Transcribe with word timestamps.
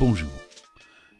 Bonjour. 0.00 0.30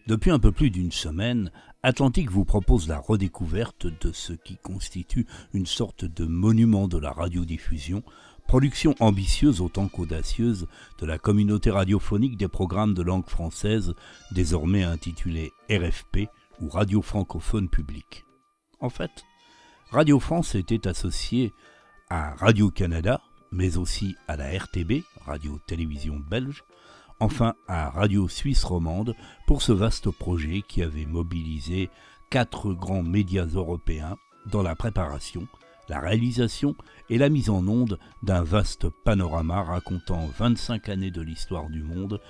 Depuis 0.06 0.30
un 0.30 0.38
peu 0.38 0.52
plus 0.52 0.70
d'une 0.70 0.90
semaine, 0.90 1.52
Atlantique 1.82 2.30
vous 2.30 2.46
propose 2.46 2.88
la 2.88 2.98
redécouverte 2.98 3.86
de 3.86 4.10
ce 4.10 4.32
qui 4.32 4.56
constitue 4.56 5.26
une 5.52 5.66
sorte 5.66 6.06
de 6.06 6.24
monument 6.24 6.88
de 6.88 6.96
la 6.96 7.12
radiodiffusion, 7.12 8.02
production 8.48 8.94
ambitieuse 8.98 9.60
autant 9.60 9.86
qu'audacieuse 9.88 10.66
de 10.98 11.04
la 11.04 11.18
communauté 11.18 11.70
radiophonique 11.70 12.38
des 12.38 12.48
programmes 12.48 12.94
de 12.94 13.02
langue 13.02 13.28
française, 13.28 13.94
désormais 14.32 14.82
intitulée 14.82 15.52
RFP 15.68 16.30
ou 16.62 16.70
Radio 16.70 17.02
francophone 17.02 17.68
publique. 17.68 18.24
En 18.80 18.88
fait, 18.88 19.26
Radio 19.90 20.18
France 20.18 20.54
était 20.54 20.88
associée 20.88 21.52
à 22.08 22.34
Radio-Canada, 22.36 23.20
mais 23.52 23.76
aussi 23.76 24.16
à 24.26 24.38
la 24.38 24.50
RTB, 24.56 25.02
Radio-Télévision 25.26 26.18
Belge, 26.30 26.64
enfin 27.20 27.54
à 27.68 27.90
Radio 27.90 28.28
Suisse 28.28 28.64
Romande 28.64 29.14
pour 29.46 29.62
ce 29.62 29.72
vaste 29.72 30.10
projet 30.10 30.62
qui 30.66 30.82
avait 30.82 31.06
mobilisé 31.06 31.90
quatre 32.30 32.72
grands 32.72 33.02
médias 33.02 33.46
européens 33.46 34.16
dans 34.46 34.62
la 34.62 34.74
préparation, 34.74 35.46
la 35.88 36.00
réalisation 36.00 36.74
et 37.10 37.18
la 37.18 37.28
mise 37.28 37.50
en 37.50 37.66
onde 37.68 37.98
d'un 38.22 38.42
vaste 38.42 38.88
panorama 39.04 39.62
racontant 39.62 40.26
25 40.38 40.88
années 40.88 41.10
de 41.10 41.22
l'histoire 41.22 41.68
du 41.68 41.82
monde 41.82 42.20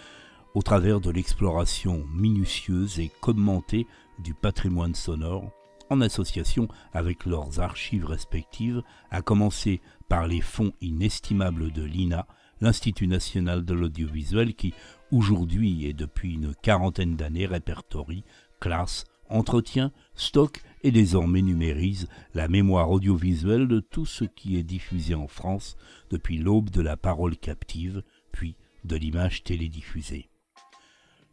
au 0.55 0.63
travers 0.63 1.01
de 1.01 1.11
l'exploration 1.11 2.05
minutieuse 2.13 2.99
et 2.99 3.13
commentée 3.21 3.87
du 4.19 4.35
patrimoine 4.35 4.95
sonore 4.95 5.53
en 5.91 6.01
association 6.01 6.69
avec 6.93 7.27
leurs 7.27 7.61
archives 7.61 8.07
respectives, 8.07 8.83
à 9.11 9.23
commencer 9.23 9.81
par 10.09 10.27
les 10.27 10.41
fonds 10.41 10.73
inestimables 10.81 11.73
de 11.73 11.83
l'INA, 11.83 12.27
l'Institut 12.61 13.07
national 13.07 13.65
de 13.65 13.75
l'audiovisuel 13.75 14.55
qui, 14.55 14.75
aujourd'hui 15.13 15.87
et 15.87 15.93
depuis 15.93 16.35
une 16.35 16.55
quarantaine 16.55 17.17
d'années, 17.17 17.47
répertorie, 17.47 18.25
classe, 18.61 19.05
entretient, 19.29 19.93
stocke 20.15 20.63
et 20.83 20.91
désormais 20.91 21.43
numérise 21.43 22.09
la 22.35 22.49
mémoire 22.49 22.91
audiovisuelle 22.91 23.69
de 23.69 23.81
tout 23.81 24.07
ce 24.07 24.25
qui 24.25 24.57
est 24.57 24.63
diffusé 24.63 25.15
en 25.15 25.29
France 25.29 25.77
depuis 26.11 26.39
l'aube 26.39 26.71
de 26.71 26.83
la 26.83 26.97
parole 26.97 27.37
captive, 27.37 28.03
puis 28.33 28.57
de 28.85 28.97
l'image 28.97 29.43
télédiffusée. 29.43 30.29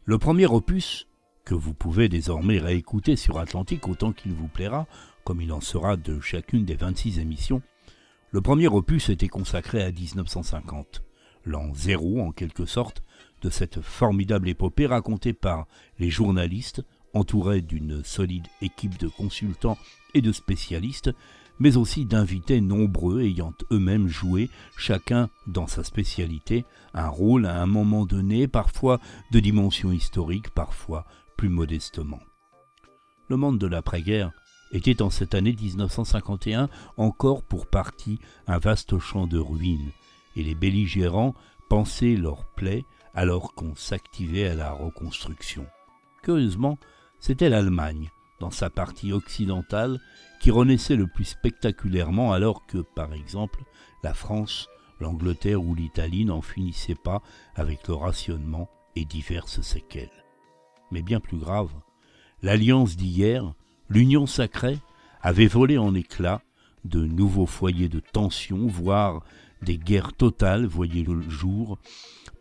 Le 0.04 0.18
premier 0.18 0.46
opus, 0.46 1.06
que 1.44 1.54
vous 1.54 1.74
pouvez 1.74 2.08
désormais 2.08 2.58
réécouter 2.58 3.16
sur 3.16 3.38
Atlantique 3.38 3.88
autant 3.88 4.12
qu'il 4.12 4.32
vous 4.32 4.48
plaira, 4.48 4.86
comme 5.24 5.40
il 5.40 5.52
en 5.52 5.60
sera 5.60 5.96
de 5.96 6.20
chacune 6.20 6.64
des 6.64 6.76
26 6.76 7.18
émissions, 7.18 7.62
le 8.30 8.40
premier 8.42 8.68
opus 8.68 9.08
était 9.08 9.28
consacré 9.28 9.82
à 9.82 9.90
1950 9.90 11.02
l'an 11.48 11.74
zéro 11.74 12.20
en 12.20 12.30
quelque 12.30 12.66
sorte, 12.66 13.02
de 13.42 13.50
cette 13.50 13.80
formidable 13.80 14.48
épopée 14.48 14.86
racontée 14.86 15.32
par 15.32 15.66
les 15.98 16.10
journalistes, 16.10 16.84
entourés 17.14 17.62
d'une 17.62 18.04
solide 18.04 18.46
équipe 18.60 18.98
de 18.98 19.08
consultants 19.08 19.78
et 20.14 20.20
de 20.20 20.32
spécialistes, 20.32 21.10
mais 21.58 21.76
aussi 21.76 22.04
d'invités 22.04 22.60
nombreux 22.60 23.22
ayant 23.22 23.54
eux-mêmes 23.72 24.08
joué, 24.08 24.50
chacun 24.76 25.28
dans 25.46 25.66
sa 25.66 25.82
spécialité, 25.82 26.64
un 26.94 27.08
rôle 27.08 27.46
à 27.46 27.60
un 27.60 27.66
moment 27.66 28.06
donné, 28.06 28.46
parfois 28.46 29.00
de 29.32 29.40
dimension 29.40 29.90
historique, 29.90 30.50
parfois 30.50 31.04
plus 31.36 31.48
modestement. 31.48 32.20
Le 33.28 33.36
monde 33.36 33.58
de 33.58 33.66
l'après-guerre 33.66 34.32
était 34.72 35.02
en 35.02 35.10
cette 35.10 35.34
année 35.34 35.54
1951 35.58 36.68
encore 36.96 37.42
pour 37.42 37.66
partie 37.66 38.18
un 38.46 38.58
vaste 38.58 38.98
champ 38.98 39.26
de 39.26 39.38
ruines, 39.38 39.90
et 40.38 40.42
les 40.44 40.54
belligérants 40.54 41.34
pensaient 41.68 42.16
leur 42.16 42.46
plaie 42.54 42.84
alors 43.12 43.54
qu'on 43.54 43.74
s'activait 43.74 44.48
à 44.48 44.54
la 44.54 44.70
reconstruction. 44.70 45.66
Curieusement, 46.22 46.78
c'était 47.18 47.48
l'Allemagne, 47.48 48.08
dans 48.40 48.52
sa 48.52 48.70
partie 48.70 49.12
occidentale, 49.12 49.98
qui 50.40 50.52
renaissait 50.52 50.94
le 50.94 51.08
plus 51.08 51.24
spectaculairement 51.24 52.32
alors 52.32 52.64
que, 52.66 52.78
par 52.78 53.12
exemple, 53.12 53.64
la 54.04 54.14
France, 54.14 54.68
l'Angleterre 55.00 55.62
ou 55.62 55.74
l'Italie 55.74 56.24
n'en 56.24 56.40
finissaient 56.40 56.94
pas 56.94 57.20
avec 57.56 57.88
le 57.88 57.94
rationnement 57.94 58.70
et 58.94 59.04
diverses 59.04 59.60
séquelles. 59.60 60.24
Mais 60.92 61.02
bien 61.02 61.18
plus 61.18 61.38
grave, 61.38 61.72
l'alliance 62.42 62.96
d'hier, 62.96 63.52
l'union 63.88 64.26
sacrée, 64.26 64.78
avait 65.20 65.48
volé 65.48 65.76
en 65.78 65.94
éclats 65.94 66.42
de 66.84 67.04
nouveaux 67.04 67.46
foyers 67.46 67.88
de 67.88 67.98
tension, 67.98 68.68
voire 68.68 69.24
des 69.62 69.78
guerres 69.78 70.12
totales 70.12 70.66
voyaient 70.66 71.04
le 71.04 71.28
jour, 71.28 71.78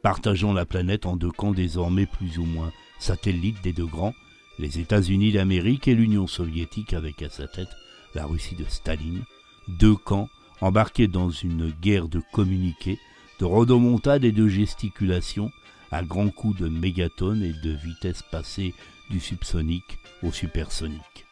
partageant 0.01 0.53
la 0.53 0.65
planète 0.65 1.05
en 1.05 1.15
deux 1.15 1.31
camps 1.31 1.51
désormais 1.51 2.05
plus 2.05 2.37
ou 2.37 2.45
moins 2.45 2.71
satellites 2.99 3.61
des 3.63 3.73
deux 3.73 3.85
grands, 3.85 4.13
les 4.59 4.79
États-Unis 4.79 5.31
d'Amérique 5.31 5.87
et 5.87 5.95
l'Union 5.95 6.27
soviétique 6.27 6.93
avec 6.93 7.21
à 7.21 7.29
sa 7.29 7.47
tête 7.47 7.69
la 8.15 8.25
Russie 8.25 8.55
de 8.55 8.65
Staline, 8.65 9.23
deux 9.67 9.95
camps 9.95 10.29
embarqués 10.61 11.07
dans 11.07 11.29
une 11.29 11.69
guerre 11.81 12.07
de 12.07 12.21
communiqués, 12.31 12.99
de 13.39 13.45
rodomontades 13.45 14.25
et 14.25 14.31
de 14.31 14.47
gesticulations, 14.47 15.51
à 15.91 16.03
grands 16.03 16.29
coups 16.29 16.59
de 16.59 16.67
mégatonnes 16.67 17.43
et 17.43 17.53
de 17.53 17.71
vitesse 17.71 18.23
passée 18.31 18.73
du 19.09 19.19
subsonique 19.19 19.99
au 20.23 20.31
supersonique. 20.31 21.25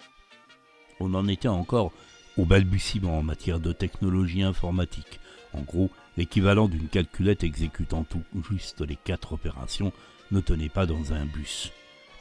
On 0.99 1.13
en 1.13 1.27
était 1.27 1.47
encore 1.47 1.91
au 2.37 2.45
balbutiement 2.45 3.17
en 3.17 3.23
matière 3.23 3.59
de 3.59 3.73
technologie 3.73 4.43
informatique, 4.43 5.19
en 5.55 5.61
gros, 5.61 5.89
l'équivalent 6.17 6.67
d'une 6.67 6.87
calculette 6.87 7.43
exécutant 7.43 8.03
tout 8.03 8.23
juste 8.49 8.81
les 8.81 8.97
quatre 8.97 9.33
opérations 9.33 9.93
ne 10.31 10.41
tenait 10.41 10.69
pas 10.69 10.85
dans 10.85 11.13
un 11.13 11.25
bus. 11.25 11.71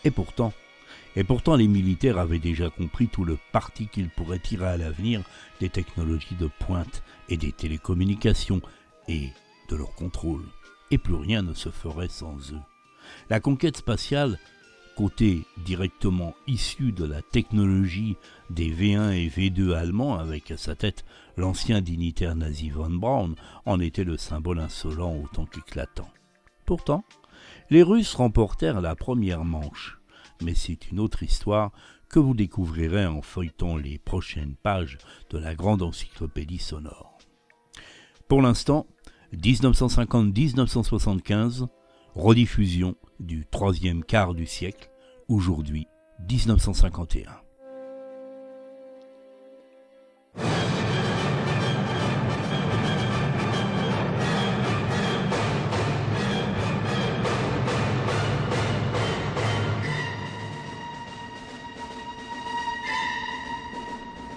Et 0.04 0.10
pourtant, 0.10 0.52
et 1.16 1.24
pourtant 1.24 1.56
les 1.56 1.68
militaires 1.68 2.18
avaient 2.18 2.38
déjà 2.38 2.70
compris 2.70 3.08
tout 3.08 3.24
le 3.24 3.38
parti 3.52 3.88
qu'ils 3.88 4.10
pourraient 4.10 4.38
tirer 4.38 4.66
à 4.66 4.76
l'avenir 4.76 5.22
des 5.60 5.68
technologies 5.68 6.34
de 6.34 6.48
pointe 6.60 7.02
et 7.28 7.36
des 7.36 7.52
télécommunications 7.52 8.60
et 9.08 9.30
de 9.68 9.76
leur 9.76 9.94
contrôle. 9.94 10.44
Et 10.90 10.98
plus 10.98 11.14
rien 11.14 11.42
ne 11.42 11.54
se 11.54 11.70
ferait 11.70 12.08
sans 12.08 12.52
eux. 12.52 12.60
La 13.30 13.40
conquête 13.40 13.76
spatiale 13.76 14.38
côté 14.96 15.44
directement 15.64 16.34
issu 16.46 16.92
de 16.92 17.04
la 17.04 17.22
technologie 17.22 18.16
des 18.50 18.70
V1 18.70 19.12
et 19.12 19.28
V2 19.28 19.74
allemands 19.74 20.18
avec 20.18 20.50
à 20.50 20.56
sa 20.56 20.74
tête 20.74 21.04
l'ancien 21.36 21.80
dignitaire 21.80 22.36
nazi 22.36 22.70
von 22.70 22.90
Braun, 22.90 23.34
en 23.66 23.80
était 23.80 24.04
le 24.04 24.16
symbole 24.16 24.60
insolent 24.60 25.20
autant 25.22 25.46
qu'éclatant. 25.46 26.08
Pourtant, 26.64 27.04
les 27.70 27.82
Russes 27.82 28.14
remportèrent 28.14 28.80
la 28.80 28.94
première 28.94 29.44
manche, 29.44 29.98
mais 30.42 30.54
c'est 30.54 30.90
une 30.90 31.00
autre 31.00 31.22
histoire 31.22 31.72
que 32.08 32.18
vous 32.18 32.34
découvrirez 32.34 33.06
en 33.06 33.22
feuilletant 33.22 33.76
les 33.76 33.98
prochaines 33.98 34.54
pages 34.54 34.98
de 35.30 35.38
la 35.38 35.54
grande 35.54 35.82
encyclopédie 35.82 36.58
sonore. 36.58 37.18
Pour 38.28 38.40
l'instant, 38.40 38.86
1950-1975, 39.34 41.66
rediffusion 42.14 42.96
du 43.20 43.46
troisième 43.46 44.04
quart 44.04 44.34
du 44.34 44.46
siècle, 44.46 44.90
aujourd'hui 45.28 45.86
1951. 46.28 47.44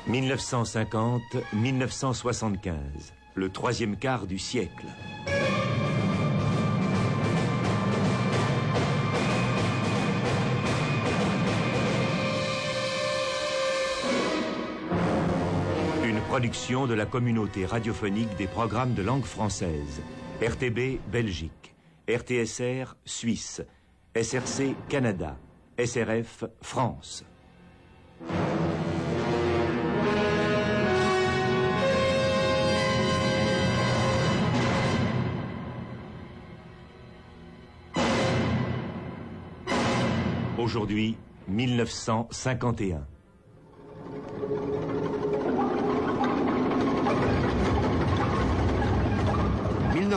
«1950-1975, 0.10 2.75
le 3.36 3.50
troisième 3.50 3.98
quart 3.98 4.25
du 4.25 4.40
siècle. 4.40 4.86
Production 16.38 16.86
de 16.86 16.94
la 16.94 17.07
communauté 17.07 17.66
radiophonique 17.66 18.38
des 18.38 18.45
programmes 18.45 18.94
de 18.94 19.01
langue 19.01 19.25
française. 19.25 20.04
RTB 20.39 21.00
Belgique, 21.12 21.74
RTSR 22.07 22.95
Suisse, 23.06 23.63
SRC 24.16 24.75
Canada, 24.88 25.36
SRF 25.80 26.44
France. 26.62 27.25
Aujourd'hui, 40.60 41.18
1951. 41.48 43.07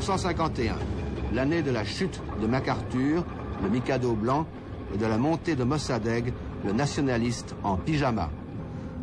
1951, 0.00 0.76
l'année 1.34 1.60
de 1.60 1.70
la 1.70 1.84
chute 1.84 2.22
de 2.40 2.46
MacArthur, 2.46 3.22
le 3.62 3.68
Mikado 3.68 4.14
blanc, 4.14 4.46
et 4.94 4.96
de 4.96 5.04
la 5.04 5.18
montée 5.18 5.56
de 5.56 5.62
Mossadegh, 5.62 6.32
le 6.64 6.72
nationaliste 6.72 7.54
en 7.62 7.76
pyjama. 7.76 8.30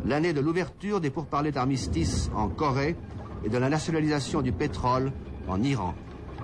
L'année 0.04 0.32
de 0.32 0.40
l'ouverture 0.40 1.00
des 1.00 1.10
pourparlers 1.10 1.52
d'armistice 1.52 2.32
en 2.34 2.48
Corée 2.48 2.96
et 3.44 3.48
de 3.48 3.56
la 3.58 3.68
nationalisation 3.68 4.42
du 4.42 4.50
pétrole 4.50 5.12
en 5.46 5.62
Iran. 5.62 5.94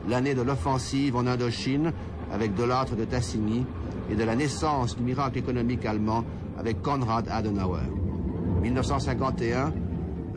L'année 0.09 0.37
de 0.37 0.43
l'offensive 0.43 1.17
en 1.17 1.27
Indochine 1.27 1.93
avec 2.33 2.55
Delattre 2.55 2.95
de 2.95 3.05
Tassigny 3.05 3.67
et 4.09 4.15
de 4.15 4.23
la 4.23 4.37
naissance 4.37 4.97
du 4.97 5.03
miracle 5.03 5.39
économique 5.39 5.85
allemand 5.85 6.23
avec 6.57 6.81
Konrad 6.81 7.27
Adenauer. 7.29 7.91
1951, 8.62 9.73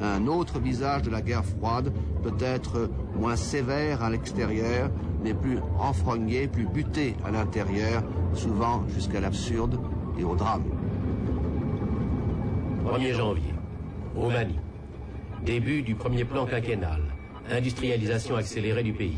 un 0.02 0.28
autre 0.28 0.60
visage 0.60 1.02
de 1.04 1.10
la 1.10 1.22
guerre 1.22 1.46
froide, 1.46 1.94
peut-être 2.24 2.90
moins 3.16 3.36
sévère 3.36 4.04
à 4.04 4.10
l'extérieur, 4.10 4.90
mais 5.24 5.34
plus 5.34 5.60
enfrogné, 5.80 6.48
plus 6.48 6.66
buté 6.68 7.16
à 7.26 7.32
l'intérieur, 7.32 8.04
souvent 8.34 8.84
jusqu'à 8.90 9.20
l'absurde 9.20 9.80
et 10.20 10.24
au 10.24 10.36
drame. 10.36 10.64
1er 12.86 13.14
janvier, 13.14 13.54
Roumanie. 14.16 14.60
Début 15.46 15.82
du 15.82 15.96
premier 15.96 16.26
plan 16.26 16.46
quinquennal. 16.46 17.02
Industrialisation 17.50 18.36
accélérée 18.36 18.84
du 18.84 18.94
pays. 18.94 19.18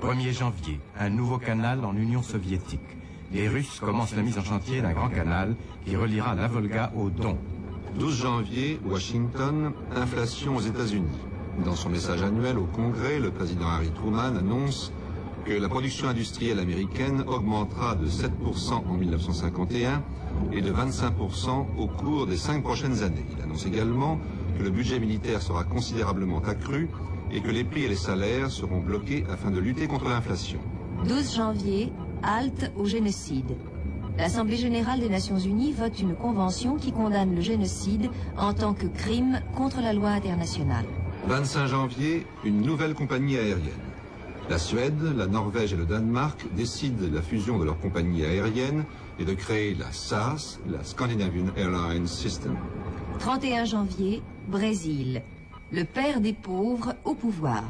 1er 0.00 0.32
janvier, 0.32 0.80
un 0.98 1.10
nouveau 1.10 1.38
canal 1.38 1.84
en 1.84 1.96
Union 1.96 2.22
soviétique. 2.22 2.80
Les 3.32 3.48
Russes 3.48 3.80
commencent 3.80 4.14
la 4.14 4.22
mise 4.22 4.38
en 4.38 4.44
chantier 4.44 4.80
d'un 4.80 4.92
grand 4.92 5.08
canal 5.08 5.56
qui 5.84 5.96
reliera 5.96 6.34
la 6.34 6.46
Volga 6.46 6.92
au 6.94 7.10
Don. 7.10 7.36
12 7.98 8.16
janvier, 8.22 8.80
Washington, 8.84 9.72
inflation 9.94 10.56
aux 10.56 10.60
États-Unis. 10.60 11.18
Dans 11.64 11.76
son 11.76 11.90
message 11.90 12.22
annuel 12.22 12.58
au 12.58 12.64
Congrès, 12.64 13.20
le 13.20 13.30
président 13.30 13.68
Harry 13.68 13.90
Truman 13.90 14.36
annonce 14.36 14.92
que 15.44 15.52
la 15.52 15.68
production 15.68 16.08
industrielle 16.08 16.58
américaine 16.58 17.22
augmentera 17.28 17.94
de 17.94 18.06
7% 18.08 18.84
en 18.88 18.94
1951 18.94 20.02
et 20.52 20.60
de 20.60 20.72
25% 20.72 21.66
au 21.78 21.86
cours 21.86 22.26
des 22.26 22.36
cinq 22.36 22.64
prochaines 22.64 23.02
années. 23.04 23.24
Il 23.36 23.42
annonce 23.44 23.66
également 23.66 24.18
que 24.58 24.64
le 24.64 24.70
budget 24.70 24.98
militaire 24.98 25.40
sera 25.40 25.62
considérablement 25.62 26.40
accru 26.40 26.88
et 27.30 27.40
que 27.40 27.50
les 27.50 27.62
prix 27.62 27.84
et 27.84 27.88
les 27.88 27.94
salaires 27.94 28.50
seront 28.50 28.80
bloqués 28.80 29.24
afin 29.30 29.50
de 29.50 29.60
lutter 29.60 29.86
contre 29.86 30.08
l'inflation. 30.08 30.58
12 31.06 31.34
janvier, 31.36 31.92
halte 32.22 32.72
au 32.76 32.86
génocide. 32.86 33.56
L'Assemblée 34.16 34.56
générale 34.56 35.00
des 35.00 35.08
Nations 35.08 35.38
unies 35.38 35.72
vote 35.72 35.98
une 36.00 36.14
convention 36.14 36.76
qui 36.76 36.92
condamne 36.92 37.34
le 37.34 37.40
génocide 37.40 38.10
en 38.38 38.54
tant 38.54 38.72
que 38.72 38.86
crime 38.86 39.40
contre 39.56 39.80
la 39.80 39.92
loi 39.92 40.10
internationale. 40.10 40.84
25 41.26 41.66
janvier, 41.66 42.24
une 42.44 42.60
nouvelle 42.60 42.94
compagnie 42.94 43.36
aérienne. 43.36 43.82
La 44.48 44.58
Suède, 44.58 45.02
la 45.16 45.26
Norvège 45.26 45.72
et 45.72 45.76
le 45.76 45.84
Danemark 45.84 46.46
décident 46.54 47.08
la 47.12 47.22
fusion 47.22 47.58
de 47.58 47.64
leurs 47.64 47.80
compagnies 47.80 48.24
aériennes 48.24 48.84
et 49.18 49.24
de 49.24 49.32
créer 49.32 49.74
la 49.74 49.90
SAS, 49.90 50.60
la 50.70 50.84
Scandinavian 50.84 51.46
Airlines 51.56 52.06
System. 52.06 52.56
31 53.18 53.64
janvier, 53.64 54.22
Brésil. 54.46 55.22
Le 55.72 55.84
père 55.84 56.20
des 56.20 56.34
pauvres 56.34 56.94
au 57.04 57.14
pouvoir. 57.14 57.64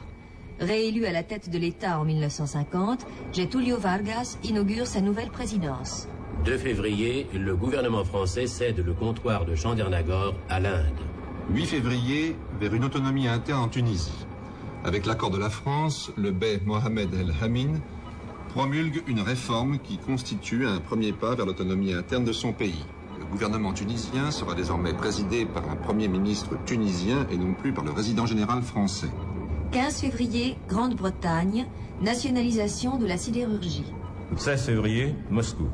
Réélu 0.61 1.07
à 1.07 1.13
la 1.13 1.23
tête 1.23 1.49
de 1.49 1.59
l'État 1.59 1.99
en 1.99 2.05
1950, 2.05 3.07
Getulio 3.33 3.79
Vargas 3.79 4.37
inaugure 4.45 4.87
sa 4.87 5.01
nouvelle 5.01 5.31
présidence. 5.31 6.07
2 6.45 6.59
février, 6.59 7.27
le 7.33 7.57
gouvernement 7.57 8.05
français 8.05 8.47
cède 8.47 8.85
le 8.85 8.93
comptoir 8.93 9.47
de 9.47 9.55
Chandernagor 9.55 10.35
à 10.51 10.61
l'Inde. 10.61 10.93
8 11.55 11.65
février, 11.65 12.37
vers 12.61 12.75
une 12.75 12.85
autonomie 12.85 13.27
interne 13.27 13.63
en 13.63 13.69
Tunisie. 13.69 14.27
Avec 14.85 15.07
l'accord 15.07 15.31
de 15.31 15.39
la 15.39 15.49
France, 15.49 16.13
le 16.19 16.33
bey 16.33 16.61
Mohamed 16.67 17.15
El 17.15 17.33
Hamin 17.41 17.81
promulgue 18.51 19.03
une 19.07 19.21
réforme 19.21 19.79
qui 19.79 19.97
constitue 19.97 20.67
un 20.67 20.81
premier 20.81 21.13
pas 21.13 21.35
vers 21.35 21.47
l'autonomie 21.47 21.95
interne 21.95 22.27
de 22.27 22.33
son 22.33 22.53
pays. 22.53 22.85
Le 23.19 23.25
gouvernement 23.25 23.73
tunisien 23.73 24.31
sera 24.31 24.55
désormais 24.55 24.93
présidé 24.93 25.47
par 25.47 25.67
un 25.71 25.77
premier 25.77 26.09
ministre 26.09 26.59
tunisien 26.67 27.27
et 27.33 27.39
non 27.39 27.55
plus 27.55 27.73
par 27.73 27.85
le 27.85 27.91
résident 27.91 28.27
général 28.27 28.61
français. 28.61 29.09
15 29.73 29.99
février, 30.03 30.57
Grande-Bretagne, 30.69 31.67
nationalisation 32.03 32.99
de 32.99 33.07
la 33.07 33.17
sidérurgie. 33.17 33.87
16 34.37 34.67
février, 34.67 35.15
Moscou. 35.31 35.69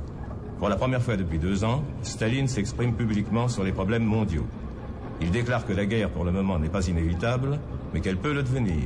Pour 0.60 0.68
la 0.68 0.76
première 0.76 1.02
fois 1.02 1.16
depuis 1.16 1.38
deux 1.38 1.64
ans, 1.64 1.82
Staline 2.02 2.46
s'exprime 2.46 2.92
publiquement 2.94 3.48
sur 3.48 3.64
les 3.64 3.72
problèmes 3.72 4.04
mondiaux. 4.04 4.44
Il 5.22 5.30
déclare 5.30 5.64
que 5.64 5.72
la 5.72 5.86
guerre 5.86 6.10
pour 6.10 6.22
le 6.22 6.32
moment 6.32 6.58
n'est 6.58 6.68
pas 6.68 6.86
inévitable, 6.86 7.58
mais 7.94 8.02
qu'elle 8.02 8.18
peut 8.18 8.34
le 8.34 8.42
devenir. 8.42 8.82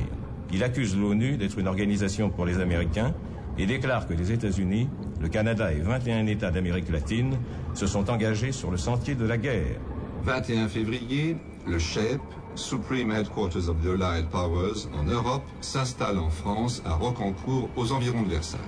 Il 0.53 0.63
accuse 0.63 0.97
l'ONU 0.97 1.35
d'être 1.35 1.59
une 1.59 1.67
organisation 1.67 2.29
pour 2.29 2.45
les 2.45 2.59
Américains 2.61 3.13
et 3.57 3.65
déclare 3.65 4.07
que 4.07 4.13
les 4.13 4.31
États-Unis, 4.31 4.87
le 5.19 5.27
Canada 5.27 5.73
et 5.73 5.81
21 5.81 6.27
États 6.27 6.49
d'Amérique 6.49 6.89
latine 6.89 7.37
se 7.73 7.87
sont 7.87 8.09
engagés 8.09 8.53
sur 8.53 8.71
le 8.71 8.77
sentier 8.77 9.15
de 9.15 9.25
la 9.25 9.37
guerre. 9.37 9.77
21 10.23 10.69
février, 10.69 11.35
le 11.67 11.77
CHEP, 11.77 12.21
Supreme 12.55 13.11
Headquarters 13.11 13.67
of 13.67 13.75
the 13.83 14.01
Allied 14.01 14.29
Powers, 14.29 14.87
en 14.97 15.03
Europe, 15.03 15.43
s'installe 15.59 16.19
en 16.19 16.29
France 16.29 16.81
à 16.85 16.93
Rocancourt, 16.93 17.69
aux 17.75 17.91
environs 17.91 18.23
de 18.23 18.29
Versailles. 18.29 18.61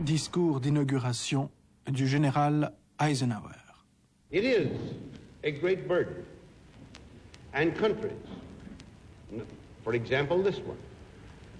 Discours 0.00 0.58
d'inauguration 0.58 1.50
du 1.90 2.06
général 2.06 2.72
Eisenhower. 2.98 3.54
It 4.30 4.44
is 4.44 4.68
a 5.44 5.50
great 5.50 5.88
burden. 5.88 6.24
And 7.54 7.70
countries, 7.78 8.12
for 9.82 9.94
example 9.94 10.42
this 10.42 10.58
one, 10.58 10.76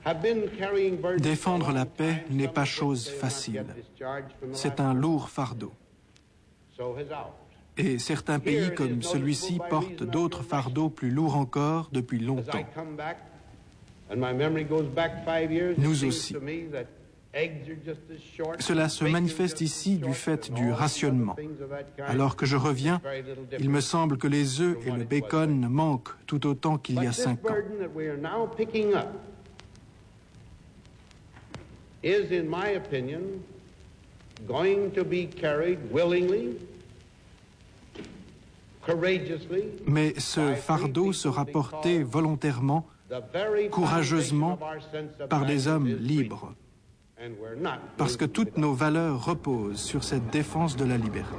have 0.05 0.21
been 0.21 0.49
carrying 0.59 0.97
burdens 1.01 1.23
Défendre 1.23 1.73
la 1.73 1.87
paix 1.87 2.25
n'est 2.31 2.49
pas 2.49 2.67
chose 2.67 3.09
facile. 3.09 3.65
C'est 4.53 4.81
un 4.81 4.95
lourd 4.95 5.31
fardeau. 5.31 5.73
Et 7.77 7.99
certains 7.99 8.39
pays 8.39 8.75
comme 8.75 9.03
celui-ci 9.03 9.59
portent 9.71 10.03
d'autres 10.03 10.43
fardeaux 10.43 10.91
plus 10.91 11.11
lourds 11.11 11.37
encore 11.37 11.89
depuis 11.93 12.19
longtemps. 12.19 12.65
Nous 15.79 16.05
aussi. 16.05 16.35
Cela 18.59 18.89
se 18.89 19.05
manifeste 19.05 19.61
ici 19.61 19.97
du 19.99 20.13
fait 20.13 20.53
du 20.53 20.71
rationnement. 20.71 21.37
Alors 21.99 22.37
que 22.37 22.47
je 22.47 22.57
reviens, 22.57 23.01
il 23.59 23.71
me 23.71 23.81
semble 23.81 24.19
que 24.19 24.27
les 24.27 24.61
œufs 24.61 24.77
et 24.87 24.91
le 24.91 25.05
bacon 25.05 25.69
manquent 25.69 26.15
tout 26.27 26.47
autant 26.47 26.79
qu'il 26.79 27.03
y 27.03 27.07
a 27.07 27.13
cinq 27.13 27.45
ans. 27.45 27.53
burden 27.53 27.79
that 27.79 27.95
we 27.95 28.09
are 28.09 28.17
now 28.17 28.47
picking 28.47 28.95
up 28.95 29.09
is, 32.03 32.31
in 32.33 32.49
my 32.49 32.77
opinion, 32.77 33.21
going 34.47 34.91
to 34.93 35.05
be 35.05 35.27
carried 35.27 35.79
willingly, 35.93 36.57
courageously, 38.83 39.65
Mais 39.87 40.15
ce 40.19 40.55
fardeau 40.55 41.13
sera 41.13 41.45
porté 41.45 42.03
volontairement, 42.03 42.87
courageusement, 43.71 44.59
par 45.29 45.47
des 45.47 45.67
hommes 45.67 45.89
libres, 45.89 46.55
parce 47.97 48.17
que 48.17 48.25
toutes 48.25 48.57
nos 48.57 48.75
valeurs 48.75 49.25
reposent 49.25 49.81
sur 49.81 50.05
cette 50.05 50.31
défense 50.31 50.77
de 50.77 50.85
la 50.85 50.97
liberté. 50.97 51.37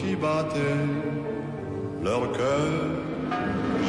Qui 0.00 0.16
battait 0.16 0.58
leur 2.02 2.32
cœur. 2.32 3.00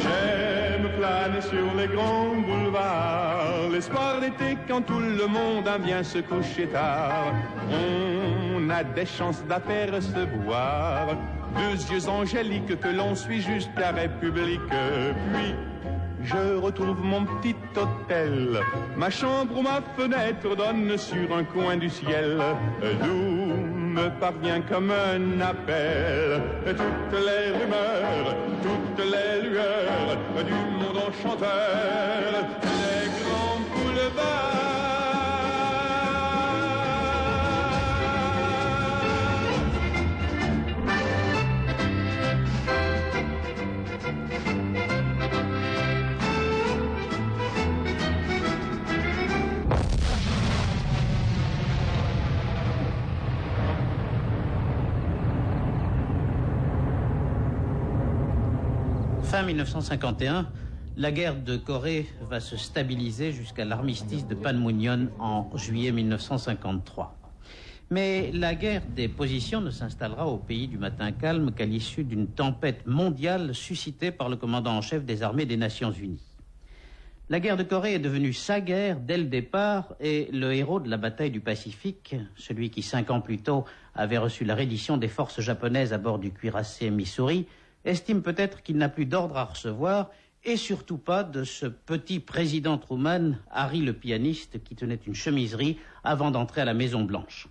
J'aime 0.02 0.88
planer 0.98 1.40
sur 1.40 1.74
les 1.76 1.86
grands 1.86 2.36
boulevards, 2.46 3.70
l'espoir 3.72 4.20
d'été 4.20 4.56
quand 4.68 4.82
tout 4.82 5.00
le 5.00 5.26
monde 5.26 5.68
vient 5.84 6.02
se 6.02 6.18
coucher 6.18 6.66
tard. 6.66 7.32
On 7.70 8.68
a 8.70 8.84
des 8.84 9.06
chances 9.06 9.42
d'affaires 9.46 10.02
se 10.02 10.44
voir, 10.44 11.08
deux 11.56 11.94
yeux 11.94 12.08
angéliques 12.08 12.78
que 12.80 12.88
l'on 12.88 13.14
suit 13.14 13.40
jusqu'à 13.40 13.90
République. 13.92 14.60
Puis 15.32 15.54
je 16.24 16.56
retrouve 16.56 17.02
mon 17.02 17.24
petit 17.24 17.56
hôtel, 17.76 18.60
ma 18.96 19.10
chambre 19.10 19.58
ou 19.58 19.62
ma 19.62 19.80
fenêtre 19.96 20.54
donne 20.56 20.96
sur 20.96 21.36
un 21.36 21.44
coin 21.44 21.76
du 21.76 21.88
ciel, 21.88 22.40
me 23.92 24.08
parvient 24.18 24.60
comme 24.62 24.90
un 24.90 25.40
appel 25.40 26.40
toutes 26.64 27.20
les 27.26 27.50
rumeurs, 27.58 28.36
toutes 28.62 29.04
les 29.04 29.48
lueurs 29.48 30.16
du 30.46 30.52
monde 30.52 30.98
enchanteur, 31.08 32.32
les 32.62 33.08
grands 33.20 33.60
boulevards. 33.72 34.71
Fin 59.32 59.44
1951, 59.44 60.46
la 60.98 61.10
guerre 61.10 61.36
de 61.36 61.56
Corée 61.56 62.06
va 62.20 62.38
se 62.38 62.58
stabiliser 62.58 63.32
jusqu'à 63.32 63.64
l'armistice 63.64 64.26
de 64.26 64.34
Panmunjom 64.34 65.08
en 65.18 65.48
juillet 65.56 65.90
1953. 65.90 67.18
Mais 67.88 68.30
la 68.34 68.54
guerre 68.54 68.82
des 68.94 69.08
positions 69.08 69.62
ne 69.62 69.70
s'installera 69.70 70.26
au 70.26 70.36
pays 70.36 70.68
du 70.68 70.76
matin 70.76 71.12
calme 71.12 71.52
qu'à 71.52 71.64
l'issue 71.64 72.04
d'une 72.04 72.26
tempête 72.26 72.86
mondiale 72.86 73.54
suscitée 73.54 74.10
par 74.10 74.28
le 74.28 74.36
commandant 74.36 74.76
en 74.76 74.82
chef 74.82 75.02
des 75.06 75.22
armées 75.22 75.46
des 75.46 75.56
Nations 75.56 75.92
Unies. 75.92 76.36
La 77.30 77.40
guerre 77.40 77.56
de 77.56 77.62
Corée 77.62 77.94
est 77.94 78.00
devenue 78.00 78.34
sa 78.34 78.60
guerre 78.60 79.00
dès 79.00 79.16
le 79.16 79.24
départ 79.24 79.94
et 79.98 80.28
le 80.30 80.52
héros 80.52 80.78
de 80.78 80.90
la 80.90 80.98
bataille 80.98 81.30
du 81.30 81.40
Pacifique, 81.40 82.16
celui 82.36 82.68
qui 82.68 82.82
cinq 82.82 83.08
ans 83.08 83.22
plus 83.22 83.38
tôt 83.38 83.64
avait 83.94 84.18
reçu 84.18 84.44
la 84.44 84.54
reddition 84.54 84.98
des 84.98 85.08
forces 85.08 85.40
japonaises 85.40 85.94
à 85.94 85.98
bord 85.98 86.18
du 86.18 86.32
cuirassé 86.32 86.90
Missouri, 86.90 87.46
estime 87.84 88.22
peut-être 88.22 88.62
qu'il 88.62 88.76
n'a 88.76 88.88
plus 88.88 89.06
d'ordre 89.06 89.36
à 89.36 89.44
recevoir 89.44 90.10
et 90.44 90.56
surtout 90.56 90.98
pas 90.98 91.22
de 91.22 91.44
ce 91.44 91.66
petit 91.66 92.20
président 92.20 92.78
Truman, 92.78 93.38
Harry 93.50 93.80
le 93.80 93.92
pianiste, 93.92 94.62
qui 94.64 94.74
tenait 94.74 94.98
une 95.06 95.14
chemiserie 95.14 95.78
avant 96.02 96.30
d'entrer 96.30 96.60
à 96.60 96.64
la 96.64 96.74
Maison 96.74 97.04
Blanche. 97.04 97.48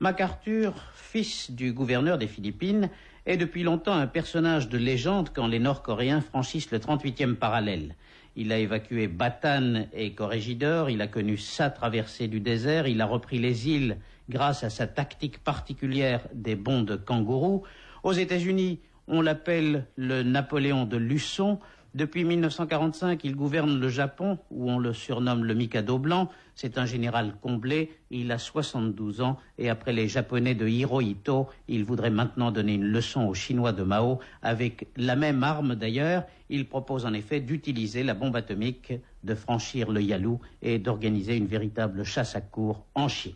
MacArthur, 0.00 0.74
fils 0.94 1.50
du 1.50 1.72
gouverneur 1.72 2.18
des 2.18 2.26
Philippines, 2.26 2.90
est 3.26 3.38
depuis 3.38 3.62
longtemps 3.62 3.94
un 3.94 4.06
personnage 4.06 4.68
de 4.68 4.76
légende 4.76 5.30
quand 5.34 5.46
les 5.46 5.58
Nord-Coréens 5.58 6.20
franchissent 6.20 6.70
le 6.70 6.78
38e 6.78 7.36
parallèle. 7.36 7.94
Il 8.36 8.52
a 8.52 8.58
évacué 8.58 9.06
Batan 9.06 9.86
et 9.94 10.12
Corégidor, 10.12 10.90
il 10.90 11.00
a 11.00 11.06
connu 11.06 11.38
sa 11.38 11.70
traversée 11.70 12.28
du 12.28 12.40
désert, 12.40 12.88
il 12.88 13.00
a 13.00 13.06
repris 13.06 13.38
les 13.38 13.68
îles 13.68 13.96
grâce 14.28 14.64
à 14.64 14.70
sa 14.70 14.86
tactique 14.86 15.38
particulière 15.38 16.26
des 16.34 16.56
bonds 16.56 16.82
de 16.82 16.96
kangourou. 16.96 17.62
Aux 18.02 18.12
États-Unis, 18.12 18.80
on 19.08 19.20
l'appelle 19.20 19.86
le 19.96 20.22
Napoléon 20.22 20.84
de 20.84 20.96
Luçon. 20.96 21.58
Depuis 21.94 22.24
1945, 22.24 23.22
il 23.22 23.36
gouverne 23.36 23.78
le 23.78 23.88
Japon, 23.88 24.38
où 24.50 24.68
on 24.68 24.78
le 24.78 24.92
surnomme 24.92 25.44
le 25.44 25.54
Mikado 25.54 25.98
blanc. 25.98 26.28
C'est 26.56 26.76
un 26.76 26.86
général 26.86 27.34
comblé, 27.40 27.92
il 28.10 28.32
a 28.32 28.38
72 28.38 29.20
ans, 29.20 29.38
et 29.58 29.68
après 29.68 29.92
les 29.92 30.08
Japonais 30.08 30.56
de 30.56 30.66
Hirohito, 30.66 31.48
il 31.68 31.84
voudrait 31.84 32.10
maintenant 32.10 32.50
donner 32.50 32.74
une 32.74 32.86
leçon 32.86 33.26
aux 33.26 33.34
Chinois 33.34 33.72
de 33.72 33.84
Mao, 33.84 34.18
avec 34.42 34.88
la 34.96 35.14
même 35.14 35.44
arme 35.44 35.76
d'ailleurs. 35.76 36.24
Il 36.48 36.68
propose 36.68 37.06
en 37.06 37.12
effet 37.12 37.40
d'utiliser 37.40 38.02
la 38.02 38.14
bombe 38.14 38.34
atomique, 38.34 38.92
de 39.22 39.34
franchir 39.34 39.92
le 39.92 40.02
Yalu 40.02 40.38
et 40.62 40.78
d'organiser 40.78 41.36
une 41.36 41.46
véritable 41.46 42.02
chasse 42.04 42.34
à 42.34 42.40
cour 42.40 42.86
en 42.96 43.06
Chine. 43.06 43.34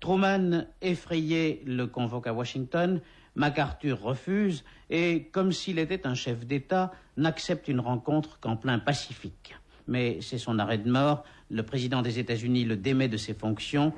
Truman, 0.00 0.66
effrayé, 0.82 1.62
le 1.66 1.86
convoque 1.86 2.26
à 2.26 2.32
Washington. 2.32 3.00
MacArthur 3.36 4.00
refuse 4.02 4.64
et, 4.90 5.28
comme 5.30 5.52
s'il 5.52 5.78
était 5.78 6.06
un 6.06 6.14
chef 6.14 6.44
d'État, 6.44 6.92
n'accepte 7.16 7.68
une 7.68 7.80
rencontre 7.80 8.38
qu'en 8.40 8.56
plein 8.56 8.78
Pacifique. 8.78 9.54
Mais 9.88 10.18
c'est 10.20 10.38
son 10.38 10.58
arrêt 10.58 10.78
de 10.78 10.90
mort. 10.90 11.22
Le 11.48 11.62
président 11.62 12.02
des 12.02 12.18
États-Unis 12.18 12.64
le 12.64 12.74
démet 12.74 13.06
de 13.06 13.16
ses 13.16 13.34
fonctions. 13.34 13.92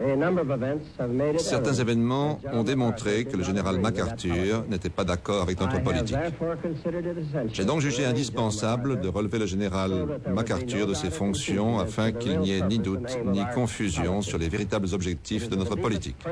Certains 1.39 1.73
événements 1.73 2.41
ont 2.53 2.63
démontré 2.63 3.25
que 3.25 3.39
le 3.39 3.43
général 3.43 3.81
MacArthur 3.81 4.67
n'était 4.69 4.91
pas 4.91 5.05
d'accord 5.05 5.43
avec 5.43 5.59
notre 5.59 5.83
politique. 5.83 6.17
J'ai 7.55 7.65
donc 7.65 7.81
jugé 7.81 8.05
indispensable 8.05 9.01
de 9.01 9.09
relever 9.09 9.39
le 9.39 9.47
général 9.47 10.21
MacArthur 10.31 10.87
de 10.87 10.93
ses 10.93 11.11
fonctions 11.11 11.79
afin 11.79 12.13
qu'il 12.13 12.39
n'y 12.41 12.51
ait 12.53 12.67
ni 12.67 12.79
doute 12.79 13.17
ni 13.25 13.41
confusion 13.55 14.21
sur 14.21 14.37
les 14.37 14.51
véritables 14.51 14.93
objectifs 14.93 15.49
de 15.49 15.57
notre 15.57 15.77
politique. 15.77 16.23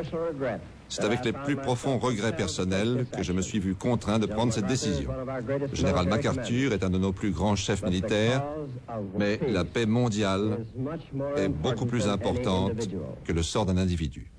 C'est 0.88 1.04
avec 1.04 1.24
les 1.24 1.32
plus 1.32 1.56
profonds 1.56 1.98
regrets 1.98 2.34
personnels 2.34 3.06
que 3.14 3.22
je 3.22 3.32
me 3.32 3.42
suis 3.42 3.58
vu 3.58 3.74
contraint 3.74 4.18
de 4.18 4.26
prendre 4.26 4.52
cette 4.52 4.66
décision. 4.66 5.10
Le 5.48 5.74
général 5.74 6.08
MacArthur 6.08 6.72
est 6.72 6.84
un 6.84 6.90
de 6.90 6.98
nos 6.98 7.12
plus 7.12 7.32
grands 7.32 7.56
chefs 7.56 7.82
militaires, 7.82 8.44
mais 9.18 9.40
la 9.48 9.64
paix 9.64 9.86
mondiale 9.86 10.64
est 11.36 11.48
beaucoup 11.48 11.86
plus 11.86 12.08
importante 12.08 12.88
que 13.24 13.32
le 13.32 13.42
sort 13.42 13.66
d'un 13.66 13.76
individu. 13.76 14.30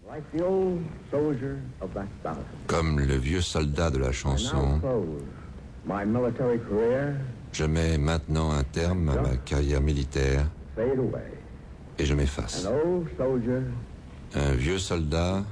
Comme 2.66 3.00
le 3.00 3.16
vieux 3.16 3.42
soldat 3.42 3.90
de 3.92 3.98
la 3.98 4.12
chanson, 4.12 4.80
je 7.52 7.64
mets 7.66 7.98
maintenant 7.98 8.52
un 8.52 8.64
terme 8.64 9.10
à 9.10 9.22
ma 9.22 9.38
carrière 9.38 9.82
militaire 9.82 10.46
et 11.98 12.06
je 12.06 12.14
m'efface. 12.14 12.68
Un 14.36 14.52
vieux 14.54 14.78
soldat 14.78 15.46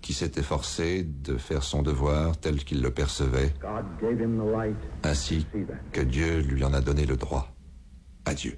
qui 0.00 0.12
s'est 0.12 0.32
efforcé 0.36 1.02
de 1.02 1.36
faire 1.36 1.62
son 1.62 1.82
devoir 1.82 2.38
tel 2.38 2.64
qu'il 2.64 2.80
le 2.80 2.90
percevait, 2.90 3.52
ainsi 5.02 5.46
que 5.92 6.00
Dieu 6.00 6.40
lui 6.40 6.64
en 6.64 6.72
a 6.72 6.80
donné 6.80 7.04
le 7.04 7.16
droit. 7.16 7.48
Adieu. 8.24 8.56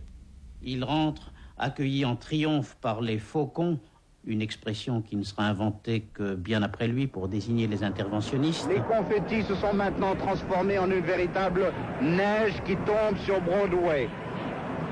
Il 0.63 0.85
rentre, 0.85 1.33
accueilli 1.57 2.05
en 2.05 2.17
triomphe 2.17 2.77
par 2.81 3.01
les 3.01 3.19
faucons, 3.19 3.81
une 4.27 4.43
expression 4.43 5.01
qui 5.01 5.17
ne 5.17 5.23
sera 5.23 5.45
inventée 5.45 6.03
que 6.13 6.35
bien 6.35 6.63
après 6.63 6.87
lui 6.89 7.07
pour 7.07 7.29
désigner 7.29 7.67
les 7.67 7.83
interventionnistes. 7.83 8.69
Les 8.69 8.83
confettis 8.83 9.43
se 9.45 9.55
sont 9.55 9.73
maintenant 9.73 10.15
transformés 10.15 10.79
en 10.79 10.91
une 10.91 11.01
véritable 11.01 11.73
neige 12.03 12.63
qui 12.67 12.77
tombe 12.77 13.17
sur 13.25 13.41
Broadway. 13.41 14.09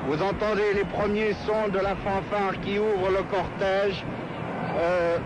Vous 0.06 0.22
entendez 0.22 0.74
les 0.74 0.84
premiers 0.84 1.34
sons 1.46 1.68
de 1.72 1.78
la 1.78 1.94
fanfare 1.96 2.60
qui 2.62 2.78
ouvre 2.78 3.10
le 3.10 3.22
cortège. 3.24 4.04
Euh, 4.78 5.18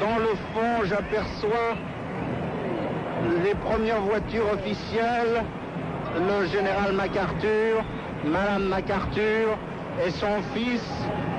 dans 0.00 0.18
le 0.18 0.34
fond, 0.52 0.84
j'aperçois 0.84 1.74
les 3.44 3.54
premières 3.54 4.00
voitures 4.02 4.52
officielles, 4.52 5.42
le 6.14 6.46
général 6.46 6.92
MacArthur, 6.92 7.84
Madame 8.24 8.64
MacArthur 8.68 9.56
et 10.06 10.10
son 10.10 10.42
fils, 10.54 10.84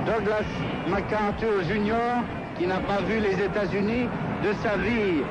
Douglas 0.05 0.47
MacArthur 0.87 1.63
Jr., 1.69 2.23
qui 2.57 2.65
n'a 2.65 2.79
pas 2.79 3.01
vu 3.07 3.19
les 3.19 3.43
États-Unis 3.43 4.07
de 4.43 4.53
sa 4.63 4.77
vie. 4.77 5.21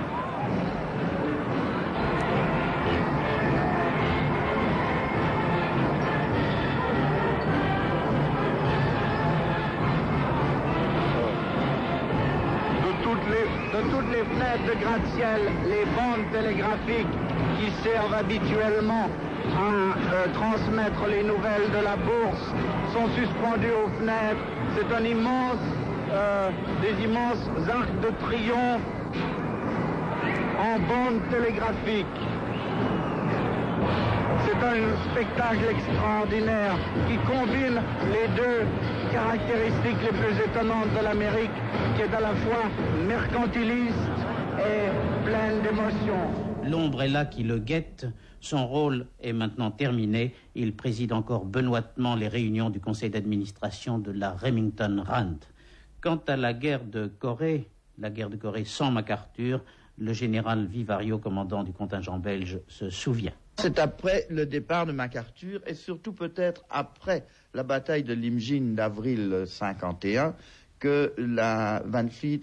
Les 15.16 15.84
bandes 15.96 16.30
télégraphiques 16.30 17.16
qui 17.58 17.70
servent 17.82 18.12
habituellement 18.12 19.08
à 19.56 20.12
euh, 20.12 20.26
transmettre 20.34 21.06
les 21.08 21.22
nouvelles 21.22 21.70
de 21.70 21.82
la 21.82 21.96
bourse 21.96 22.52
sont 22.92 23.08
suspendues 23.14 23.72
aux 23.72 23.88
fenêtres. 23.98 24.44
C'est 24.76 24.94
un 24.94 25.04
immense, 25.04 25.64
euh, 26.12 26.50
des 26.82 27.02
immenses 27.02 27.48
arcs 27.66 28.00
de 28.02 28.10
triomphe 28.26 28.82
en 30.60 30.78
bande 30.80 31.20
télégraphique. 31.30 32.06
C'est 34.44 34.66
un 34.66 35.12
spectacle 35.12 35.64
extraordinaire 35.70 36.76
qui 37.08 37.16
combine 37.18 37.80
les 38.12 38.28
deux 38.36 38.66
caractéristiques 39.12 40.02
les 40.02 40.18
plus 40.18 40.44
étonnantes 40.44 40.92
de 40.98 41.02
l'Amérique, 41.02 41.56
qui 41.96 42.02
est 42.02 42.14
à 42.14 42.20
la 42.20 42.34
fois 42.44 42.64
mercantiliste 43.06 43.94
et 44.58 45.05
pleine 45.26 45.60
d'émotions. 45.62 46.70
L'ombre 46.70 47.02
est 47.02 47.08
là 47.08 47.24
qui 47.24 47.42
le 47.42 47.58
guette. 47.58 48.06
Son 48.40 48.66
rôle 48.66 49.06
est 49.20 49.32
maintenant 49.32 49.70
terminé. 49.72 50.34
Il 50.54 50.74
préside 50.76 51.12
encore 51.12 51.44
benoîtement 51.44 52.14
les 52.14 52.28
réunions 52.28 52.70
du 52.70 52.80
conseil 52.80 53.10
d'administration 53.10 53.98
de 53.98 54.12
la 54.12 54.30
Remington 54.32 55.02
Rand. 55.04 55.38
Quant 56.00 56.20
à 56.28 56.36
la 56.36 56.52
guerre 56.52 56.84
de 56.84 57.06
Corée, 57.06 57.68
la 57.98 58.10
guerre 58.10 58.30
de 58.30 58.36
Corée 58.36 58.64
sans 58.64 58.92
MacArthur, 58.92 59.62
le 59.98 60.12
général 60.12 60.66
Vivario, 60.66 61.18
commandant 61.18 61.64
du 61.64 61.72
contingent 61.72 62.18
belge, 62.18 62.60
se 62.68 62.90
souvient. 62.90 63.32
C'est 63.58 63.78
après 63.78 64.26
le 64.30 64.46
départ 64.46 64.86
de 64.86 64.92
MacArthur 64.92 65.60
et 65.66 65.74
surtout 65.74 66.12
peut-être 66.12 66.64
après 66.70 67.26
la 67.54 67.62
bataille 67.62 68.04
de 68.04 68.12
Limjin 68.12 68.74
d'avril 68.74 69.44
51 69.46 70.36
que 70.78 71.14
la 71.16 71.82
Van 71.86 72.06
Fleet 72.08 72.42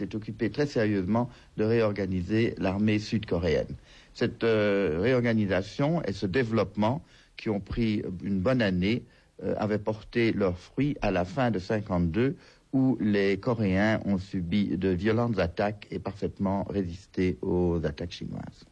s'est 0.00 0.16
occupée 0.16 0.50
très 0.50 0.66
sérieusement 0.66 1.28
de 1.56 1.64
réorganiser 1.64 2.54
l'armée 2.58 2.98
sud-coréenne. 2.98 3.76
Cette 4.14 4.44
euh, 4.44 4.98
réorganisation 5.00 6.02
et 6.04 6.12
ce 6.12 6.26
développement 6.26 7.02
qui 7.36 7.50
ont 7.50 7.60
pris 7.60 8.02
une 8.24 8.40
bonne 8.40 8.62
année 8.62 9.04
euh, 9.44 9.54
avaient 9.58 9.78
porté 9.78 10.32
leurs 10.32 10.58
fruits 10.58 10.96
à 11.02 11.10
la 11.10 11.24
fin 11.24 11.50
de 11.50 11.58
52 11.58 12.36
où 12.72 12.96
les 13.00 13.38
Coréens 13.38 14.00
ont 14.04 14.18
subi 14.18 14.76
de 14.76 14.88
violentes 14.88 15.38
attaques 15.38 15.86
et 15.90 15.98
parfaitement 15.98 16.64
résisté 16.64 17.36
aux 17.42 17.80
attaques 17.84 18.12
chinoises. 18.12 18.64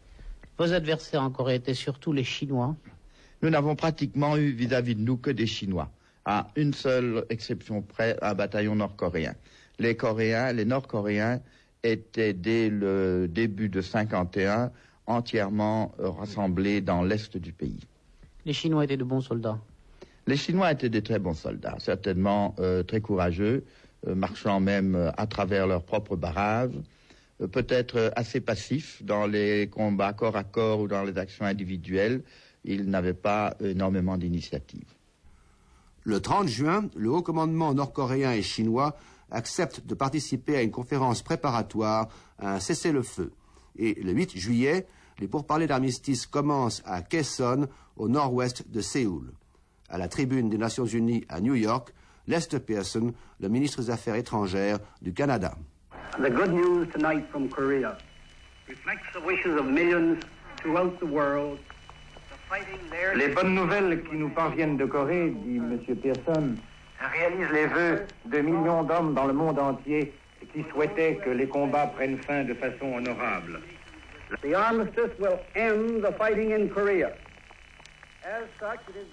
Vos 0.57 0.73
adversaires 0.73 1.23
en 1.23 1.31
Corée 1.31 1.57
étaient 1.57 1.75
surtout 1.75 2.13
les 2.13 2.25
Chinois 2.25 2.75
Nous 3.43 3.51
n'avons 3.51 3.77
pratiquement 3.77 4.37
eu 4.37 4.51
vis-à-vis 4.51 4.95
de 4.95 5.01
nous 5.01 5.17
que 5.17 5.31
des 5.31 5.47
Chinois, 5.47 5.91
à 6.25 6.49
une 6.57 6.75
seule 6.75 7.25
exception 7.29 7.83
près, 7.83 8.17
un 8.23 8.35
bataillon 8.35 8.77
nord-coréen. 8.77 9.35
Les 9.79 9.97
Coréens, 9.97 10.53
les 10.53 10.65
Nord-Coréens 10.65 11.41
étaient 11.83 12.33
dès 12.33 12.69
le 12.69 13.29
début 13.29 13.69
de 13.69 13.81
51 13.81 14.73
entièrement 15.07 15.93
rassemblés 15.99 16.81
dans 16.81 17.03
l'est 17.03 17.37
du 17.37 17.53
pays. 17.53 17.81
Les 18.45 18.53
Chinois 18.53 18.85
étaient 18.85 18.97
de 18.97 19.05
bons 19.05 19.21
soldats 19.21 19.59
Les 20.27 20.37
Chinois 20.37 20.73
étaient 20.73 20.89
des 20.89 21.03
très 21.03 21.19
bons 21.19 21.35
soldats, 21.35 21.77
certainement 21.79 22.55
euh, 22.59 22.83
très 22.83 23.01
courageux, 23.01 23.65
euh, 24.07 24.15
marchant 24.15 24.59
même 24.59 24.95
euh, 24.95 25.11
à 25.17 25.27
travers 25.27 25.67
leurs 25.67 25.83
propres 25.83 26.17
barrages, 26.17 26.79
peut-être 27.53 28.11
assez 28.17 28.41
passifs 28.41 29.03
dans 29.05 29.27
les 29.27 29.69
combats 29.69 30.13
corps 30.13 30.37
à 30.37 30.45
corps 30.45 30.81
ou 30.81 30.89
dans 30.89 31.05
les 31.05 31.19
actions 31.19 31.45
individuelles. 31.45 32.23
Ils 32.65 32.91
n'avaient 32.91 33.13
pas 33.13 33.55
énormément 33.61 34.17
d'initiative. 34.17 34.87
Le 36.03 36.21
30 36.21 36.49
juin, 36.49 36.89
le 36.97 37.11
haut 37.11 37.23
commandement 37.23 37.75
nord-coréen 37.75 38.33
et 38.33 38.43
chinois 38.43 38.97
accepte 39.31 39.87
de 39.87 39.95
participer 39.95 40.57
à 40.57 40.63
une 40.63 40.71
conférence 40.71 41.23
préparatoire 41.23 42.09
à 42.39 42.55
un 42.55 42.61
cessez-le-feu. 42.61 43.33
Et 43.77 43.95
le 43.95 44.13
8 44.13 44.37
juillet, 44.37 44.87
les 45.19 45.29
pourparlers 45.29 45.67
d'armistice 45.67 46.27
commencent 46.27 46.83
à 46.85 47.03
Kaesong, 47.03 47.67
au 47.97 48.09
nord-ouest 48.09 48.71
de 48.71 48.81
Séoul. 48.81 49.33
À 49.89 49.99
la 49.99 50.09
tribune 50.09 50.49
des 50.49 50.59
Nations 50.59 50.87
Unies 50.87 51.25
à 51.29 51.41
New 51.41 51.55
York, 51.55 51.93
Lester 52.27 52.61
Pearson, 52.61 53.13
le 53.41 53.49
ministre 53.49 53.83
des 53.83 53.91
Affaires 53.91 54.15
étrangères 54.15 54.79
du 55.03 55.13
Canada. 55.13 55.57
The 56.19 56.31
good 56.31 56.53
news 56.53 56.87
tonight 56.93 57.25
from 57.31 57.49
Korea 57.49 57.97
reflects 58.69 59.07
the 59.13 59.25
wishes 59.25 59.59
of 59.59 59.67
millions 59.67 60.19
throughout 60.61 60.99
the 61.01 61.07
world. 61.07 61.59
Les 63.15 63.29
bonnes 63.29 63.55
nouvelles 63.55 64.03
qui 64.05 64.17
nous 64.17 64.31
parviennent 64.31 64.79
de 64.79 64.87
Corée, 64.87 65.31
dit 65.45 65.57
M. 65.57 65.79
Pearson, 65.97 66.55
réalisent 67.01 67.53
les 67.53 67.67
vœux 67.67 68.07
de 68.25 68.39
millions 68.41 68.83
d'hommes 68.83 69.15
dans 69.15 69.27
le 69.27 69.33
monde 69.33 69.59
entier 69.59 70.13
qui 70.53 70.65
souhaitaient 70.71 71.17
que 71.25 71.31
les 71.31 71.47
combats 71.47 71.87
prennent 71.87 72.19
fin 72.19 72.45
de 72.45 72.55
façon 72.55 72.95
honorable. 72.95 73.61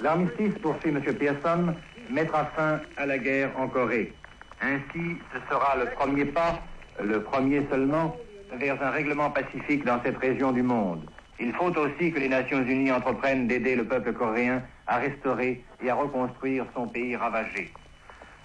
L'armistice, 0.01 0.53
poursuit 0.61 0.89
M. 0.89 1.01
Pearson, 1.01 1.75
mettra 2.09 2.45
fin 2.55 2.81
à 2.97 3.05
la 3.05 3.17
guerre 3.17 3.51
en 3.57 3.67
Corée. 3.67 4.13
Ainsi, 4.61 5.17
ce 5.33 5.39
sera 5.49 5.77
le 5.77 5.85
premier 5.91 6.25
pas, 6.25 6.59
le 7.01 7.21
premier 7.21 7.65
seulement, 7.69 8.15
vers 8.57 8.81
un 8.81 8.89
règlement 8.89 9.29
pacifique 9.29 9.85
dans 9.85 10.01
cette 10.03 10.17
région 10.17 10.51
du 10.51 10.63
monde. 10.63 11.05
Il 11.39 11.51
faut 11.53 11.71
aussi 11.77 12.11
que 12.11 12.19
les 12.19 12.29
Nations 12.29 12.61
Unies 12.63 12.91
entreprennent 12.91 13.47
d'aider 13.47 13.75
le 13.75 13.85
peuple 13.85 14.13
coréen 14.13 14.63
à 14.87 14.97
restaurer 14.97 15.63
et 15.83 15.89
à 15.89 15.95
reconstruire 15.95 16.65
son 16.73 16.87
pays 16.87 17.15
ravagé. 17.15 17.71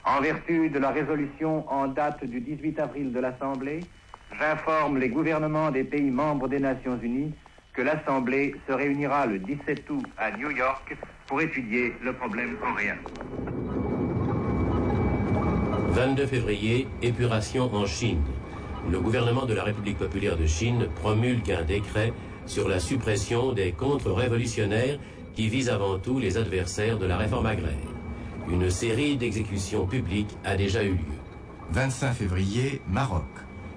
En 0.04 0.20
vertu 0.20 0.70
de 0.70 0.78
la 0.78 0.90
résolution 0.90 1.70
en 1.70 1.86
date 1.86 2.24
du 2.24 2.40
18 2.40 2.80
avril 2.80 3.12
de 3.12 3.20
l'Assemblée, 3.20 3.80
j'informe 4.38 4.98
les 4.98 5.08
gouvernements 5.08 5.70
des 5.70 5.84
pays 5.84 6.10
membres 6.10 6.48
des 6.48 6.58
Nations 6.58 6.98
Unies 7.00 7.32
que 7.74 7.82
l'Assemblée 7.82 8.56
se 8.68 8.72
réunira 8.72 9.26
le 9.26 9.38
17 9.38 9.88
août 9.90 10.04
à 10.18 10.32
New 10.32 10.50
York 10.50 10.96
pour 11.26 11.40
étudier 11.40 11.94
le 12.02 12.12
problème 12.12 12.56
coréen. 12.56 12.96
22 15.90 16.26
février, 16.26 16.88
épuration 17.02 17.72
en 17.72 17.86
Chine. 17.86 18.22
Le 18.90 18.98
gouvernement 18.98 19.44
de 19.44 19.54
la 19.54 19.62
République 19.62 19.98
populaire 19.98 20.36
de 20.36 20.46
Chine 20.46 20.88
promulgue 20.96 21.52
un 21.52 21.62
décret 21.62 22.12
sur 22.50 22.68
la 22.68 22.80
suppression 22.80 23.52
des 23.52 23.70
contre-révolutionnaires 23.70 24.98
qui 25.36 25.48
visent 25.48 25.68
avant 25.68 26.00
tout 26.00 26.18
les 26.18 26.36
adversaires 26.36 26.98
de 26.98 27.06
la 27.06 27.16
réforme 27.16 27.46
agraire. 27.46 27.92
Une 28.50 28.68
série 28.70 29.16
d'exécutions 29.16 29.86
publiques 29.86 30.36
a 30.44 30.56
déjà 30.56 30.82
eu 30.82 30.94
lieu. 30.94 31.18
25 31.70 32.12
février, 32.12 32.82
Maroc. 32.88 33.22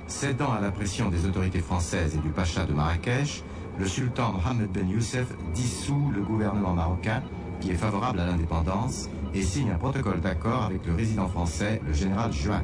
Cédant 0.07 0.51
à 0.51 0.59
la 0.59 0.71
pression 0.71 1.09
des 1.09 1.27
autorités 1.27 1.59
françaises 1.59 2.15
et 2.15 2.17
du 2.17 2.29
pacha 2.29 2.65
de 2.65 2.73
Marrakech, 2.73 3.43
le 3.77 3.85
sultan 3.85 4.33
Mohamed 4.33 4.71
Ben 4.71 4.89
Youssef 4.89 5.27
dissout 5.53 6.11
le 6.11 6.23
gouvernement 6.23 6.73
marocain 6.73 7.21
qui 7.61 7.69
est 7.69 7.75
favorable 7.75 8.19
à 8.21 8.25
l'indépendance 8.25 9.07
et 9.35 9.43
signe 9.43 9.69
un 9.69 9.77
protocole 9.77 10.19
d'accord 10.19 10.63
avec 10.63 10.83
le 10.87 10.95
résident 10.95 11.27
français, 11.27 11.79
le 11.85 11.93
général 11.93 12.33
Juin. 12.33 12.63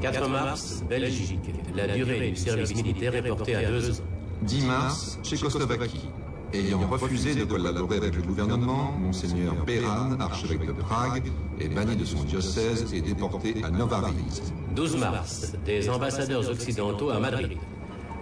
4 0.00 0.28
mars, 0.30 0.82
Belgique. 0.88 1.52
La 1.74 1.88
durée 1.88 2.30
du 2.30 2.36
service 2.36 2.74
militaire 2.74 3.14
est 3.14 3.22
portée 3.22 3.54
à 3.54 3.70
deux 3.70 4.00
ans. 4.00 4.04
10 4.42 4.66
mars, 4.66 5.18
Tchécoslovaquie. 5.22 6.08
Ayant 6.52 6.80
refusé 6.88 7.34
de 7.34 7.44
collaborer 7.44 7.98
avec 7.98 8.16
le 8.16 8.22
gouvernement, 8.22 8.92
Monseigneur 8.98 9.54
Péran, 9.64 10.16
archevêque 10.18 10.66
de 10.66 10.72
Prague, 10.72 11.30
est 11.60 11.68
banni 11.68 11.94
de 11.94 12.04
son 12.04 12.24
diocèse 12.24 12.92
et 12.92 13.00
déporté 13.00 13.62
à 13.62 13.70
Novaries. 13.70 14.42
12 14.74 14.96
mars, 14.96 15.52
des 15.64 15.88
ambassadeurs 15.88 16.48
occidentaux 16.50 17.10
à 17.10 17.20
Madrid. 17.20 17.56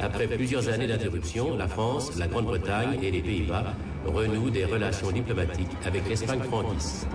Après 0.00 0.26
plusieurs 0.28 0.68
années 0.68 0.86
d'interruption, 0.86 1.56
la 1.56 1.68
France, 1.68 2.16
la 2.18 2.26
Grande-Bretagne 2.26 2.98
et 3.02 3.10
les 3.10 3.22
Pays-Bas 3.22 3.74
renouent 4.04 4.50
des 4.50 4.64
relations 4.64 5.10
diplomatiques 5.10 5.76
avec 5.86 6.08
l'Espagne 6.08 6.42
franquiste. 6.42 7.06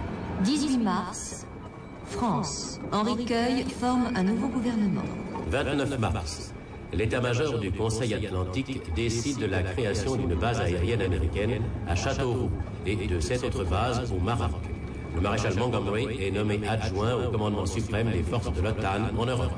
18 0.44 0.78
mars, 0.80 1.46
France. 2.08 2.80
Henri 2.92 3.26
Queuille 3.26 3.66
forme 3.80 4.10
un 4.16 4.24
nouveau 4.24 4.48
gouvernement. 4.48 5.04
29 5.50 6.00
mars, 6.00 6.53
l'état-major 6.96 7.60
du 7.60 7.72
Conseil 7.72 8.14
Atlantique 8.14 8.82
décide 8.96 9.40
de 9.40 9.46
la 9.46 9.64
création 9.64 10.16
d'une 10.16 10.36
base 10.36 10.60
aérienne 10.60 11.02
américaine 11.02 11.62
à 11.88 11.96
Châteauroux 11.96 12.50
et 12.86 12.96
de 12.96 13.20
sept 13.20 13.44
autres 13.44 13.64
bases 13.64 14.12
au 14.12 14.20
Maroc. 14.20 14.62
Le 15.16 15.22
maréchal 15.22 15.56
Montgomery 15.58 16.08
est 16.22 16.32
nommé 16.32 16.60
adjoint 16.68 17.28
au 17.28 17.32
commandement 17.32 17.66
suprême 17.66 18.12
des 18.12 18.24
forces 18.24 18.52
de 18.52 18.62
l'OTAN 18.62 19.16
en 19.18 19.26
Europe. 19.26 19.52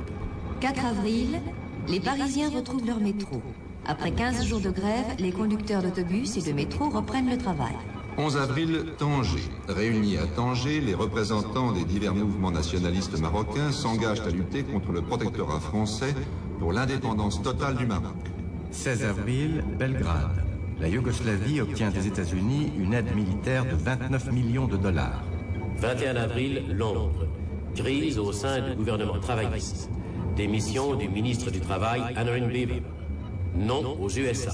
4 0.59 0.85
avril, 0.85 1.39
les 1.87 1.99
Parisiens 1.99 2.49
retrouvent 2.49 2.85
leur 2.85 2.99
métro. 2.99 3.41
Après 3.85 4.11
15 4.11 4.45
jours 4.45 4.59
de 4.59 4.71
grève, 4.71 5.05
les 5.19 5.31
conducteurs 5.31 5.81
d'autobus 5.81 6.37
et 6.37 6.41
de 6.41 6.53
métro 6.53 6.89
reprennent 6.89 7.29
le 7.29 7.37
travail. 7.37 7.75
11 8.17 8.37
avril, 8.37 8.85
Tanger. 8.97 9.43
Réunis 9.67 10.17
à 10.17 10.25
Tanger, 10.25 10.79
les 10.79 10.93
représentants 10.93 11.73
des 11.73 11.83
divers 11.83 12.15
mouvements 12.15 12.51
nationalistes 12.51 13.19
marocains 13.19 13.71
s'engagent 13.71 14.21
à 14.21 14.29
lutter 14.29 14.63
contre 14.63 14.93
le 14.93 15.01
protectorat 15.01 15.59
français 15.59 16.15
pour 16.59 16.71
l'indépendance 16.71 17.41
totale 17.41 17.75
du 17.75 17.85
Maroc. 17.85 18.15
16 18.71 19.03
avril, 19.03 19.63
Belgrade. 19.77 20.43
La 20.79 20.87
Yougoslavie 20.87 21.59
obtient 21.59 21.89
des 21.89 22.07
États-Unis 22.07 22.71
une 22.77 22.93
aide 22.93 23.13
militaire 23.15 23.65
de 23.65 23.75
29 23.75 24.31
millions 24.31 24.67
de 24.67 24.77
dollars. 24.77 25.23
21 25.77 26.15
avril, 26.15 26.63
Londres. 26.69 27.27
Crise 27.75 28.17
au 28.17 28.31
sein 28.31 28.69
du 28.69 28.75
gouvernement 28.75 29.19
travailliste. 29.19 29.89
Démission 30.37 30.95
du 30.95 31.09
ministre 31.09 31.51
du 31.51 31.59
Travail, 31.59 32.01
Anne 32.15 32.47
Beaver. 32.47 32.81
Non 33.57 33.97
aux 34.01 34.09
USA. 34.09 34.51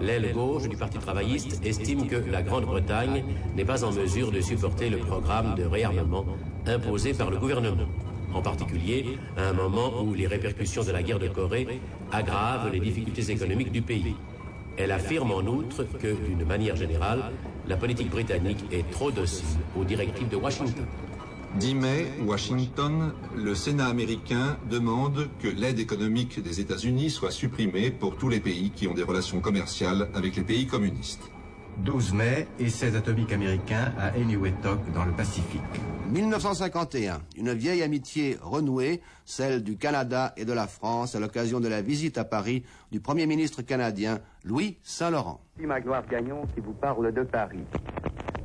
L'aile 0.00 0.32
gauche 0.34 0.68
du 0.68 0.76
Parti 0.76 0.98
travailliste 0.98 1.64
estime 1.64 2.06
que 2.06 2.16
la 2.16 2.42
Grande-Bretagne 2.42 3.24
n'est 3.56 3.64
pas 3.64 3.82
en 3.82 3.92
mesure 3.92 4.30
de 4.30 4.40
supporter 4.40 4.90
le 4.90 4.98
programme 4.98 5.54
de 5.54 5.64
réarmement 5.64 6.26
imposé 6.66 7.14
par 7.14 7.30
le 7.30 7.38
gouvernement, 7.38 7.86
en 8.34 8.42
particulier 8.42 9.18
à 9.38 9.48
un 9.48 9.52
moment 9.54 10.02
où 10.02 10.12
les 10.12 10.26
répercussions 10.26 10.84
de 10.84 10.92
la 10.92 11.02
guerre 11.02 11.18
de 11.18 11.28
Corée 11.28 11.80
aggravent 12.12 12.70
les 12.70 12.80
difficultés 12.80 13.30
économiques 13.30 13.72
du 13.72 13.80
pays. 13.80 14.14
Elle 14.76 14.92
affirme 14.92 15.32
en 15.32 15.40
outre 15.40 15.84
que, 15.84 16.14
d'une 16.28 16.44
manière 16.44 16.76
générale, 16.76 17.32
la 17.66 17.78
politique 17.78 18.10
britannique 18.10 18.64
est 18.70 18.90
trop 18.90 19.10
docile 19.10 19.46
aux 19.78 19.84
directives 19.84 20.28
de 20.28 20.36
Washington. 20.36 20.84
10 21.54 21.74
mai, 21.74 22.06
Washington, 22.26 23.14
le 23.34 23.54
Sénat 23.54 23.86
américain 23.86 24.58
demande 24.68 25.28
que 25.40 25.48
l'aide 25.48 25.78
économique 25.78 26.42
des 26.42 26.60
États-Unis 26.60 27.08
soit 27.08 27.30
supprimée 27.30 27.90
pour 27.90 28.16
tous 28.16 28.28
les 28.28 28.40
pays 28.40 28.70
qui 28.70 28.86
ont 28.88 28.92
des 28.92 29.02
relations 29.02 29.40
commerciales 29.40 30.08
avec 30.14 30.36
les 30.36 30.42
pays 30.42 30.66
communistes. 30.66 31.30
12 31.78 32.12
mai, 32.12 32.46
essais 32.58 32.94
atomiques 32.94 33.32
américains 33.32 33.92
à 33.98 34.16
Eniwetok 34.18 34.92
dans 34.92 35.04
le 35.06 35.12
Pacifique. 35.12 35.60
1951, 36.10 37.20
une 37.38 37.52
vieille 37.52 37.82
amitié 37.82 38.36
renouée, 38.42 39.00
celle 39.24 39.62
du 39.62 39.76
Canada 39.76 40.34
et 40.36 40.44
de 40.44 40.52
la 40.52 40.66
France 40.66 41.14
à 41.14 41.20
l'occasion 41.20 41.60
de 41.60 41.68
la 41.68 41.80
visite 41.80 42.18
à 42.18 42.24
Paris 42.24 42.64
du 42.92 43.00
Premier 43.00 43.26
ministre 43.26 43.62
canadien 43.62 44.20
Louis 44.44 44.76
Saint-Laurent. 44.82 45.40
C'est 45.58 45.66
Magloire 45.66 46.06
Gagnon 46.06 46.42
qui 46.54 46.60
vous 46.60 46.74
parle 46.74 47.12
de 47.12 47.22
Paris. 47.22 47.64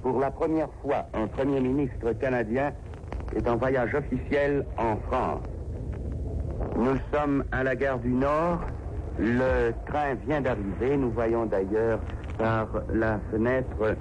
Pour 0.02 0.20
la 0.20 0.32
première 0.32 0.70
fois, 0.82 1.08
un 1.14 1.28
Premier 1.28 1.60
ministre 1.62 2.14
canadien 2.14 2.74
est 3.36 3.48
en 3.48 3.58
voyage 3.58 3.94
officiel 3.96 4.66
en 4.78 4.96
France. 5.08 5.44
Nous 6.78 6.98
sommes 7.14 7.44
à 7.52 7.64
la 7.64 7.76
gare 7.76 8.00
du 8.00 8.10
Nord. 8.10 8.62
Le 9.20 9.72
train 9.88 10.16
vient 10.26 10.42
d'arriver. 10.42 10.98
Nous 10.98 11.12
voyons 11.12 11.46
d'ailleurs 11.46 12.00
par 12.38 12.68
la 12.94 13.20
fenêtre 13.32 13.96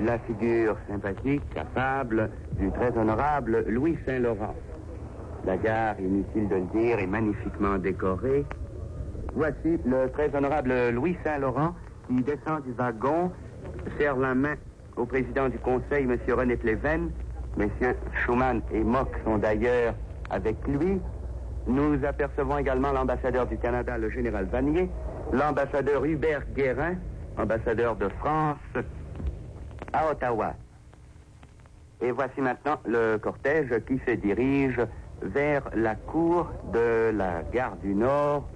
la 0.00 0.18
figure 0.20 0.76
sympathique, 0.88 1.42
capable 1.54 2.30
du 2.58 2.70
très 2.72 2.96
honorable 2.96 3.64
Louis 3.68 3.98
Saint-Laurent. 4.06 4.54
La 5.44 5.56
gare, 5.56 6.00
inutile 6.00 6.48
de 6.48 6.54
le 6.56 6.80
dire, 6.80 6.98
est 6.98 7.06
magnifiquement 7.06 7.76
décorée. 7.76 8.44
Voici 9.34 9.78
le 9.84 10.08
très 10.12 10.34
honorable 10.34 10.72
Louis 10.90 11.16
Saint-Laurent 11.24 11.74
qui 12.06 12.22
descend 12.22 12.62
du 12.64 12.72
wagon, 12.72 13.30
serre 13.98 14.16
la 14.16 14.34
main 14.34 14.54
au 14.96 15.06
président 15.06 15.48
du 15.48 15.58
conseil, 15.58 16.04
M. 16.04 16.16
René 16.28 16.56
Pleven. 16.56 17.10
Messieurs 17.56 17.96
Schumann 18.14 18.62
et 18.72 18.82
Mock 18.82 19.08
sont 19.24 19.38
d'ailleurs 19.38 19.94
avec 20.30 20.56
lui. 20.66 21.00
Nous 21.66 22.04
apercevons 22.04 22.58
également 22.58 22.92
l'ambassadeur 22.92 23.46
du 23.46 23.58
Canada, 23.58 23.98
le 23.98 24.10
général 24.10 24.46
Vanier, 24.46 24.88
l'ambassadeur 25.32 26.04
Hubert 26.04 26.42
Guérin, 26.54 26.94
ambassadeur 27.38 27.96
de 27.96 28.08
France 28.20 28.56
à 29.92 30.10
Ottawa. 30.10 30.54
Et 32.00 32.10
voici 32.10 32.40
maintenant 32.40 32.78
le 32.84 33.16
cortège 33.18 33.72
qui 33.86 34.00
se 34.06 34.12
dirige 34.12 34.80
vers 35.22 35.62
la 35.74 35.94
cour 35.94 36.50
de 36.72 37.12
la 37.16 37.42
gare 37.52 37.76
du 37.76 37.94
Nord 37.94 38.48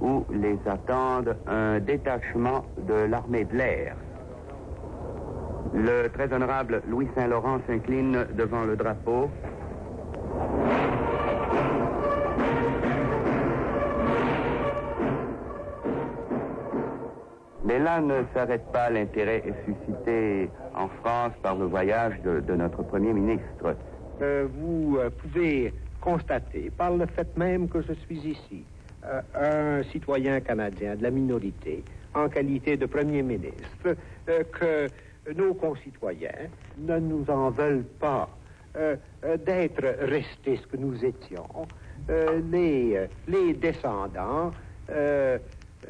où 0.00 0.24
les 0.30 0.58
attendent 0.66 1.36
un 1.46 1.80
détachement 1.80 2.64
de 2.86 2.94
l'armée 3.08 3.44
Blair. 3.44 3.96
Le 5.74 6.08
très 6.08 6.32
honorable 6.32 6.82
Louis 6.88 7.08
Saint-Laurent 7.16 7.58
s'incline 7.66 8.26
devant 8.36 8.64
le 8.64 8.76
drapeau. 8.76 9.28
Mais 17.64 17.80
là 17.80 18.00
ne 18.00 18.22
s'arrête 18.32 18.70
pas 18.72 18.88
l'intérêt 18.88 19.42
suscité 19.66 20.48
en 20.76 20.86
France 21.02 21.32
par 21.42 21.56
le 21.56 21.64
voyage 21.64 22.20
de, 22.22 22.54
notre 22.54 22.84
Premier 22.84 23.12
ministre. 23.12 23.74
Euh, 24.22 24.46
vous 24.54 24.98
euh, 24.98 25.10
pouvez 25.10 25.74
constater, 26.00 26.70
par 26.70 26.96
le 26.96 27.06
fait 27.06 27.36
même 27.36 27.68
que 27.68 27.82
je 27.82 27.94
suis 27.94 28.18
ici, 28.18 28.64
euh, 29.04 29.80
un 29.80 29.82
citoyen 29.90 30.38
canadien 30.38 30.94
de 30.94 31.02
la 31.02 31.10
minorité, 31.10 31.82
en 32.14 32.28
qualité 32.28 32.76
de 32.76 32.86
Premier 32.86 33.22
ministre, 33.22 33.96
que 34.26 34.86
nos 35.34 35.54
concitoyens 35.54 36.48
ne 36.78 36.98
nous 36.98 37.24
en 37.28 37.50
veulent 37.50 37.86
pas 38.00 38.28
d'être 39.46 39.84
restés 40.00 40.56
ce 40.60 40.66
que 40.66 40.76
nous 40.76 41.04
étions, 41.04 41.46
les, 42.50 43.06
les 43.28 43.54
descendants 43.54 44.50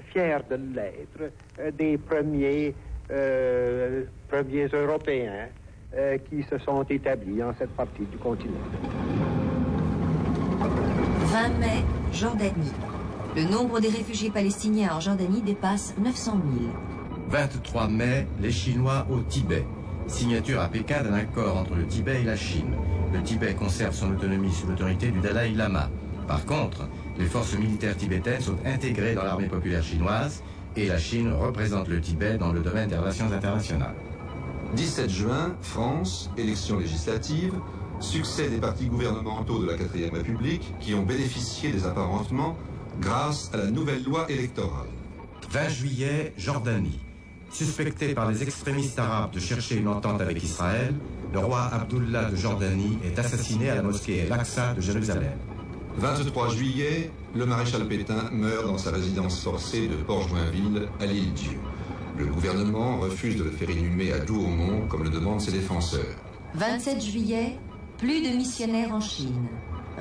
fiers 0.02 0.38
de 0.50 0.56
l'être, 0.74 1.72
des 1.76 1.98
premiers, 1.98 2.74
euh, 3.10 4.04
premiers 4.28 4.66
Européens 4.66 5.48
euh, 5.96 6.18
qui 6.18 6.42
se 6.42 6.58
sont 6.58 6.82
établis 6.84 7.42
en 7.42 7.52
cette 7.58 7.70
partie 7.70 8.04
du 8.04 8.16
continent. 8.18 8.52
20 10.58 11.48
mai, 11.58 11.84
Jordanie. 12.12 12.72
Le 13.36 13.50
nombre 13.50 13.80
des 13.80 13.88
réfugiés 13.88 14.30
palestiniens 14.30 14.94
en 14.94 15.00
Jordanie 15.00 15.42
dépasse 15.42 15.94
900 15.98 16.40
000. 16.58 16.93
23 17.34 17.88
mai, 17.88 18.28
les 18.40 18.52
Chinois 18.52 19.08
au 19.10 19.18
Tibet. 19.18 19.66
Signature 20.06 20.60
à 20.60 20.68
Pékin 20.68 21.02
d'un 21.02 21.14
accord 21.14 21.56
entre 21.56 21.74
le 21.74 21.84
Tibet 21.84 22.20
et 22.20 22.24
la 22.24 22.36
Chine. 22.36 22.76
Le 23.12 23.20
Tibet 23.24 23.54
conserve 23.54 23.92
son 23.92 24.12
autonomie 24.12 24.52
sous 24.52 24.68
l'autorité 24.68 25.10
du 25.10 25.18
Dalai 25.18 25.50
Lama. 25.50 25.90
Par 26.28 26.44
contre, 26.44 26.86
les 27.18 27.24
forces 27.24 27.58
militaires 27.58 27.96
tibétaines 27.96 28.40
sont 28.40 28.54
intégrées 28.64 29.16
dans 29.16 29.24
l'armée 29.24 29.48
populaire 29.48 29.82
chinoise 29.82 30.44
et 30.76 30.86
la 30.86 30.96
Chine 30.96 31.32
représente 31.32 31.88
le 31.88 32.00
Tibet 32.00 32.38
dans 32.38 32.52
le 32.52 32.60
domaine 32.60 32.88
des 32.88 32.96
relations 32.96 33.26
internationales. 33.26 33.96
17 34.76 35.10
juin, 35.10 35.56
France, 35.60 36.30
élections 36.38 36.78
législatives, 36.78 37.54
succès 37.98 38.48
des 38.48 38.58
partis 38.58 38.86
gouvernementaux 38.86 39.58
de 39.58 39.66
la 39.66 39.74
4ème 39.74 40.14
République 40.14 40.72
qui 40.78 40.94
ont 40.94 41.02
bénéficié 41.02 41.72
des 41.72 41.84
apparentements 41.84 42.56
grâce 43.00 43.50
à 43.52 43.56
la 43.56 43.72
nouvelle 43.72 44.04
loi 44.04 44.24
électorale. 44.30 44.86
20 45.50 45.68
juillet, 45.68 46.32
Jordanie. 46.38 47.00
Suspecté 47.54 48.14
par 48.14 48.28
les 48.28 48.42
extrémistes 48.42 48.98
arabes 48.98 49.30
de 49.30 49.38
chercher 49.38 49.76
une 49.76 49.86
entente 49.86 50.20
avec 50.20 50.42
Israël, 50.42 50.92
le 51.32 51.38
roi 51.38 51.70
Abdullah 51.72 52.24
de 52.24 52.34
Jordanie 52.34 52.98
est 53.04 53.16
assassiné 53.16 53.70
à 53.70 53.76
la 53.76 53.82
mosquée 53.82 54.22
Al-Aqsa 54.22 54.74
de 54.74 54.80
Jérusalem. 54.80 55.30
23 55.98 56.48
juillet, 56.48 57.12
le 57.32 57.46
maréchal 57.46 57.86
Pétain 57.86 58.28
meurt 58.32 58.66
dans 58.66 58.76
sa 58.76 58.90
résidence 58.90 59.40
forcée 59.40 59.86
de 59.86 59.94
Port-Joinville 59.94 60.88
à 60.98 61.06
l'île-Dieu. 61.06 61.56
Le 62.18 62.26
gouvernement 62.26 62.98
refuse 62.98 63.36
de 63.36 63.44
le 63.44 63.52
faire 63.52 63.70
inhumer 63.70 64.12
à 64.12 64.18
Douaumont 64.18 64.88
comme 64.88 65.04
le 65.04 65.10
demandent 65.10 65.40
ses 65.40 65.52
défenseurs. 65.52 66.16
27 66.54 67.00
juillet, 67.00 67.56
plus 67.98 68.20
de 68.20 68.36
missionnaires 68.36 68.92
en 68.92 69.00
Chine. 69.00 69.46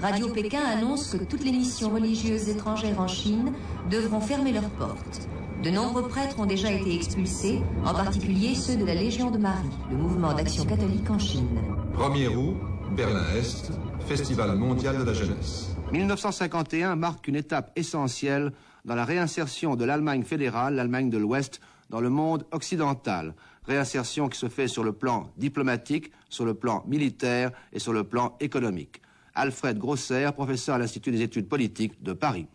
Radio 0.02 0.30
Pékin 0.30 0.62
annonce 0.62 1.16
que 1.16 1.24
toutes 1.24 1.44
les 1.44 1.52
missions 1.52 1.92
religieuses 1.92 2.50
étrangères 2.50 3.00
en 3.00 3.08
Chine 3.08 3.54
devront 3.92 4.22
fermer 4.22 4.54
leurs 4.54 4.72
portes. 4.72 5.28
De 5.64 5.70
nombreux 5.70 6.10
prêtres 6.10 6.38
ont 6.42 6.46
déjà 6.46 6.70
été 6.70 6.94
expulsés, 6.94 7.62
en 7.86 7.94
particulier 7.94 8.54
ceux 8.54 8.76
de 8.76 8.84
la 8.84 8.96
Légion 8.96 9.32
de 9.32 9.38
Marie, 9.38 9.70
le 9.90 9.96
mouvement 9.96 10.34
d'action 10.34 10.66
catholique 10.66 11.10
en 11.10 11.18
Chine. 11.18 11.48
1er 11.96 12.36
août, 12.36 12.58
Berlin-Est, 12.98 13.72
Festival 14.06 14.58
mondial 14.58 14.98
de 14.98 15.04
la 15.04 15.14
jeunesse. 15.14 15.74
1951 15.94 16.98
marque 16.98 17.30
une 17.30 17.38
étape 17.38 17.72
essentielle 17.78 18.52
dans 18.84 18.96
la 18.96 19.06
réinsertion 19.06 19.78
de 19.78 19.86
l'Allemagne 19.86 20.24
fédérale, 20.24 20.76
l'Allemagne 20.76 21.10
de 21.10 21.18
l'Ouest, 21.18 21.62
dans 21.90 22.02
le 22.02 22.10
monde 22.10 22.46
occidental. 22.52 23.34
Réinsertion 23.66 24.28
qui 24.28 24.38
se 24.38 24.50
fait 24.50 24.68
sur 24.68 24.84
le 24.84 24.92
plan 24.92 25.30
diplomatique, 25.38 26.12
sur 26.28 26.44
le 26.44 26.56
plan 26.56 26.84
militaire 26.88 27.52
et 27.72 27.80
sur 27.80 27.94
le 27.94 28.04
plan 28.04 28.36
économique. 28.42 29.02
Alfred 29.34 29.78
Grosser, 29.78 30.30
professeur 30.34 30.76
à 30.76 30.78
l'Institut 30.78 31.12
des 31.12 31.22
études 31.22 31.48
politiques 31.48 32.04
de 32.04 32.12
Paris. 32.12 32.48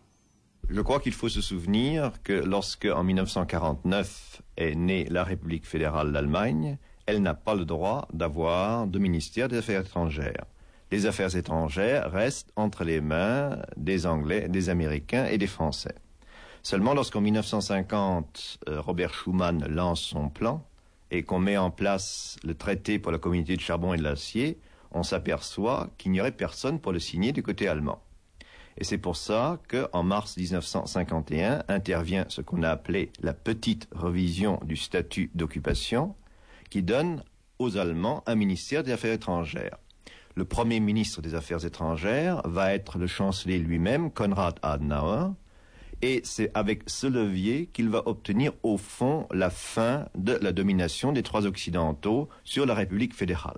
Je 0.69 0.81
crois 0.81 0.99
qu'il 0.99 1.13
faut 1.13 1.29
se 1.29 1.41
souvenir 1.41 2.13
que 2.23 2.33
lorsque, 2.33 2.85
en 2.85 3.03
1949, 3.03 4.41
est 4.57 4.75
née 4.75 5.05
la 5.05 5.23
République 5.23 5.65
fédérale 5.65 6.11
d'Allemagne, 6.11 6.77
elle 7.05 7.21
n'a 7.21 7.33
pas 7.33 7.55
le 7.55 7.65
droit 7.65 8.07
d'avoir 8.13 8.85
de 8.85 8.99
ministère 8.99 9.47
des 9.47 9.57
Affaires 9.57 9.81
étrangères 9.81 10.45
les 10.91 11.05
affaires 11.05 11.35
étrangères 11.35 12.11
restent 12.11 12.51
entre 12.55 12.83
les 12.83 13.01
mains 13.01 13.59
des 13.77 14.05
Anglais, 14.05 14.47
des 14.49 14.69
Américains 14.69 15.25
et 15.25 15.37
des 15.37 15.47
Français. 15.47 15.95
Seulement 16.63 16.93
lorsqu'en 16.93 17.21
1950, 17.21 18.59
euh, 18.67 18.81
Robert 18.81 19.13
Schuman 19.13 19.65
lance 19.67 20.01
son 20.01 20.29
plan 20.29 20.65
et 21.11 21.23
qu'on 21.23 21.39
met 21.39 21.57
en 21.57 21.71
place 21.71 22.37
le 22.43 22.53
traité 22.53 22.99
pour 22.99 23.11
la 23.11 23.17
communauté 23.17 23.55
de 23.55 23.61
charbon 23.61 23.93
et 23.93 23.97
de 23.97 24.03
l'acier, 24.03 24.59
on 24.91 25.03
s'aperçoit 25.03 25.89
qu'il 25.97 26.11
n'y 26.11 26.19
aurait 26.19 26.31
personne 26.31 26.79
pour 26.79 26.91
le 26.91 26.99
signer 26.99 27.31
du 27.31 27.43
côté 27.43 27.67
allemand. 27.67 28.01
Et 28.79 28.83
c'est 28.83 28.97
pour 28.97 29.17
ça 29.17 29.59
qu'en 29.67 30.03
mars 30.03 30.37
1951 30.37 31.63
intervient 31.67 32.25
ce 32.29 32.41
qu'on 32.41 32.63
a 32.63 32.69
appelé 32.69 33.11
la 33.21 33.33
petite 33.33 33.87
revision 33.93 34.59
du 34.63 34.77
statut 34.77 35.31
d'occupation, 35.35 36.15
qui 36.69 36.81
donne 36.81 37.23
aux 37.59 37.77
Allemands 37.77 38.23
un 38.25 38.35
ministère 38.35 38.83
des 38.83 38.91
Affaires 38.91 39.13
étrangères 39.13 39.77
le 40.39 40.45
premier 40.45 40.79
ministre 40.79 41.21
des 41.21 41.35
Affaires 41.35 41.65
étrangères 41.65 42.41
va 42.45 42.73
être 42.73 42.97
le 42.97 43.07
chancelier 43.07 43.59
lui-même, 43.59 44.09
Konrad 44.09 44.55
Adenauer, 44.61 45.33
et 46.01 46.21
c'est 46.23 46.49
avec 46.53 46.83
ce 46.87 47.07
levier 47.07 47.65
qu'il 47.73 47.89
va 47.89 48.07
obtenir 48.07 48.53
au 48.63 48.77
fond 48.77 49.27
la 49.31 49.49
fin 49.49 50.07
de 50.15 50.39
la 50.41 50.53
domination 50.53 51.11
des 51.11 51.23
trois 51.23 51.45
occidentaux 51.45 52.29
sur 52.45 52.65
la 52.65 52.73
République 52.73 53.13
fédérale. 53.13 53.57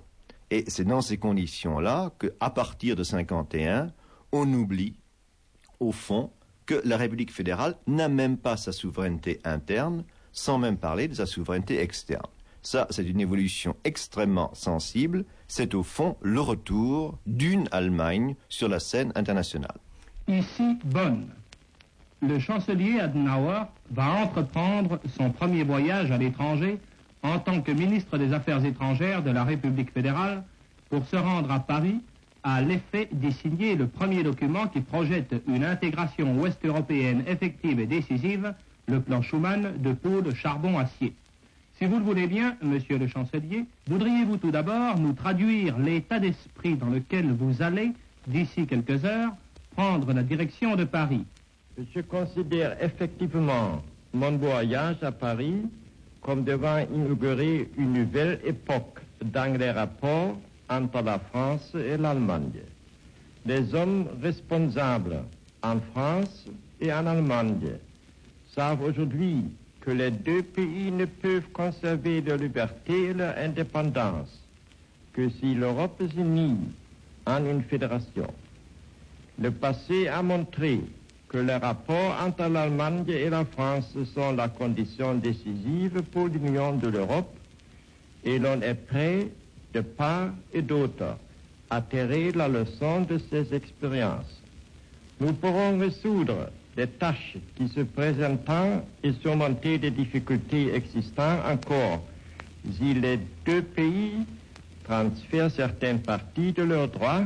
Et 0.49 0.63
c'est 0.67 0.85
dans 0.85 1.01
ces 1.01 1.17
conditions-là 1.17 2.13
qu'à 2.19 2.49
partir 2.49 2.95
de 2.95 3.03
51, 3.03 3.93
on 4.31 4.51
oublie, 4.51 4.95
au 5.81 5.91
fond, 5.91 6.29
que 6.65 6.81
la 6.85 6.95
République 6.95 7.33
fédérale 7.33 7.75
n'a 7.87 8.07
même 8.07 8.37
pas 8.37 8.55
sa 8.55 8.71
souveraineté 8.71 9.41
interne, 9.43 10.05
sans 10.31 10.57
même 10.57 10.77
parler 10.77 11.09
de 11.09 11.15
sa 11.15 11.25
souveraineté 11.25 11.81
externe. 11.81 12.27
Ça, 12.61 12.87
c'est 12.91 13.03
une 13.03 13.19
évolution 13.19 13.75
extrêmement 13.83 14.51
sensible. 14.53 15.25
C'est 15.47 15.73
au 15.73 15.83
fond 15.83 16.15
le 16.21 16.39
retour 16.39 17.17
d'une 17.25 17.67
Allemagne 17.71 18.35
sur 18.47 18.69
la 18.69 18.79
scène 18.79 19.11
internationale. 19.15 19.77
Ici 20.27 20.77
Bonn. 20.85 21.27
Le 22.21 22.37
chancelier 22.37 22.99
Adenauer 22.99 23.63
va 23.89 24.11
entreprendre 24.11 24.99
son 25.17 25.31
premier 25.31 25.63
voyage 25.63 26.11
à 26.11 26.17
l'étranger 26.19 26.79
en 27.23 27.39
tant 27.39 27.61
que 27.61 27.71
ministre 27.71 28.19
des 28.19 28.31
Affaires 28.31 28.63
étrangères 28.63 29.23
de 29.23 29.31
la 29.31 29.43
République 29.43 29.91
fédérale 29.91 30.43
pour 30.89 31.05
se 31.07 31.15
rendre 31.15 31.51
à 31.51 31.59
Paris 31.59 31.99
à 32.43 32.61
l'effet 32.61 33.07
d'y 33.11 33.31
signer 33.31 33.75
le 33.75 33.87
premier 33.87 34.23
document 34.23 34.67
qui 34.67 34.81
projette 34.81 35.33
une 35.47 35.63
intégration 35.63 36.35
ouest-européenne 36.39 37.23
effective 37.27 37.79
et 37.79 37.85
décisive, 37.85 38.53
le 38.87 38.99
plan 38.99 39.21
Schuman 39.21 39.73
de 39.77 40.21
de 40.21 40.33
charbon-acier. 40.33 41.13
Si 41.77 41.85
vous 41.85 41.97
le 41.97 42.03
voulez 42.03 42.27
bien, 42.27 42.55
monsieur 42.61 42.97
le 42.97 43.07
chancelier, 43.07 43.65
voudriez-vous 43.87 44.37
tout 44.37 44.51
d'abord 44.51 44.99
nous 44.99 45.13
traduire 45.13 45.77
l'état 45.79 46.19
d'esprit 46.19 46.75
dans 46.75 46.89
lequel 46.89 47.31
vous 47.31 47.61
allez, 47.61 47.91
d'ici 48.27 48.67
quelques 48.67 49.03
heures, 49.05 49.31
prendre 49.75 50.11
la 50.13 50.23
direction 50.23 50.75
de 50.75 50.83
Paris? 50.83 51.25
Je 51.95 52.01
considère 52.01 52.75
effectivement 52.83 53.81
mon 54.13 54.37
voyage 54.37 54.97
à 55.01 55.11
Paris 55.11 55.63
comme 56.21 56.43
devant 56.43 56.77
inaugurer 56.93 57.69
une 57.77 57.93
nouvelle 57.93 58.39
époque 58.45 58.99
dans 59.23 59.57
les 59.57 59.71
rapports 59.71 60.37
entre 60.71 61.01
la 61.01 61.19
France 61.19 61.75
et 61.75 61.97
l'Allemagne. 61.97 62.63
Les 63.45 63.75
hommes 63.75 64.07
responsables 64.21 65.23
en 65.61 65.79
France 65.93 66.45
et 66.79 66.91
en 66.93 67.05
Allemagne 67.05 67.73
savent 68.55 68.81
aujourd'hui 68.81 69.43
que 69.81 69.91
les 69.91 70.11
deux 70.11 70.43
pays 70.43 70.91
ne 70.91 71.05
peuvent 71.05 71.49
conserver 71.51 72.21
leur 72.21 72.37
liberté 72.37 73.09
et 73.09 73.13
leur 73.13 73.37
indépendance 73.37 74.39
que 75.13 75.29
si 75.29 75.55
l'Europe 75.55 76.01
s'unit 76.13 76.57
en 77.25 77.45
une 77.45 77.63
fédération. 77.63 78.27
Le 79.39 79.51
passé 79.51 80.07
a 80.07 80.21
montré 80.21 80.79
que 81.27 81.37
les 81.37 81.55
rapports 81.55 82.15
entre 82.21 82.47
l'Allemagne 82.47 83.05
et 83.09 83.29
la 83.29 83.43
France 83.45 83.95
sont 84.13 84.33
la 84.33 84.47
condition 84.49 85.15
décisive 85.15 86.01
pour 86.11 86.27
l'union 86.27 86.77
de 86.77 86.87
l'Europe 86.87 87.33
et 88.23 88.37
l'on 88.37 88.61
est 88.61 88.75
prêt 88.75 89.27
de 89.73 89.81
part 89.81 90.29
et 90.53 90.61
d'autre 90.61 91.17
à 91.69 91.81
la 92.35 92.47
leçon 92.49 93.01
de 93.01 93.17
ces 93.29 93.53
expériences. 93.53 94.41
Nous 95.21 95.31
pourrons 95.33 95.77
résoudre 95.79 96.49
des 96.75 96.87
tâches 96.87 97.37
qui 97.55 97.67
se 97.69 97.81
présentent 97.81 98.83
et 99.03 99.13
surmonter 99.21 99.77
des 99.77 99.91
difficultés 99.91 100.73
existantes 100.73 101.39
encore 101.45 102.01
si 102.77 102.93
les 102.93 103.19
deux 103.45 103.61
pays 103.61 104.25
transfèrent 104.83 105.51
certaines 105.51 105.99
parties 106.01 106.51
de 106.51 106.63
leurs 106.63 106.89
droits 106.89 107.23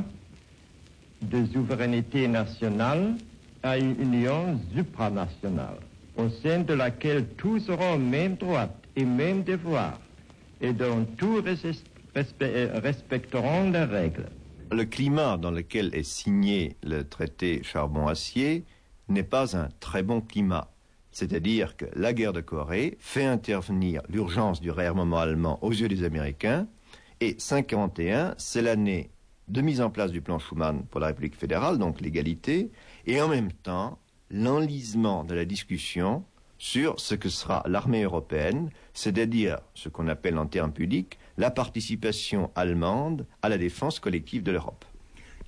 de 1.21 1.45
souveraineté 1.47 2.27
nationale 2.27 3.15
à 3.63 3.77
une 3.77 3.99
union 3.99 4.59
supranationale, 4.75 5.77
au 6.17 6.29
sein 6.29 6.59
de 6.59 6.73
laquelle 6.73 7.25
tous 7.37 7.67
auront 7.69 7.97
même 7.97 8.35
droits 8.35 8.69
et 8.95 9.03
même 9.03 9.43
devoirs, 9.43 9.99
et 10.61 10.71
dont 10.71 11.05
tous 11.17 11.41
respecteront 12.15 13.71
les 13.71 13.83
règles. 13.83 14.29
Le 14.71 14.85
climat 14.85 15.37
dans 15.37 15.51
lequel 15.51 15.93
est 15.93 16.03
signé 16.03 16.75
le 16.83 17.03
traité 17.03 17.61
charbon-acier 17.63 18.63
n'est 19.09 19.23
pas 19.23 19.55
un 19.57 19.69
très 19.79 20.01
bon 20.01 20.21
climat. 20.21 20.71
C'est-à-dire 21.11 21.77
que 21.77 21.85
la 21.93 22.13
guerre 22.13 22.33
de 22.33 22.41
Corée 22.41 22.97
fait 22.99 23.25
intervenir 23.25 24.01
l'urgence 24.09 24.59
du 24.59 24.71
réarmement 24.71 25.19
allemand 25.19 25.59
aux 25.61 25.71
yeux 25.71 25.87
des 25.87 26.03
Américains, 26.03 26.67
et 27.21 27.35
51, 27.37 28.35
c'est 28.37 28.61
l'année 28.61 29.11
de 29.47 29.61
mise 29.61 29.79
en 29.79 29.89
place 29.89 30.11
du 30.11 30.21
plan 30.21 30.39
Schuman 30.39 30.83
pour 30.89 30.99
la 30.99 31.07
République 31.07 31.35
fédérale, 31.35 31.77
donc 31.77 32.01
l'égalité, 32.01 32.71
et 33.05 33.21
en 33.21 33.27
même 33.27 33.51
temps 33.51 33.99
l'enlisement 34.29 35.23
de 35.23 35.35
la 35.35 35.45
discussion 35.45 36.23
sur 36.57 36.99
ce 36.99 37.15
que 37.15 37.29
sera 37.29 37.63
l'armée 37.67 38.03
européenne, 38.03 38.69
c'est-à-dire 38.93 39.59
ce 39.73 39.87
qu'on 39.89 40.07
appelle 40.07 40.37
en 40.37 40.47
termes 40.47 40.73
publics 40.73 41.19
la 41.37 41.51
participation 41.51 42.51
allemande 42.55 43.25
à 43.41 43.49
la 43.49 43.57
défense 43.57 43.99
collective 43.99 44.43
de 44.43 44.51
l'Europe. 44.51 44.85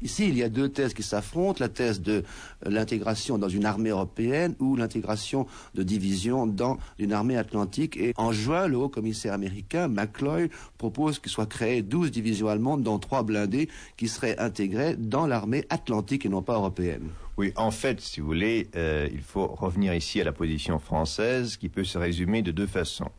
Ici, 0.04 0.28
il 0.30 0.38
y 0.38 0.44
a 0.44 0.50
deux 0.50 0.70
thèses 0.70 0.94
qui 0.94 1.02
s'affrontent, 1.02 1.58
la 1.60 1.70
thèse 1.70 2.02
de 2.02 2.24
l'intégration 2.64 3.40
dans 3.40 3.50
une 3.50 3.66
armée 3.66 3.90
européenne 3.90 4.56
ou 4.60 4.76
l'intégration 4.76 5.48
de 5.74 5.82
divisions 5.82 6.46
dans 6.46 6.78
une 7.00 7.14
armée 7.14 7.36
atlantique. 7.36 7.98
Et 7.98 8.14
en 8.16 8.32
juin, 8.32 8.68
le 8.68 8.78
haut 8.78 8.90
commissaire 8.90 9.34
américain, 9.34 9.88
McCloy, 9.88 10.50
propose 10.78 11.18
qu'il 11.18 11.32
soit 11.32 11.48
créé 11.48 11.82
12 11.82 12.12
divisions 12.12 12.48
allemandes, 12.48 12.84
dont 12.84 13.00
trois 13.00 13.24
blindés, 13.24 13.70
qui 13.98 14.08
seraient 14.08 14.38
intégrées 14.38 14.96
dans 14.96 15.26
l'armée 15.26 15.66
atlantique 15.72 16.28
et 16.28 16.30
non 16.30 16.44
pas 16.44 16.54
européenne. 16.54 17.10
Oui, 17.38 17.52
en 17.56 17.72
fait, 17.72 18.00
si 18.00 18.20
vous 18.20 18.28
voulez, 18.28 18.68
euh, 18.76 19.08
il 19.12 19.22
faut 19.22 19.48
revenir 19.48 19.96
ici 19.96 20.22
à 20.22 20.24
la 20.24 20.32
position 20.32 20.78
française 20.78 21.58
qui 21.58 21.70
peut 21.70 21.84
se 21.84 21.98
résumer 21.98 22.44
de 22.44 22.52
deux 22.52 22.68
façons. 22.68 23.10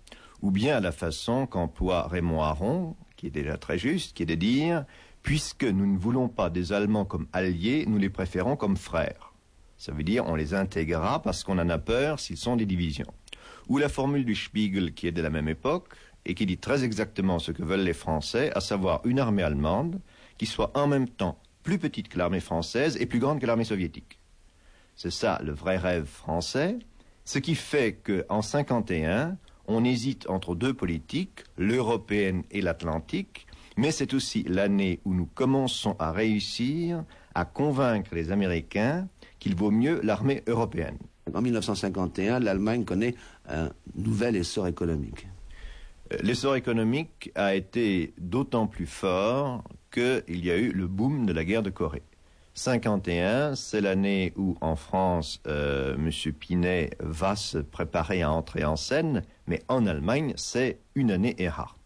Ou 0.42 0.50
bien 0.50 0.76
à 0.76 0.80
la 0.80 0.92
façon 0.92 1.46
qu'emploie 1.46 2.06
Raymond 2.08 2.42
Aron, 2.42 2.96
qui 3.16 3.26
est 3.26 3.30
déjà 3.30 3.56
très 3.56 3.78
juste, 3.78 4.16
qui 4.16 4.22
est 4.22 4.26
de 4.26 4.34
dire 4.34 4.84
Puisque 5.22 5.64
nous 5.64 5.86
ne 5.86 5.98
voulons 5.98 6.28
pas 6.28 6.48
des 6.48 6.72
Allemands 6.72 7.04
comme 7.04 7.26
alliés, 7.32 7.84
nous 7.86 7.98
les 7.98 8.08
préférons 8.08 8.56
comme 8.56 8.76
frères. 8.76 9.32
Ça 9.76 9.92
veut 9.92 10.02
dire 10.02 10.24
on 10.26 10.34
les 10.34 10.54
intégrera 10.54 11.22
parce 11.22 11.44
qu'on 11.44 11.58
en 11.58 11.68
a 11.68 11.78
peur 11.78 12.18
s'ils 12.20 12.36
sont 12.36 12.56
des 12.56 12.66
divisions. 12.66 13.12
Ou 13.68 13.78
la 13.78 13.88
formule 13.88 14.24
du 14.24 14.34
Spiegel 14.34 14.94
qui 14.94 15.06
est 15.06 15.12
de 15.12 15.22
la 15.22 15.30
même 15.30 15.48
époque 15.48 15.88
et 16.24 16.34
qui 16.34 16.46
dit 16.46 16.58
très 16.58 16.84
exactement 16.84 17.38
ce 17.38 17.52
que 17.52 17.62
veulent 17.62 17.80
les 17.80 17.92
Français, 17.92 18.50
à 18.54 18.60
savoir 18.60 19.00
une 19.04 19.18
armée 19.18 19.42
allemande 19.42 20.00
qui 20.36 20.46
soit 20.46 20.76
en 20.76 20.86
même 20.86 21.08
temps 21.08 21.38
plus 21.62 21.78
petite 21.78 22.08
que 22.08 22.18
l'armée 22.18 22.40
française 22.40 22.96
et 23.00 23.06
plus 23.06 23.18
grande 23.18 23.40
que 23.40 23.46
l'armée 23.46 23.64
soviétique. 23.64 24.18
C'est 24.96 25.10
ça 25.10 25.40
le 25.44 25.52
vrai 25.52 25.76
rêve 25.76 26.06
français, 26.06 26.78
ce 27.24 27.38
qui 27.38 27.54
fait 27.54 28.00
qu'en 28.02 28.42
51, 28.42 29.36
on 29.68 29.84
hésite 29.84 30.28
entre 30.28 30.54
deux 30.54 30.74
politiques, 30.74 31.44
l'européenne 31.56 32.42
et 32.50 32.62
l'atlantique, 32.62 33.46
mais 33.76 33.92
c'est 33.92 34.14
aussi 34.14 34.42
l'année 34.48 34.98
où 35.04 35.14
nous 35.14 35.26
commençons 35.26 35.94
à 35.98 36.10
réussir 36.10 37.04
à 37.34 37.44
convaincre 37.44 38.14
les 38.14 38.32
Américains 38.32 39.06
qu'il 39.38 39.54
vaut 39.54 39.70
mieux 39.70 40.00
l'armée 40.02 40.42
européenne. 40.48 40.98
En 41.32 41.42
1951, 41.42 42.40
l'Allemagne 42.40 42.84
connaît 42.84 43.14
un 43.48 43.70
nouvel 43.94 44.34
essor 44.34 44.66
économique. 44.66 45.28
Euh, 46.12 46.16
l'essor 46.22 46.56
économique 46.56 47.30
a 47.34 47.54
été 47.54 48.14
d'autant 48.18 48.66
plus 48.66 48.86
fort 48.86 49.62
qu'il 49.92 50.44
y 50.44 50.50
a 50.50 50.56
eu 50.56 50.72
le 50.72 50.86
boom 50.86 51.26
de 51.26 51.32
la 51.32 51.44
guerre 51.44 51.62
de 51.62 51.70
Corée. 51.70 52.02
51, 52.58 53.54
c'est 53.54 53.80
l'année 53.80 54.32
où 54.36 54.56
en 54.60 54.76
France, 54.76 55.40
euh, 55.46 55.94
M. 55.94 56.10
Pinet 56.32 56.90
va 57.00 57.36
se 57.36 57.58
préparer 57.58 58.22
à 58.22 58.30
entrer 58.32 58.64
en 58.64 58.76
scène, 58.76 59.22
mais 59.46 59.62
en 59.68 59.86
Allemagne, 59.86 60.32
c'est 60.36 60.80
une 60.94 61.10
année 61.10 61.34
Erhard 61.38 61.78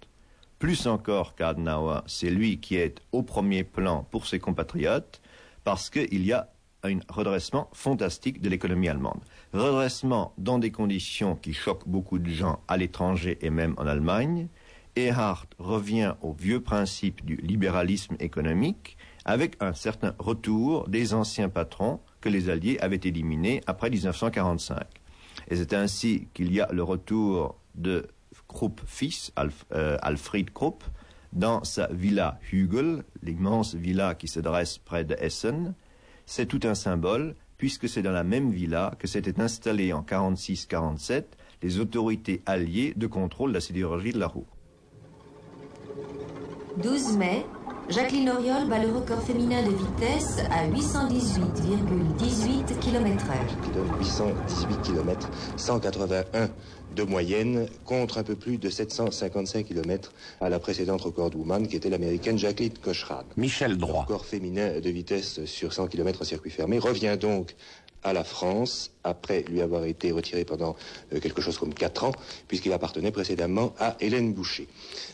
plus 0.63 0.87
encore 0.87 1.35
qu'Adenauer, 1.35 2.03
c'est 2.07 2.31
lui 2.31 2.61
qui 2.61 2.77
est 2.77 3.01
au 3.11 3.25
premier 3.25 3.65
plan 3.65 4.07
pour 4.13 4.29
ses 4.29 4.39
compatriotes, 4.39 5.21
parce 5.65 5.91
qu'il 5.91 6.25
y 6.25 6.33
a 6.33 6.53
un 6.85 7.01
redressement 7.09 7.69
fantastique 7.73 8.41
de 8.41 8.49
l'économie 8.49 8.89
allemande. 8.89 9.19
Redressement 9.53 10.33
dans 10.39 10.61
des 10.61 10.71
conditions 10.71 11.35
qui 11.35 11.53
choquent 11.53 11.89
beaucoup 11.89 12.21
de 12.21 12.31
gens 12.31 12.61
à 12.69 12.77
l'étranger 12.77 13.39
et 13.41 13.51
même 13.51 13.75
en 13.77 13.89
Allemagne. 13.89 14.47
Erhard 14.95 15.47
revient 15.59 16.15
au 16.23 16.33
vieux 16.33 16.61
principe 16.61 17.25
du 17.25 17.35
libéralisme 17.35 18.15
économique 18.21 18.97
avec 19.25 19.57
un 19.61 19.73
certain 19.73 20.15
retour 20.19 20.89
des 20.89 21.15
anciens 21.15 21.49
patrons 21.49 22.01
que 22.21 22.29
les 22.29 22.49
Alliés 22.49 22.79
avaient 22.81 23.01
éliminés 23.03 23.61
après 23.67 23.91
1945. 23.91 24.85
Et 25.49 25.57
c'est 25.57 25.73
ainsi 25.73 26.29
qu'il 26.35 26.53
y 26.53 26.61
a 26.61 26.69
le 26.73 26.83
retour 26.83 27.57
de 27.75 28.07
Krupp 28.49 28.81
fils, 28.87 29.33
euh, 29.73 29.97
Alfred 30.03 30.51
Krupp, 30.53 30.85
dans 31.33 31.65
sa 31.65 31.87
villa 31.89 32.39
Hügel, 32.53 33.05
l'immense 33.23 33.75
villa 33.75 34.15
qui 34.15 34.29
se 34.29 34.41
dresse 34.41 34.79
près 34.79 35.05
de 35.05 35.15
Essen. 35.19 35.75
C'est 36.27 36.47
tout 36.47 36.61
un 36.65 36.75
symbole, 36.75 37.35
puisque 37.57 37.89
c'est 37.89 38.03
dans 38.03 38.13
la 38.13 38.25
même 38.25 38.51
villa 38.51 38.93
que 38.99 39.07
s'étaient 39.07 39.41
installées 39.41 39.93
en 39.93 40.03
46-47 40.03 41.25
les 41.63 41.79
autorités 41.79 42.43
alliées 42.45 42.93
de 42.97 43.07
contrôle 43.07 43.51
de 43.51 43.55
la 43.55 43.61
sidérurgie 43.61 44.13
de 44.13 44.19
la 44.19 44.27
Roue. 44.27 44.47
12 46.83 47.17
mai, 47.17 47.45
Jacqueline 47.88 48.31
Auriol 48.31 48.68
bat 48.68 48.79
le 48.79 48.92
record 48.92 49.23
féminin 49.23 49.62
de 49.62 49.71
vitesse 49.71 50.38
à 50.51 50.68
818,18 50.68 52.79
km/h. 52.81 53.35
818 53.99 54.83
km, 54.83 55.29
181 55.57 56.51
de 56.95 57.03
moyenne 57.03 57.66
contre 57.85 58.18
un 58.18 58.23
peu 58.23 58.37
plus 58.37 58.59
de 58.59 58.71
755 58.71 59.66
km 59.66 60.12
à 60.40 60.49
la 60.49 60.59
précédente 60.59 61.03
recordwoman 61.03 61.66
qui 61.66 61.77
était 61.77 61.90
l'américaine 61.90 62.38
Jacqueline 62.38 62.79
Cochran. 62.79 63.25
Michel 63.37 63.77
Droit. 63.77 64.07
Le 64.09 64.14
record 64.14 64.27
féminin 64.27 64.81
de 64.81 64.90
vitesse 64.90 65.45
sur 65.45 65.73
100 65.73 65.88
km 65.88 66.23
en 66.23 66.25
circuit 66.25 66.51
fermé 66.51 66.79
revient 66.79 67.16
donc 67.21 67.55
à 68.03 68.12
la 68.12 68.25
France 68.25 68.91
après 69.05 69.43
lui 69.43 69.61
avoir 69.61 69.85
été 69.85 70.12
retiré 70.12 70.45
pendant 70.45 70.77
euh, 71.12 71.21
quelque 71.21 71.41
chose 71.41 71.59
comme 71.59 71.75
quatre 71.75 72.05
ans, 72.05 72.12
puisqu'il 72.49 72.73
appartenait 72.73 73.11
précédemment 73.11 73.75
à 73.79 73.97
Hélène 74.01 74.33
Boucher. 74.33 74.69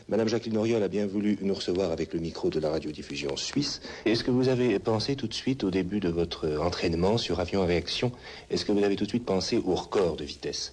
Madame 0.08 0.28
Jacqueline 0.28 0.58
Auriol 0.58 0.82
a 0.82 0.88
bien 0.88 1.06
voulu 1.06 1.38
nous 1.42 1.54
recevoir 1.54 1.90
avec 1.92 2.14
le 2.14 2.20
micro 2.20 2.50
de 2.50 2.60
la 2.60 2.70
radiodiffusion 2.70 3.36
suisse. 3.36 3.80
Est-ce 4.04 4.24
que 4.24 4.30
vous 4.30 4.48
avez 4.48 4.78
pensé 4.78 5.16
tout 5.16 5.26
de 5.26 5.34
suite 5.34 5.64
au 5.64 5.70
début 5.70 6.00
de 6.00 6.08
votre 6.08 6.58
entraînement 6.60 7.18
sur 7.18 7.40
avion 7.40 7.62
à 7.62 7.66
réaction, 7.66 8.12
est-ce 8.50 8.64
que 8.64 8.72
vous 8.72 8.84
avez 8.84 8.96
tout 8.96 9.04
de 9.04 9.10
suite 9.10 9.24
pensé 9.24 9.58
au 9.58 9.74
record 9.74 10.16
de 10.16 10.24
vitesse? 10.24 10.72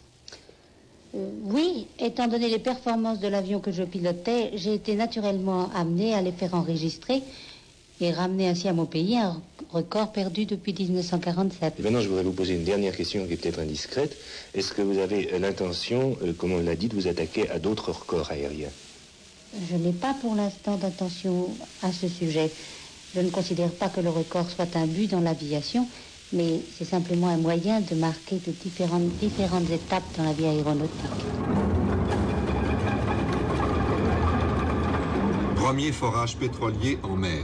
Euh, 1.16 1.30
oui, 1.44 1.88
étant 2.00 2.28
donné 2.28 2.50
les 2.50 2.60
performances 2.60 3.20
de 3.20 3.28
l'avion 3.28 3.60
que 3.60 3.72
je 3.72 3.84
pilotais, 3.84 4.52
j'ai 4.56 4.74
été 4.74 4.96
naturellement 4.96 5.70
amené 5.74 6.14
à 6.14 6.22
les 6.22 6.32
faire 6.32 6.54
enregistrer 6.54 7.22
et 8.02 8.12
ramener 8.12 8.48
ainsi 8.48 8.68
à 8.68 8.74
mon 8.74 8.86
pays 8.86 9.18
un 9.18 9.42
record 9.72 10.12
perdu 10.12 10.46
depuis 10.46 10.74
1947. 10.74 11.76
Et 11.80 11.84
maintenant, 11.84 12.02
je 12.02 12.08
voudrais 12.08 12.24
vous 12.24 12.32
poser 12.32 12.54
une 12.56 12.64
dernière 12.64 12.96
question 12.96 13.26
qui 13.26 13.34
est 13.34 13.38
peut-être 13.38 13.60
indiscrète. 13.60 14.18
Est-ce 14.54 14.74
que 14.74 14.82
vous 14.82 15.00
avez 15.00 15.38
l'intention, 15.40 16.18
euh, 16.24 16.34
comme 16.34 16.54
on 16.54 16.62
l'a 16.62 16.76
dit, 16.76 16.88
de 16.88 16.96
vous 16.96 17.08
attaquer 17.08 17.50
à 17.50 17.60
d'autres 17.60 17.92
records 17.92 18.32
aériens? 18.32 18.70
Je 19.70 19.76
n'ai 19.76 19.94
pas 19.94 20.14
pour 20.22 20.36
l'instant 20.36 20.76
d'intention 20.76 21.50
à 21.82 21.92
ce 21.92 22.08
sujet. 22.08 22.52
Je 23.16 23.22
ne 23.22 23.30
considère 23.30 23.72
pas 23.72 23.88
que 23.88 24.02
le 24.02 24.10
record 24.10 24.50
soit 24.50 24.76
un 24.76 24.86
but 24.86 25.10
dans 25.10 25.22
l'aviation, 25.22 25.88
mais 26.34 26.60
c'est 26.78 26.86
simplement 26.86 27.30
un 27.30 27.38
moyen 27.38 27.80
de 27.80 27.96
marquer 27.96 28.36
de 28.46 28.52
différentes, 28.52 29.08
différentes 29.22 29.70
étapes 29.70 30.04
dans 30.18 30.24
la 30.24 30.34
vie 30.34 30.46
aéronautique. 30.46 30.92
Premier 35.56 35.92
forage 35.94 36.36
pétrolier 36.36 37.00
en 37.04 37.16
mer. 37.16 37.44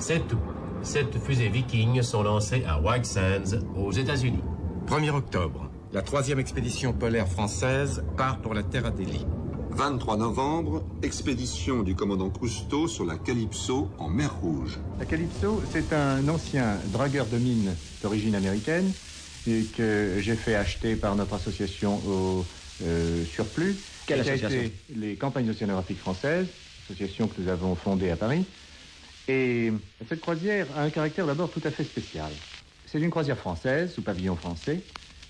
C'est 0.00 0.26
tout. 0.26 0.40
Sept 0.82 1.18
fusées 1.18 1.50
Viking 1.50 2.02
sont 2.02 2.22
lancées 2.22 2.64
à 2.66 2.80
White 2.80 3.04
Sands, 3.04 3.58
aux 3.76 3.92
États-Unis. 3.92 4.42
1er 4.86 5.10
octobre, 5.10 5.70
la 5.92 6.00
troisième 6.00 6.38
expédition 6.38 6.94
polaire 6.94 7.28
française 7.28 8.02
part 8.16 8.38
pour 8.40 8.54
la 8.54 8.62
Terre 8.62 8.86
Adélie. 8.86 9.26
23 9.72 10.16
novembre, 10.16 10.82
expédition 11.02 11.82
du 11.82 11.94
commandant 11.94 12.30
Cousteau 12.30 12.88
sur 12.88 13.04
la 13.04 13.16
Calypso 13.16 13.90
en 13.98 14.08
mer 14.08 14.34
Rouge. 14.40 14.78
La 14.98 15.04
Calypso, 15.04 15.62
c'est 15.70 15.92
un 15.92 16.26
ancien 16.28 16.78
dragueur 16.92 17.26
de 17.26 17.36
mines 17.36 17.74
d'origine 18.02 18.34
américaine 18.34 18.90
et 19.46 19.64
que 19.76 20.16
j'ai 20.18 20.34
fait 20.34 20.54
acheter 20.54 20.96
par 20.96 21.14
notre 21.14 21.34
association 21.34 22.00
au 22.08 22.44
euh, 22.84 23.24
surplus. 23.26 23.76
Quelle 24.06 24.22
qui 24.22 24.30
a 24.30 24.32
association? 24.32 24.62
été 24.62 24.72
les 24.96 25.16
campagnes 25.16 25.50
océanographiques 25.50 26.00
françaises, 26.00 26.46
association 26.88 27.28
que 27.28 27.40
nous 27.40 27.48
avons 27.48 27.74
fondée 27.74 28.10
à 28.10 28.16
Paris. 28.16 28.46
Et 29.30 29.72
cette 30.08 30.20
croisière 30.20 30.66
a 30.76 30.82
un 30.82 30.90
caractère 30.90 31.24
d'abord 31.24 31.50
tout 31.50 31.60
à 31.62 31.70
fait 31.70 31.84
spécial. 31.84 32.30
C'est 32.86 32.98
une 32.98 33.10
croisière 33.10 33.38
française, 33.38 33.92
sous 33.92 34.02
pavillon 34.02 34.34
français, 34.34 34.80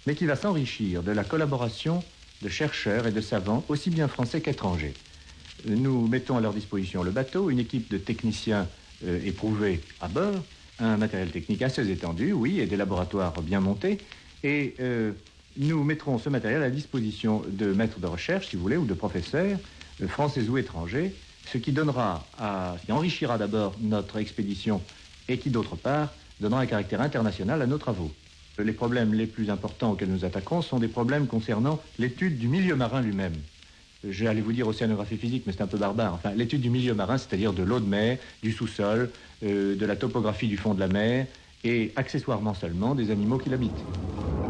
mais 0.06 0.14
qui 0.14 0.24
va 0.24 0.36
s'enrichir 0.36 1.02
de 1.02 1.12
la 1.12 1.22
collaboration 1.22 2.02
de 2.40 2.48
chercheurs 2.48 3.06
et 3.06 3.12
de 3.12 3.20
savants, 3.20 3.62
aussi 3.68 3.90
bien 3.90 4.08
français 4.08 4.40
qu'étrangers. 4.40 4.94
Nous 5.66 6.08
mettons 6.08 6.38
à 6.38 6.40
leur 6.40 6.54
disposition 6.54 7.02
le 7.02 7.10
bateau, 7.10 7.50
une 7.50 7.58
équipe 7.58 7.90
de 7.90 7.98
techniciens 7.98 8.66
euh, 9.04 9.20
éprouvés 9.22 9.80
à 10.00 10.08
bord, 10.08 10.42
un 10.78 10.96
matériel 10.96 11.28
technique 11.28 11.60
assez 11.60 11.90
étendu, 11.90 12.32
oui, 12.32 12.60
et 12.60 12.66
des 12.66 12.78
laboratoires 12.78 13.42
bien 13.42 13.60
montés. 13.60 13.98
Et 14.42 14.76
euh, 14.80 15.12
nous 15.58 15.84
mettrons 15.84 16.16
ce 16.16 16.30
matériel 16.30 16.62
à 16.62 16.70
disposition 16.70 17.42
de 17.46 17.74
maîtres 17.74 18.00
de 18.00 18.06
recherche, 18.06 18.48
si 18.48 18.56
vous 18.56 18.62
voulez, 18.62 18.78
ou 18.78 18.86
de 18.86 18.94
professeurs, 18.94 19.58
euh, 20.02 20.08
français 20.08 20.48
ou 20.48 20.56
étrangers, 20.56 21.12
ce 21.46 21.58
qui 21.58 21.74
enrichira 22.90 23.38
d'abord 23.38 23.74
notre 23.80 24.18
expédition 24.18 24.80
et 25.28 25.38
qui, 25.38 25.50
d'autre 25.50 25.76
part, 25.76 26.10
donnera 26.40 26.60
un 26.60 26.66
caractère 26.66 27.00
international 27.00 27.62
à 27.62 27.66
nos 27.66 27.78
travaux. 27.78 28.10
Les 28.58 28.72
problèmes 28.72 29.14
les 29.14 29.26
plus 29.26 29.48
importants 29.50 29.92
auxquels 29.92 30.10
nous 30.10 30.24
attaquons 30.24 30.60
sont 30.60 30.78
des 30.78 30.88
problèmes 30.88 31.26
concernant 31.26 31.80
l'étude 31.98 32.38
du 32.38 32.48
milieu 32.48 32.76
marin 32.76 33.00
lui-même. 33.00 33.34
J'allais 34.08 34.40
vous 34.40 34.52
dire 34.52 34.66
océanographie 34.66 35.16
physique, 35.16 35.44
mais 35.46 35.52
c'est 35.52 35.62
un 35.62 35.66
peu 35.66 35.76
barbare. 35.76 36.14
Enfin, 36.14 36.32
l'étude 36.34 36.60
du 36.60 36.70
milieu 36.70 36.94
marin, 36.94 37.18
c'est-à-dire 37.18 37.52
de 37.52 37.62
l'eau 37.62 37.80
de 37.80 37.86
mer, 37.86 38.18
du 38.42 38.52
sous-sol, 38.52 39.10
euh, 39.42 39.76
de 39.76 39.86
la 39.86 39.96
topographie 39.96 40.48
du 40.48 40.56
fond 40.56 40.74
de 40.74 40.80
la 40.80 40.88
mer, 40.88 41.26
et 41.64 41.92
accessoirement 41.96 42.54
seulement 42.54 42.94
des 42.94 43.10
animaux 43.10 43.38
qui 43.38 43.50
l'habitent. 43.50 43.84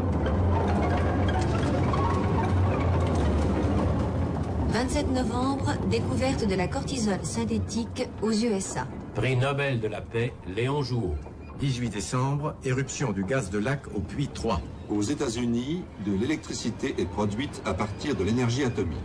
27 4.71 5.11
novembre, 5.11 5.73
découverte 5.89 6.47
de 6.47 6.55
la 6.55 6.67
cortisone 6.67 7.23
synthétique 7.23 8.07
aux 8.21 8.31
USA. 8.31 8.87
Prix 9.15 9.35
Nobel 9.35 9.81
de 9.81 9.87
la 9.89 9.99
paix, 9.99 10.33
Léon 10.55 10.81
Jouot. 10.81 11.15
18 11.59 11.89
décembre, 11.89 12.55
éruption 12.63 13.11
du 13.11 13.25
gaz 13.25 13.49
de 13.49 13.59
lac 13.59 13.81
au 13.93 13.99
puits 13.99 14.29
3. 14.33 14.61
Aux 14.89 15.01
États-Unis, 15.01 15.83
de 16.05 16.13
l'électricité 16.13 16.95
est 16.97 17.05
produite 17.05 17.61
à 17.65 17.73
partir 17.73 18.15
de 18.15 18.23
l'énergie 18.23 18.63
atomique. 18.63 18.97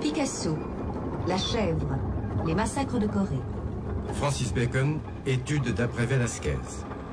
Picasso, 0.00 0.56
La 1.28 1.36
chèvre, 1.36 1.98
les 2.46 2.54
massacres 2.54 2.98
de 2.98 3.06
Corée. 3.06 3.36
Francis 4.14 4.52
Bacon, 4.54 4.98
étude 5.26 5.74
d'après 5.74 6.06
Velasquez. 6.06 6.56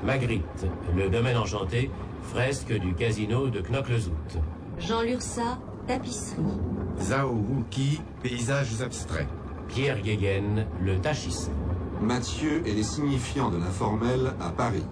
Magritte, 0.02 0.66
le 0.96 1.10
domaine 1.10 1.36
enchanté, 1.36 1.90
fresque 2.30 2.72
du 2.72 2.94
casino 2.94 3.48
de 3.48 3.60
Knock-le-Zout. 3.60 4.38
Jean 4.78 5.02
Lursa, 5.02 5.58
tapisserie. 5.86 6.44
Zhao 7.00 7.32
Wuki, 7.32 8.00
paysages 8.22 8.80
abstraits. 8.82 9.26
Pierre 9.68 10.00
Guéguen, 10.00 10.66
le 10.80 10.98
tachisme. 11.00 11.52
Mathieu 12.00 12.62
et 12.66 12.72
les 12.72 12.82
signifiants 12.84 13.50
de 13.50 13.58
l'informel 13.58 14.32
à 14.40 14.50
Paris. 14.50 14.84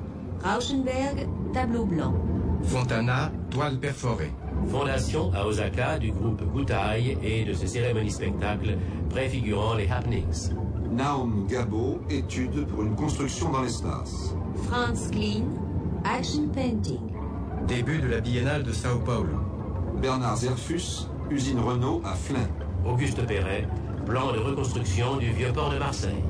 Rauschenberg, 0.44 1.28
tableau 1.52 1.84
blanc. 1.84 2.14
Fontana, 2.62 3.30
toile 3.50 3.78
perforée. 3.78 4.32
Fondation 4.66 5.30
à 5.32 5.46
Osaka 5.46 5.98
du 5.98 6.10
groupe 6.10 6.42
Gutai 6.52 7.16
et 7.22 7.44
de 7.44 7.52
ses 7.54 7.68
cérémonies 7.68 8.10
spectacles 8.10 8.76
préfigurant 9.10 9.74
les 9.74 9.88
happenings. 9.88 10.50
Naum 10.90 11.46
Gabo, 11.48 12.00
étude 12.10 12.66
pour 12.66 12.82
une 12.82 12.96
construction 12.96 13.52
dans 13.52 13.62
l'espace. 13.62 14.34
Franz 14.64 15.08
Klein, 15.12 15.44
action 16.04 16.48
painting. 16.48 17.17
Début 17.68 17.98
de 17.98 18.08
la 18.08 18.20
biennale 18.20 18.62
de 18.62 18.72
Sao 18.72 18.98
Paulo. 18.98 19.28
Bernard 20.00 20.38
Zerfus, 20.38 21.06
usine 21.30 21.60
Renault 21.60 22.00
à 22.02 22.14
Flins. 22.14 22.48
Auguste 22.86 23.26
Perret, 23.26 23.68
plan 24.06 24.32
de 24.32 24.38
reconstruction 24.38 25.18
du 25.18 25.30
vieux 25.32 25.52
port 25.52 25.70
de 25.70 25.78
Marseille. 25.78 26.24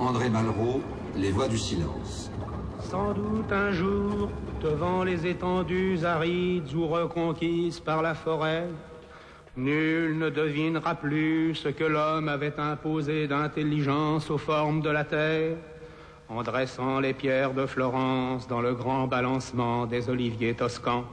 André 0.00 0.28
Malraux, 0.28 0.80
Les 1.16 1.30
voix 1.30 1.46
du 1.46 1.56
silence. 1.56 2.32
Sans 2.80 3.14
doute 3.14 3.52
un 3.52 3.70
jour, 3.70 4.28
devant 4.60 5.04
les 5.04 5.28
étendues 5.28 6.04
arides 6.04 6.74
ou 6.74 6.88
reconquises 6.88 7.78
par 7.78 8.02
la 8.02 8.14
forêt, 8.14 8.66
nul 9.56 10.18
ne 10.18 10.30
devinera 10.30 10.96
plus 10.96 11.54
ce 11.54 11.68
que 11.68 11.84
l'homme 11.84 12.28
avait 12.28 12.58
imposé 12.58 13.28
d'intelligence 13.28 14.32
aux 14.32 14.38
formes 14.38 14.80
de 14.80 14.90
la 14.90 15.04
terre, 15.04 15.56
en 16.28 16.42
dressant 16.42 17.00
les 17.00 17.12
pierres 17.12 17.54
de 17.54 17.66
Florence 17.66 18.48
dans 18.48 18.60
le 18.60 18.74
grand 18.74 19.06
balancement 19.06 19.86
des 19.86 20.08
oliviers 20.08 20.54
toscans. 20.54 21.04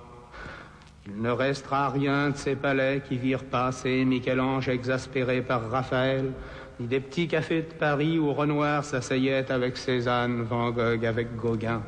Il 1.06 1.22
ne 1.22 1.30
restera 1.30 1.90
rien 1.90 2.30
de 2.30 2.38
ces 2.38 2.56
palais 2.56 3.02
qui 3.08 3.18
virent 3.18 3.44
passer 3.44 4.06
Michel-Ange 4.06 4.70
exaspéré 4.70 5.42
par 5.42 5.70
Raphaël, 5.70 6.32
ni 6.80 6.88
des 6.88 7.00
petits 7.00 7.28
cafés 7.28 7.62
de 7.62 7.74
Paris 7.74 8.18
où 8.18 8.34
Renoir 8.34 8.84
s'asseyait 8.84 9.52
avec 9.52 9.78
Cézanne, 9.78 10.44
Van 10.44 10.72
Gogh 10.72 11.06
avec 11.06 11.36
Gauguin. 11.36 11.84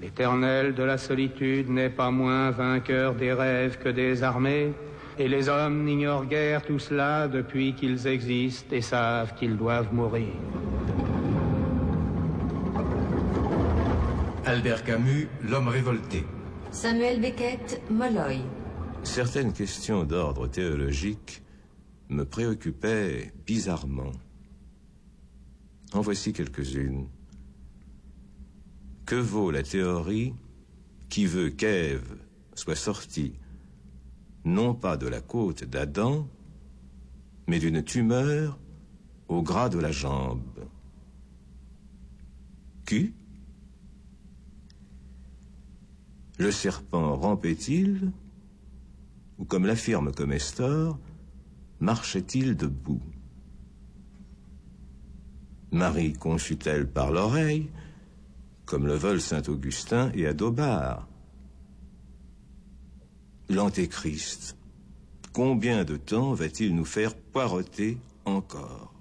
L'éternel 0.00 0.74
de 0.74 0.82
la 0.82 0.98
solitude 0.98 1.70
n'est 1.70 1.88
pas 1.88 2.10
moins 2.10 2.50
vainqueur 2.50 3.14
des 3.14 3.32
rêves 3.32 3.78
que 3.78 3.88
des 3.88 4.24
armées, 4.24 4.72
et 5.18 5.28
les 5.28 5.48
hommes 5.48 5.84
n'ignorent 5.84 6.26
guère 6.26 6.62
tout 6.62 6.80
cela 6.80 7.28
depuis 7.28 7.74
qu'ils 7.74 8.06
existent 8.08 8.74
et 8.74 8.80
savent 8.80 9.34
qu'ils 9.34 9.56
doivent 9.56 9.92
mourir. 9.94 10.32
Albert 14.44 14.82
Camus, 14.82 15.28
L'homme 15.48 15.68
révolté. 15.68 16.24
Samuel 16.72 17.20
Beckett, 17.20 17.80
Molloy. 17.90 18.40
Certaines 19.04 19.52
questions 19.52 20.02
d'ordre 20.02 20.48
théologique 20.48 21.44
me 22.08 22.24
préoccupaient 22.24 23.32
bizarrement. 23.46 24.10
En 25.92 26.00
voici 26.00 26.32
quelques-unes. 26.32 27.06
Que 29.06 29.14
vaut 29.14 29.52
la 29.52 29.62
théorie 29.62 30.34
qui 31.08 31.26
veut 31.26 31.50
qu'Ève 31.50 32.16
soit 32.54 32.74
sortie 32.74 33.34
non 34.44 34.74
pas 34.74 34.96
de 34.96 35.06
la 35.06 35.20
côte 35.20 35.62
d'Adam, 35.62 36.26
mais 37.46 37.60
d'une 37.60 37.84
tumeur 37.84 38.58
au 39.28 39.40
gras 39.40 39.68
de 39.68 39.78
la 39.78 39.92
jambe? 39.92 40.66
Q 42.86 43.14
Le 46.42 46.50
serpent 46.50 47.14
rampait-il 47.14 48.10
ou, 49.38 49.44
comme 49.44 49.64
l'affirme 49.64 50.10
Comestor, 50.10 50.98
marchait-il 51.78 52.56
debout? 52.56 53.00
Marie 55.70 56.14
conçut-elle 56.14 56.90
par 56.90 57.12
l'oreille, 57.12 57.70
comme 58.64 58.88
le 58.88 58.94
veulent 58.94 59.20
saint 59.20 59.44
Augustin 59.46 60.10
et 60.14 60.26
Adobar 60.26 61.06
L'Antéchrist, 63.48 64.56
combien 65.32 65.84
de 65.84 65.96
temps 65.96 66.32
va-t-il 66.32 66.74
nous 66.74 66.84
faire 66.84 67.14
poireter 67.14 67.98
encore? 68.24 68.92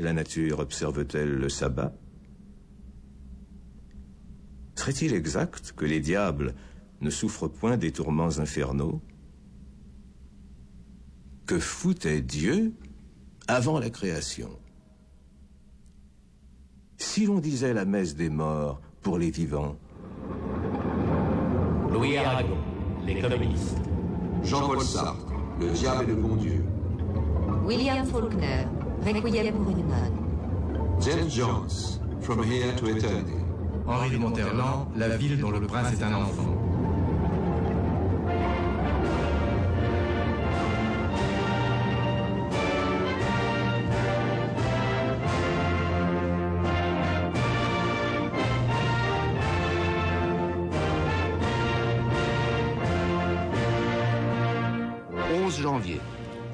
La 0.00 0.12
nature 0.12 0.58
observe-t-elle 0.58 1.30
le 1.30 1.48
sabbat? 1.48 1.94
Serait-il 4.76 5.14
exact 5.14 5.72
que 5.72 5.84
les 5.84 6.00
diables 6.00 6.54
ne 7.00 7.10
souffrent 7.10 7.48
point 7.48 7.76
des 7.76 7.92
tourments 7.92 8.38
infernaux? 8.38 9.00
Que 11.46 11.58
foutait 11.58 12.20
Dieu 12.20 12.72
avant 13.48 13.78
la 13.78 13.90
création? 13.90 14.50
Si 16.98 17.26
l'on 17.26 17.40
disait 17.40 17.74
la 17.74 17.84
messe 17.84 18.14
des 18.14 18.30
morts 18.30 18.80
pour 19.02 19.18
les 19.18 19.30
vivants 19.30 19.76
Louis 21.90 22.18
Aragon, 22.18 22.58
les 23.06 23.20
communistes. 23.20 23.78
Jean-Paul 24.42 24.82
Sartre, 24.82 25.32
le 25.58 25.70
diable 25.70 26.04
et 26.04 26.06
le 26.08 26.14
bon 26.16 26.36
Dieu. 26.36 26.64
William 27.64 28.04
Faulkner, 28.06 28.66
Requiem 29.04 29.54
pour 29.54 29.70
une 29.70 29.86
nonne. 29.88 31.00
James 31.00 31.30
Jones, 31.30 32.00
From 32.20 32.42
Here 32.42 32.74
to 32.76 32.86
Eternity. 32.86 33.45
Henri 33.86 34.10
de 34.10 34.16
Monterland, 34.18 34.88
La 34.96 35.08
ville 35.16 35.38
dont 35.38 35.50
le 35.50 35.60
prince 35.60 35.92
est 35.92 36.02
un 36.02 36.14
enfant. 36.14 36.56
janvier. 55.60 56.00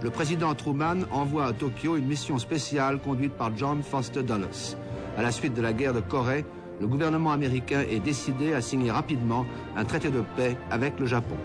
Le 0.03 0.11
président 0.11 0.55
Truman 0.55 1.05
envoie 1.11 1.47
à 1.47 1.53
Tokyo 1.53 1.97
une 1.97 2.07
mission 2.07 2.39
spéciale 2.39 2.99
conduite 2.99 3.33
par 3.35 3.57
John 3.57 3.83
Foster 3.83 4.23
Dulles. 4.23 4.77
À 5.17 5.23
la 5.23 5.31
suite 5.31 5.55
de 5.55 5.63
la 5.63 5.73
guerre 5.73 5.93
de 5.93 6.01
Corée, 6.01 6.45
le 6.81 6.87
gouvernement 6.87 7.33
américain 7.33 7.83
est 7.89 8.01
décidé 8.01 8.55
à 8.55 8.61
signer 8.61 8.91
rapidement 8.91 9.47
un 9.77 9.85
traité 9.85 10.11
de 10.11 10.23
paix 10.37 10.57
avec 10.71 10.99
le 10.99 11.07
Japon. 11.07 11.37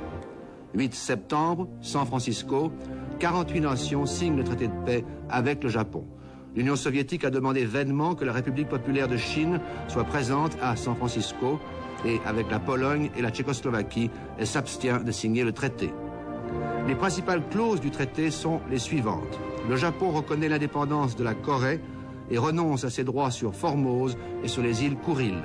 8 0.74 0.94
septembre, 0.94 1.68
San 1.82 2.06
Francisco, 2.06 2.72
48 3.20 3.62
nations 3.62 4.06
signent 4.06 4.38
le 4.38 4.44
traité 4.44 4.68
de 4.68 4.86
paix 4.86 5.04
avec 5.30 5.64
le 5.64 5.70
Japon. 5.70 6.06
L'Union 6.56 6.76
soviétique 6.76 7.24
a 7.24 7.30
demandé 7.30 7.66
vainement 7.66 8.16
que 8.16 8.26
la 8.26 8.34
République 8.34 8.70
populaire 8.70 9.08
de 9.08 9.18
Chine 9.18 9.60
soit 9.88 10.04
présente 10.04 10.58
à 10.62 10.76
San 10.76 10.96
Francisco 10.96 11.60
et 12.06 12.20
avec 12.26 12.50
la 12.50 12.60
Pologne 12.60 13.10
et 13.18 13.22
la 13.22 13.30
Tchécoslovaquie, 13.30 14.10
elle 14.38 14.48
s'abstient 14.48 15.04
de 15.04 15.12
signer 15.12 15.44
le 15.44 15.52
traité. 15.52 15.94
Les 16.88 16.96
principales 16.96 17.48
clauses 17.50 17.82
du 17.82 17.92
traité 17.92 18.32
sont 18.32 18.62
les 18.70 18.80
suivantes. 18.80 19.40
Le 19.70 19.76
Japon 19.76 20.12
reconnaît 20.12 20.50
l'indépendance 20.50 21.16
de 21.16 21.24
la 21.24 21.34
Corée 21.34 21.82
et 22.30 22.38
renonce 22.38 22.84
à 22.84 22.90
ses 22.90 23.04
droits 23.04 23.32
sur 23.32 23.56
Formose 23.56 24.18
et 24.44 24.48
sur 24.48 24.62
les 24.62 24.84
îles 24.84 24.98
Kuriles. 24.98 25.44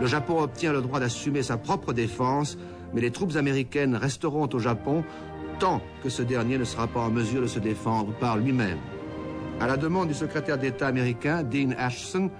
Le 0.00 0.06
Japon 0.06 0.40
obtient 0.40 0.72
le 0.72 0.82
droit 0.82 1.00
d'assumer 1.00 1.42
sa 1.42 1.56
propre 1.56 1.92
défense, 1.92 2.58
mais 2.92 3.00
les 3.00 3.10
troupes 3.10 3.36
américaines 3.36 3.94
resteront 3.94 4.48
au 4.52 4.58
Japon 4.58 5.04
tant 5.58 5.80
que 6.02 6.08
ce 6.08 6.22
dernier 6.22 6.58
ne 6.58 6.64
sera 6.64 6.86
pas 6.86 7.00
en 7.00 7.10
mesure 7.10 7.42
de 7.42 7.46
se 7.46 7.60
défendre 7.60 8.12
par 8.18 8.36
lui-même. 8.36 8.78
À 9.60 9.68
la 9.68 9.76
demande 9.76 10.08
du 10.08 10.14
secrétaire 10.14 10.58
d'État 10.58 10.88
américain, 10.88 11.44
Dean 11.44 11.70
Ashton, 11.78 12.30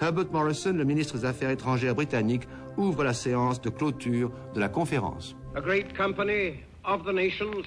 Herbert 0.00 0.30
Morrison, 0.30 0.74
le 0.74 0.84
ministre 0.84 1.16
des 1.16 1.24
Affaires 1.24 1.50
étrangères 1.50 1.94
britannique, 1.94 2.46
ouvre 2.76 3.02
la 3.02 3.14
séance 3.14 3.60
de 3.60 3.70
clôture 3.70 4.30
de 4.54 4.60
la 4.60 4.68
conférence. 4.68 5.36
A 5.56 5.60
great 5.60 5.96
company 5.96 6.60
of 6.84 7.04
the 7.04 7.12
nations 7.12 7.64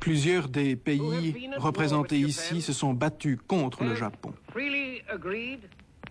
Plusieurs 0.00 0.48
des 0.48 0.76
pays 0.76 1.50
représentés 1.56 2.18
ici 2.18 2.62
se 2.62 2.72
sont 2.72 2.94
battus 2.94 3.38
contre 3.46 3.84
le 3.84 3.94
Japon. 3.94 4.32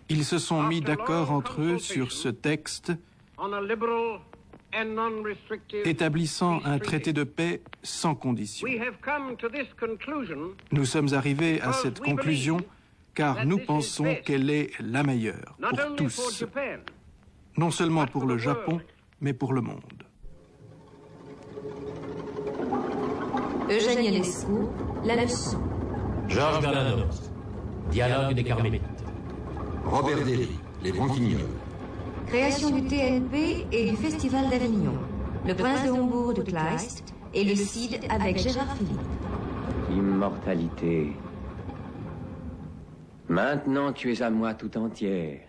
Ils 0.08 0.24
se 0.24 0.38
sont 0.38 0.62
mis 0.62 0.80
d'accord 0.80 1.30
entre 1.32 1.62
eux 1.62 1.78
sur 1.78 2.12
ce 2.12 2.28
texte 2.28 2.92
établissant 5.84 6.60
un 6.64 6.78
traité 6.78 7.12
de 7.12 7.24
paix 7.24 7.62
sans 7.82 8.14
condition. 8.14 8.66
Nous 10.72 10.84
sommes 10.84 11.14
arrivés 11.14 11.60
à 11.60 11.72
cette 11.72 12.00
conclusion 12.00 12.58
car 13.14 13.46
nous 13.46 13.58
pensons 13.58 14.16
qu'elle 14.24 14.50
est 14.50 14.72
la 14.80 15.02
meilleure 15.04 15.56
pour 15.60 15.96
tous, 15.96 16.44
non 17.56 17.70
seulement 17.70 18.06
pour 18.06 18.26
le 18.26 18.38
Japon, 18.38 18.80
mais 19.20 19.32
pour 19.32 19.52
le 19.52 19.60
monde. 19.60 20.02
Eugène 23.70 24.04
Ionescu, 24.04 24.52
La 25.04 25.16
leçon. 25.16 25.58
Georges 26.28 26.60
Bernanos, 26.60 27.30
Dialogue 27.90 28.34
des 28.34 28.44
Carmélites. 28.44 28.82
Robert 29.86 30.24
Derry, 30.24 30.50
Les 30.82 30.92
Branquignoles. 30.92 31.40
Création 32.26 32.70
du 32.70 32.82
TNP 32.86 33.66
et 33.72 33.90
du 33.90 33.96
Festival 33.96 34.50
d'Avignon. 34.50 34.98
Le 35.46 35.54
prince 35.54 35.84
de 35.84 35.90
Hombourg 35.90 36.34
de 36.34 36.42
Kleist 36.42 37.04
et 37.32 37.44
le 37.44 37.54
Cid 37.54 38.00
avec 38.10 38.38
Gérard 38.38 38.76
Philippe. 38.76 39.00
Immortalité. 39.90 41.12
Maintenant 43.28 43.92
tu 43.92 44.12
es 44.12 44.20
à 44.22 44.28
moi 44.28 44.52
tout 44.52 44.76
entière. 44.76 45.40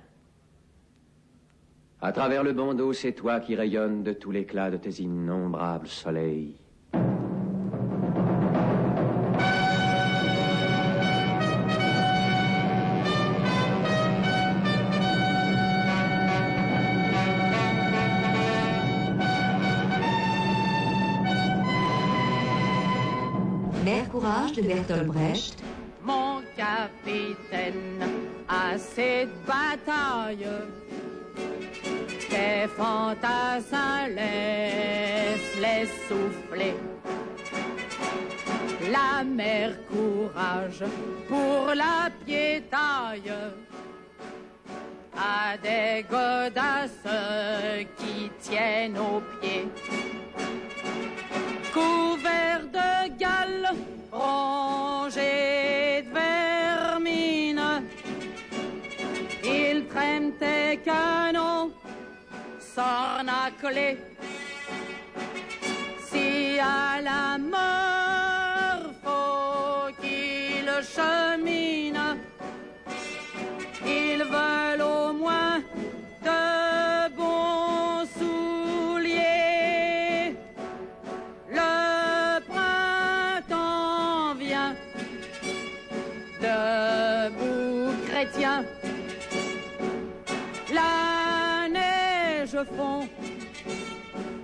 À 2.02 2.12
travers 2.12 2.44
le 2.44 2.54
bandeau, 2.54 2.94
c'est 2.94 3.14
toi 3.14 3.40
qui 3.40 3.56
rayonnes 3.56 4.04
de 4.04 4.14
tout 4.14 4.32
l'éclat 4.32 4.70
de 4.72 4.78
tes 4.78 5.02
innombrables 5.02 5.88
soleils. 5.88 6.56
De 24.26 25.04
Brecht. 25.04 25.62
Mon 26.04 26.42
capitaine, 26.58 28.02
à 28.50 28.76
cette 28.76 29.30
bataille, 29.46 30.48
tes 32.28 32.68
fantassins 32.76 34.08
laisse-les 34.08 35.86
souffler. 36.08 36.74
La 38.92 39.24
mer 39.24 39.76
courage 39.90 40.84
pour 41.28 41.76
la 41.76 42.10
piétaille 42.26 43.32
à 45.16 45.56
des 45.62 46.04
godasses 46.10 47.14
qui 48.00 48.32
tiennent 48.42 48.98
aux 48.98 49.22
pieds 49.40 49.68
couverts 51.76 52.68
de 52.74 53.20
gales, 53.20 53.76
rongés 54.16 56.04
de 56.06 56.12
vermine. 56.14 57.84
Ils 59.44 59.86
traînent 59.88 60.34
tes 60.40 60.78
canons, 60.84 61.72
sornaclés. 62.60 63.98
Si 66.08 66.60
à 66.60 67.02
la 67.10 67.38
mort 67.38 68.86
faut 69.04 70.02
qu'ils 70.02 70.82
cheminent, 70.96 72.18
fond 92.64 93.08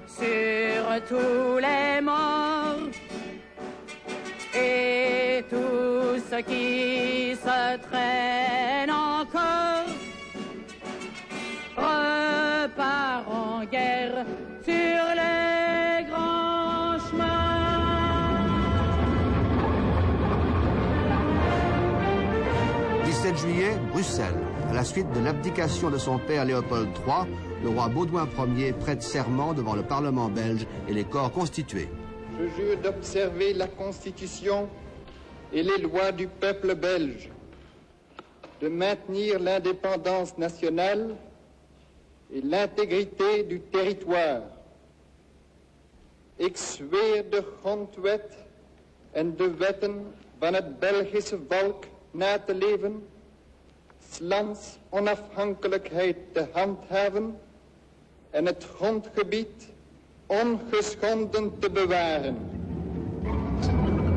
sur 0.07 0.83
tous 1.07 1.57
les 1.59 2.01
morts 2.01 2.89
et 4.53 5.43
tout 5.49 6.19
ce 6.29 6.41
qui 6.41 7.35
se 7.35 7.77
traîne 7.87 8.91
encore 8.91 9.85
repart 11.77 13.27
en 13.29 13.63
guerre 13.65 14.25
sur 14.63 15.03
les 15.15 16.03
grands 16.09 16.99
chemins. 17.09 17.51
mai, 23.47 23.77
Bruxelles. 23.91 24.39
À 24.69 24.73
la 24.73 24.83
suite 24.83 25.11
de 25.13 25.19
l'abdication 25.23 25.89
de 25.89 25.97
son 25.97 26.17
père 26.17 26.45
Léopold 26.45 26.89
III, 27.05 27.50
le 27.63 27.69
roi 27.69 27.87
Baudouin 27.89 28.27
Ier 28.57 28.73
prête 28.73 29.03
serment 29.03 29.53
devant 29.53 29.75
le 29.75 29.83
Parlement 29.83 30.29
belge 30.29 30.65
et 30.87 30.93
les 30.93 31.03
corps 31.03 31.31
constitués. 31.31 31.87
Je 32.39 32.47
jure 32.61 32.77
d'observer 32.77 33.53
la 33.53 33.67
Constitution 33.67 34.67
et 35.53 35.61
les 35.61 35.77
lois 35.77 36.11
du 36.11 36.27
peuple 36.27 36.75
belge, 36.75 37.29
de 38.61 38.67
maintenir 38.67 39.39
l'indépendance 39.39 40.37
nationale 40.37 41.15
et 42.33 42.41
l'intégrité 42.41 43.43
du 43.43 43.59
territoire. 43.59 44.41
Ik 46.39 46.57
de 47.31 47.43
grondwet 47.61 48.29
en 49.13 49.35
de 49.37 49.57
wetten 49.57 50.05
van 50.39 50.53
het 50.53 50.79
Belgische 50.79 51.37
volk 51.49 51.85
na 52.11 52.39
te 52.39 52.53
leven, 52.53 53.03
lands 54.19 54.79
onafhankelijkheid 54.89 56.17
te 56.33 56.47
handhaven 56.53 57.35
en 58.31 58.45
het 58.45 58.67
grondgebied 58.75 59.69
ongeschonden 60.27 61.51
te 61.59 61.69
bewaren. 61.69 62.35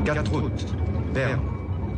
4 0.03 0.33
août, 0.33 0.65
Berne. 1.13 1.53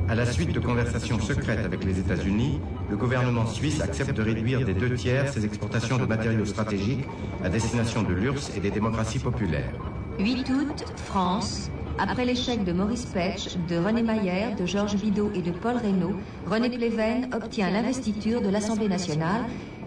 À 0.10 0.16
la 0.16 0.26
suite 0.26 0.54
de 0.54 0.62
conversations 0.62 1.20
secrètes 1.20 1.66
avec 1.66 1.84
les 1.84 2.00
États-Unis, 2.00 2.62
le 2.90 2.96
gouvernement 2.96 3.46
suisse 3.46 3.82
accepte 3.82 4.16
de 4.16 4.22
réduire 4.22 4.64
des 4.66 4.74
deux 4.74 4.96
tiers 4.96 5.28
ses 5.28 5.44
exportations 5.44 5.98
de 5.98 6.06
matériaux 6.06 6.46
stratégiques 6.46 7.06
à 7.44 7.50
destination 7.50 8.04
de 8.04 8.14
l'URSS 8.14 8.56
et 8.56 8.62
des 8.62 8.72
démocraties 8.72 9.20
populaires. 9.20 9.74
8 10.20 10.50
août, 10.50 10.86
France. 10.96 11.70
Après 12.00 12.24
l'échec 12.24 12.64
de 12.64 12.72
Maurice 12.72 13.06
Petch, 13.06 13.58
de 13.68 13.78
René 13.78 14.02
Mayer, 14.02 14.56
de 14.58 14.66
Georges 14.66 14.96
Bidault 14.96 15.32
et 15.36 15.42
de 15.42 15.52
Paul 15.52 15.76
Reynaud, 15.76 16.16
René 16.46 16.70
Pleven 16.70 17.30
obtient 17.34 17.70
l'investiture 17.70 18.42
de 18.42 18.50
l'Assemblée 18.50 18.88
nationale 18.88 19.42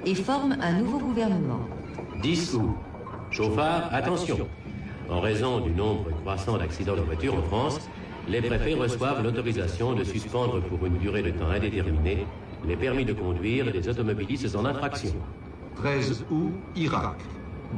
et 0.04 0.14
forme 0.14 0.56
un 0.60 0.72
nouveau 0.72 0.98
gouvernement. 0.98 1.66
10 2.22 2.54
août. 2.54 2.76
Chauffard, 3.30 3.88
attention. 3.92 4.48
En 5.08 5.20
raison 5.20 5.60
du 5.60 5.70
nombre 5.70 6.10
croissant 6.20 6.58
d'accidents 6.58 6.96
de 6.96 7.00
voiture 7.00 7.34
en 7.34 7.42
France, 7.42 7.88
les 8.28 8.42
préfets 8.42 8.74
reçoivent 8.74 9.22
l'autorisation 9.22 9.94
de 9.94 10.04
suspendre 10.04 10.60
pour 10.60 10.84
une 10.86 10.98
durée 10.98 11.22
de 11.22 11.30
temps 11.30 11.48
indéterminée 11.50 12.26
les 12.66 12.76
permis 12.76 13.04
de 13.04 13.12
conduire 13.12 13.72
des 13.72 13.88
automobilistes 13.88 14.54
en 14.54 14.66
infraction. 14.66 15.14
13 15.76 16.26
août, 16.30 16.52
Irak. 16.76 17.16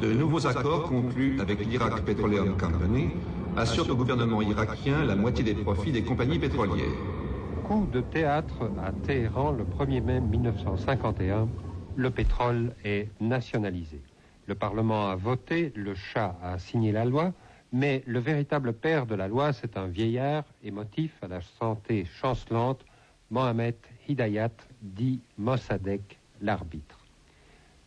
De 0.01 0.13
nouveaux 0.13 0.47
accords 0.47 0.89
conclus 0.89 1.39
avec 1.41 1.65
l'Iraq 1.65 2.03
Petroleum 2.03 2.57
Company 2.57 3.11
assurent 3.57 3.91
au 3.91 3.95
gouvernement 3.95 4.43
irakien 4.43 5.05
la 5.05 5.15
moitié 5.15 5.45
des 5.45 5.55
profits 5.55 5.93
des 5.93 6.03
compagnies 6.03 6.39
pétrolières. 6.39 6.87
Coup 7.65 7.87
de 7.93 8.01
théâtre 8.01 8.71
à 8.83 8.91
Téhéran 8.91 9.53
le 9.53 9.65
1er 9.65 10.03
mai 10.03 10.21
1951. 10.21 11.49
Le 11.95 12.11
pétrole 12.11 12.73
est 12.85 13.09
nationalisé. 13.21 14.01
Le 14.53 14.59
Parlement 14.59 15.09
a 15.09 15.15
voté, 15.15 15.73
le 15.75 15.95
Shah 15.95 16.37
a 16.43 16.59
signé 16.59 16.93
la 16.93 17.07
loi, 17.07 17.33
mais 17.73 18.03
le 18.07 18.19
véritable 18.19 18.75
père 18.75 19.07
de 19.07 19.15
la 19.15 19.27
loi, 19.27 19.55
c'est 19.55 19.79
un 19.79 19.87
vieillard 19.87 20.45
émotif 20.63 21.11
à 21.23 21.29
la 21.29 21.41
santé 21.41 22.05
chancelante, 22.05 22.85
Mohamed 23.31 23.77
Hidayat, 24.07 24.51
dit 24.83 25.23
Mossadegh, 25.39 26.19
l'arbitre. 26.43 26.99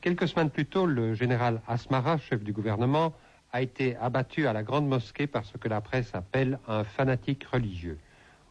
Quelques 0.02 0.28
semaines 0.28 0.50
plus 0.50 0.66
tôt, 0.66 0.88
le 0.88 1.14
général 1.14 1.62
Asmara, 1.68 2.18
chef 2.18 2.44
du 2.44 2.52
gouvernement, 2.52 3.14
a 3.54 3.62
été 3.62 3.96
abattu 3.98 4.48
à 4.48 4.54
la 4.54 4.64
grande 4.64 4.88
mosquée 4.88 5.28
par 5.28 5.46
ce 5.46 5.60
que 5.60 5.68
la 5.68 5.82
presse 5.82 6.16
appelle 6.16 6.58
un 6.68 6.84
fanatique 6.84 7.44
religieux. 7.44 8.00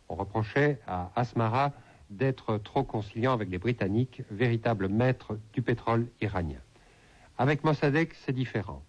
On 0.09 0.15
reprochait 0.15 0.79
à 0.87 1.11
Asmara 1.17 1.73
d'être 2.11 2.59
trop 2.59 2.85
conciliant 2.85 3.33
avec 3.33 3.51
les 3.51 3.59
Britanniques, 3.59 4.23
véritables 4.31 4.87
maîtres 4.87 5.37
du 5.53 5.63
pétrole 5.63 6.07
iranien. 6.21 6.61
Avec 7.37 7.65
Mossadegh, 7.65 8.13
c'est 8.25 8.33
différent. 8.33 8.83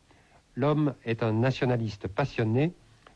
L'homme 0.56 0.94
est 1.04 1.24
un 1.24 1.34
nationaliste 1.34 2.08
passionné. 2.08 2.74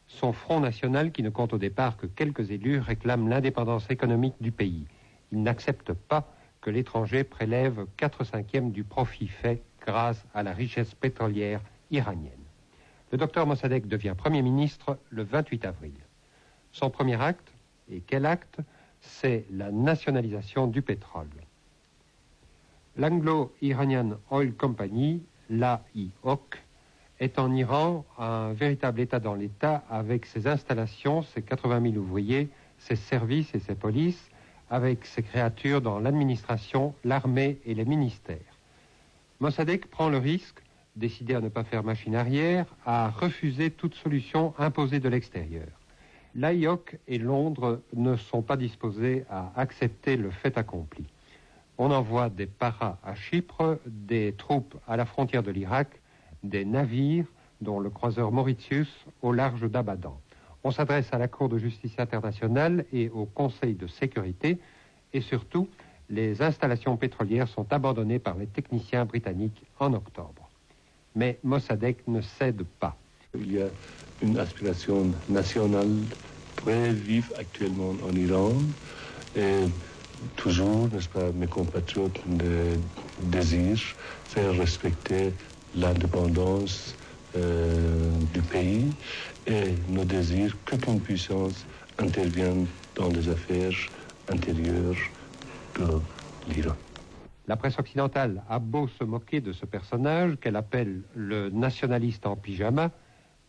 Son 0.08 0.34
Front 0.34 0.60
national, 0.60 1.12
qui 1.12 1.22
ne 1.22 1.30
compte 1.30 1.54
au 1.54 1.60
départ 1.60 1.98
que 1.98 2.08
quelques 2.08 2.50
élus, 2.50 2.80
réclame 2.80 3.30
l'indépendance 3.30 3.90
économique 3.92 4.36
du 4.42 4.52
pays. 4.52 4.88
Il 5.32 5.44
n'accepte 5.44 5.94
pas 5.94 6.34
que 6.62 6.72
l'étranger 6.72 7.24
prélève 7.24 7.86
4 7.98 8.24
cinquièmes 8.24 8.72
du 8.72 8.84
profit 8.84 9.28
fait 9.28 9.62
grâce 9.86 10.26
à 10.34 10.44
la 10.44 10.52
richesse 10.52 10.96
pétrolière 10.96 11.62
iranienne. 11.92 12.34
Le 13.12 13.18
docteur 13.18 13.46
Mossadegh 13.46 13.88
devient 13.88 14.16
Premier 14.18 14.42
ministre 14.42 14.98
le 15.10 15.24
28 15.24 15.66
avril. 15.66 15.94
Son 16.72 16.90
premier 16.90 17.22
acte, 17.22 17.54
et 17.90 18.02
quel 18.02 18.26
acte? 18.26 18.60
C'est 19.02 19.46
la 19.52 19.72
nationalisation 19.72 20.68
du 20.68 20.82
pétrole. 20.82 21.30
L'Anglo-Iranian 22.98 24.18
Oil 24.32 24.54
Company, 24.54 25.24
l'AIOC, 25.50 26.58
est 27.20 27.40
en 27.40 27.54
Iran 27.54 28.06
un 28.18 28.54
véritable 28.54 29.02
État 29.02 29.20
dans 29.20 29.36
l'État 29.36 29.84
avec 29.90 30.26
ses 30.26 30.48
installations, 30.48 31.22
ses 31.22 31.42
80 31.42 31.92
000 31.92 31.96
ouvriers, 31.96 32.50
ses 32.78 32.96
services 32.96 33.54
et 33.54 33.60
ses 33.60 33.76
polices, 33.76 34.30
avec 34.70 35.06
ses 35.06 35.24
créatures 35.24 35.82
dans 35.82 36.00
l'administration, 36.00 36.94
l'armée 37.04 37.60
et 37.66 37.74
les 37.74 37.86
ministères. 37.86 38.38
Mossadegh 39.40 39.86
prend 39.88 40.10
le 40.10 40.18
risque, 40.18 40.62
décidé 40.96 41.34
à 41.36 41.42
ne 41.42 41.50
pas 41.50 41.64
faire 41.64 41.84
machine 41.84 42.16
arrière, 42.16 42.66
à 42.86 43.10
refuser 43.10 43.72
toute 43.72 43.96
solution 43.96 44.54
imposée 44.58 45.00
de 45.00 45.10
l'extérieur. 45.10 45.68
L'AIOC 46.36 47.00
et 47.08 47.18
Londres 47.18 47.82
ne 47.94 48.16
sont 48.16 48.42
pas 48.42 48.58
disposés 48.58 49.26
à 49.30 49.52
accepter 49.56 50.16
le 50.16 50.30
fait 50.30 50.58
accompli. 50.58 51.06
On 51.82 51.92
envoie 51.92 52.30
des 52.30 52.46
paras 52.46 52.98
à 53.06 53.16
Chypre, 53.16 53.80
des 53.88 54.34
troupes 54.34 54.76
à 54.86 54.98
la 54.98 55.06
frontière 55.06 55.44
de 55.44 55.50
l'Irak, 55.50 55.88
des 56.44 56.66
navires, 56.66 57.26
dont 57.62 57.80
le 57.80 57.90
croiseur 57.90 58.34
Mauritius, 58.34 58.90
au 59.22 59.32
large 59.32 59.62
d'Abadan. 59.62 60.20
On 60.66 60.72
s'adresse 60.72 61.08
à 61.14 61.18
la 61.18 61.30
Cour 61.30 61.48
de 61.48 61.58
justice 61.58 61.98
internationale 61.98 62.84
et 62.92 63.10
au 63.10 63.24
Conseil 63.24 63.76
de 63.76 63.88
sécurité, 63.88 64.60
et 65.14 65.22
surtout, 65.22 65.70
les 66.10 66.42
installations 66.42 66.98
pétrolières 66.98 67.48
sont 67.48 67.72
abandonnées 67.72 68.20
par 68.20 68.36
les 68.36 68.48
techniciens 68.48 69.06
britanniques 69.06 69.64
en 69.80 69.94
octobre. 69.94 70.50
Mais 71.16 71.40
Mossadegh 71.46 72.00
ne 72.08 72.20
cède 72.20 72.64
pas. 72.82 72.98
Il 73.34 73.54
y 73.54 73.62
a 73.62 73.68
une 74.22 74.38
aspiration 74.38 75.14
nationale 75.30 75.96
très 76.58 76.92
vive 76.92 77.32
actuellement 77.38 77.94
en 78.06 78.14
Iran. 78.18 78.52
Toujours, 80.36 80.90
n'est-ce 80.92 81.10
pas, 81.10 81.32
mes 81.32 81.48
compatriotes 81.48 82.20
désirent 83.22 83.96
faire 84.28 84.54
respecter 84.58 85.34
l'indépendance 85.76 86.96
euh, 87.36 88.12
du 88.34 88.42
pays 88.42 88.92
et 89.46 89.76
ne 89.88 90.04
désirent 90.04 90.56
qu'aucune 90.66 91.00
puissance 91.00 91.66
intervienne 92.00 92.68
dans 92.96 93.10
les 93.10 93.30
affaires 93.30 93.78
intérieures 94.28 94.98
de 95.76 96.02
l'Iran. 96.48 96.76
La 97.48 97.56
presse 97.56 97.80
occidentale 97.80 98.44
a 98.50 98.60
beau 98.60 98.88
se 98.88 99.04
moquer 99.04 99.42
de 99.42 99.54
ce 99.54 99.66
personnage 99.66 100.38
qu'elle 100.40 100.56
appelle 100.56 101.02
le 101.16 101.50
nationaliste 101.50 102.26
en 102.26 102.36
pyjama, 102.36 102.92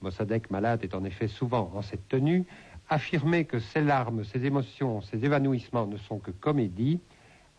Mossadegh 0.00 0.50
malade 0.50 0.80
est 0.82 0.94
en 0.94 1.04
effet 1.04 1.28
souvent 1.28 1.70
en 1.74 1.82
cette 1.82 2.08
tenue, 2.08 2.46
affirmer 2.90 3.44
que 3.44 3.60
ses 3.60 3.80
larmes, 3.80 4.24
ses 4.24 4.44
émotions, 4.44 5.00
ses 5.00 5.24
évanouissements 5.24 5.86
ne 5.86 5.96
sont 5.96 6.18
que 6.18 6.32
comédie, 6.32 7.00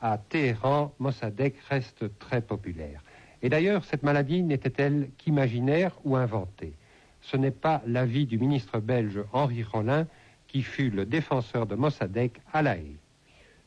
à 0.01 0.17
Téhéran, 0.17 0.93
Mossadegh 0.99 1.55
reste 1.69 2.17
très 2.19 2.41
populaire. 2.41 3.01
Et 3.41 3.49
d'ailleurs, 3.49 3.85
cette 3.85 4.03
maladie 4.03 4.43
n'était-elle 4.43 5.09
qu'imaginaire 5.17 5.93
ou 6.03 6.15
inventée? 6.15 6.73
Ce 7.21 7.37
n'est 7.37 7.51
pas 7.51 7.81
l'avis 7.85 8.25
du 8.25 8.37
ministre 8.37 8.79
belge 8.79 9.23
Henri 9.31 9.63
Rollin 9.63 10.05
qui 10.47 10.63
fut 10.63 10.89
le 10.89 11.05
défenseur 11.05 11.65
de 11.65 11.75
Mossadegh 11.75 12.33
à 12.51 12.61
La 12.61 12.77
Haye. 12.77 12.97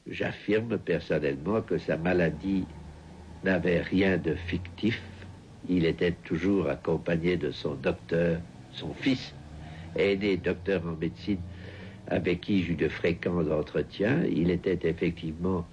J'affirme 0.07 0.77
personnellement 0.77 1.63
que 1.63 1.79
sa 1.79 1.97
maladie 1.97 2.67
n'avait 3.43 3.81
rien 3.81 4.19
de 4.19 4.35
fictif. 4.35 5.01
Il 5.69 5.87
était 5.87 6.13
toujours 6.13 6.69
accompagné 6.69 7.39
de 7.39 7.51
son 7.51 7.75
docteur, 7.75 8.39
son 8.73 8.93
fils, 8.93 9.35
aidé 9.97 10.37
docteur 10.37 10.83
en 10.87 10.97
médecine, 10.97 11.41
avec 12.09 12.41
qui 12.43 12.63
j'eus 12.63 12.75
de 12.75 12.89
fréquents 12.89 13.47
entretiens. 13.51 14.23
Il 14.25 14.51
était 14.51 14.89
effectivement 14.89 15.67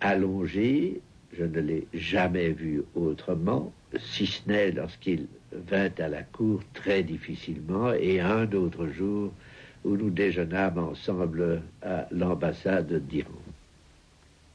allongé. 0.00 1.00
Je 1.36 1.44
ne 1.44 1.60
l'ai 1.60 1.86
jamais 1.92 2.50
vu 2.50 2.82
autrement, 2.94 3.72
si 3.98 4.26
ce 4.26 4.40
n'est 4.46 4.70
lorsqu'il 4.70 5.26
vint 5.68 5.90
à 5.98 6.08
la 6.08 6.22
cour 6.22 6.60
très 6.74 7.02
difficilement 7.02 7.92
et 7.92 8.20
un 8.20 8.50
autre 8.52 8.86
jour 8.86 9.32
où 9.84 9.96
nous 9.96 10.10
déjeunâmes 10.10 10.78
ensemble 10.78 11.62
à 11.82 12.06
l'ambassade 12.10 13.06
d'Iran. 13.06 13.30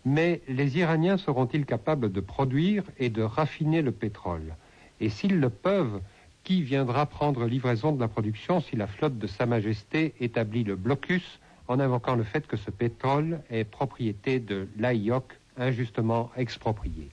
Mais 0.06 0.42
les 0.48 0.78
Iraniens 0.78 1.18
seront-ils 1.18 1.66
capables 1.66 2.12
de 2.12 2.22
produire 2.22 2.84
et 2.98 3.10
de 3.10 3.22
raffiner 3.22 3.82
le 3.82 3.92
pétrole? 3.92 4.56
Et 5.02 5.10
s'ils 5.10 5.40
le 5.40 5.50
peuvent, 5.50 6.02
qui 6.50 6.64
viendra 6.64 7.06
prendre 7.06 7.46
livraison 7.46 7.92
de 7.92 8.00
la 8.00 8.08
production 8.08 8.60
si 8.60 8.76
la 8.76 8.88
flotte 8.88 9.20
de 9.20 9.28
Sa 9.28 9.46
Majesté 9.46 10.16
établit 10.20 10.64
le 10.64 10.76
blocus 10.76 11.40
en 11.68 11.80
invoquant 11.80 12.16
le 12.16 12.24
fait 12.24 12.48
que 12.48 12.58
ce 12.58 12.72
pétrole 12.72 13.42
est 13.52 13.66
propriété 13.66 14.40
de 14.40 14.68
l'AIOC, 14.80 15.26
injustement 15.58 16.32
expropriés. 16.36 17.10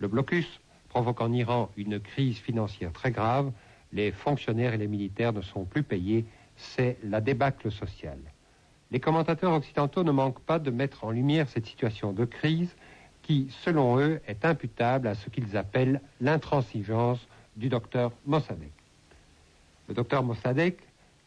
Le 0.00 0.08
blocus 0.08 0.60
provoque 0.90 1.22
en 1.22 1.32
Iran 1.32 1.70
une 1.78 1.98
crise 1.98 2.36
financière 2.36 2.92
très 2.92 3.10
grave. 3.10 3.52
Les 3.94 4.12
fonctionnaires 4.12 4.74
et 4.74 4.76
les 4.76 4.86
militaires 4.86 5.32
ne 5.32 5.40
sont 5.40 5.64
plus 5.64 5.82
payés. 5.82 6.26
C'est 6.54 6.98
la 7.02 7.22
débâcle 7.22 7.72
sociale. 7.72 8.20
Les 8.90 9.00
commentateurs 9.00 9.54
occidentaux 9.54 10.04
ne 10.04 10.12
manquent 10.12 10.44
pas 10.44 10.58
de 10.58 10.70
mettre 10.70 11.04
en 11.04 11.10
lumière 11.10 11.48
cette 11.48 11.64
situation 11.64 12.12
de 12.12 12.26
crise 12.26 12.76
qui, 13.22 13.48
selon 13.64 13.98
eux, 13.98 14.20
est 14.28 14.44
imputable 14.44 15.08
à 15.08 15.14
ce 15.14 15.30
qu'ils 15.30 15.56
appellent 15.56 16.02
l'intransigeance 16.20 17.26
du 17.58 17.68
docteur 17.68 18.12
Mossadegh. 18.24 18.70
Le 19.88 19.94
docteur 19.94 20.22
Mossadegh 20.22 20.76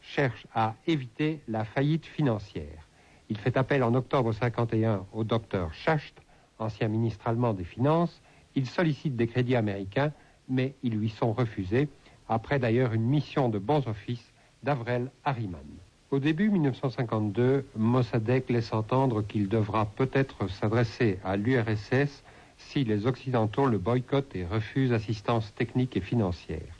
cherche 0.01 0.47
à 0.55 0.75
éviter 0.87 1.41
la 1.47 1.65
faillite 1.65 2.05
financière. 2.05 2.87
Il 3.29 3.37
fait 3.37 3.57
appel 3.57 3.83
en 3.83 3.93
octobre 3.93 4.31
51 4.33 5.05
au 5.13 5.23
docteur 5.23 5.73
Schacht, 5.73 6.15
ancien 6.57 6.87
ministre 6.87 7.27
allemand 7.27 7.53
des 7.53 7.63
Finances. 7.63 8.21
Il 8.55 8.65
sollicite 8.65 9.15
des 9.15 9.27
crédits 9.27 9.55
américains, 9.55 10.11
mais 10.49 10.73
ils 10.83 10.97
lui 10.97 11.09
sont 11.09 11.33
refusés, 11.33 11.87
après 12.27 12.59
d'ailleurs 12.59 12.93
une 12.93 13.05
mission 13.05 13.49
de 13.49 13.59
bons 13.59 13.85
offices 13.87 14.31
d'Avrel 14.63 15.11
Harriman. 15.23 15.65
Au 16.11 16.19
début 16.19 16.49
1952, 16.49 17.65
Mossadegh 17.77 18.49
laisse 18.49 18.73
entendre 18.73 19.21
qu'il 19.21 19.47
devra 19.47 19.85
peut-être 19.85 20.49
s'adresser 20.49 21.19
à 21.23 21.37
l'URSS 21.37 22.23
si 22.69 22.83
les 22.83 23.05
Occidentaux 23.05 23.65
le 23.65 23.77
boycottent 23.77 24.35
et 24.35 24.45
refusent 24.45 24.93
assistance 24.93 25.53
technique 25.55 25.97
et 25.97 26.01
financière. 26.01 26.75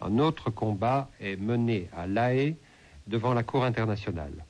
Un 0.00 0.18
autre 0.18 0.50
combat 0.50 1.08
est 1.20 1.36
mené 1.36 1.88
à 1.96 2.06
La 2.06 2.34
Haye 2.34 2.56
devant 3.06 3.34
la 3.34 3.42
Cour 3.42 3.64
internationale. 3.64 4.44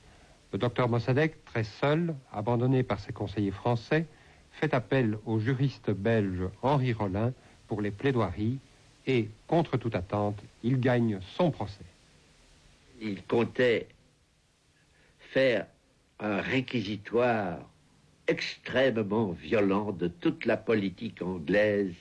Le 0.51 0.59
docteur 0.59 0.89
Mossadegh, 0.89 1.33
très 1.45 1.63
seul, 1.63 2.15
abandonné 2.33 2.83
par 2.83 2.99
ses 2.99 3.13
conseillers 3.13 3.51
français, 3.51 4.05
fait 4.51 4.73
appel 4.73 5.17
au 5.25 5.39
juriste 5.39 5.91
belge 5.91 6.43
Henri 6.61 6.93
Rollin 6.93 7.33
pour 7.67 7.81
les 7.81 7.91
plaidoiries 7.91 8.59
et, 9.05 9.29
contre 9.47 9.77
toute 9.77 9.95
attente, 9.95 10.41
il 10.63 10.79
gagne 10.79 11.19
son 11.35 11.51
procès. 11.51 11.85
Il 12.99 13.23
comptait 13.23 13.87
faire 15.19 15.65
un 16.19 16.41
réquisitoire 16.41 17.59
extrêmement 18.27 19.31
violent 19.31 19.91
de 19.91 20.07
toute 20.07 20.45
la 20.45 20.57
politique 20.57 21.21
anglaise 21.21 21.95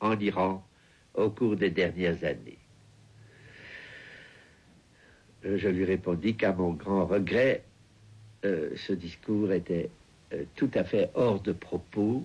en 0.00 0.18
Iran 0.18 0.66
au 1.14 1.30
cours 1.30 1.56
des 1.56 1.70
dernières 1.70 2.24
années. 2.24 2.58
Euh, 5.44 5.58
je 5.58 5.68
lui 5.68 5.84
répondis 5.84 6.34
qu'à 6.34 6.52
mon 6.52 6.72
grand 6.72 7.06
regret, 7.06 7.64
euh, 8.44 8.70
ce 8.76 8.92
discours 8.92 9.52
était 9.52 9.90
euh, 10.32 10.44
tout 10.56 10.70
à 10.74 10.84
fait 10.84 11.10
hors 11.14 11.40
de 11.40 11.52
propos, 11.52 12.24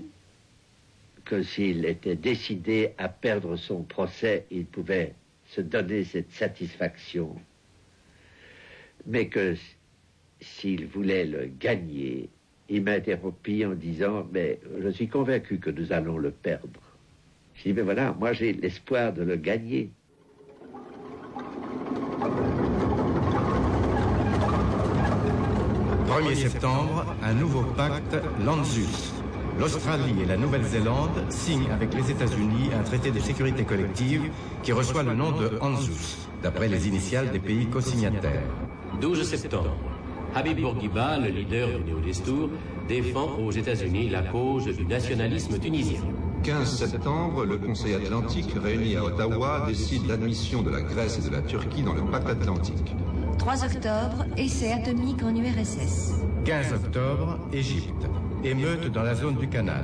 que 1.25 1.43
s'il 1.43 1.85
était 1.85 2.15
décidé 2.15 2.93
à 2.97 3.09
perdre 3.09 3.55
son 3.55 3.83
procès, 3.83 4.45
il 4.49 4.65
pouvait 4.65 5.13
se 5.47 5.61
donner 5.61 6.03
cette 6.03 6.31
satisfaction, 6.31 7.35
mais 9.05 9.27
que 9.27 9.55
s'il 10.41 10.87
voulait 10.87 11.25
le 11.25 11.45
gagner, 11.45 12.29
il 12.69 12.83
m'interrompit 12.83 13.65
en 13.65 13.73
disant, 13.73 14.27
mais 14.31 14.59
je 14.81 14.89
suis 14.89 15.07
convaincu 15.07 15.59
que 15.59 15.69
nous 15.69 15.91
allons 15.91 16.17
le 16.17 16.31
perdre. 16.31 16.79
Je 17.55 17.63
dis, 17.63 17.73
mais 17.73 17.81
voilà, 17.81 18.15
moi 18.19 18.33
j'ai 18.33 18.53
l'espoir 18.53 19.11
de 19.13 19.23
le 19.23 19.35
gagner. 19.35 19.89
1er 26.07 26.35
septembre, 26.35 27.15
un 27.23 27.33
nouveau 27.33 27.63
pacte, 27.75 28.17
l'ANZUS. 28.43 29.13
L'Australie 29.59 30.21
et 30.23 30.25
la 30.25 30.37
Nouvelle-Zélande 30.37 31.25
signent 31.29 31.69
avec 31.71 31.93
les 31.93 32.11
États-Unis 32.11 32.69
un 32.73 32.83
traité 32.83 33.11
de 33.11 33.19
sécurité 33.19 33.63
collective 33.63 34.29
qui 34.63 34.71
reçoit 34.71 35.03
le 35.03 35.13
nom 35.13 35.31
de 35.31 35.57
ANZUS, 35.59 36.29
d'après 36.41 36.67
les 36.67 36.87
initiales 36.87 37.29
des 37.31 37.39
pays 37.39 37.67
co-signataires. 37.67 38.47
12 39.01 39.23
septembre. 39.23 39.88
Habib 40.35 40.59
Bourguiba, 40.59 41.17
le 41.17 41.29
leader 41.29 41.69
du 41.79 41.91
Néo-Destour, 41.91 42.49
défend 42.87 43.37
aux 43.39 43.51
États-Unis 43.51 44.09
la 44.09 44.21
cause 44.21 44.65
du 44.65 44.85
nationalisme 44.85 45.57
tunisien. 45.57 46.01
15 46.43 46.85
septembre, 46.85 47.45
le 47.45 47.57
Conseil 47.57 47.95
atlantique 47.95 48.53
réuni 48.61 48.95
à 48.95 49.03
Ottawa 49.03 49.65
décide 49.67 50.07
l'admission 50.07 50.61
de 50.61 50.69
la 50.69 50.81
Grèce 50.81 51.19
et 51.19 51.29
de 51.29 51.35
la 51.35 51.41
Turquie 51.41 51.81
dans 51.81 51.93
le 51.93 52.01
pacte 52.03 52.29
atlantique. 52.29 52.95
3 53.37 53.65
octobre, 53.65 54.25
essai 54.37 54.71
atomique 54.71 55.21
en 55.23 55.35
URSS. 55.35 56.21
15 56.45 56.73
octobre, 56.73 57.39
Égypte. 57.51 58.05
Émeute 58.43 58.91
dans 58.91 59.03
la 59.03 59.15
zone 59.15 59.35
du 59.35 59.47
canal. 59.47 59.83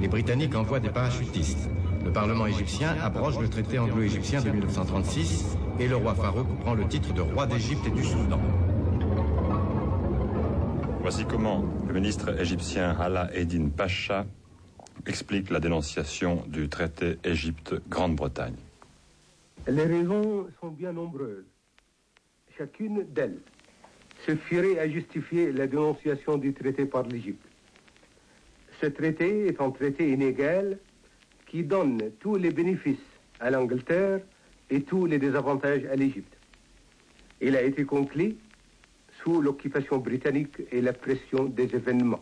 Les 0.00 0.08
Britanniques 0.08 0.54
envoient 0.54 0.80
des 0.80 0.90
parachutistes. 0.90 1.70
Le 2.04 2.12
Parlement 2.12 2.46
égyptien 2.46 2.96
abroge 3.02 3.38
le 3.38 3.48
traité 3.48 3.78
anglo-égyptien 3.78 4.42
de 4.42 4.50
1936 4.50 5.56
et 5.80 5.88
le 5.88 5.96
roi 5.96 6.14
Farouk 6.14 6.46
prend 6.60 6.74
le 6.74 6.86
titre 6.86 7.14
de 7.14 7.22
roi 7.22 7.46
d'Égypte 7.46 7.86
et 7.86 7.90
du 7.90 8.04
Soudan. 8.04 8.40
Voici 11.04 11.26
comment 11.26 11.62
le 11.86 11.92
ministre 11.92 12.40
égyptien 12.40 12.98
Hala 12.98 13.28
Eddin 13.34 13.68
Pacha 13.68 14.24
explique 15.06 15.50
la 15.50 15.60
dénonciation 15.60 16.42
du 16.46 16.70
traité 16.70 17.18
Égypte-Grande-Bretagne. 17.22 18.56
Les 19.68 19.84
raisons 19.84 20.46
sont 20.62 20.68
bien 20.68 20.94
nombreuses. 20.94 21.44
Chacune 22.56 23.04
d'elles 23.12 23.36
suffirait 24.24 24.78
à 24.78 24.88
justifier 24.88 25.52
la 25.52 25.66
dénonciation 25.66 26.38
du 26.38 26.54
traité 26.54 26.86
par 26.86 27.02
l'Égypte. 27.02 27.44
Ce 28.80 28.86
traité 28.86 29.48
est 29.48 29.60
un 29.60 29.72
traité 29.72 30.10
inégal 30.10 30.78
qui 31.48 31.64
donne 31.64 32.00
tous 32.18 32.36
les 32.36 32.50
bénéfices 32.50 32.96
à 33.40 33.50
l'Angleterre 33.50 34.20
et 34.70 34.80
tous 34.80 35.04
les 35.04 35.18
désavantages 35.18 35.84
à 35.84 35.96
l'Égypte. 35.96 36.34
Il 37.42 37.56
a 37.56 37.60
été 37.62 37.84
conclu 37.84 38.36
sous 39.24 39.40
l'occupation 39.40 39.98
britannique 39.98 40.58
et 40.70 40.82
la 40.82 40.92
pression 40.92 41.44
des 41.44 41.74
événements. 41.74 42.20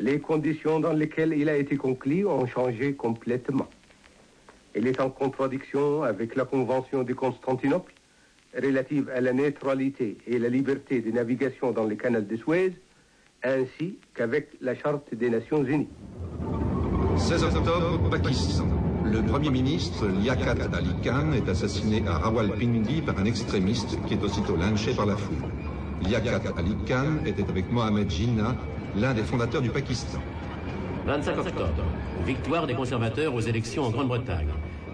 Les 0.00 0.18
conditions 0.18 0.80
dans 0.80 0.92
lesquelles 0.92 1.32
il 1.32 1.48
a 1.48 1.56
été 1.56 1.76
conclu 1.76 2.26
ont 2.26 2.46
changé 2.46 2.94
complètement. 2.94 3.68
Il 4.74 4.86
est 4.88 5.00
en 5.00 5.10
contradiction 5.10 6.02
avec 6.02 6.34
la 6.34 6.44
Convention 6.44 7.04
de 7.04 7.12
Constantinople 7.12 7.92
relative 8.60 9.10
à 9.14 9.20
la 9.20 9.32
neutralité 9.32 10.18
et 10.26 10.38
la 10.38 10.48
liberté 10.48 11.00
de 11.00 11.10
navigation 11.12 11.70
dans 11.72 11.84
les 11.84 11.96
canaux 11.96 12.20
de 12.20 12.36
Suez, 12.36 12.72
ainsi 13.44 13.98
qu'avec 14.14 14.48
la 14.60 14.74
Charte 14.74 15.14
des 15.14 15.30
Nations 15.30 15.64
Unies. 15.64 15.88
16 17.16 17.44
octobre, 17.44 18.10
Pakistan. 18.10 18.66
Le 19.04 19.20
Premier 19.22 19.50
ministre 19.50 20.06
Liaquat 20.24 20.56
Ali 20.72 20.94
Khan 21.04 21.32
est 21.32 21.48
assassiné 21.48 22.02
à 22.06 22.18
Rawalpindi 22.18 23.02
par 23.02 23.18
un 23.18 23.24
extrémiste 23.24 23.98
qui 24.06 24.14
est 24.14 24.22
aussitôt 24.22 24.56
lynché 24.56 24.94
par 24.94 25.06
la 25.06 25.16
foule. 25.16 25.61
Liaquat 26.08 26.52
Ali 26.56 26.76
Khan 26.86 27.24
était 27.24 27.48
avec 27.48 27.70
Mohamed 27.70 28.10
Jinnah, 28.10 28.56
l'un 28.96 29.14
des 29.14 29.22
fondateurs 29.22 29.62
du 29.62 29.70
Pakistan. 29.70 30.18
25 31.06 31.38
octobre, 31.38 31.84
victoire 32.24 32.66
des 32.66 32.74
conservateurs 32.74 33.34
aux 33.34 33.40
élections 33.40 33.84
en 33.84 33.90
Grande-Bretagne. 33.90 34.48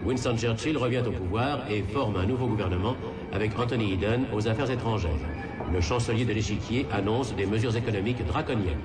Winston 0.04 0.36
Churchill 0.36 0.76
revient 0.76 1.02
au 1.06 1.10
pouvoir 1.10 1.70
et 1.70 1.82
forme 1.82 2.16
un 2.16 2.26
nouveau 2.26 2.46
gouvernement 2.46 2.96
avec 3.32 3.58
Anthony 3.58 3.94
Eden 3.94 4.26
aux 4.32 4.48
affaires 4.48 4.70
étrangères. 4.70 5.10
Le 5.72 5.80
chancelier 5.80 6.24
de 6.24 6.32
l'échiquier 6.32 6.86
annonce 6.92 7.34
des 7.34 7.46
mesures 7.46 7.76
économiques 7.76 8.24
draconiennes. 8.26 8.78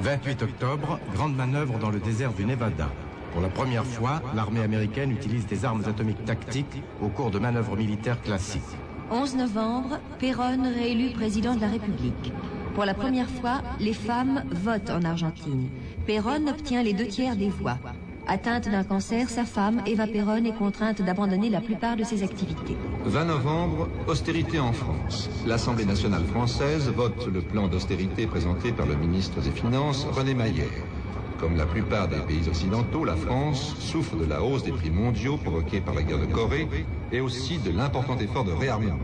28 0.00 0.42
octobre, 0.42 0.98
grande 1.14 1.34
manœuvre 1.34 1.78
dans 1.78 1.90
le 1.90 1.98
désert 1.98 2.32
du 2.32 2.44
Nevada. 2.44 2.88
Pour 3.32 3.40
la 3.40 3.48
première 3.48 3.86
fois, 3.86 4.20
l'armée 4.34 4.60
américaine 4.60 5.10
utilise 5.10 5.46
des 5.46 5.64
armes 5.64 5.82
atomiques 5.86 6.24
tactiques 6.24 6.82
au 7.00 7.08
cours 7.08 7.30
de 7.30 7.38
manœuvres 7.38 7.76
militaires 7.76 8.20
classiques. 8.20 8.62
11 9.10 9.34
novembre, 9.36 9.98
Perron 10.20 10.62
réélu 10.72 11.10
président 11.10 11.56
de 11.56 11.60
la 11.60 11.66
République. 11.66 12.32
Pour 12.74 12.84
la 12.84 12.94
première 12.94 13.28
fois, 13.28 13.60
les 13.80 13.92
femmes 13.92 14.44
votent 14.52 14.90
en 14.90 15.02
Argentine. 15.02 15.68
Perron 16.06 16.46
obtient 16.46 16.84
les 16.84 16.92
deux 16.92 17.08
tiers 17.08 17.34
des 17.34 17.48
voix. 17.48 17.78
Atteinte 18.28 18.68
d'un 18.68 18.84
cancer, 18.84 19.28
sa 19.28 19.44
femme, 19.44 19.82
Eva 19.86 20.06
Perron, 20.06 20.44
est 20.44 20.56
contrainte 20.56 21.02
d'abandonner 21.02 21.50
la 21.50 21.60
plupart 21.60 21.96
de 21.96 22.04
ses 22.04 22.22
activités. 22.22 22.76
20 23.04 23.24
novembre, 23.24 23.88
austérité 24.06 24.60
en 24.60 24.72
France. 24.72 25.28
L'Assemblée 25.44 25.84
nationale 25.86 26.24
française 26.26 26.88
vote 26.88 27.26
le 27.26 27.40
plan 27.40 27.66
d'austérité 27.66 28.28
présenté 28.28 28.70
par 28.70 28.86
le 28.86 28.94
ministre 28.94 29.40
des 29.40 29.50
Finances, 29.50 30.06
René 30.12 30.34
Maillère. 30.34 30.68
Comme 31.40 31.56
la 31.56 31.64
plupart 31.64 32.06
des 32.06 32.20
pays 32.20 32.46
occidentaux, 32.48 33.06
la 33.06 33.16
France 33.16 33.74
souffre 33.78 34.14
de 34.14 34.26
la 34.26 34.42
hausse 34.42 34.62
des 34.62 34.72
prix 34.72 34.90
mondiaux 34.90 35.38
provoquée 35.38 35.80
par 35.80 35.94
la 35.94 36.02
guerre 36.02 36.18
de 36.18 36.26
Corée 36.26 36.68
et 37.10 37.20
aussi 37.20 37.58
de 37.58 37.70
l'important 37.70 38.18
effort 38.18 38.44
de 38.44 38.52
réarmement. 38.52 38.98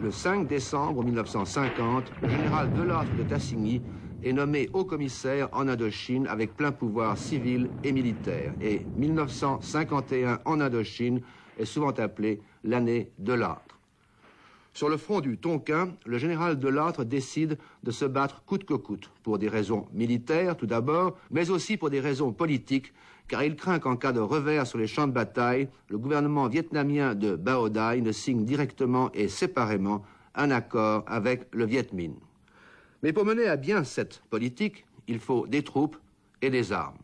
Le 0.00 0.10
5 0.12 0.46
décembre 0.46 1.02
1950, 1.02 2.12
le 2.22 2.28
général 2.28 2.72
Delattre 2.74 3.10
de 3.18 3.24
Tassigny 3.24 3.82
est 4.22 4.32
nommé 4.32 4.70
haut 4.72 4.84
commissaire 4.84 5.48
en 5.52 5.66
Indochine 5.66 6.28
avec 6.28 6.56
plein 6.56 6.70
pouvoir 6.70 7.18
civil 7.18 7.70
et 7.82 7.90
militaire. 7.90 8.54
Et 8.60 8.86
1951 8.96 10.38
en 10.44 10.60
Indochine 10.60 11.20
est 11.58 11.64
souvent 11.64 11.90
appelé 11.90 12.40
l'année 12.62 13.10
de 13.18 13.32
l'âtre. 13.32 13.71
Sur 14.74 14.88
le 14.88 14.96
front 14.96 15.20
du 15.20 15.36
Tonkin, 15.36 15.90
le 16.06 16.16
général 16.16 16.58
Delattre 16.58 17.04
décide 17.04 17.58
de 17.82 17.90
se 17.90 18.06
battre 18.06 18.42
coûte 18.44 18.64
que 18.64 18.74
coûte, 18.74 19.10
pour 19.22 19.38
des 19.38 19.48
raisons 19.48 19.86
militaires 19.92 20.56
tout 20.56 20.66
d'abord, 20.66 21.18
mais 21.30 21.50
aussi 21.50 21.76
pour 21.76 21.90
des 21.90 22.00
raisons 22.00 22.32
politiques, 22.32 22.94
car 23.28 23.42
il 23.44 23.54
craint 23.54 23.78
qu'en 23.78 23.96
cas 23.96 24.12
de 24.12 24.20
revers 24.20 24.66
sur 24.66 24.78
les 24.78 24.86
champs 24.86 25.06
de 25.06 25.12
bataille, 25.12 25.68
le 25.88 25.98
gouvernement 25.98 26.48
vietnamien 26.48 27.14
de 27.14 27.36
Bao 27.36 27.68
Dai 27.68 28.00
ne 28.00 28.12
signe 28.12 28.44
directement 28.44 29.10
et 29.12 29.28
séparément 29.28 30.04
un 30.34 30.50
accord 30.50 31.04
avec 31.06 31.46
le 31.52 31.66
Viet 31.66 31.92
Minh. 31.92 32.16
Mais 33.02 33.12
pour 33.12 33.26
mener 33.26 33.48
à 33.48 33.56
bien 33.56 33.84
cette 33.84 34.22
politique, 34.30 34.86
il 35.06 35.18
faut 35.18 35.46
des 35.46 35.62
troupes 35.62 35.98
et 36.40 36.48
des 36.48 36.72
armes. 36.72 36.96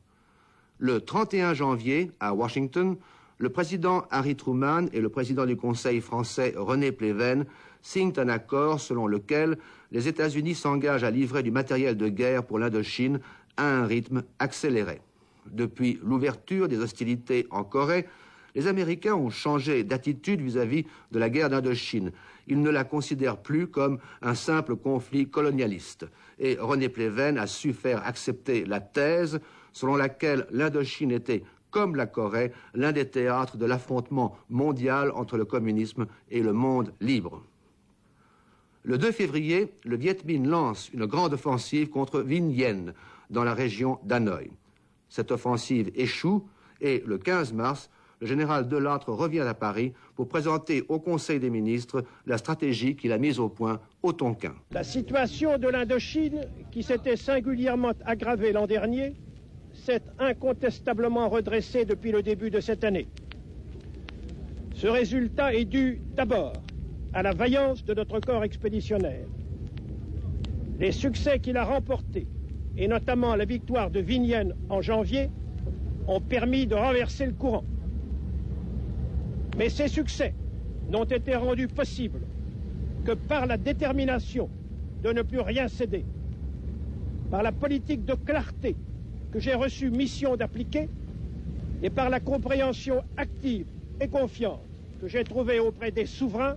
Le 0.78 1.00
31 1.00 1.52
janvier, 1.52 2.12
à 2.18 2.32
Washington, 2.32 2.96
le 3.38 3.48
président 3.48 4.04
Harry 4.10 4.34
Truman 4.34 4.86
et 4.92 5.00
le 5.00 5.08
président 5.08 5.46
du 5.46 5.56
Conseil 5.56 6.00
français 6.00 6.54
René 6.56 6.92
Pleven 6.92 7.46
signent 7.82 8.12
un 8.16 8.28
accord 8.28 8.80
selon 8.80 9.06
lequel 9.06 9.58
les 9.92 10.08
États-Unis 10.08 10.56
s'engagent 10.56 11.04
à 11.04 11.10
livrer 11.10 11.42
du 11.42 11.52
matériel 11.52 11.96
de 11.96 12.08
guerre 12.08 12.44
pour 12.44 12.58
l'Indochine 12.58 13.20
à 13.56 13.64
un 13.64 13.86
rythme 13.86 14.24
accéléré. 14.40 15.00
Depuis 15.46 15.98
l'ouverture 16.02 16.68
des 16.68 16.78
hostilités 16.78 17.46
en 17.50 17.64
Corée, 17.64 18.06
les 18.54 18.66
Américains 18.66 19.14
ont 19.14 19.30
changé 19.30 19.84
d'attitude 19.84 20.40
vis-à-vis 20.40 20.84
de 21.12 21.18
la 21.18 21.30
guerre 21.30 21.48
d'Indochine. 21.48 22.10
Ils 22.48 22.60
ne 22.60 22.70
la 22.70 22.82
considèrent 22.82 23.36
plus 23.36 23.68
comme 23.68 23.98
un 24.20 24.34
simple 24.34 24.74
conflit 24.74 25.28
colonialiste. 25.28 26.06
Et 26.40 26.56
René 26.58 26.88
Pleven 26.88 27.38
a 27.38 27.46
su 27.46 27.72
faire 27.72 28.04
accepter 28.04 28.64
la 28.64 28.80
thèse 28.80 29.38
selon 29.72 29.94
laquelle 29.96 30.46
l'Indochine 30.50 31.12
était 31.12 31.44
comme 31.70 31.96
la 31.96 32.06
Corée, 32.06 32.52
l'un 32.74 32.92
des 32.92 33.08
théâtres 33.08 33.56
de 33.56 33.66
l'affrontement 33.66 34.36
mondial 34.48 35.10
entre 35.12 35.36
le 35.36 35.44
communisme 35.44 36.06
et 36.30 36.42
le 36.42 36.52
monde 36.52 36.92
libre. 37.00 37.42
Le 38.84 38.96
2 38.96 39.12
février, 39.12 39.72
le 39.84 39.96
Viet 39.96 40.24
Minh 40.24 40.46
lance 40.48 40.90
une 40.92 41.06
grande 41.06 41.34
offensive 41.34 41.90
contre 41.90 42.20
Vinh 42.20 42.50
Yen, 42.50 42.94
dans 43.30 43.44
la 43.44 43.54
région 43.54 43.98
d'Hanoï. 44.04 44.50
Cette 45.08 45.30
offensive 45.30 45.90
échoue 45.94 46.46
et 46.80 47.02
le 47.06 47.18
15 47.18 47.52
mars, 47.52 47.90
le 48.20 48.26
général 48.26 48.68
Delattre 48.68 49.10
revient 49.10 49.40
à 49.40 49.54
Paris 49.54 49.92
pour 50.16 50.28
présenter 50.28 50.84
au 50.88 50.98
Conseil 50.98 51.38
des 51.38 51.50
ministres 51.50 52.04
la 52.26 52.38
stratégie 52.38 52.96
qu'il 52.96 53.12
a 53.12 53.18
mise 53.18 53.38
au 53.38 53.48
point 53.48 53.80
au 54.02 54.12
Tonkin. 54.12 54.54
La 54.72 54.82
situation 54.82 55.58
de 55.58 55.68
l'Indochine, 55.68 56.46
qui 56.72 56.82
s'était 56.82 57.16
singulièrement 57.16 57.92
aggravée 58.04 58.52
l'an 58.52 58.66
dernier, 58.66 59.14
s'est 59.88 60.02
incontestablement 60.18 61.30
redressé 61.30 61.86
depuis 61.86 62.12
le 62.12 62.22
début 62.22 62.50
de 62.50 62.60
cette 62.60 62.84
année. 62.84 63.06
Ce 64.74 64.86
résultat 64.86 65.54
est 65.54 65.64
dû 65.64 66.02
d'abord 66.14 66.52
à 67.14 67.22
la 67.22 67.32
vaillance 67.32 67.82
de 67.86 67.94
notre 67.94 68.20
corps 68.20 68.44
expéditionnaire. 68.44 69.24
Les 70.78 70.92
succès 70.92 71.38
qu'il 71.38 71.56
a 71.56 71.64
remportés, 71.64 72.26
et 72.76 72.86
notamment 72.86 73.34
la 73.34 73.46
victoire 73.46 73.88
de 73.88 74.00
Vignenne 74.00 74.52
en 74.68 74.82
janvier, 74.82 75.30
ont 76.06 76.20
permis 76.20 76.66
de 76.66 76.74
renverser 76.74 77.24
le 77.24 77.32
courant. 77.32 77.64
Mais 79.56 79.70
ces 79.70 79.88
succès 79.88 80.34
n'ont 80.90 81.04
été 81.04 81.34
rendus 81.34 81.68
possibles 81.68 82.20
que 83.06 83.12
par 83.12 83.46
la 83.46 83.56
détermination 83.56 84.50
de 85.02 85.12
ne 85.14 85.22
plus 85.22 85.40
rien 85.40 85.66
céder, 85.66 86.04
par 87.30 87.42
la 87.42 87.52
politique 87.52 88.04
de 88.04 88.12
clarté 88.12 88.76
que 89.30 89.38
j'ai 89.40 89.54
reçu 89.54 89.90
mission 89.90 90.36
d'appliquer 90.36 90.90
et 91.80 91.90
par 91.90 92.08
la 92.10 92.20
compréhension 92.20 93.02
active 93.16 93.66
et 94.00 94.08
confiante 94.08 94.68
que 94.98 95.06
j'ai 95.06 95.24
trouvée 95.24 95.60
auprès 95.60 95.92
des 95.92 96.06
souverains, 96.06 96.56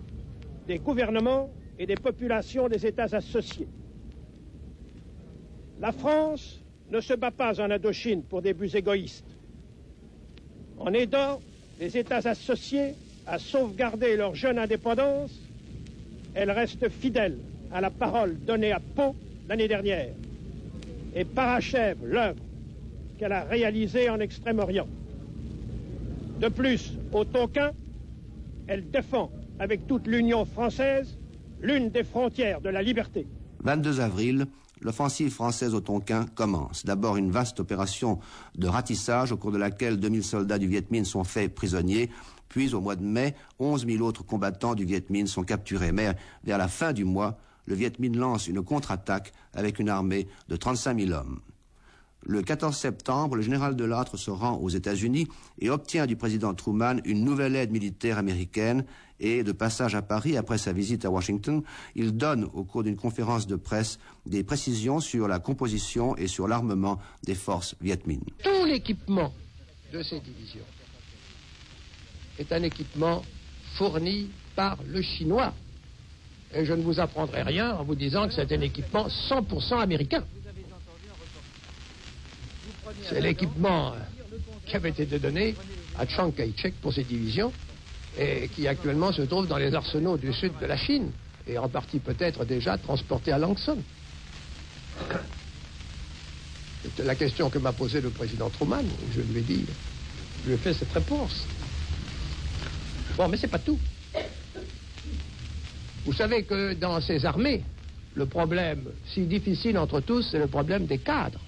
des 0.65 0.79
gouvernements 0.79 1.53
et 1.77 1.85
des 1.85 1.97
populations 1.97 2.67
des 2.67 2.85
États 2.87 3.15
associés. 3.15 3.69
La 5.77 5.91
France 5.91 6.63
ne 6.89 7.01
se 7.01 7.13
bat 7.13 7.31
pas 7.31 7.59
en 7.61 7.69
Indochine 7.69 8.23
pour 8.23 8.41
des 8.41 8.53
buts 8.53 8.69
égoïstes. 8.75 9.37
En 10.77 10.93
aidant 10.93 11.41
les 11.77 11.97
États 11.97 12.27
associés 12.29 12.97
à 13.25 13.37
sauvegarder 13.37 14.15
leur 14.17 14.33
jeune 14.33 14.57
indépendance, 14.57 15.51
elle 16.33 16.51
reste 16.51 16.89
fidèle 16.89 17.43
à 17.69 17.81
la 17.81 17.91
parole 17.91 18.43
donnée 18.43 18.71
à 18.71 18.79
Pau 18.79 19.15
l'année 19.47 19.67
dernière 19.67 20.15
et 21.13 21.25
parachève 21.25 22.03
l'œuvre 22.05 22.43
qu'elle 23.21 23.33
a 23.33 23.43
réalisé 23.43 24.09
en 24.09 24.19
Extrême-Orient. 24.19 24.87
De 26.39 26.47
plus, 26.47 26.97
au 27.11 27.23
Tonkin, 27.23 27.69
elle 28.65 28.89
défend 28.89 29.31
avec 29.59 29.85
toute 29.85 30.07
l'Union 30.07 30.43
française 30.43 31.19
l'une 31.61 31.91
des 31.91 32.03
frontières 32.03 32.61
de 32.61 32.69
la 32.69 32.81
liberté. 32.81 33.27
22 33.59 33.99
avril, 33.99 34.47
l'offensive 34.81 35.31
française 35.31 35.75
au 35.75 35.81
Tonkin 35.81 36.25
commence. 36.33 36.83
D'abord 36.83 37.15
une 37.15 37.29
vaste 37.29 37.59
opération 37.59 38.17
de 38.57 38.67
ratissage 38.67 39.31
au 39.31 39.37
cours 39.37 39.51
de 39.51 39.59
laquelle 39.59 39.97
2000 39.97 40.23
soldats 40.23 40.57
du 40.57 40.67
Viet 40.67 40.89
Minh 40.89 41.05
sont 41.05 41.23
faits 41.23 41.53
prisonniers. 41.53 42.09
Puis 42.49 42.73
au 42.73 42.81
mois 42.81 42.95
de 42.95 43.03
mai, 43.03 43.35
11 43.59 43.85
000 43.85 44.03
autres 44.03 44.25
combattants 44.25 44.73
du 44.73 44.83
Viet 44.83 45.05
Minh 45.11 45.27
sont 45.27 45.43
capturés. 45.43 45.91
Mais 45.91 46.15
vers 46.43 46.57
la 46.57 46.67
fin 46.67 46.91
du 46.91 47.05
mois, 47.05 47.37
le 47.67 47.75
Viet 47.75 47.93
Minh 47.99 48.17
lance 48.17 48.47
une 48.47 48.63
contre-attaque 48.63 49.31
avec 49.53 49.77
une 49.77 49.89
armée 49.89 50.27
de 50.47 50.55
35 50.55 50.99
000 50.99 51.11
hommes. 51.11 51.39
Le 52.23 52.43
14 52.43 52.75
septembre, 52.75 53.35
le 53.35 53.41
général 53.41 53.75
Delattre 53.75 54.17
se 54.17 54.29
rend 54.29 54.57
aux 54.57 54.69
États-Unis 54.69 55.27
et 55.59 55.69
obtient 55.71 56.05
du 56.05 56.15
président 56.15 56.53
Truman 56.53 56.97
une 57.03 57.23
nouvelle 57.23 57.55
aide 57.55 57.71
militaire 57.71 58.19
américaine 58.19 58.85
et 59.19 59.43
de 59.43 59.51
passage 59.51 59.95
à 59.95 60.01
Paris 60.01 60.37
après 60.37 60.57
sa 60.57 60.71
visite 60.73 61.05
à 61.05 61.09
Washington, 61.09 61.63
il 61.95 62.15
donne 62.17 62.47
au 62.53 62.63
cours 62.63 62.83
d'une 62.83 62.95
conférence 62.95 63.47
de 63.47 63.55
presse 63.55 63.99
des 64.25 64.43
précisions 64.43 64.99
sur 64.99 65.27
la 65.27 65.39
composition 65.39 66.15
et 66.15 66.27
sur 66.27 66.47
l'armement 66.47 66.99
des 67.23 67.35
forces 67.35 67.75
Viet 67.81 68.05
Minh. 68.05 68.23
Tout 68.43 68.65
l'équipement 68.65 69.31
de 69.91 70.01
ces 70.03 70.19
divisions 70.19 70.65
est 72.39 72.51
un 72.51 72.63
équipement 72.63 73.23
fourni 73.77 74.29
par 74.55 74.77
le 74.87 75.01
chinois. 75.01 75.53
Et 76.53 76.65
je 76.65 76.73
ne 76.73 76.81
vous 76.81 76.99
apprendrai 76.99 77.43
rien 77.43 77.75
en 77.77 77.83
vous 77.83 77.95
disant 77.95 78.27
que 78.27 78.33
c'est 78.33 78.51
un 78.51 78.61
équipement 78.61 79.07
100% 79.07 79.79
américain. 79.79 80.23
C'est 83.07 83.21
l'équipement 83.21 83.93
qui 84.65 84.75
avait 84.75 84.89
été 84.89 85.05
donné 85.05 85.55
à 85.97 86.07
Chiang 86.07 86.31
Kai-shek 86.31 86.75
pour 86.81 86.93
ses 86.93 87.03
divisions 87.03 87.51
et 88.17 88.49
qui 88.49 88.67
actuellement 88.67 89.11
se 89.11 89.21
trouve 89.23 89.47
dans 89.47 89.57
les 89.57 89.73
arsenaux 89.73 90.17
du 90.17 90.33
sud 90.33 90.53
de 90.59 90.65
la 90.65 90.77
Chine 90.77 91.11
et 91.47 91.57
en 91.57 91.69
partie 91.69 91.99
peut-être 91.99 92.45
déjà 92.45 92.77
transporté 92.77 93.31
à 93.31 93.37
Langson. 93.37 93.77
C'était 96.83 97.03
la 97.03 97.15
question 97.15 97.49
que 97.49 97.59
m'a 97.59 97.73
posée 97.73 98.01
le 98.01 98.09
président 98.09 98.49
Truman. 98.49 98.83
Je 99.13 99.21
lui 99.21 99.39
ai 99.39 99.41
dit, 99.41 99.65
je 100.43 100.49
lui 100.49 100.55
ai 100.55 100.57
fait 100.57 100.73
cette 100.73 100.91
réponse. 100.91 101.45
Bon, 103.17 103.27
mais 103.27 103.37
c'est 103.37 103.47
pas 103.47 103.59
tout. 103.59 103.79
Vous 106.05 106.13
savez 106.13 106.43
que 106.43 106.73
dans 106.73 106.99
ces 107.01 107.25
armées, 107.25 107.63
le 108.15 108.25
problème 108.25 108.83
si 109.07 109.21
difficile 109.21 109.77
entre 109.77 110.01
tous, 110.01 110.27
c'est 110.31 110.39
le 110.39 110.47
problème 110.47 110.85
des 110.85 110.97
cadres 110.97 111.39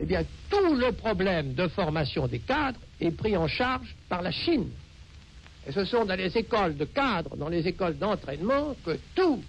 eh 0.00 0.06
bien, 0.06 0.22
tout 0.50 0.74
le 0.74 0.92
problème 0.92 1.54
de 1.54 1.68
formation 1.68 2.26
des 2.26 2.40
cadres 2.40 2.80
est 3.00 3.12
pris 3.12 3.36
en 3.36 3.46
charge 3.46 3.94
par 4.08 4.20
la 4.20 4.32
Chine. 4.32 4.68
Et 5.66 5.72
ce 5.72 5.84
sont 5.84 6.04
dans 6.04 6.16
les 6.16 6.36
écoles 6.36 6.76
de 6.76 6.84
cadres, 6.84 7.36
dans 7.36 7.48
les 7.48 7.66
écoles 7.66 7.96
d'entraînement, 7.96 8.74
que 8.84 8.98
tous 9.14 9.40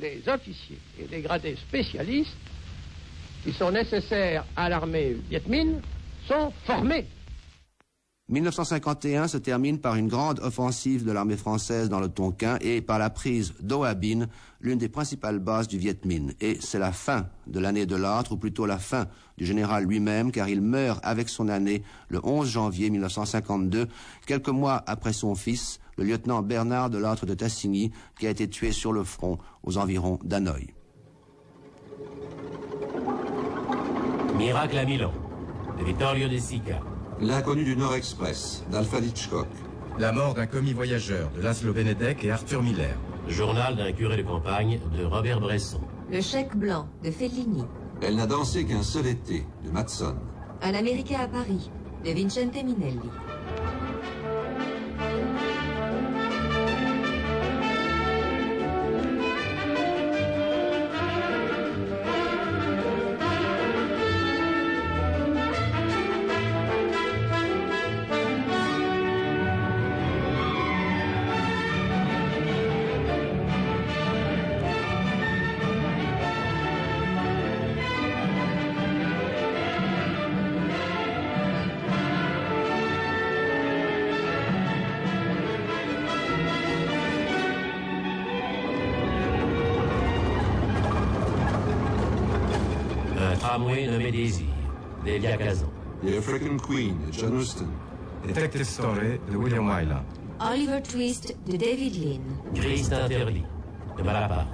les 0.00 0.22
officiers 0.28 0.78
et 1.00 1.06
les 1.10 1.22
gradés 1.22 1.56
spécialistes 1.56 2.36
qui 3.42 3.52
sont 3.52 3.70
nécessaires 3.70 4.44
à 4.56 4.68
l'armée 4.68 5.16
Viet 5.28 5.46
Minh 5.46 5.80
sont 6.26 6.52
formés. 6.64 7.06
1951 8.30 9.28
se 9.28 9.36
termine 9.36 9.78
par 9.78 9.96
une 9.96 10.08
grande 10.08 10.40
offensive 10.40 11.04
de 11.04 11.12
l'armée 11.12 11.36
française 11.36 11.90
dans 11.90 12.00
le 12.00 12.08
Tonkin 12.08 12.56
et 12.62 12.80
par 12.80 12.98
la 12.98 13.10
prise 13.10 13.52
d'Oabin, 13.60 14.28
l'une 14.62 14.78
des 14.78 14.88
principales 14.88 15.40
bases 15.40 15.68
du 15.68 15.76
Viet 15.76 15.98
Minh. 16.06 16.32
Et 16.40 16.56
c'est 16.58 16.78
la 16.78 16.92
fin 16.92 17.26
de 17.46 17.60
l'année 17.60 17.84
de 17.84 17.96
l'âtre, 17.96 18.32
ou 18.32 18.36
plutôt 18.38 18.64
la 18.64 18.78
fin 18.78 19.08
du 19.36 19.44
général 19.44 19.84
lui-même, 19.84 20.32
car 20.32 20.48
il 20.48 20.62
meurt 20.62 21.00
avec 21.02 21.28
son 21.28 21.48
année 21.48 21.82
le 22.08 22.18
11 22.24 22.48
janvier 22.48 22.88
1952, 22.88 23.88
quelques 24.26 24.48
mois 24.48 24.82
après 24.86 25.12
son 25.12 25.34
fils, 25.34 25.78
le 25.98 26.04
lieutenant 26.04 26.40
Bernard 26.40 26.88
de 26.88 26.96
l'âtre 26.96 27.26
de 27.26 27.34
Tassigny, 27.34 27.92
qui 28.18 28.26
a 28.26 28.30
été 28.30 28.48
tué 28.48 28.72
sur 28.72 28.92
le 28.92 29.04
front 29.04 29.38
aux 29.64 29.76
environs 29.76 30.18
d'Hanoï. 30.24 30.72
Miracle 34.38 34.78
à 34.78 34.84
Milan, 34.86 35.12
de 35.78 35.84
Vittorio 35.84 36.28
De. 36.28 36.93
L'inconnu 37.20 37.62
du 37.62 37.76
Nord 37.76 37.94
Express, 37.94 38.64
d'Alfred 38.72 39.04
Hitchcock. 39.04 39.46
La 39.98 40.10
mort 40.10 40.34
d'un 40.34 40.46
commis 40.46 40.72
voyageur 40.72 41.30
de 41.36 41.42
Laszlo 41.42 41.72
Benedek 41.72 42.24
et 42.24 42.32
Arthur 42.32 42.60
Miller. 42.60 42.96
Journal 43.28 43.76
d'un 43.76 43.92
curé 43.92 44.16
de 44.16 44.22
campagne 44.22 44.80
de 44.98 45.04
Robert 45.04 45.40
Bresson. 45.40 45.80
Le 46.10 46.20
chèque 46.20 46.56
blanc 46.56 46.88
de 47.04 47.12
Fellini. 47.12 47.64
Elle 48.02 48.16
n'a 48.16 48.26
dansé 48.26 48.64
qu'un 48.64 48.82
seul 48.82 49.06
été 49.06 49.46
de 49.64 49.70
Matson. 49.70 50.16
Un 50.60 50.74
Américain 50.74 51.20
à 51.20 51.28
Paris 51.28 51.70
de 52.04 52.10
Vincente 52.10 52.54
Minelli. 52.56 52.98
John 97.16 97.36
Huston. 97.38 97.68
Detective 98.26 98.64
Story 98.64 99.20
de 99.30 99.36
William 99.36 99.66
Wyler. 99.68 100.02
Oliver 100.38 100.80
Twist 100.82 101.34
de 101.44 101.56
David 101.56 101.94
Lean. 101.96 102.40
Christ 102.54 102.92
interdit, 102.92 103.44
de 103.96 104.02
Malaparte. 104.02 104.53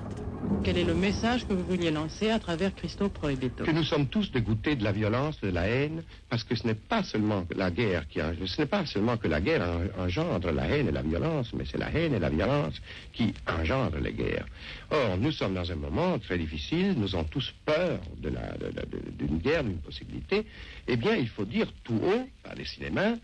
Quel 0.62 0.76
est 0.76 0.84
le 0.84 0.94
message 0.94 1.46
que 1.46 1.54
vous 1.54 1.64
vouliez 1.64 1.90
lancer 1.90 2.28
à 2.30 2.38
travers 2.38 2.74
Christo 2.74 3.08
Prohibito 3.08 3.64
Que 3.64 3.70
nous 3.70 3.82
sommes 3.82 4.08
tous 4.08 4.30
dégoûtés 4.30 4.76
de 4.76 4.84
la 4.84 4.92
violence, 4.92 5.40
de 5.40 5.48
la 5.48 5.66
haine, 5.66 6.02
parce 6.28 6.44
que 6.44 6.54
ce 6.54 6.66
n'est 6.66 6.74
pas 6.74 7.02
seulement 7.02 7.46
la 7.56 7.70
guerre 7.70 8.06
qui 8.08 8.18
ce 8.20 8.60
n'est 8.60 8.66
pas 8.66 8.84
seulement 8.84 9.16
que 9.16 9.26
la 9.26 9.40
guerre 9.40 9.62
en- 9.66 10.02
engendre 10.04 10.50
la 10.52 10.66
haine 10.68 10.88
et 10.88 10.92
la 10.92 11.00
violence, 11.02 11.52
mais 11.54 11.64
c'est 11.64 11.78
la 11.78 11.90
haine 11.90 12.12
et 12.12 12.18
la 12.18 12.28
violence 12.28 12.74
qui 13.14 13.32
engendrent 13.46 14.00
les 14.00 14.12
guerres. 14.12 14.46
Or, 14.90 15.16
nous 15.16 15.32
sommes 15.32 15.54
dans 15.54 15.72
un 15.72 15.76
moment 15.76 16.18
très 16.18 16.36
difficile, 16.36 16.92
nous 16.98 17.14
avons 17.14 17.24
tous 17.24 17.54
peur 17.64 17.98
de 18.18 18.28
la- 18.28 18.52
de 18.58 18.66
de- 18.70 19.10
d'une 19.26 19.38
guerre, 19.38 19.64
d'une 19.64 19.78
possibilité. 19.80 20.44
Eh 20.86 20.96
bien, 20.96 21.16
il 21.16 21.28
faut 21.28 21.46
dire 21.46 21.72
tout 21.84 21.98
haut, 22.04 22.28
par 22.42 22.54
les 22.54 22.66
cinémas, 22.66 23.14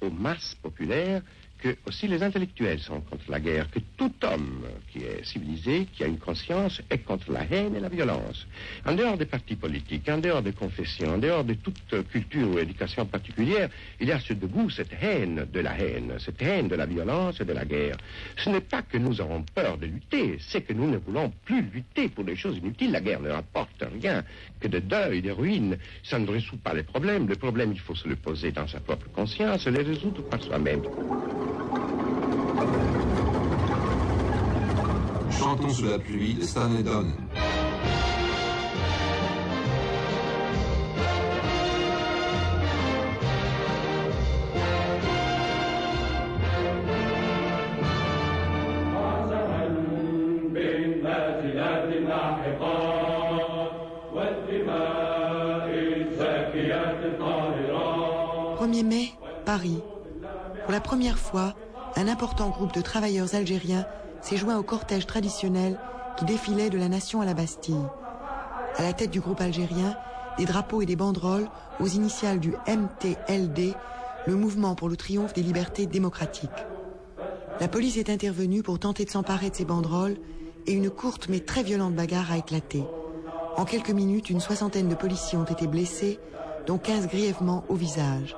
aux 0.00 0.10
masses 0.10 0.54
populaires, 0.62 1.20
que 1.58 1.76
aussi 1.86 2.06
les 2.06 2.22
intellectuels 2.22 2.80
sont 2.80 3.00
contre 3.00 3.30
la 3.30 3.40
guerre, 3.40 3.70
que 3.70 3.80
tout 3.96 4.12
homme 4.22 4.66
qui 4.92 4.98
est 4.98 5.24
civilisé, 5.24 5.86
qui 5.92 6.04
a 6.04 6.06
une 6.06 6.18
conscience, 6.18 6.80
est 6.90 6.98
contre 6.98 7.32
la 7.32 7.44
haine 7.50 7.74
et 7.74 7.80
la 7.80 7.88
violence. 7.88 8.46
En 8.84 8.94
dehors 8.94 9.16
des 9.16 9.26
partis 9.26 9.56
politiques, 9.56 10.08
en 10.08 10.18
dehors 10.18 10.42
des 10.42 10.52
confessions, 10.52 11.14
en 11.14 11.18
dehors 11.18 11.44
de 11.44 11.54
toute 11.54 12.08
culture 12.10 12.48
ou 12.48 12.58
éducation 12.58 13.06
particulière, 13.06 13.68
il 14.00 14.08
y 14.08 14.12
a 14.12 14.20
ce 14.20 14.32
dégoût, 14.32 14.70
cette 14.70 14.92
haine 15.00 15.46
de 15.52 15.60
la 15.60 15.78
haine, 15.78 16.14
cette 16.18 16.42
haine 16.42 16.68
de 16.68 16.74
la 16.74 16.86
violence 16.86 17.40
et 17.40 17.44
de 17.44 17.52
la 17.52 17.64
guerre. 17.64 17.96
Ce 18.36 18.50
n'est 18.50 18.60
pas 18.60 18.82
que 18.82 18.98
nous 18.98 19.20
avons 19.20 19.42
peur 19.54 19.78
de 19.78 19.86
lutter, 19.86 20.38
c'est 20.40 20.62
que 20.62 20.72
nous 20.72 20.90
ne 20.90 20.98
voulons 20.98 21.32
plus 21.44 21.62
lutter 21.62 22.08
pour 22.08 22.24
des 22.24 22.36
choses 22.36 22.58
inutiles. 22.58 22.92
La 22.92 23.00
guerre 23.00 23.20
ne 23.20 23.30
rapporte 23.30 23.84
rien 24.00 24.24
que 24.60 24.68
de 24.68 24.78
deuil, 24.78 25.22
de 25.22 25.30
ruines. 25.30 25.76
Ça 26.02 26.18
ne 26.18 26.30
résout 26.30 26.56
pas 26.58 26.74
les 26.74 26.82
problèmes. 26.82 27.28
Le 27.28 27.36
problème, 27.36 27.72
il 27.72 27.80
faut 27.80 27.94
se 27.94 28.08
le 28.08 28.16
poser 28.16 28.52
dans 28.52 28.66
sa 28.66 28.80
propre 28.80 29.08
conscience 29.10 29.66
et 29.66 29.70
les 29.70 29.82
résoudre 29.82 30.22
par 30.28 30.42
soi-même. 30.42 30.82
Chantons 35.30 35.70
sous 35.70 35.84
la 35.84 35.98
pluie 35.98 36.34
de 36.34 36.42
Stanley 36.42 36.82
Premier 58.56 58.82
mai, 58.82 59.12
Paris, 59.44 59.80
pour 60.66 60.72
la 60.72 60.80
première 60.80 61.16
fois, 61.16 61.54
un 61.94 62.08
important 62.08 62.48
groupe 62.48 62.74
de 62.74 62.80
travailleurs 62.80 63.36
algériens 63.36 63.86
s'est 64.20 64.36
joint 64.36 64.58
au 64.58 64.64
cortège 64.64 65.06
traditionnel 65.06 65.78
qui 66.18 66.24
défilait 66.24 66.70
de 66.70 66.76
la 66.76 66.88
nation 66.88 67.20
à 67.20 67.24
la 67.24 67.34
Bastille. 67.34 67.86
À 68.76 68.82
la 68.82 68.92
tête 68.92 69.12
du 69.12 69.20
groupe 69.20 69.40
algérien, 69.40 69.96
des 70.38 70.44
drapeaux 70.44 70.82
et 70.82 70.86
des 70.86 70.96
banderoles 70.96 71.46
aux 71.78 71.86
initiales 71.86 72.40
du 72.40 72.56
MTLD, 72.66 73.74
le 74.26 74.34
mouvement 74.34 74.74
pour 74.74 74.88
le 74.88 74.96
triomphe 74.96 75.34
des 75.34 75.42
libertés 75.44 75.86
démocratiques. 75.86 76.50
La 77.60 77.68
police 77.68 77.96
est 77.96 78.10
intervenue 78.10 78.64
pour 78.64 78.80
tenter 78.80 79.04
de 79.04 79.10
s'emparer 79.10 79.50
de 79.50 79.54
ces 79.54 79.64
banderoles 79.64 80.16
et 80.66 80.72
une 80.72 80.90
courte 80.90 81.28
mais 81.28 81.38
très 81.38 81.62
violente 81.62 81.94
bagarre 81.94 82.32
a 82.32 82.38
éclaté. 82.38 82.82
En 83.56 83.66
quelques 83.66 83.90
minutes, 83.90 84.30
une 84.30 84.40
soixantaine 84.40 84.88
de 84.88 84.96
policiers 84.96 85.38
ont 85.38 85.44
été 85.44 85.68
blessés, 85.68 86.18
dont 86.66 86.78
15 86.78 87.06
grièvement 87.06 87.62
au 87.68 87.76
visage. 87.76 88.36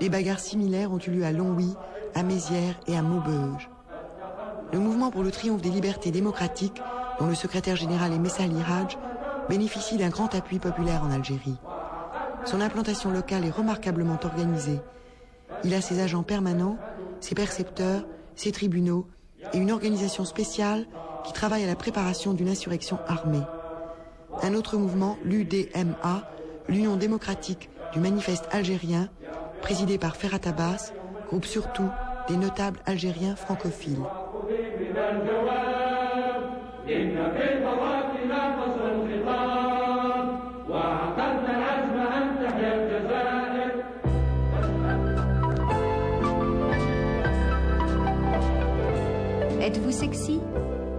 Des 0.00 0.08
bagarres 0.08 0.40
similaires 0.40 0.92
ont 0.92 0.98
eu 0.98 1.10
lieu 1.10 1.24
à 1.24 1.32
Longwy, 1.32 1.74
à 2.14 2.22
Mézières 2.22 2.80
et 2.86 2.96
à 2.96 3.02
Maubeuge. 3.02 3.70
Le 4.72 4.78
mouvement 4.78 5.10
pour 5.10 5.22
le 5.22 5.30
triomphe 5.30 5.62
des 5.62 5.70
libertés 5.70 6.10
démocratiques, 6.10 6.82
dont 7.18 7.26
le 7.26 7.34
secrétaire 7.34 7.76
général 7.76 8.12
est 8.12 8.18
Messali 8.18 8.56
Hadj, 8.62 8.96
bénéficie 9.48 9.96
d'un 9.96 10.08
grand 10.08 10.34
appui 10.34 10.58
populaire 10.58 11.02
en 11.04 11.10
Algérie. 11.10 11.58
Son 12.44 12.60
implantation 12.60 13.10
locale 13.10 13.44
est 13.44 13.50
remarquablement 13.50 14.18
organisée. 14.24 14.80
Il 15.64 15.74
a 15.74 15.80
ses 15.80 16.00
agents 16.00 16.22
permanents, 16.22 16.78
ses 17.20 17.34
percepteurs, 17.34 18.04
ses 18.34 18.50
tribunaux 18.50 19.06
et 19.52 19.58
une 19.58 19.70
organisation 19.70 20.24
spéciale 20.24 20.86
qui 21.24 21.32
travaille 21.32 21.64
à 21.64 21.68
la 21.68 21.76
préparation 21.76 22.32
d'une 22.32 22.48
insurrection 22.48 22.98
armée. 23.06 23.42
Un 24.42 24.54
autre 24.54 24.76
mouvement, 24.76 25.18
l'UDMA, 25.24 26.28
l'Union 26.68 26.96
démocratique 26.96 27.70
du 27.92 28.00
manifeste 28.00 28.48
algérien, 28.50 29.08
présidé 29.62 29.96
par 29.96 30.16
Ferhat 30.16 30.40
Abbas, 30.44 30.92
groupe 31.28 31.46
surtout 31.46 31.88
des 32.28 32.36
notables 32.36 32.80
algériens 32.84 33.36
francophiles. 33.36 34.02
Êtes-vous 49.60 49.92
sexy? 49.92 50.40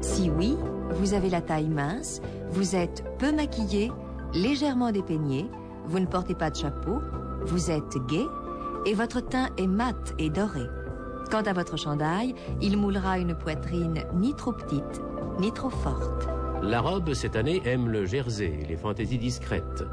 Si 0.01 0.29
oui, 0.29 0.57
vous 0.91 1.13
avez 1.13 1.29
la 1.29 1.41
taille 1.41 1.67
mince, 1.67 2.21
vous 2.49 2.75
êtes 2.75 3.03
peu 3.19 3.33
maquillé, 3.33 3.91
légèrement 4.33 4.91
dépeignée, 4.91 5.49
vous 5.85 5.99
ne 5.99 6.05
portez 6.05 6.33
pas 6.33 6.49
de 6.49 6.55
chapeau, 6.55 7.01
vous 7.45 7.69
êtes 7.69 7.97
gay, 8.07 8.23
et 8.85 8.93
votre 8.93 9.21
teint 9.21 9.49
est 9.57 9.67
mat 9.67 10.13
et 10.19 10.29
doré. 10.29 10.63
Quant 11.31 11.41
à 11.41 11.53
votre 11.53 11.77
chandail, 11.77 12.35
il 12.61 12.77
moulera 12.77 13.17
une 13.17 13.35
poitrine 13.35 14.03
ni 14.13 14.35
trop 14.35 14.51
petite, 14.51 15.01
ni 15.39 15.51
trop 15.51 15.69
forte. 15.69 16.27
La 16.61 16.79
robe, 16.79 17.13
cette 17.13 17.35
année, 17.35 17.61
aime 17.65 17.89
le 17.89 18.05
jersey 18.05 18.59
et 18.61 18.65
les 18.65 18.77
fantaisies 18.77 19.17
discrètes. 19.17 19.83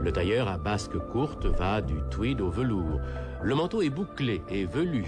Le 0.00 0.12
tailleur 0.12 0.48
à 0.48 0.58
basque 0.58 0.98
courte 1.10 1.46
va 1.46 1.80
du 1.80 1.96
tweed 2.10 2.40
au 2.40 2.50
velours. 2.50 3.00
Le 3.42 3.54
manteau 3.54 3.82
est 3.82 3.90
bouclé 3.90 4.42
et 4.48 4.64
velu. 4.66 5.04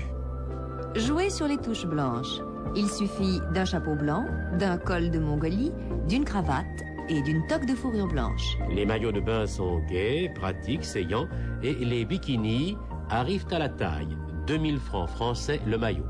Jouez 0.97 1.30
sur 1.30 1.47
les 1.47 1.57
touches 1.57 1.87
blanches. 1.87 2.41
Il 2.76 2.89
suffit 2.89 3.41
d'un 3.53 3.64
chapeau 3.64 3.95
blanc, 3.95 4.24
d'un 4.59 4.78
col 4.78 5.11
de 5.11 5.18
Mongolie, 5.18 5.72
d'une 6.09 6.24
cravate 6.24 6.64
et 7.09 7.20
d'une 7.22 7.47
toque 7.47 7.66
de 7.66 7.74
fourrure 7.74 8.09
blanche. 8.09 8.57
Les 8.70 8.87
maillots 8.87 9.12
de 9.12 9.20
bain 9.20 9.47
sont 9.47 9.80
gais, 9.91 10.30
pratiques, 10.35 10.85
saillants 10.85 11.28
et 11.62 11.74
les 11.74 12.05
bikinis 12.05 12.76
arrivent 13.11 13.47
à 13.51 13.59
la 13.59 13.69
taille. 13.69 14.17
2000 14.47 14.79
francs 14.79 15.09
français 15.09 15.61
le 15.67 15.79
maillot. 15.79 16.07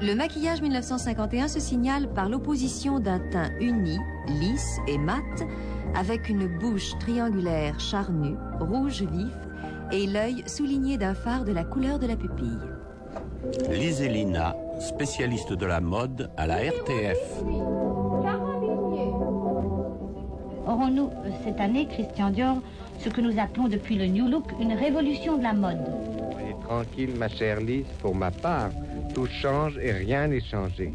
Le 0.00 0.14
maquillage 0.14 0.60
1951 0.60 1.48
se 1.48 1.58
signale 1.58 2.08
par 2.12 2.28
l'opposition 2.28 3.00
d'un 3.00 3.18
teint 3.18 3.50
uni, 3.60 3.98
lisse 4.28 4.78
et 4.86 4.98
mat, 4.98 5.22
avec 5.94 6.28
une 6.28 6.46
bouche 6.58 6.98
triangulaire 7.00 7.80
charnue, 7.80 8.36
rouge 8.60 9.02
vif, 9.02 9.32
et 9.92 10.06
l'œil 10.06 10.42
souligné 10.46 10.98
d'un 10.98 11.14
phare 11.14 11.44
de 11.44 11.52
la 11.52 11.64
couleur 11.64 11.98
de 11.98 12.06
la 12.06 12.16
pupille. 12.16 12.58
Liselina, 13.70 14.54
spécialiste 14.80 15.52
de 15.52 15.66
la 15.66 15.80
mode 15.80 16.30
à 16.36 16.46
la 16.46 16.56
RTF. 16.56 17.42
Aurons-nous 20.66 21.06
euh, 21.06 21.30
cette 21.44 21.60
année, 21.60 21.86
Christian 21.86 22.30
Dior, 22.30 22.56
ce 22.98 23.08
que 23.08 23.20
nous 23.20 23.38
appelons 23.38 23.68
depuis 23.68 23.96
le 23.96 24.06
New 24.06 24.28
Look 24.28 24.52
une 24.60 24.72
révolution 24.72 25.38
de 25.38 25.42
la 25.44 25.52
mode? 25.52 26.15
Tranquille, 26.66 27.14
ma 27.16 27.28
chère 27.28 27.60
Lise, 27.60 27.86
pour 28.00 28.14
ma 28.14 28.30
part, 28.30 28.70
tout 29.14 29.26
change 29.26 29.78
et 29.78 29.92
rien 29.92 30.26
n'est 30.26 30.40
changé. 30.40 30.92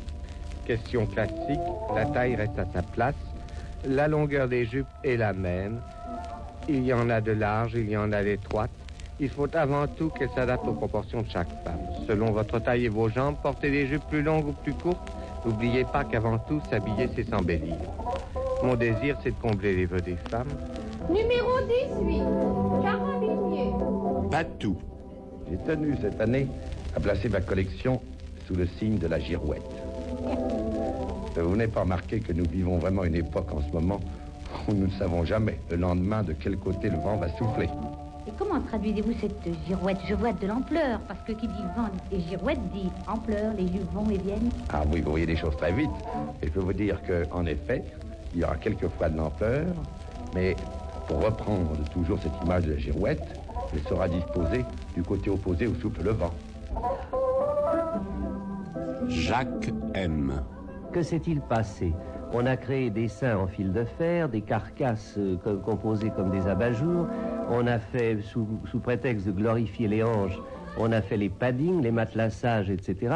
Question 0.66 1.06
classique, 1.06 1.60
la 1.96 2.06
taille 2.06 2.36
reste 2.36 2.60
à 2.60 2.66
sa 2.74 2.82
place, 2.82 3.16
la 3.86 4.08
longueur 4.08 4.48
des 4.48 4.66
jupes 4.66 4.94
est 5.04 5.18
la 5.18 5.34
même, 5.34 5.82
il 6.68 6.84
y 6.84 6.94
en 6.94 7.10
a 7.10 7.22
de 7.22 7.32
larges, 7.32 7.74
il 7.76 7.90
y 7.90 7.98
en 7.98 8.12
a 8.12 8.24
d'étroites. 8.24 8.70
Il 9.20 9.30
faut 9.30 9.48
avant 9.56 9.88
tout 9.88 10.10
qu'elles 10.10 10.30
s'adaptent 10.36 10.68
aux 10.68 10.74
proportions 10.74 11.22
de 11.22 11.30
chaque 11.30 11.50
femme. 11.64 11.80
Selon 12.08 12.32
votre 12.32 12.60
taille 12.60 12.86
et 12.86 12.90
vos 12.90 13.10
jambes, 13.10 13.36
portez 13.42 13.70
des 13.70 13.88
jupes 13.88 14.04
plus 14.10 14.22
longues 14.24 14.48
ou 14.48 14.54
plus 14.54 14.74
courtes. 14.74 15.12
N'oubliez 15.46 15.86
pas 15.86 16.04
qu'avant 16.04 16.38
tout, 16.40 16.62
s'habiller, 16.70 17.10
c'est 17.16 17.30
s'embellir. 17.30 17.76
Mon 18.64 18.76
désir, 18.76 19.18
c'est 19.24 19.32
de 19.32 19.42
combler 19.42 19.76
les 19.76 19.86
vœux 19.86 20.02
des 20.02 20.18
femmes. 20.30 20.50
Numéro 21.10 21.50
18, 22.00 22.24
Carabinier. 22.84 23.74
Patou. 24.30 24.78
J'ai 25.52 25.58
tenu 25.58 25.98
cette 26.02 26.22
année 26.22 26.48
à 26.96 27.00
placer 27.02 27.28
ma 27.28 27.42
collection 27.42 28.02
sous 28.48 28.56
le 28.56 28.66
signe 28.80 28.98
de 28.98 29.08
la 29.08 29.20
girouette. 29.20 29.62
Vous 31.36 31.56
n'avez 31.58 31.70
pas 31.70 31.82
remarqué 31.82 32.22
que 32.22 32.32
nous 32.32 32.46
vivons 32.50 32.78
vraiment 32.78 33.04
une 33.04 33.16
époque 33.16 33.52
en 33.52 33.62
ce 33.62 33.74
moment 33.74 34.00
où 34.68 34.74
nous 34.74 34.88
ne 34.88 34.92
savons 34.92 35.26
jamais 35.26 35.60
le 35.70 35.76
lendemain 35.76 36.24
de 36.24 36.32
quel 36.34 36.56
côté 36.56 36.90
le 36.90 36.98
vent 36.98 37.18
va 37.18 37.28
souffler. 37.38 37.68
Et 38.28 38.32
comment 38.38 38.62
traduisez-vous 38.62 39.14
cette 39.20 39.50
girouette? 39.68 39.98
Je 40.08 40.16
vois 40.16 40.32
de 40.32 40.48
l'ampleur, 40.48 41.02
parce 41.08 41.20
que 41.28 41.34
qui 41.34 41.48
dit 41.48 41.64
vent 41.76 41.90
et 42.14 42.22
girouette 42.22 42.62
dit 42.74 42.90
ampleur, 43.08 43.54
les 43.58 43.64
lieux 43.64 43.86
vont 43.92 44.10
et 44.10 44.20
viennent. 44.20 44.52
Ah 44.70 44.84
oui, 44.90 45.02
vous 45.02 45.12
voyez 45.12 45.26
les 45.26 45.36
choses 45.36 45.58
très 45.58 45.74
vite. 45.74 45.90
Et 46.42 46.48
je 46.48 46.52
peux 46.52 46.62
vous 46.62 46.74
dire 46.74 47.02
qu'en 47.06 47.46
effet, 47.46 47.84
il 48.34 48.40
y 48.40 48.44
aura 48.46 48.56
quelquefois 48.56 49.10
de 49.10 49.18
l'ampleur, 49.18 49.66
mais 50.34 50.56
Pour 51.08 51.26
reprendre 51.26 51.72
toujours 51.92 52.20
cette 52.22 52.32
image 52.46 52.66
de 52.66 52.74
la 52.74 52.78
girouette, 52.78 53.41
elle 53.74 53.80
sera 53.82 54.08
disposée 54.08 54.66
du 54.96 55.04
côté 55.04 55.30
opposé 55.30 55.68
où 55.68 55.76
souffle 55.76 56.04
le 56.04 56.12
vent. 56.12 56.34
Jacques 59.08 59.72
M. 59.94 60.42
Que 60.92 61.02
s'est-il 61.02 61.42
passé? 61.42 61.94
On 62.34 62.46
a 62.46 62.56
créé 62.56 62.90
des 62.90 63.08
seins 63.10 63.38
en 63.38 63.48
fil 63.48 63.74
de 63.74 63.84
fer, 63.84 64.30
des 64.30 64.42
carcasses 64.42 65.16
euh, 65.18 65.36
co- 65.44 65.58
composées 65.58 66.12
comme 66.16 66.30
des 66.32 66.48
abat-jours. 66.48 67.08
On 67.50 67.68
a 67.68 67.78
fait, 67.80 68.22
sous, 68.22 68.48
sous 68.66 68.80
prétexte 68.80 69.26
de 69.28 69.32
glorifier 69.32 69.88
les 69.90 70.02
anges, 70.04 70.40
on 70.78 70.92
a 70.94 71.02
fait 71.02 71.18
les 71.18 71.30
paddings, 71.30 71.82
les 71.82 71.92
matelassages, 71.92 72.70
etc. 72.70 73.16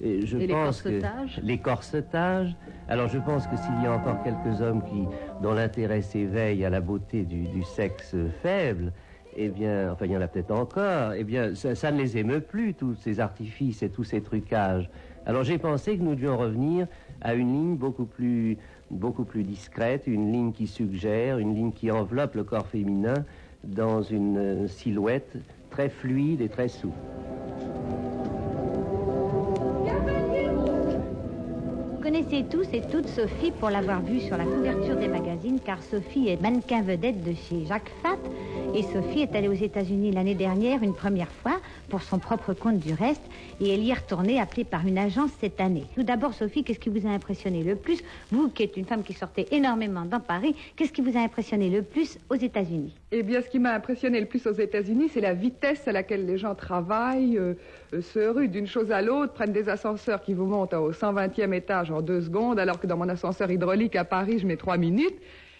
Et 0.00 0.24
je 0.24 0.38
Et 0.38 0.46
les 0.46 0.54
pense 0.54 0.80
que 0.82 0.88
corsetages? 0.88 1.40
les 1.42 1.58
corsetages. 1.58 2.56
Alors 2.88 3.08
je 3.08 3.18
pense 3.18 3.46
que 3.46 3.56
s'il 3.56 3.82
y 3.82 3.86
a 3.86 3.92
encore 3.92 4.22
quelques 4.22 4.60
hommes 4.62 4.82
qui, 4.84 5.04
dont 5.42 5.52
l'intérêt 5.52 6.00
s'éveille 6.00 6.64
à 6.64 6.70
la 6.70 6.80
beauté 6.80 7.24
du, 7.24 7.48
du 7.48 7.62
sexe 7.62 8.16
faible, 8.42 8.92
eh 9.36 9.48
bien, 9.48 9.92
enfin 9.92 10.06
il 10.06 10.12
y 10.12 10.16
en 10.16 10.20
a 10.20 10.28
peut-être 10.28 10.50
encore, 10.50 11.12
eh 11.12 11.24
bien 11.24 11.54
ça, 11.54 11.92
ne 11.92 11.98
les 11.98 12.16
émeut 12.16 12.40
plus, 12.40 12.74
tous 12.74 12.94
ces 12.96 13.20
artifices 13.20 13.82
et 13.82 13.90
tous 13.90 14.04
ces 14.04 14.22
trucages. 14.22 14.90
Alors 15.26 15.44
j'ai 15.44 15.58
pensé 15.58 15.98
que 15.98 16.02
nous 16.02 16.14
devions 16.14 16.36
revenir 16.36 16.86
à 17.20 17.34
une 17.34 17.52
ligne 17.52 17.76
beaucoup 17.76 18.06
plus, 18.06 18.56
beaucoup 18.90 19.24
plus 19.24 19.42
discrète, 19.42 20.06
une 20.06 20.32
ligne 20.32 20.52
qui 20.52 20.66
suggère, 20.66 21.38
une 21.38 21.54
ligne 21.54 21.72
qui 21.72 21.90
enveloppe 21.90 22.34
le 22.34 22.44
corps 22.44 22.66
féminin 22.66 23.24
dans 23.64 24.02
une 24.02 24.68
silhouette 24.68 25.36
très 25.70 25.88
fluide 25.88 26.40
et 26.40 26.48
très 26.48 26.68
souple. 26.68 26.96
Connaissez 32.06 32.44
tous 32.48 32.68
et 32.72 32.82
toutes 32.82 33.08
Sophie 33.08 33.50
pour 33.50 33.68
l'avoir 33.68 34.00
vue 34.00 34.20
sur 34.20 34.36
la 34.36 34.44
couverture 34.44 34.94
des 34.94 35.08
magazines, 35.08 35.58
car 35.58 35.82
Sophie 35.82 36.28
est 36.28 36.40
mannequin 36.40 36.80
vedette 36.80 37.24
de 37.24 37.34
chez 37.34 37.66
Jacques 37.66 37.90
Fat. 38.00 38.16
Et 38.76 38.84
Sophie 38.84 39.22
est 39.22 39.34
allée 39.34 39.48
aux 39.48 39.52
États-Unis 39.52 40.12
l'année 40.12 40.36
dernière 40.36 40.84
une 40.84 40.94
première 40.94 41.32
fois, 41.32 41.60
pour 41.88 42.02
son 42.02 42.20
propre 42.20 42.52
compte 42.54 42.78
du 42.78 42.94
reste, 42.94 43.22
et 43.60 43.74
elle 43.74 43.82
y 43.82 43.90
est 43.90 43.94
retournée 43.94 44.38
appelée 44.38 44.62
par 44.62 44.86
une 44.86 44.98
agence 44.98 45.32
cette 45.40 45.60
année. 45.60 45.86
Tout 45.96 46.04
d'abord, 46.04 46.32
Sophie, 46.32 46.62
qu'est-ce 46.62 46.78
qui 46.78 46.90
vous 46.90 47.08
a 47.08 47.10
impressionné 47.10 47.64
le 47.64 47.74
plus? 47.74 48.00
Vous, 48.30 48.50
qui 48.50 48.62
êtes 48.62 48.76
une 48.76 48.84
femme 48.84 49.02
qui 49.02 49.12
sortait 49.12 49.46
énormément 49.50 50.04
dans 50.04 50.20
Paris, 50.20 50.54
qu'est-ce 50.76 50.92
qui 50.92 51.00
vous 51.00 51.16
a 51.16 51.20
impressionné 51.20 51.70
le 51.70 51.82
plus 51.82 52.20
aux 52.30 52.36
États-Unis? 52.36 52.94
Eh 53.10 53.24
bien, 53.24 53.40
ce 53.40 53.48
qui 53.48 53.58
m'a 53.58 53.72
impressionné 53.72 54.20
le 54.20 54.26
plus 54.26 54.46
aux 54.46 54.52
États-Unis, 54.52 55.10
c'est 55.12 55.20
la 55.20 55.34
vitesse 55.34 55.88
à 55.88 55.92
laquelle 55.92 56.24
les 56.24 56.38
gens 56.38 56.54
travaillent, 56.54 57.36
euh, 57.36 57.54
se 58.00 58.18
ruent 58.28 58.48
d'une 58.48 58.66
chose 58.66 58.90
à 58.90 59.02
l'autre, 59.02 59.32
prennent 59.32 59.52
des 59.52 59.68
ascenseurs 59.68 60.22
qui 60.22 60.34
vous 60.34 60.46
montent 60.46 60.74
au 60.74 60.92
120e 60.92 61.52
étage 61.52 61.90
en 61.90 62.02
deux 62.02 62.20
secondes, 62.20 62.58
alors 62.58 62.80
que 62.80 62.86
dans 62.86 62.96
mon 62.96 63.08
ascenseur 63.08 63.50
hydraulique 63.50 63.96
à 63.96 64.04
Paris, 64.04 64.38
je 64.38 64.46
mets 64.46 64.56
trois 64.56 64.76
minutes. 64.76 65.16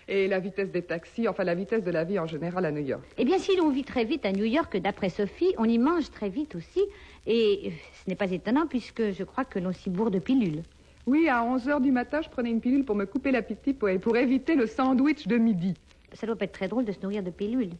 Et 0.09 0.29
la 0.29 0.39
vitesse 0.39 0.71
des 0.71 0.83
taxis, 0.83 1.27
enfin 1.27 1.43
la 1.43 1.57
vitesse 1.57 1.83
de 1.83 1.91
la 1.91 2.05
vie 2.05 2.21
en 2.21 2.29
général 2.29 2.65
à 2.65 2.71
New 2.71 2.85
York. 2.85 3.03
Eh 3.19 3.25
bien, 3.25 3.39
si 3.39 3.57
l'on 3.57 3.71
vit 3.71 3.83
très 3.83 4.05
vite 4.05 4.25
à 4.25 4.31
New 4.31 4.45
York, 4.45 4.77
d'après 4.77 5.09
Sophie, 5.09 5.53
on 5.59 5.65
y 5.65 5.79
mange 5.79 6.11
très 6.13 6.29
vite 6.29 6.55
aussi. 6.55 6.81
Et 7.27 7.73
ce 7.93 8.09
n'est 8.09 8.15
pas 8.15 8.31
étonnant, 8.31 8.69
puisque 8.69 9.11
je 9.11 9.25
crois 9.25 9.45
que 9.45 9.59
l'on 9.59 9.73
s'y 9.73 9.91
bourre 9.91 10.13
de 10.13 10.21
pilules. 10.21 10.63
Oui, 11.07 11.29
à 11.29 11.43
11 11.43 11.69
heures 11.69 11.81
du 11.81 11.91
matin, 11.91 12.21
je 12.23 12.29
prenais 12.29 12.51
une 12.51 12.61
pilule 12.61 12.85
pour 12.85 12.95
me 12.95 13.05
couper 13.05 13.33
l'appétit 13.33 13.75
pour, 13.75 13.89
pour 14.01 14.17
éviter 14.17 14.55
le 14.55 14.67
sandwich 14.67 15.27
de 15.27 15.39
midi. 15.39 15.75
Ça 16.13 16.27
doit 16.29 16.37
pas 16.37 16.45
être 16.45 16.53
très 16.53 16.69
drôle 16.69 16.85
de 16.85 16.93
se 16.93 17.01
nourrir 17.03 17.25
de 17.25 17.31
pilules. 17.31 17.71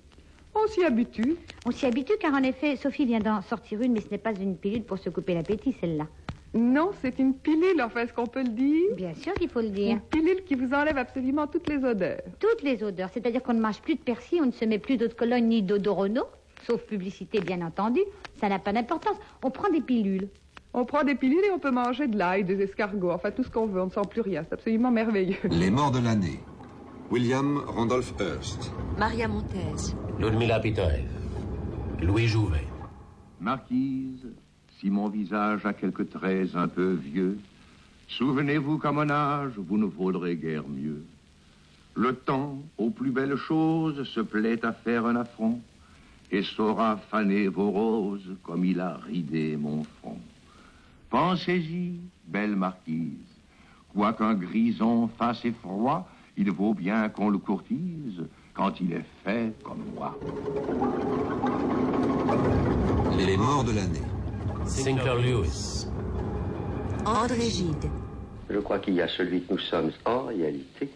On 0.59 0.67
s'y 0.69 0.83
habitue. 0.85 1.37
On 1.67 1.71
s'y 1.71 1.85
habitue 1.85 2.15
car 2.19 2.33
en 2.33 2.43
effet, 2.43 2.77
Sophie 2.77 3.05
vient 3.05 3.21
d'en 3.21 3.43
sortir 3.43 3.83
une, 3.83 3.93
mais 3.93 4.01
ce 4.01 4.09
n'est 4.11 4.19
pas 4.19 4.33
une 4.33 4.57
pilule 4.57 4.85
pour 4.85 4.99
se 4.99 5.11
couper 5.11 5.35
l'appétit, 5.35 5.77
celle-là. 5.81 6.07
Non, 6.55 6.93
c'est 7.03 7.19
une 7.19 7.35
pilule, 7.35 7.83
enfin, 7.83 8.01
est-ce 8.01 8.15
qu'on 8.15 8.27
peut 8.27 8.43
le 8.43 8.49
dire? 8.49 8.95
Bien 8.97 9.13
sûr 9.13 9.35
qu'il 9.35 9.51
faut 9.51 9.61
le 9.61 9.69
dire. 9.69 9.93
Une 9.93 10.01
pilule 10.01 10.45
qui 10.45 10.55
vous 10.55 10.73
enlève 10.73 10.97
absolument 10.97 11.47
toutes 11.47 11.67
les 11.67 11.85
odeurs. 11.85 12.23
Toutes 12.41 12.63
les 12.63 12.83
odeurs, 12.83 13.11
c'est-à-dire 13.13 13.43
qu'on 13.43 13.53
ne 13.53 13.61
mange 13.61 13.83
plus 13.83 13.97
de 13.97 14.01
persil, 14.01 14.41
on 14.43 14.47
ne 14.47 14.53
se 14.53 14.65
met 14.65 14.79
plus 14.79 14.97
d'eau 14.97 15.09
de 15.09 15.13
cologne 15.13 15.45
ni 15.45 15.63
d'odorono, 15.63 16.23
sauf 16.67 16.81
publicité 16.87 17.43
bien 17.43 17.61
entendu. 17.61 18.01
Ça 18.41 18.49
n'a 18.49 18.59
pas 18.59 18.73
d'importance. 18.73 19.17
On 19.43 19.51
prend 19.51 19.69
des 19.71 19.83
pilules. 19.83 20.29
On 20.73 20.87
prend 20.87 21.05
des 21.05 21.17
pilules 21.17 21.45
et 21.47 21.51
on 21.51 21.59
peut 21.59 21.71
manger 21.71 22.07
de 22.07 22.17
l'ail, 22.17 22.45
des 22.45 22.63
escargots, 22.63 23.11
enfin 23.11 23.31
tout 23.31 23.43
ce 23.43 23.51
qu'on 23.51 23.67
veut, 23.67 23.83
on 23.83 23.87
ne 23.87 23.91
sent 23.91 24.01
plus 24.09 24.23
rien. 24.23 24.43
C'est 24.45 24.55
absolument 24.55 24.91
merveilleux. 24.91 25.37
Les 25.51 25.71
morts 25.71 25.91
de 25.91 25.99
l'année. 26.01 26.41
William 27.09 27.59
Randolph 27.69 28.13
Hearst. 28.19 28.73
Maria 28.99 29.29
Montez. 29.29 29.95
Ludmila 30.19 30.59
Pitoev. 30.59 31.05
Louis 32.03 32.27
Jouvet. 32.27 32.67
Marquise, 33.41 34.27
si 34.81 34.91
mon 34.91 35.09
visage 35.09 35.65
a 35.65 35.73
quelques 35.73 36.11
traits 36.11 36.57
un 36.57 36.67
peu 36.67 36.95
vieux, 36.95 37.39
souvenez-vous 38.09 38.79
qu'à 38.79 38.91
mon 38.91 39.09
âge, 39.09 39.53
vous 39.57 39.79
ne 39.79 39.85
vaudrez 39.85 40.35
guère 40.35 40.67
mieux. 40.69 41.05
Le 41.95 42.13
temps, 42.13 42.59
aux 42.77 42.91
plus 42.91 43.13
belles 43.13 43.37
choses, 43.37 44.03
se 44.09 44.21
plaît 44.21 44.65
à 44.65 44.73
faire 44.73 45.07
un 45.07 45.15
affront, 45.15 45.61
et 46.33 46.43
saura 46.43 46.97
faner 46.97 47.47
vos 47.47 47.71
roses 47.71 48.35
comme 48.43 48.65
il 48.65 48.81
a 48.81 48.97
ridé 48.97 49.57
mon 49.57 49.85
front. 49.85 50.19
Pensez-y, 51.09 52.01
belle 52.27 52.57
marquise, 52.57 53.31
quoiqu'un 53.95 54.35
grison 54.35 55.09
fasse 55.17 55.45
effroi, 55.45 56.09
il 56.37 56.51
vaut 56.51 56.75
bien 56.75 57.09
qu'on 57.09 57.31
le 57.31 57.39
courtise 57.39 58.25
quand 58.55 58.81
il 58.81 58.93
est 58.93 59.05
fait 59.25 59.53
comme 59.63 59.85
moi. 59.95 60.17
Les 63.19 63.37
morts 63.37 63.65
de 63.65 63.73
l'année. 63.73 64.03
Sinclair 64.67 65.17
Lewis. 65.17 65.87
André 67.05 67.51
Gide. 67.51 67.91
Je 68.51 68.59
crois 68.59 68.79
qu'il 68.79 68.95
y 68.95 69.03
a 69.03 69.09
celui 69.09 69.43
que 69.43 69.53
nous 69.53 69.59
sommes 69.59 69.93
en 70.05 70.25
réalité, 70.25 70.91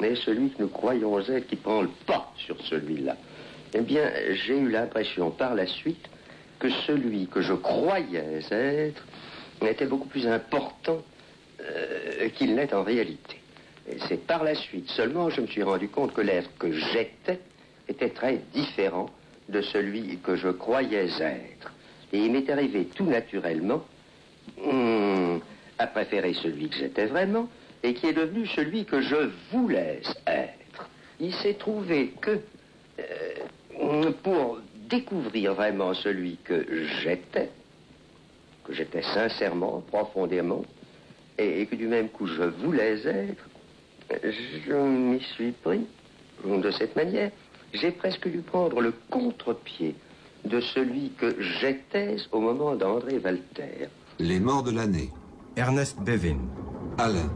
mais 0.00 0.14
celui 0.16 0.50
que 0.50 0.62
nous 0.62 0.68
croyons 0.68 1.18
être 1.20 1.46
qui 1.46 1.56
prend 1.56 1.82
le 1.82 1.90
pas 2.06 2.32
sur 2.36 2.60
celui-là. 2.62 3.16
Eh 3.74 3.80
bien, 3.80 4.10
j'ai 4.32 4.58
eu 4.58 4.68
l'impression 4.68 5.30
par 5.30 5.54
la 5.54 5.66
suite 5.66 6.08
que 6.58 6.68
celui 6.86 7.26
que 7.26 7.40
je 7.40 7.54
croyais 7.54 8.40
être 8.50 9.04
était 9.62 9.86
beaucoup 9.86 10.08
plus 10.08 10.26
important 10.26 11.02
euh, 11.60 12.28
qu'il 12.30 12.54
n'est 12.54 12.74
en 12.74 12.82
réalité. 12.82 13.41
C'est 14.08 14.26
par 14.26 14.44
la 14.44 14.54
suite 14.54 14.88
seulement 14.90 15.26
que 15.26 15.34
je 15.34 15.40
me 15.40 15.46
suis 15.46 15.62
rendu 15.62 15.88
compte 15.88 16.14
que 16.14 16.20
l'être 16.20 16.50
que 16.58 16.72
j'étais 16.72 17.40
était 17.88 18.10
très 18.10 18.40
différent 18.54 19.10
de 19.48 19.60
celui 19.60 20.18
que 20.18 20.36
je 20.36 20.48
croyais 20.48 21.08
être. 21.20 21.72
Et 22.12 22.18
il 22.18 22.32
m'est 22.32 22.48
arrivé 22.48 22.86
tout 22.94 23.06
naturellement 23.06 23.82
hum, 24.62 25.40
à 25.78 25.86
préférer 25.86 26.34
celui 26.34 26.68
que 26.68 26.76
j'étais 26.76 27.06
vraiment 27.06 27.48
et 27.82 27.94
qui 27.94 28.06
est 28.06 28.12
devenu 28.12 28.46
celui 28.46 28.84
que 28.84 29.00
je 29.00 29.30
voulais 29.50 30.00
être. 30.26 30.88
Il 31.18 31.34
s'est 31.34 31.54
trouvé 31.54 32.12
que 32.20 32.38
euh, 33.00 34.12
pour 34.22 34.58
découvrir 34.88 35.54
vraiment 35.54 35.94
celui 35.94 36.36
que 36.44 36.64
j'étais, 37.02 37.50
que 38.64 38.72
j'étais 38.72 39.02
sincèrement, 39.02 39.82
profondément, 39.88 40.64
et 41.38 41.66
que 41.66 41.74
du 41.74 41.88
même 41.88 42.08
coup 42.08 42.26
je 42.26 42.42
voulais 42.42 43.06
être, 43.06 43.48
je 44.10 44.74
m'y 44.74 45.20
suis 45.34 45.52
pris 45.52 45.86
de 46.44 46.70
cette 46.70 46.96
manière. 46.96 47.30
J'ai 47.74 47.90
presque 47.90 48.28
dû 48.28 48.38
prendre 48.38 48.80
le 48.80 48.92
contre-pied 49.10 49.94
de 50.44 50.60
celui 50.60 51.12
que 51.18 51.34
j'étais 51.40 52.16
au 52.32 52.40
moment 52.40 52.74
d'André 52.74 53.18
Walter. 53.18 53.88
Les 54.18 54.40
morts 54.40 54.62
de 54.62 54.72
l'année. 54.72 55.10
Ernest 55.56 55.98
Bevin. 56.00 56.38
Alain. 56.98 57.30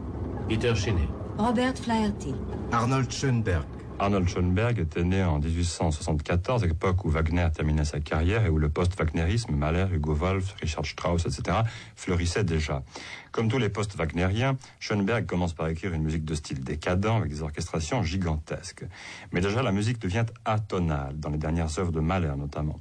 Peter 0.47 0.75
Chenet. 0.75 1.07
Robert 1.37 1.75
Flaherty. 1.77 2.33
Arnold 2.71 3.11
Schoenberg. 3.11 3.65
Arnold 3.99 4.29
Schoenberg 4.29 4.77
était 4.77 5.03
né 5.03 5.23
en 5.23 5.39
1874, 5.39 6.63
à 6.63 6.67
l'époque 6.67 7.03
où 7.03 7.09
Wagner 7.09 7.47
terminait 7.51 7.83
sa 7.83 7.99
carrière 7.99 8.45
et 8.45 8.49
où 8.49 8.59
le 8.59 8.69
post-wagnérisme, 8.69 9.55
Mahler, 9.55 9.87
Hugo 9.91 10.13
Wolf, 10.13 10.55
Richard 10.61 10.85
Strauss, 10.85 11.25
etc., 11.25 11.57
fleurissait 11.95 12.43
déjà. 12.43 12.83
Comme 13.31 13.49
tous 13.49 13.57
les 13.57 13.69
post-wagnériens, 13.69 14.55
Schoenberg 14.79 15.25
commence 15.25 15.53
par 15.53 15.67
écrire 15.67 15.93
une 15.93 16.03
musique 16.03 16.25
de 16.25 16.35
style 16.35 16.63
décadent 16.63 17.07
avec 17.07 17.29
des 17.29 17.41
orchestrations 17.41 18.03
gigantesques. 18.03 18.85
Mais 19.31 19.41
déjà, 19.41 19.63
la 19.63 19.71
musique 19.71 19.99
devient 19.99 20.25
atonale, 20.45 21.19
dans 21.19 21.29
les 21.29 21.39
dernières 21.39 21.79
œuvres 21.79 21.91
de 21.91 21.99
Mahler 21.99 22.33
notamment. 22.37 22.79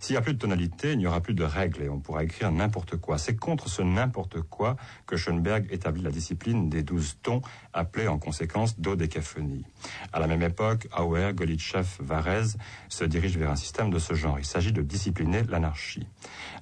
S'il 0.00 0.14
n'y 0.14 0.18
a 0.18 0.22
plus 0.22 0.34
de 0.34 0.38
tonalité, 0.38 0.92
il 0.92 0.98
n'y 0.98 1.06
aura 1.06 1.20
plus 1.20 1.34
de 1.34 1.42
règles 1.42 1.82
et 1.82 1.88
on 1.88 1.98
pourra 1.98 2.22
écrire 2.22 2.52
n'importe 2.52 2.96
quoi. 2.96 3.18
C'est 3.18 3.36
contre 3.36 3.68
ce 3.68 3.82
n'importe 3.82 4.40
quoi 4.42 4.76
que 5.06 5.16
Schoenberg 5.16 5.66
établit 5.70 6.02
la 6.02 6.10
discipline 6.10 6.68
des 6.68 6.84
douze 6.84 7.18
tons, 7.22 7.42
appelée 7.72 8.06
en 8.06 8.18
conséquence 8.18 8.78
dodécaphonie. 8.78 9.64
À 10.12 10.20
la 10.20 10.28
même 10.28 10.42
époque, 10.42 10.88
Auer, 10.96 11.32
Golitchev, 11.34 11.86
Varese 12.00 12.56
se 12.88 13.04
dirigent 13.04 13.38
vers 13.38 13.50
un 13.50 13.56
système 13.56 13.90
de 13.90 13.98
ce 13.98 14.14
genre. 14.14 14.38
Il 14.38 14.44
s'agit 14.44 14.72
de 14.72 14.82
discipliner 14.82 15.42
l'anarchie. 15.42 16.06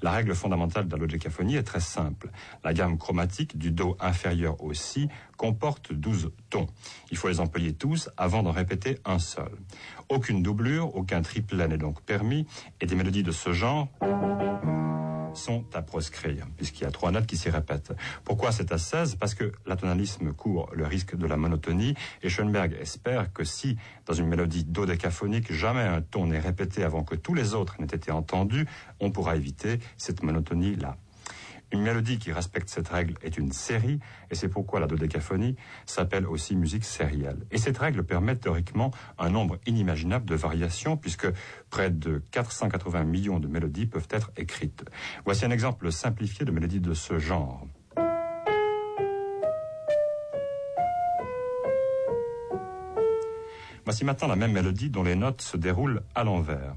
La 0.00 0.12
règle 0.12 0.34
fondamentale 0.34 0.88
de 0.88 0.92
la 0.92 0.98
dodécaphonie 0.98 1.56
est 1.56 1.62
très 1.62 1.80
simple. 1.80 2.30
La 2.64 2.72
gamme 2.72 2.96
chromatique 2.96 3.58
du 3.58 3.70
do 3.70 3.96
inférieur 4.00 4.62
au 4.62 4.72
si 4.72 5.08
comporte 5.36 5.92
12 5.92 6.32
tons. 6.48 6.66
Il 7.10 7.18
faut 7.18 7.28
les 7.28 7.40
employer 7.40 7.74
tous 7.74 8.08
avant 8.16 8.42
d'en 8.42 8.52
répéter 8.52 8.98
un 9.04 9.18
seul. 9.18 9.50
Aucune 10.08 10.42
doublure, 10.42 10.94
aucun 10.94 11.22
triplet 11.22 11.68
n'est 11.68 11.78
donc 11.78 12.00
permis 12.02 12.46
et 12.80 12.86
des 12.86 12.94
mélodies 12.94 13.22
de 13.22 13.32
ce 13.32 13.52
genre 13.52 13.88
sont 15.36 15.64
à 15.74 15.82
proscrire, 15.82 16.46
puisqu'il 16.56 16.84
y 16.84 16.86
a 16.86 16.90
trois 16.90 17.10
notes 17.10 17.26
qui 17.26 17.36
s'y 17.36 17.50
répètent. 17.50 17.92
Pourquoi 18.24 18.52
c'est 18.52 18.72
à 18.72 18.78
16 18.78 19.16
Parce 19.16 19.34
que 19.34 19.52
l'atonalisme 19.66 20.32
court 20.32 20.70
le 20.72 20.86
risque 20.86 21.14
de 21.14 21.26
la 21.26 21.36
monotonie, 21.36 21.94
et 22.22 22.28
Schoenberg 22.28 22.76
espère 22.80 23.32
que 23.32 23.44
si, 23.44 23.76
dans 24.06 24.14
une 24.14 24.26
mélodie 24.26 24.64
dodécaphonique, 24.64 25.52
jamais 25.52 25.82
un 25.82 26.00
ton 26.00 26.26
n'est 26.26 26.38
répété 26.38 26.82
avant 26.82 27.04
que 27.04 27.14
tous 27.14 27.34
les 27.34 27.54
autres 27.54 27.76
n'aient 27.78 27.86
été 27.86 28.10
entendus, 28.10 28.66
on 28.98 29.10
pourra 29.10 29.36
éviter 29.36 29.78
cette 29.96 30.22
monotonie-là. 30.22 30.96
Une 31.72 31.82
mélodie 31.82 32.18
qui 32.18 32.30
respecte 32.30 32.68
cette 32.68 32.88
règle 32.88 33.14
est 33.22 33.36
une 33.38 33.50
série, 33.52 33.98
et 34.30 34.36
c'est 34.36 34.48
pourquoi 34.48 34.78
la 34.78 34.86
dodécaphonie 34.86 35.56
s'appelle 35.84 36.26
aussi 36.26 36.54
musique 36.54 36.84
sérielle. 36.84 37.44
Et 37.50 37.58
cette 37.58 37.78
règle 37.78 38.04
permet 38.04 38.36
théoriquement 38.36 38.92
un 39.18 39.30
nombre 39.30 39.58
inimaginable 39.66 40.26
de 40.26 40.36
variations, 40.36 40.96
puisque 40.96 41.26
près 41.68 41.90
de 41.90 42.22
480 42.30 43.02
millions 43.04 43.40
de 43.40 43.48
mélodies 43.48 43.86
peuvent 43.86 44.06
être 44.10 44.30
écrites. 44.36 44.84
Voici 45.24 45.44
un 45.44 45.50
exemple 45.50 45.90
simplifié 45.90 46.44
de 46.44 46.52
mélodie 46.52 46.80
de 46.80 46.94
ce 46.94 47.18
genre. 47.18 47.66
Voici 53.84 54.04
maintenant 54.04 54.28
la 54.28 54.36
même 54.36 54.52
mélodie 54.52 54.90
dont 54.90 55.02
les 55.02 55.14
notes 55.14 55.42
se 55.42 55.56
déroulent 55.56 56.02
à 56.14 56.24
l'envers. 56.24 56.74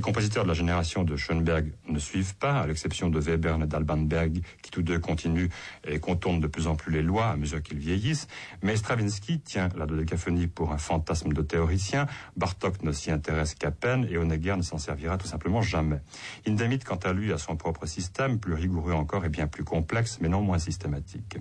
Les 0.00 0.02
compositeurs 0.02 0.44
de 0.44 0.48
la 0.48 0.54
génération 0.54 1.04
de 1.04 1.14
Schoenberg 1.14 1.74
ne 1.86 1.98
suivent 1.98 2.34
pas, 2.36 2.58
à 2.58 2.66
l'exception 2.66 3.10
de 3.10 3.20
Webern 3.20 3.62
et 3.62 3.66
d'Albanberg, 3.66 4.40
qui 4.62 4.70
tous 4.70 4.80
deux 4.80 4.98
continuent 4.98 5.50
et 5.86 6.00
contournent 6.00 6.40
de 6.40 6.46
plus 6.46 6.68
en 6.68 6.74
plus 6.74 6.90
les 6.90 7.02
lois 7.02 7.26
à 7.26 7.36
mesure 7.36 7.62
qu'ils 7.62 7.76
vieillissent. 7.76 8.26
Mais 8.62 8.76
Stravinsky 8.76 9.40
tient 9.40 9.68
la 9.76 9.84
dodécaphonie 9.84 10.46
pour 10.46 10.72
un 10.72 10.78
fantasme 10.78 11.34
de 11.34 11.42
théoricien, 11.42 12.06
Bartok 12.34 12.82
ne 12.82 12.92
s'y 12.92 13.10
intéresse 13.10 13.54
qu'à 13.54 13.70
peine 13.72 14.06
et 14.08 14.16
Honegger 14.16 14.56
ne 14.56 14.62
s'en 14.62 14.78
servira 14.78 15.18
tout 15.18 15.26
simplement 15.26 15.60
jamais. 15.60 16.00
Hindemith, 16.48 16.84
quant 16.84 16.96
à 16.96 17.12
lui, 17.12 17.30
a 17.34 17.36
son 17.36 17.56
propre 17.56 17.84
système, 17.84 18.40
plus 18.40 18.54
rigoureux 18.54 18.94
encore 18.94 19.26
et 19.26 19.28
bien 19.28 19.48
plus 19.48 19.64
complexe, 19.64 20.16
mais 20.22 20.30
non 20.30 20.40
moins 20.40 20.58
systématique. 20.58 21.36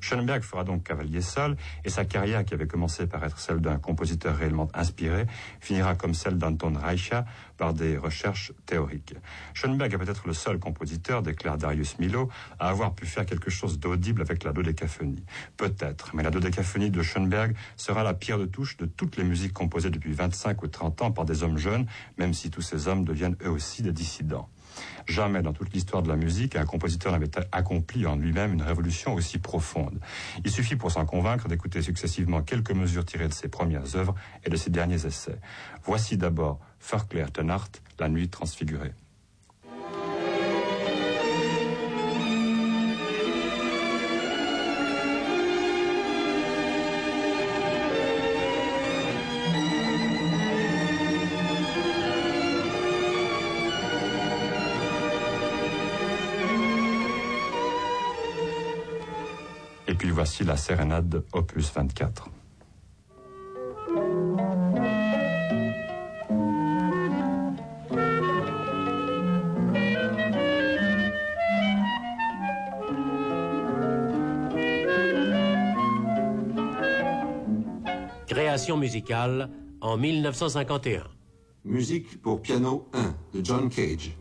Schoenberg 0.00 0.42
fera 0.42 0.64
donc 0.64 0.82
cavalier 0.82 1.20
seul 1.20 1.56
et 1.84 1.88
sa 1.88 2.04
carrière, 2.04 2.44
qui 2.44 2.54
avait 2.54 2.66
commencé 2.66 3.06
par 3.06 3.22
être 3.22 3.38
celle 3.38 3.60
d'un 3.60 3.78
compositeur 3.78 4.34
réellement 4.34 4.66
inspiré, 4.74 5.26
finira 5.60 5.94
comme 5.94 6.14
celle 6.14 6.36
d'Anton 6.36 6.72
Reicha 6.74 7.26
par 7.62 7.74
des 7.74 7.96
recherches 7.96 8.52
théoriques. 8.66 9.14
Schoenberg 9.54 9.94
est 9.94 9.96
peut-être 9.96 10.26
le 10.26 10.32
seul 10.32 10.58
compositeur, 10.58 11.22
déclare 11.22 11.56
Darius 11.56 11.96
Milo, 12.00 12.28
à 12.58 12.70
avoir 12.70 12.92
pu 12.92 13.06
faire 13.06 13.24
quelque 13.24 13.50
chose 13.50 13.78
d'audible 13.78 14.20
avec 14.20 14.42
la 14.42 14.52
dodécaphonie. 14.52 15.22
Peut-être, 15.56 16.16
mais 16.16 16.24
la 16.24 16.32
dodécaphonie 16.32 16.90
de 16.90 17.00
Schoenberg 17.04 17.54
sera 17.76 18.02
la 18.02 18.14
pierre 18.14 18.38
de 18.38 18.46
touche 18.46 18.76
de 18.78 18.86
toutes 18.86 19.16
les 19.16 19.22
musiques 19.22 19.52
composées 19.52 19.90
depuis 19.90 20.12
25 20.12 20.60
ou 20.60 20.66
30 20.66 21.02
ans 21.02 21.12
par 21.12 21.24
des 21.24 21.44
hommes 21.44 21.56
jeunes, 21.56 21.86
même 22.18 22.34
si 22.34 22.50
tous 22.50 22.62
ces 22.62 22.88
hommes 22.88 23.04
deviennent 23.04 23.36
eux 23.44 23.50
aussi 23.50 23.82
des 23.82 23.92
dissidents. 23.92 24.48
Jamais 25.06 25.42
dans 25.42 25.52
toute 25.52 25.72
l'histoire 25.72 26.02
de 26.02 26.08
la 26.08 26.16
musique, 26.16 26.56
un 26.56 26.64
compositeur 26.64 27.12
n'avait 27.12 27.30
accompli 27.50 28.06
en 28.06 28.16
lui-même 28.16 28.52
une 28.52 28.62
révolution 28.62 29.14
aussi 29.14 29.38
profonde. 29.38 30.00
Il 30.44 30.50
suffit 30.50 30.76
pour 30.76 30.90
s'en 30.90 31.04
convaincre 31.04 31.48
d'écouter 31.48 31.82
successivement 31.82 32.42
quelques 32.42 32.72
mesures 32.72 33.04
tirées 33.04 33.28
de 33.28 33.34
ses 33.34 33.48
premières 33.48 33.96
œuvres 33.96 34.14
et 34.44 34.50
de 34.50 34.56
ses 34.56 34.70
derniers 34.70 35.06
essais. 35.06 35.38
Voici 35.84 36.16
d'abord 36.16 36.60
Verklärt 36.80 37.38
Nacht, 37.38 37.82
La 37.98 38.08
nuit 38.08 38.28
transfigurée. 38.28 38.92
Voici 60.12 60.44
la 60.44 60.56
sérénade 60.56 61.24
opus 61.32 61.72
24. 61.72 62.28
Création 78.26 78.76
musicale 78.76 79.50
en 79.80 79.96
1951. 79.96 81.04
Musique 81.64 82.20
pour 82.20 82.42
piano 82.42 82.88
1 82.92 83.14
de 83.38 83.44
John 83.44 83.68
Cage. 83.68 84.16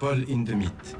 Paul 0.00 0.24
Hindemith. 0.24 0.96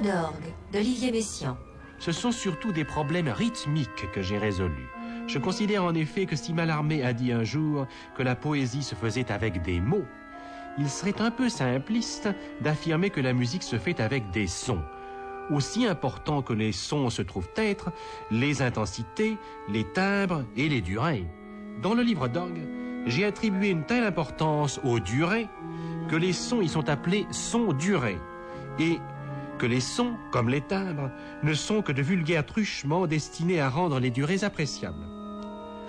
D'orgue 0.00 0.52
d'Olivier 0.72 1.12
Messiaen. 1.12 1.56
Ce 2.00 2.10
sont 2.10 2.32
surtout 2.32 2.72
des 2.72 2.84
problèmes 2.84 3.28
rythmiques 3.28 4.10
que 4.12 4.22
j'ai 4.22 4.38
résolus. 4.38 4.88
Je 5.28 5.38
considère 5.38 5.84
en 5.84 5.94
effet 5.94 6.26
que 6.26 6.34
si 6.34 6.52
Mallarmé 6.52 7.04
a 7.04 7.12
dit 7.12 7.30
un 7.30 7.44
jour 7.44 7.86
que 8.16 8.24
la 8.24 8.34
poésie 8.34 8.82
se 8.82 8.96
faisait 8.96 9.30
avec 9.30 9.62
des 9.62 9.80
mots, 9.80 10.04
il 10.78 10.90
serait 10.90 11.20
un 11.20 11.30
peu 11.30 11.48
simpliste 11.48 12.28
d'affirmer 12.60 13.10
que 13.10 13.20
la 13.20 13.32
musique 13.32 13.62
se 13.62 13.78
fait 13.78 14.00
avec 14.00 14.30
des 14.32 14.48
sons. 14.48 14.82
Aussi 15.50 15.86
importants 15.86 16.42
que 16.42 16.52
les 16.52 16.72
sons 16.72 17.08
se 17.08 17.22
trouvent 17.22 17.52
être, 17.56 17.92
les 18.32 18.62
intensités, 18.62 19.38
les 19.68 19.84
timbres 19.84 20.44
et 20.56 20.68
les 20.68 20.80
durées. 20.80 21.24
Dans 21.82 21.94
le 21.94 22.02
livre 22.02 22.26
d'orgue, 22.26 22.66
j'ai 23.06 23.24
attribué 23.24 23.68
une 23.68 23.84
telle 23.84 24.04
importance 24.04 24.80
aux 24.82 24.98
durées 24.98 25.48
que 26.08 26.16
les 26.16 26.32
sons 26.32 26.62
y 26.62 26.68
sont 26.68 26.88
appelés 26.88 27.26
sons 27.30 27.72
durés 27.72 28.18
et 28.80 28.98
que 29.58 29.66
les 29.66 29.80
sons, 29.80 30.14
comme 30.30 30.48
les 30.48 30.60
timbres, 30.60 31.10
ne 31.42 31.54
sont 31.54 31.82
que 31.82 31.92
de 31.92 32.02
vulgaires 32.02 32.46
truchements 32.46 33.06
destinés 33.06 33.60
à 33.60 33.68
rendre 33.68 34.00
les 34.00 34.10
durées 34.10 34.44
appréciables. 34.44 35.06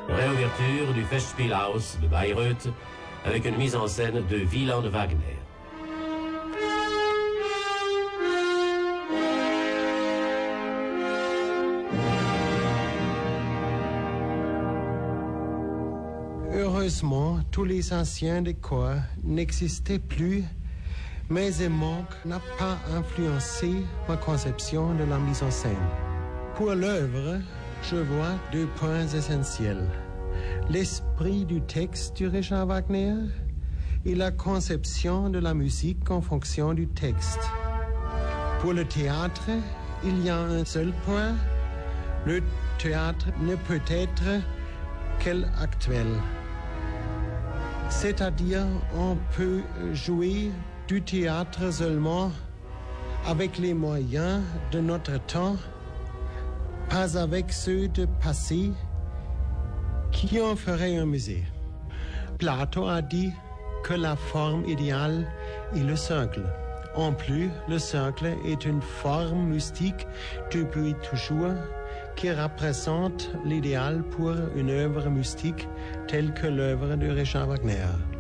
Réouverture 0.08 0.94
du 0.94 1.04
Festspielhaus 1.04 1.98
de 2.02 2.08
Bayreuth 2.08 2.70
avec 3.26 3.46
une 3.46 3.58
mise 3.58 3.76
en 3.76 3.88
scène 3.88 4.24
de 4.30 4.46
Wieland 4.46 4.88
Wagner. 4.90 5.40
Heureusement, 16.54 17.40
tous 17.52 17.66
les 17.66 17.94
anciens 17.94 18.44
des 18.44 18.54
corps 18.54 19.02
n'existaient 19.24 20.00
plus, 20.00 20.44
mais 21.30 21.52
ce 21.52 21.68
manque 21.68 22.14
n'a 22.26 22.40
pas 22.58 22.78
influencé 22.96 23.84
ma 24.08 24.18
conception 24.18 24.94
de 24.96 25.04
la 25.04 25.18
mise 25.18 25.42
en 25.42 25.52
scène. 25.52 25.76
Pour 26.56 26.74
l'œuvre, 26.74 27.40
je 27.82 27.96
vois 27.96 28.36
deux 28.52 28.68
points 28.76 29.08
essentiels. 29.08 29.90
L'esprit 30.70 31.46
du 31.46 31.62
texte 31.62 32.16
du 32.18 32.28
Richard 32.28 32.68
Wagner 32.68 33.16
et 34.06 34.16
la 34.16 34.32
conception 34.32 35.30
de 35.30 35.40
la 35.40 35.54
musique 35.54 36.10
en 36.12 36.22
fonction 36.22 36.74
du 36.74 36.88
texte. 36.88 37.50
Pour 38.60 38.74
le 38.74 38.86
théâtre, 38.86 39.50
il 40.04 40.24
y 40.24 40.30
a 40.30 40.38
un 40.38 40.64
seul 40.64 40.94
point. 41.06 41.36
Le 42.26 42.42
théâtre 42.78 43.28
ne 43.42 43.56
peut 43.56 43.82
être 43.90 44.42
qu'el 45.20 45.50
actuel. 45.60 46.08
C'est-à-dire, 47.90 48.66
on 48.96 49.18
peut 49.36 49.62
jouer 49.94 50.52
du 50.88 51.02
théâtre 51.02 51.72
seulement 51.72 52.32
avec 53.26 53.58
les 53.58 53.74
moyens 53.74 54.42
de 54.72 54.80
notre 54.80 55.18
temps, 55.26 55.56
pas 56.90 57.18
avec 57.18 57.52
ceux 57.52 57.88
de 57.88 58.06
passé 58.24 58.72
qui 60.12 60.40
en 60.40 60.56
ferait 60.56 60.98
un 60.98 61.06
musée. 61.06 61.44
Platon 62.38 62.88
a 62.88 63.02
dit 63.02 63.32
que 63.84 63.94
la 63.94 64.16
forme 64.16 64.66
idéale 64.66 65.28
est 65.76 65.80
le 65.84 65.96
cercle. 65.96 66.44
En 66.96 67.12
plus, 67.12 67.50
le 67.68 67.80
cercle 67.80 68.28
est 68.46 68.66
une 68.66 68.82
forme 68.82 69.48
mystique 69.50 70.08
depuis 70.52 70.94
toujours 71.10 71.56
qui 72.16 72.32
représente 72.32 73.32
l'idéal 73.44 74.04
pour 74.04 74.34
une 74.56 74.70
œuvre 74.70 75.10
mystique 75.10 75.68
telle 76.08 76.34
que 76.34 76.48
l'œuvre 76.48 76.96
de 76.96 77.10
Richard 77.10 77.48
Wagner. 77.48 78.15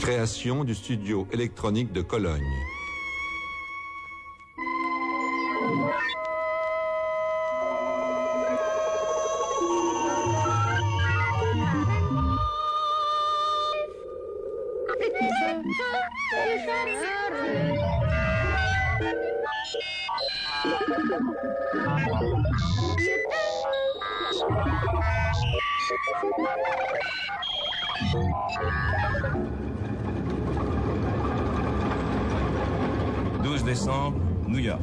Création 0.00 0.64
du 0.64 0.74
studio 0.74 1.28
électronique 1.30 1.92
de 1.92 2.00
Cologne. 2.00 2.40
«décembre, 33.70 34.18
New 34.48 34.58
York. 34.58 34.82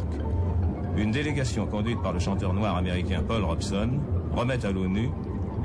Une 0.95 1.11
délégation 1.11 1.65
conduite 1.65 2.01
par 2.01 2.13
le 2.13 2.19
chanteur 2.19 2.53
noir 2.53 2.77
américain 2.77 3.21
Paul 3.27 3.43
Robson 3.43 3.89
remet 4.31 4.65
à 4.65 4.71
l'ONU 4.71 5.09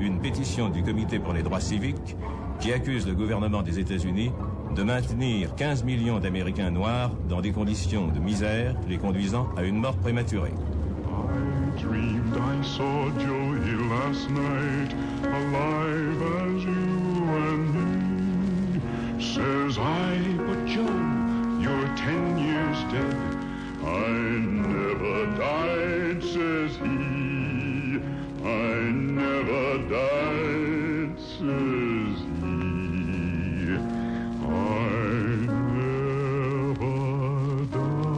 une 0.01 0.19
pétition 0.19 0.67
du 0.67 0.83
Comité 0.83 1.19
pour 1.19 1.31
les 1.31 1.41
droits 1.41 1.61
civiques 1.61 2.17
qui 2.59 2.73
accuse 2.73 3.07
le 3.07 3.13
gouvernement 3.13 3.61
des 3.61 3.79
États-Unis 3.79 4.33
de 4.75 4.83
maintenir 4.83 5.55
15 5.55 5.85
millions 5.85 6.19
d'Américains 6.19 6.69
noirs 6.69 7.11
dans 7.29 7.39
des 7.39 7.53
conditions 7.53 8.07
de 8.07 8.19
misère 8.19 8.75
les 8.89 8.97
conduisant 8.97 9.47
à 9.55 9.63
une 9.63 9.77
mort 9.77 9.95
prématurée. 9.95 10.51
Says 19.19 19.79
I, 19.79 20.37
but 20.45 21.12
ten 21.95 22.37
years 22.37 22.77
dead. 22.91 23.15
I 23.83 24.07
never 24.09 25.25
died, 25.37 26.23
says 26.23 26.75
he. 26.77 27.99
I 28.43 28.91
never 28.91 29.77
died, 29.89 31.19
says 31.19 32.17
he. 32.41 32.57
I 34.43 34.57
never 36.67 36.95
died. 37.65 38.13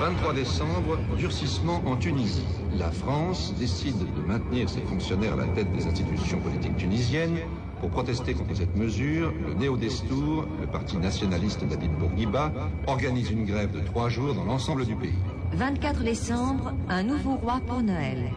23 0.00 0.32
décembre, 0.32 0.98
durcissement 1.18 1.82
en 1.86 1.96
Tunisie. 1.96 2.44
La 2.76 2.90
France 2.90 3.54
décide 3.58 3.98
de 3.98 4.20
maintenir 4.26 4.68
ses 4.68 4.80
fonctionnaires 4.82 5.32
à 5.34 5.36
la 5.36 5.46
tête 5.46 5.72
des 5.72 5.86
institutions 5.86 6.38
politiques 6.40 6.76
tunisiennes. 6.76 7.38
Pour 7.80 7.90
protester 7.90 8.34
contre 8.34 8.56
cette 8.56 8.76
mesure, 8.76 9.32
le 9.46 9.54
Néo-Destour, 9.54 10.46
le 10.60 10.66
parti 10.66 10.96
nationaliste 10.98 11.64
d'Habib 11.64 11.92
Bourguiba, 11.92 12.52
organise 12.86 13.30
une 13.30 13.44
grève 13.44 13.70
de 13.72 13.80
trois 13.80 14.08
jours 14.08 14.34
dans 14.34 14.44
l'ensemble 14.44 14.84
du 14.84 14.94
pays. 14.96 15.14
24 15.52 16.02
décembre, 16.02 16.72
un 16.88 17.02
nouveau 17.04 17.36
roi 17.36 17.60
pour 17.66 17.82
Noël. 17.82 18.30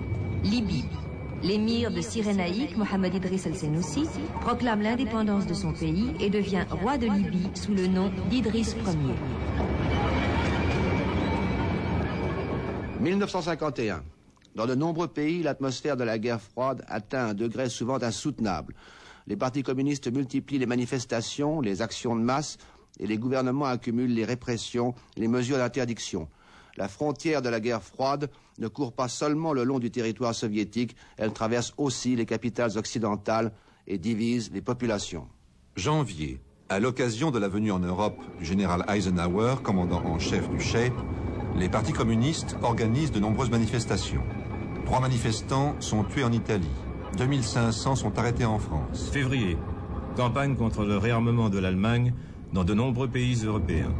Libye. 0.43 0.85
L'émir 1.43 1.91
de 1.91 2.01
Cyrénaïque, 2.01 2.77
Mohamed 2.77 3.15
Idriss 3.15 3.47
el-Senoussi, 3.47 4.07
proclame 4.41 4.81
l'indépendance 4.81 5.47
de 5.47 5.55
son 5.55 5.73
pays 5.73 6.11
et 6.19 6.29
devient 6.29 6.65
roi 6.69 6.97
de 6.97 7.07
Libye 7.07 7.49
sous 7.55 7.73
le 7.73 7.87
nom 7.87 8.11
d'Idriss 8.29 8.75
Ier. 8.85 9.15
1951. 13.01 14.03
Dans 14.55 14.65
de 14.65 14.75
nombreux 14.75 15.07
pays, 15.07 15.43
l'atmosphère 15.43 15.95
de 15.97 16.03
la 16.03 16.19
guerre 16.19 16.41
froide 16.41 16.83
atteint 16.87 17.27
un 17.29 17.33
degré 17.33 17.69
souvent 17.69 18.01
insoutenable. 18.01 18.75
Les 19.27 19.37
partis 19.37 19.63
communistes 19.63 20.11
multiplient 20.11 20.59
les 20.59 20.65
manifestations, 20.65 21.61
les 21.61 21.81
actions 21.81 22.15
de 22.15 22.21
masse, 22.21 22.57
et 22.99 23.07
les 23.07 23.17
gouvernements 23.17 23.65
accumulent 23.65 24.13
les 24.13 24.25
répressions, 24.25 24.93
les 25.15 25.27
mesures 25.27 25.57
d'interdiction. 25.57 26.27
La 26.77 26.87
frontière 26.87 27.41
de 27.41 27.49
la 27.49 27.59
guerre 27.59 27.83
froide 27.83 28.29
ne 28.59 28.67
court 28.67 28.93
pas 28.93 29.07
seulement 29.07 29.53
le 29.53 29.63
long 29.63 29.79
du 29.79 29.91
territoire 29.91 30.35
soviétique, 30.35 30.95
elle 31.17 31.33
traverse 31.33 31.73
aussi 31.77 32.15
les 32.15 32.25
capitales 32.25 32.77
occidentales 32.77 33.51
et 33.87 33.97
divise 33.97 34.51
les 34.53 34.61
populations. 34.61 35.27
Janvier. 35.75 36.41
À 36.69 36.79
l'occasion 36.79 37.31
de 37.31 37.39
la 37.39 37.49
venue 37.49 37.71
en 37.71 37.79
Europe 37.79 38.17
du 38.39 38.45
général 38.45 38.85
Eisenhower, 38.87 39.55
commandant 39.61 40.01
en 40.05 40.19
chef 40.19 40.49
du 40.49 40.59
CHE, 40.61 40.91
les 41.57 41.67
partis 41.67 41.91
communistes 41.91 42.55
organisent 42.61 43.11
de 43.11 43.19
nombreuses 43.19 43.49
manifestations. 43.49 44.23
Trois 44.85 44.99
manifestants 44.99 45.75
sont 45.79 46.03
tués 46.03 46.23
en 46.23 46.31
Italie. 46.31 46.69
2500 47.17 47.95
sont 47.95 48.17
arrêtés 48.17 48.45
en 48.45 48.59
France. 48.59 49.09
Février. 49.11 49.57
Campagne 50.15 50.55
contre 50.55 50.83
le 50.83 50.97
réarmement 50.97 51.49
de 51.49 51.59
l'Allemagne 51.59 52.13
dans 52.53 52.63
de 52.63 52.73
nombreux 52.73 53.07
pays 53.07 53.45
européens. 53.45 53.93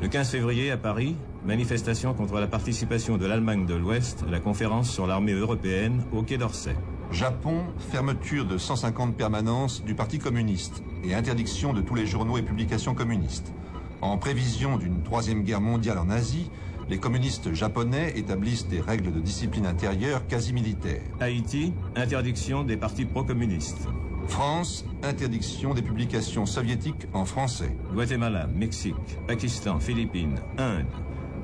Le 0.00 0.08
15 0.08 0.30
février, 0.30 0.70
à 0.70 0.76
Paris, 0.76 1.16
manifestation 1.44 2.14
contre 2.14 2.38
la 2.38 2.46
participation 2.46 3.16
de 3.16 3.26
l'Allemagne 3.26 3.66
de 3.66 3.74
l'Ouest 3.74 4.24
à 4.26 4.30
la 4.30 4.38
conférence 4.38 4.90
sur 4.90 5.06
l'armée 5.06 5.32
européenne 5.32 6.04
au 6.12 6.22
Quai 6.22 6.38
d'Orsay. 6.38 6.76
Japon, 7.10 7.64
fermeture 7.90 8.44
de 8.44 8.58
150 8.58 9.16
permanences 9.16 9.82
du 9.82 9.94
Parti 9.94 10.18
communiste 10.18 10.82
et 11.02 11.14
interdiction 11.14 11.72
de 11.72 11.80
tous 11.80 11.94
les 11.94 12.06
journaux 12.06 12.38
et 12.38 12.42
publications 12.42 12.94
communistes. 12.94 13.52
En 14.00 14.18
prévision 14.18 14.76
d'une 14.76 15.02
troisième 15.02 15.42
guerre 15.42 15.60
mondiale 15.60 15.98
en 15.98 16.10
Asie, 16.10 16.50
les 16.88 16.98
communistes 16.98 17.52
japonais 17.52 18.12
établissent 18.16 18.66
des 18.66 18.80
règles 18.80 19.12
de 19.12 19.20
discipline 19.20 19.66
intérieure 19.66 20.26
quasi 20.26 20.52
militaires. 20.52 21.02
Haïti, 21.20 21.72
interdiction 21.96 22.64
des 22.64 22.76
partis 22.76 23.04
pro-communistes. 23.04 23.88
France, 24.26 24.84
interdiction 25.02 25.74
des 25.74 25.82
publications 25.82 26.46
soviétiques 26.46 27.06
en 27.12 27.24
français. 27.24 27.76
Guatemala, 27.92 28.46
Mexique, 28.46 28.94
Pakistan, 29.26 29.80
Philippines, 29.80 30.38
Inde, 30.58 30.86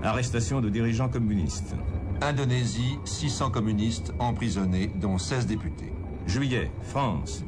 arrestation 0.02 0.60
de 0.60 0.68
dirigeants 0.68 1.08
communistes. 1.08 1.74
Indonésie, 2.20 2.98
600 3.04 3.50
communistes 3.50 4.14
emprisonnés, 4.18 4.90
dont 4.94 5.18
16 5.18 5.46
députés. 5.46 5.92
Juillet, 6.26 6.70
France, 6.82 7.44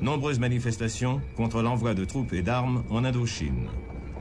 nombreuses 0.00 0.38
manifestations 0.38 1.20
contre 1.36 1.62
l'envoi 1.62 1.94
de 1.94 2.04
troupes 2.04 2.32
et 2.32 2.42
d'armes 2.42 2.82
en 2.90 3.04
Indochine. 3.04 3.68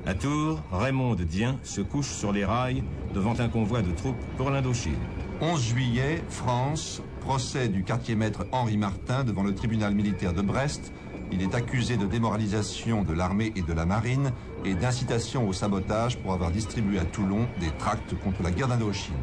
À 0.08 0.14
Tours, 0.14 0.64
Raymond 0.72 1.16
Dien 1.16 1.60
se 1.64 1.82
couche 1.82 2.14
sur 2.14 2.32
les 2.32 2.46
rails 2.46 2.82
devant 3.14 3.38
un 3.42 3.50
convoi 3.50 3.82
de 3.82 3.92
troupes 3.92 4.16
pour 4.38 4.50
l'Indochine. 4.50 4.96
11 5.42 5.62
juillet, 5.62 6.24
France, 6.30 7.02
procès 7.20 7.68
du 7.68 7.84
quartier-maître 7.84 8.48
Henri 8.54 8.78
Martin 8.78 9.26
devant 9.26 9.44
le 9.44 9.54
tribunal 9.54 9.94
militaire 9.94 10.32
de 10.32 10.42
Brest. 10.42 10.94
Il 11.34 11.42
est 11.42 11.54
accusé 11.54 11.98
de 11.98 12.06
démoralisation 12.06 13.04
de 13.04 13.12
l'armée 13.12 13.52
et 13.58 13.62
de 13.62 13.74
la 13.74 13.86
marine 13.86 14.32
et 14.64 14.76
d'incitation 14.76 15.46
au 15.46 15.52
sabotage 15.52 16.18
pour 16.20 16.32
avoir 16.32 16.52
distribué 16.52 17.00
à 17.00 17.04
Toulon 17.04 17.46
des 17.60 17.72
tracts 17.78 18.18
contre 18.24 18.44
la 18.44 18.52
guerre 18.52 18.70
d'Indochine. 18.70 19.14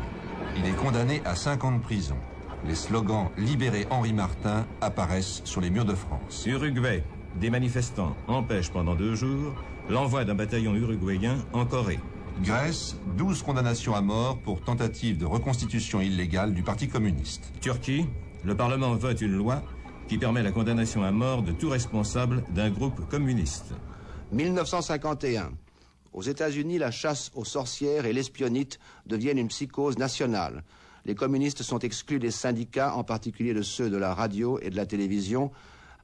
Il 0.58 0.66
est 0.66 0.76
condamné 0.76 1.22
à 1.24 1.34
5 1.34 1.64
ans 1.64 1.72
de 1.72 1.80
prison. 1.80 2.16
Les 2.66 2.74
slogans 2.74 3.30
Libérez 3.38 3.86
Henri 3.88 4.12
Martin 4.12 4.66
apparaissent 4.82 5.40
sur 5.44 5.62
les 5.62 5.70
murs 5.70 5.86
de 5.86 5.94
France. 5.94 6.44
Uruguay, 6.46 7.02
des 7.40 7.48
manifestants 7.48 8.14
empêchent 8.28 8.70
pendant 8.70 8.94
deux 8.94 9.14
jours 9.14 9.54
l'envoi 9.88 10.24
d'un 10.24 10.34
bataillon 10.34 10.74
uruguayen 10.74 11.36
en 11.52 11.66
Corée. 11.66 12.00
Grèce, 12.42 12.96
12 13.16 13.42
condamnations 13.42 13.94
à 13.94 14.00
mort 14.00 14.38
pour 14.38 14.60
tentative 14.60 15.18
de 15.18 15.24
reconstitution 15.24 16.00
illégale 16.00 16.52
du 16.52 16.62
Parti 16.62 16.88
communiste. 16.88 17.52
Turquie, 17.60 18.06
le 18.44 18.56
Parlement 18.56 18.94
vote 18.94 19.20
une 19.20 19.36
loi 19.36 19.62
qui 20.08 20.18
permet 20.18 20.42
la 20.42 20.50
condamnation 20.50 21.02
à 21.04 21.12
mort 21.12 21.42
de 21.42 21.52
tout 21.52 21.68
responsable 21.70 22.42
d'un 22.50 22.70
groupe 22.70 23.08
communiste. 23.08 23.72
1951. 24.32 25.52
Aux 26.12 26.22
États-Unis, 26.22 26.78
la 26.78 26.90
chasse 26.90 27.30
aux 27.34 27.44
sorcières 27.44 28.06
et 28.06 28.12
l'espionnite 28.12 28.78
deviennent 29.06 29.38
une 29.38 29.48
psychose 29.48 29.98
nationale. 29.98 30.62
Les 31.06 31.14
communistes 31.14 31.62
sont 31.62 31.80
exclus 31.80 32.18
des 32.18 32.30
syndicats, 32.30 32.94
en 32.94 33.04
particulier 33.04 33.52
de 33.52 33.62
ceux 33.62 33.90
de 33.90 33.96
la 33.96 34.14
radio 34.14 34.58
et 34.60 34.70
de 34.70 34.76
la 34.76 34.86
télévision. 34.86 35.50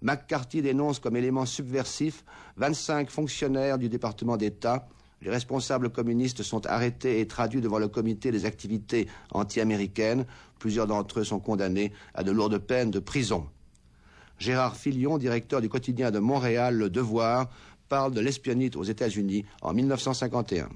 McCarthy 0.03 0.63
dénonce 0.63 0.99
comme 0.99 1.17
élément 1.17 1.47
subversif 1.47 2.25
25 2.57 3.11
fonctionnaires 3.11 3.79
du 3.79 3.89
département 3.89 4.37
d'État. 4.37 4.89
Les 5.23 5.31
responsables 5.31 5.91
communistes 5.91 6.43
sont 6.43 6.67
arrêtés 6.67 7.21
et 7.21 7.27
traduits 7.27 7.61
devant 7.61 7.79
le 7.79 7.89
comité 7.89 8.31
des 8.31 8.47
activités 8.47 9.07
anti-américaines. 9.33 10.25
Plusieurs 10.59 10.87
d'entre 10.87 11.21
eux 11.21 11.25
sont 11.25 11.41
condamnés 11.41 11.93
à 12.15 12.23
de 12.23 12.31
lourdes 12.31 12.59
peines 12.59 12.91
de 12.91 12.99
prison. 12.99 13.47
Gérard 14.39 14.77
Filion, 14.77 15.19
directeur 15.19 15.61
du 15.61 15.69
quotidien 15.69 16.11
de 16.11 16.19
Montréal, 16.19 16.75
Le 16.77 16.89
Devoir, 16.89 17.51
parle 17.91 18.15
de 18.15 18.21
l'espionnite 18.21 18.77
aux 18.77 18.85
États-Unis 18.85 19.45
en 19.61 19.75
1951. 19.75 20.71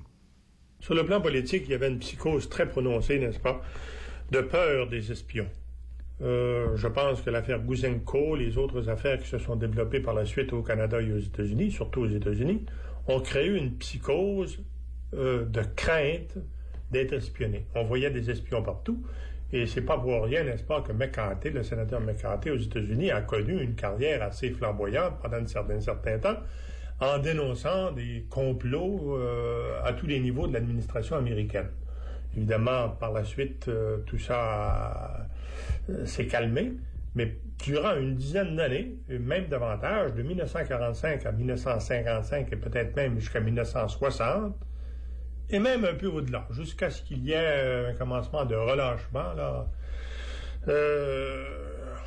Sur 0.80 0.94
le 0.94 1.06
plan 1.06 1.22
politique, 1.22 1.62
il 1.64 1.70
y 1.70 1.74
avait 1.74 1.88
une 1.88 1.98
psychose 1.98 2.50
très 2.50 2.68
prononcée, 2.68 3.18
n'est-ce 3.18 3.38
pas, 3.38 3.62
de 4.30 4.42
peur 4.42 4.86
des 4.88 5.10
espions. 5.10 5.48
Euh, 6.22 6.76
je 6.76 6.86
pense 6.86 7.22
que 7.22 7.30
l'affaire 7.30 7.60
Gouzenko, 7.60 8.36
les 8.36 8.56
autres 8.56 8.88
affaires 8.88 9.18
qui 9.18 9.28
se 9.28 9.38
sont 9.38 9.56
développées 9.56 10.00
par 10.00 10.14
la 10.14 10.24
suite 10.24 10.52
au 10.52 10.62
Canada 10.62 11.00
et 11.00 11.12
aux 11.12 11.18
États-Unis, 11.18 11.72
surtout 11.72 12.02
aux 12.02 12.08
États-Unis, 12.08 12.64
ont 13.08 13.20
créé 13.20 13.48
une 13.48 13.76
psychose 13.76 14.62
euh, 15.14 15.44
de 15.44 15.62
crainte 15.74 16.38
d'être 16.90 17.12
espionné. 17.12 17.66
On 17.74 17.82
voyait 17.82 18.10
des 18.10 18.30
espions 18.30 18.62
partout. 18.62 19.02
Et 19.52 19.66
c'est 19.66 19.82
pas 19.82 19.98
pour 19.98 20.24
rien, 20.24 20.42
n'est-ce 20.44 20.64
pas, 20.64 20.80
que 20.80 20.92
McCarthy, 20.92 21.50
le 21.50 21.62
sénateur 21.62 22.00
McCarthy 22.00 22.50
aux 22.50 22.56
États-Unis, 22.56 23.10
a 23.10 23.20
connu 23.20 23.60
une 23.60 23.74
carrière 23.74 24.22
assez 24.22 24.50
flamboyante 24.50 25.20
pendant 25.22 25.36
un 25.36 25.46
certain, 25.46 26.18
temps 26.18 26.40
en 27.00 27.18
dénonçant 27.18 27.92
des 27.92 28.26
complots 28.30 29.16
euh, 29.16 29.80
à 29.84 29.92
tous 29.92 30.06
les 30.06 30.18
niveaux 30.18 30.46
de 30.46 30.54
l'administration 30.54 31.16
américaine. 31.16 31.68
Évidemment, 32.36 32.88
par 32.88 33.12
la 33.12 33.22
suite, 33.22 33.70
tout 34.06 34.18
ça 34.18 35.28
s'est 36.04 36.26
calmé, 36.26 36.72
mais 37.14 37.36
durant 37.64 37.96
une 37.96 38.16
dizaine 38.16 38.56
d'années, 38.56 38.96
même 39.08 39.46
davantage, 39.46 40.14
de 40.14 40.22
1945 40.22 41.26
à 41.26 41.32
1955 41.32 42.52
et 42.52 42.56
peut-être 42.56 42.96
même 42.96 43.18
jusqu'à 43.18 43.40
1960, 43.40 44.54
et 45.50 45.58
même 45.58 45.84
un 45.84 45.94
peu 45.94 46.06
au-delà, 46.06 46.46
jusqu'à 46.50 46.90
ce 46.90 47.02
qu'il 47.02 47.24
y 47.24 47.32
ait 47.32 47.86
un 47.90 47.94
commencement 47.94 48.44
de 48.44 48.54
relâchement, 48.54 49.32
là, 49.34 49.68
euh, 50.68 51.44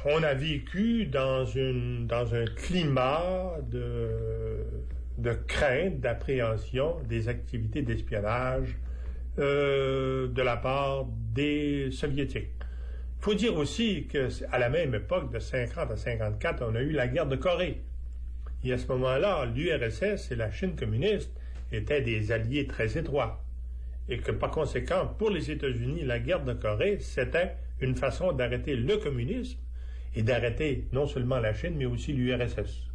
on 0.06 0.24
a 0.24 0.34
vécu 0.34 1.06
dans, 1.06 1.46
une, 1.46 2.08
dans 2.08 2.34
un 2.34 2.46
climat 2.46 3.56
de, 3.70 4.58
de 5.18 5.34
crainte, 5.34 6.00
d'appréhension 6.00 6.98
des 7.08 7.30
activités 7.30 7.82
d'espionnage 7.82 8.78
euh, 9.40 10.28
de 10.28 10.42
la 10.42 10.58
part 10.58 11.06
des 11.34 11.90
soviétiques. 11.92 12.57
Il 13.28 13.32
faut 13.32 13.36
dire 13.36 13.58
aussi 13.58 14.08
qu'à 14.08 14.58
la 14.58 14.70
même 14.70 14.96
époque, 14.96 15.34
de 15.34 15.40
50 15.40 15.92
à 15.92 15.98
54, 15.98 16.64
on 16.66 16.76
a 16.76 16.82
eu 16.82 16.92
la 16.92 17.10
guerre 17.10 17.28
de 17.28 17.36
Corée. 17.36 17.82
Et 18.64 18.72
à 18.72 18.78
ce 18.78 18.88
moment-là, 18.88 19.44
l'URSS 19.54 20.32
et 20.32 20.38
la 20.38 20.50
Chine 20.50 20.78
communiste 20.78 21.30
étaient 21.74 22.00
des 22.00 22.32
alliés 22.32 22.68
très 22.68 22.98
étroits. 22.98 23.44
Et 24.08 24.20
que 24.20 24.32
par 24.32 24.52
conséquent, 24.52 25.14
pour 25.20 25.30
les 25.30 25.52
États-Unis, 25.52 26.06
la 26.06 26.20
guerre 26.20 26.46
de 26.46 26.54
Corée, 26.54 27.00
c'était 27.02 27.58
une 27.82 27.98
façon 27.98 28.32
d'arrêter 28.32 28.78
le 28.78 28.96
communisme 28.96 29.60
et 30.16 30.24
d'arrêter 30.24 30.88
non 30.94 31.06
seulement 31.06 31.40
la 31.40 31.54
Chine, 31.54 31.76
mais 31.76 31.86
aussi 31.86 32.14
l'URSS. 32.14 32.87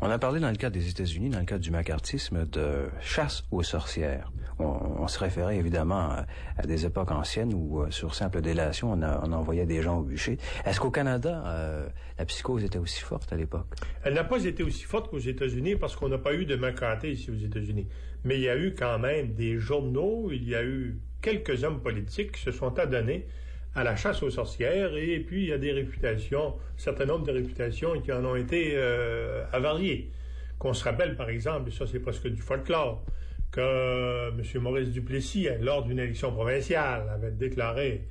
On 0.00 0.10
a 0.10 0.18
parlé 0.18 0.40
dans 0.40 0.50
le 0.50 0.56
cas 0.56 0.70
des 0.70 0.88
États-Unis, 0.88 1.30
dans 1.30 1.38
le 1.38 1.44
cas 1.44 1.58
du 1.58 1.70
macartisme, 1.70 2.46
de 2.46 2.86
chasse 3.00 3.44
aux 3.50 3.62
sorcières. 3.62 4.30
On, 4.58 5.08
se 5.08 5.18
référait 5.18 5.56
évidemment 5.56 6.10
à, 6.56 6.62
des 6.66 6.86
époques 6.86 7.10
anciennes 7.10 7.52
où, 7.52 7.82
euh, 7.82 7.90
sur 7.90 8.14
simple 8.14 8.40
délation, 8.40 8.92
on, 8.92 9.32
envoyait 9.32 9.66
des 9.66 9.82
gens 9.82 9.98
au 9.98 10.02
bûcher. 10.02 10.38
Est-ce 10.64 10.78
qu'au 10.80 10.90
Canada, 10.90 11.42
euh, 11.46 11.88
la 12.18 12.24
psychose 12.24 12.64
était 12.64 12.78
aussi 12.78 13.00
forte 13.00 13.32
à 13.32 13.36
l'époque? 13.36 13.66
Elle 14.04 14.14
n'a 14.14 14.24
pas 14.24 14.44
été 14.44 14.62
aussi 14.62 14.84
forte 14.84 15.10
qu'aux 15.10 15.18
États-Unis 15.18 15.76
parce 15.76 15.96
qu'on 15.96 16.08
n'a 16.08 16.18
pas 16.18 16.34
eu 16.34 16.46
de 16.46 16.56
McCarthy 16.56 17.08
ici 17.08 17.30
aux 17.30 17.44
États-Unis. 17.44 17.88
Mais 18.24 18.36
il 18.36 18.42
y 18.42 18.48
a 18.48 18.56
eu 18.56 18.74
quand 18.74 18.98
même 18.98 19.34
des 19.34 19.58
journaux, 19.58 20.30
il 20.32 20.48
y 20.48 20.54
a 20.54 20.64
eu 20.64 20.98
quelques 21.20 21.64
hommes 21.64 21.80
politiques 21.80 22.32
qui 22.32 22.42
se 22.42 22.52
sont 22.52 22.78
adonnés 22.78 23.26
à 23.74 23.84
la 23.84 23.96
chasse 23.96 24.22
aux 24.22 24.30
sorcières 24.30 24.96
et 24.96 25.18
puis 25.20 25.44
il 25.44 25.48
y 25.48 25.52
a 25.52 25.58
des 25.58 25.72
réputations, 25.72 26.48
un 26.48 26.78
certain 26.78 27.06
nombre 27.06 27.26
de 27.26 27.32
réputations 27.32 28.00
qui 28.00 28.12
en 28.12 28.24
ont 28.24 28.36
été 28.36 28.72
euh, 28.74 29.44
avariées. 29.52 30.10
Qu'on 30.58 30.74
se 30.74 30.84
rappelle 30.84 31.16
par 31.16 31.28
exemple, 31.28 31.68
et 31.68 31.72
ça 31.72 31.86
c'est 31.86 31.98
presque 31.98 32.28
du 32.28 32.40
folklore, 32.40 33.04
que 33.50 34.30
M. 34.30 34.62
Maurice 34.62 34.90
Duplessis, 34.90 35.48
lors 35.60 35.84
d'une 35.84 35.98
élection 35.98 36.32
provinciale, 36.32 37.08
avait 37.08 37.30
déclaré 37.30 38.04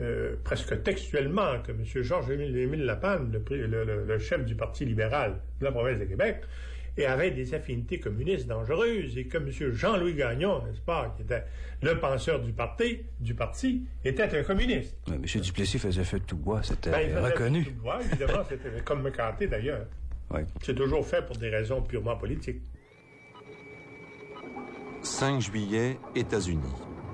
euh, 0.00 0.34
presque 0.42 0.82
textuellement 0.82 1.60
que 1.64 1.72
M. 1.72 1.84
Georges-Émile 1.84 2.52
le, 2.52 4.04
le, 4.04 4.18
chef 4.18 4.44
du 4.44 4.56
Parti 4.56 4.84
libéral 4.84 5.40
de 5.60 5.64
la 5.64 5.72
province 5.72 5.98
de 5.98 6.04
Québec, 6.04 6.42
et 6.96 7.06
avait 7.06 7.30
des 7.30 7.54
affinités 7.54 7.98
communistes 7.98 8.46
dangereuses 8.46 9.18
et 9.18 9.26
que 9.26 9.38
M. 9.38 9.50
Jean-Louis 9.72 10.14
Gagnon, 10.14 10.62
n'est-ce 10.64 10.80
pas, 10.80 11.14
qui 11.16 11.22
était 11.22 11.44
le 11.82 11.98
penseur 11.98 12.40
du 12.40 12.52
parti, 12.52 13.00
du 13.20 13.34
parti 13.34 13.82
était 14.04 14.38
un 14.38 14.42
communiste. 14.42 14.96
Oui, 15.08 15.14
M. 15.14 15.40
Duplessis 15.40 15.78
faisait 15.78 16.04
feu 16.04 16.20
de 16.20 16.24
tout 16.24 16.36
bois, 16.36 16.62
c'était 16.62 16.90
ben, 16.90 17.18
reconnu. 17.18 17.64
Feu 17.64 17.70
de 17.70 17.76
tout 17.76 17.82
bois, 17.82 18.00
évidemment, 18.02 18.44
c'était 18.48 18.80
comme 18.84 19.02
McCarthy 19.02 19.48
d'ailleurs. 19.48 19.86
Oui. 20.30 20.40
C'est 20.62 20.74
toujours 20.74 21.06
fait 21.06 21.24
pour 21.26 21.36
des 21.36 21.50
raisons 21.50 21.82
purement 21.82 22.16
politiques. 22.16 22.62
5 25.02 25.40
juillet, 25.40 25.98
États-Unis. 26.14 26.62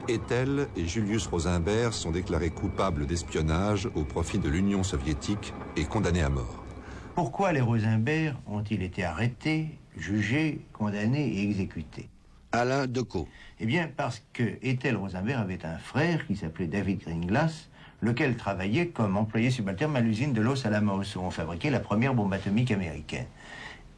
Ethel 0.09 0.66
et 0.77 0.86
Julius 0.86 1.27
Rosenberg 1.27 1.93
sont 1.93 2.11
déclarés 2.11 2.51
coupables 2.51 3.07
d'espionnage 3.07 3.89
au 3.94 4.05
profit 4.05 4.39
de 4.39 4.48
l'Union 4.48 4.82
soviétique 4.82 5.52
et 5.77 5.85
condamnés 5.85 6.23
à 6.23 6.28
mort. 6.28 6.65
Pourquoi 7.14 7.52
les 7.52 7.60
Rosenberg 7.60 8.36
ont-ils 8.46 8.82
été 8.82 9.02
arrêtés, 9.04 9.66
jugés, 9.96 10.60
condamnés 10.72 11.26
et 11.26 11.42
exécutés? 11.42 12.08
Alain 12.52 12.86
Decaux. 12.86 13.28
Eh 13.58 13.66
bien, 13.66 13.90
parce 13.94 14.22
que 14.32 14.58
Ethel 14.62 14.96
Rosenberg 14.96 15.40
avait 15.40 15.66
un 15.66 15.76
frère 15.78 16.26
qui 16.26 16.36
s'appelait 16.36 16.68
David 16.68 17.00
Greenglass, 17.00 17.68
lequel 18.00 18.36
travaillait 18.36 18.88
comme 18.88 19.16
employé 19.16 19.50
subalterne 19.50 19.96
à 19.96 20.00
l'usine 20.00 20.32
de 20.32 20.40
Los 20.40 20.66
Alamos, 20.66 21.16
où 21.16 21.20
on 21.20 21.30
fabriquait 21.30 21.70
la 21.70 21.80
première 21.80 22.14
bombe 22.14 22.32
atomique 22.32 22.70
américaine. 22.70 23.26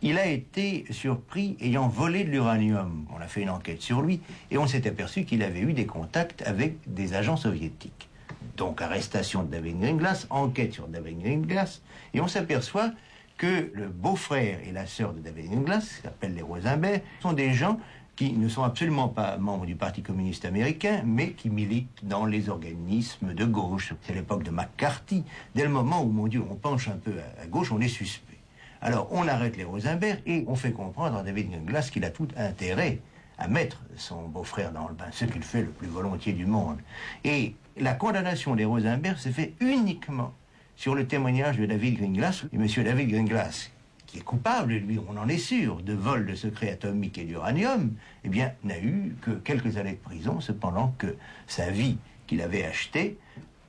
Il 0.01 0.19
a 0.19 0.27
été 0.27 0.85
surpris 0.91 1.57
ayant 1.61 1.89
volé 1.89 2.25
de 2.25 2.31
l'uranium. 2.31 3.07
On 3.15 3.21
a 3.21 3.29
fait 3.29 3.43
une 3.43 3.51
enquête 3.51 3.83
sur 3.83 4.03
lui 4.03 4.21
et 4.51 4.59
on 4.59 4.67
s'est 4.67 4.89
aperçu 4.89 5.25
qu'il 5.25 5.43
avait 5.43 5.61
eu 5.61 5.75
des 5.75 5.87
contacts 5.87 6.43
avec 6.43 6.77
des 6.87 7.15
agents 7.15 7.37
soviétiques. 7.37 8.09
Donc 8.57 8.83
arrestation 8.83 9.43
de 9.43 9.51
David 9.51 9.81
Greenglass, 9.81 10.27
enquête 10.31 10.73
sur 10.73 10.89
David 10.89 11.21
Greenglass, 11.21 11.83
et 12.15 12.21
on 12.21 12.29
s'aperçoit 12.29 12.91
que 13.39 13.71
le 13.75 13.89
beau-frère 13.89 14.61
et 14.67 14.73
la 14.73 14.87
sœur 14.87 15.15
de 15.15 15.21
David 15.21 15.51
Greenglass, 15.51 15.89
qui 15.89 16.03
s'appellent 16.03 16.35
les 16.35 16.43
Rosenberg, 16.43 17.03
sont 17.21 17.33
des 17.33 17.55
gens 17.55 17.81
qui 18.15 18.35
ne 18.35 18.49
sont 18.49 18.63
absolument 18.63 19.09
pas 19.09 19.39
membres 19.39 19.65
du 19.65 19.75
Parti 19.75 20.03
communiste 20.03 20.45
américain, 20.45 21.03
mais 21.05 21.33
qui 21.33 21.49
militent 21.49 22.01
dans 22.03 22.27
les 22.27 22.51
organismes 22.51 23.33
de 23.33 23.45
gauche. 23.47 23.95
C'est 24.03 24.15
l'époque 24.15 24.43
de 24.43 24.51
McCarthy. 24.51 25.25
Dès 25.55 25.65
le 25.65 25.71
moment 25.71 26.03
où, 26.03 26.11
mon 26.11 26.27
Dieu, 26.27 26.45
on 26.49 26.55
penche 26.55 26.89
un 26.89 26.99
peu 26.99 27.15
à 27.43 27.47
gauche, 27.47 27.73
on 27.73 27.81
est 27.81 27.89
suspect. 27.89 28.39
Alors 28.83 29.09
on 29.13 29.29
arrête 29.29 29.57
les 29.57 29.65
Rosenberg 29.65 30.21
et 30.27 30.45
on 30.49 30.57
fait 30.57 30.73
comprendre 30.73 31.17
à 31.17 31.23
David 31.23 31.51
Greenglass 31.51 31.91
qu'il 31.91 32.05
a 32.05 32.11
tout 32.11 32.29
intérêt 32.37 32.99
à 33.39 33.49
mettre 33.49 33.81
son 33.97 34.29
beau-frère 34.29 34.73
dans 34.73 34.89
le 34.89 34.95
bain, 34.95 35.07
ce 35.13 35.25
qu'il 35.25 35.43
fait 35.43 35.63
le 35.63 35.71
plus 35.71 35.89
volontiers 35.89 36.33
du 36.33 36.47
monde. 36.47 36.79
Et 37.25 37.55
la 37.79 37.95
condamnation 37.95 38.55
des 38.55 38.65
Rosenberg 38.65 39.17
se 39.17 39.29
fait 39.29 39.55
uniquement 39.61 40.35
sur 40.77 40.95
le 40.95 41.07
témoignage 41.07 41.59
de 41.59 41.67
David 41.67 41.99
Greenglass. 41.99 42.45
Et 42.53 42.57
M. 42.57 42.67
David 42.85 43.09
Greenglass, 43.09 43.71
qui 44.07 44.19
est 44.19 44.23
coupable, 44.23 44.75
lui, 44.75 44.99
on 45.09 45.17
en 45.17 45.29
est 45.29 45.39
sûr, 45.39 45.83
de 45.83 45.93
vol 45.93 46.27
de 46.27 46.35
secrets 46.35 46.71
atomiques 46.71 47.19
et 47.19 47.25
d'uranium, 47.25 47.95
eh 48.25 48.29
bien, 48.29 48.53
n'a 48.65 48.79
eu 48.79 49.17
que 49.21 49.31
quelques 49.31 49.77
années 49.77 49.93
de 49.93 49.97
prison, 49.97 50.41
cependant 50.41 50.95
que 50.99 51.17
sa 51.47 51.71
vie 51.71 51.99
qu'il 52.27 52.43
avait 52.43 52.65
achetée 52.65 53.19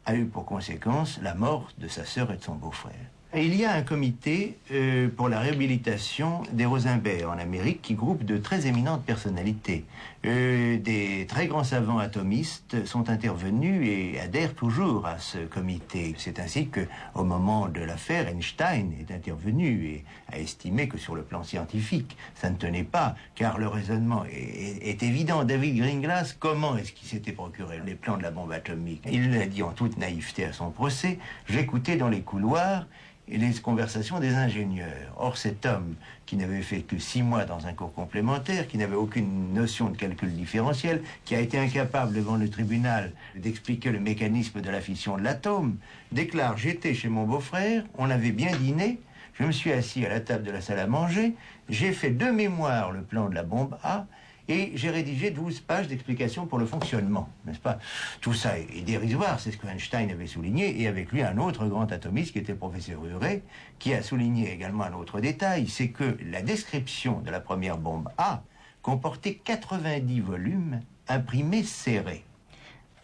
a 0.05 0.15
eu 0.15 0.25
pour 0.25 0.45
conséquence 0.45 1.19
la 1.21 1.33
mort 1.33 1.71
de 1.77 1.87
sa 1.87 2.05
sœur 2.05 2.31
et 2.31 2.37
de 2.37 2.43
son 2.43 2.55
beau-frère. 2.55 3.12
Il 3.35 3.55
y 3.55 3.65
a 3.65 3.73
un 3.73 3.81
comité 3.81 4.59
euh, 4.71 5.09
pour 5.09 5.27
la 5.27 5.39
réhabilitation 5.39 6.43
des 6.51 6.67
Rosenberg 6.67 7.25
en 7.25 7.39
Amérique 7.39 7.81
qui 7.81 7.95
groupe 7.95 8.23
de 8.23 8.37
très 8.37 8.67
éminentes 8.67 9.03
personnalités. 9.05 9.85
Euh, 10.23 10.77
des 10.77 11.25
très 11.27 11.47
grands 11.47 11.63
savants 11.63 11.97
atomistes 11.97 12.85
sont 12.85 13.09
intervenus 13.09 13.87
et 13.87 14.19
adhèrent 14.19 14.53
toujours 14.53 15.07
à 15.07 15.17
ce 15.17 15.39
comité. 15.39 16.13
C'est 16.19 16.39
ainsi 16.39 16.67
que, 16.67 16.81
au 17.15 17.23
moment 17.23 17.69
de 17.69 17.81
l'affaire, 17.81 18.27
Einstein 18.27 18.93
est 18.99 19.11
intervenu 19.11 19.87
et 19.87 20.05
a 20.31 20.37
estimé 20.37 20.87
que 20.87 20.99
sur 20.99 21.15
le 21.15 21.23
plan 21.23 21.41
scientifique, 21.41 22.15
ça 22.35 22.51
ne 22.51 22.55
tenait 22.55 22.83
pas, 22.83 23.15
car 23.33 23.57
le 23.57 23.67
raisonnement 23.67 24.25
est, 24.31 25.01
évident. 25.01 25.43
David 25.43 25.77
Greenglass, 25.77 26.33
comment 26.33 26.77
est-ce 26.77 26.91
qu'il 26.91 27.07
s'était 27.07 27.31
procuré 27.31 27.81
les 27.83 27.95
plans 27.95 28.17
de 28.17 28.21
la 28.21 28.29
bombe 28.29 28.51
atomique? 28.51 29.01
Il 29.11 29.31
l'a 29.31 29.47
dit 29.47 29.63
en 29.63 29.71
toute 29.71 29.97
naïveté 29.97 30.45
à 30.45 30.53
son 30.53 30.69
procès. 30.69 31.17
J'écoutais 31.49 31.95
dans 31.95 32.09
les 32.09 32.21
couloirs 32.21 32.85
et 33.27 33.37
les 33.37 33.53
conversations 33.53 34.19
des 34.19 34.33
ingénieurs. 34.33 35.13
Or, 35.17 35.37
cet 35.37 35.65
homme, 35.65 35.95
qui 36.25 36.35
n'avait 36.35 36.61
fait 36.61 36.81
que 36.81 36.97
six 36.97 37.23
mois 37.23 37.45
dans 37.45 37.67
un 37.67 37.73
cours 37.73 37.93
complémentaire, 37.93 38.67
qui 38.67 38.77
n'avait 38.77 38.95
aucune 38.95 39.53
notion 39.53 39.89
de 39.89 39.97
calcul 39.97 40.33
différentiel, 40.33 41.01
qui 41.25 41.35
a 41.35 41.39
été 41.39 41.57
incapable 41.57 42.13
devant 42.13 42.35
le 42.35 42.49
tribunal 42.49 43.11
d'expliquer 43.35 43.91
le 43.91 43.99
mécanisme 43.99 44.61
de 44.61 44.69
la 44.69 44.81
fission 44.81 45.17
de 45.17 45.23
l'atome, 45.23 45.77
déclare 46.11 46.57
J'étais 46.57 46.93
chez 46.93 47.09
mon 47.09 47.23
beau-frère, 47.23 47.83
on 47.97 48.09
avait 48.09 48.31
bien 48.31 48.55
dîné, 48.57 48.99
je 49.33 49.43
me 49.43 49.51
suis 49.51 49.71
assis 49.71 50.05
à 50.05 50.09
la 50.09 50.19
table 50.19 50.43
de 50.43 50.51
la 50.51 50.61
salle 50.61 50.79
à 50.79 50.87
manger, 50.87 51.33
j'ai 51.69 51.91
fait 51.93 52.11
de 52.11 52.25
mémoire 52.25 52.91
le 52.91 53.01
plan 53.01 53.29
de 53.29 53.35
la 53.35 53.43
bombe 53.43 53.77
A, 53.83 54.05
et 54.47 54.71
j'ai 54.75 54.89
rédigé 54.89 55.31
12 55.31 55.61
pages 55.61 55.87
d'explications 55.87 56.45
pour 56.45 56.59
le 56.59 56.65
fonctionnement, 56.65 57.29
n'est-ce 57.45 57.59
pas? 57.59 57.79
Tout 58.21 58.33
ça 58.33 58.57
est 58.59 58.81
dérisoire, 58.85 59.39
c'est 59.39 59.51
ce 59.51 59.57
que 59.57 59.67
Einstein 59.67 60.11
avait 60.11 60.27
souligné, 60.27 60.81
et 60.81 60.87
avec 60.87 61.11
lui 61.11 61.21
un 61.21 61.37
autre 61.37 61.65
grand 61.65 61.91
atomiste 61.91 62.33
qui 62.33 62.39
était 62.39 62.53
professeur 62.53 63.05
Urey, 63.05 63.43
qui 63.79 63.93
a 63.93 64.01
souligné 64.01 64.51
également 64.51 64.83
un 64.83 64.93
autre 64.93 65.21
détail, 65.21 65.67
c'est 65.67 65.89
que 65.89 66.17
la 66.29 66.41
description 66.41 67.21
de 67.21 67.31
la 67.31 67.39
première 67.39 67.77
bombe 67.77 68.09
A 68.17 68.43
comportait 68.81 69.35
90 69.35 70.19
volumes 70.19 70.81
imprimés 71.07 71.63
serrés. 71.63 72.25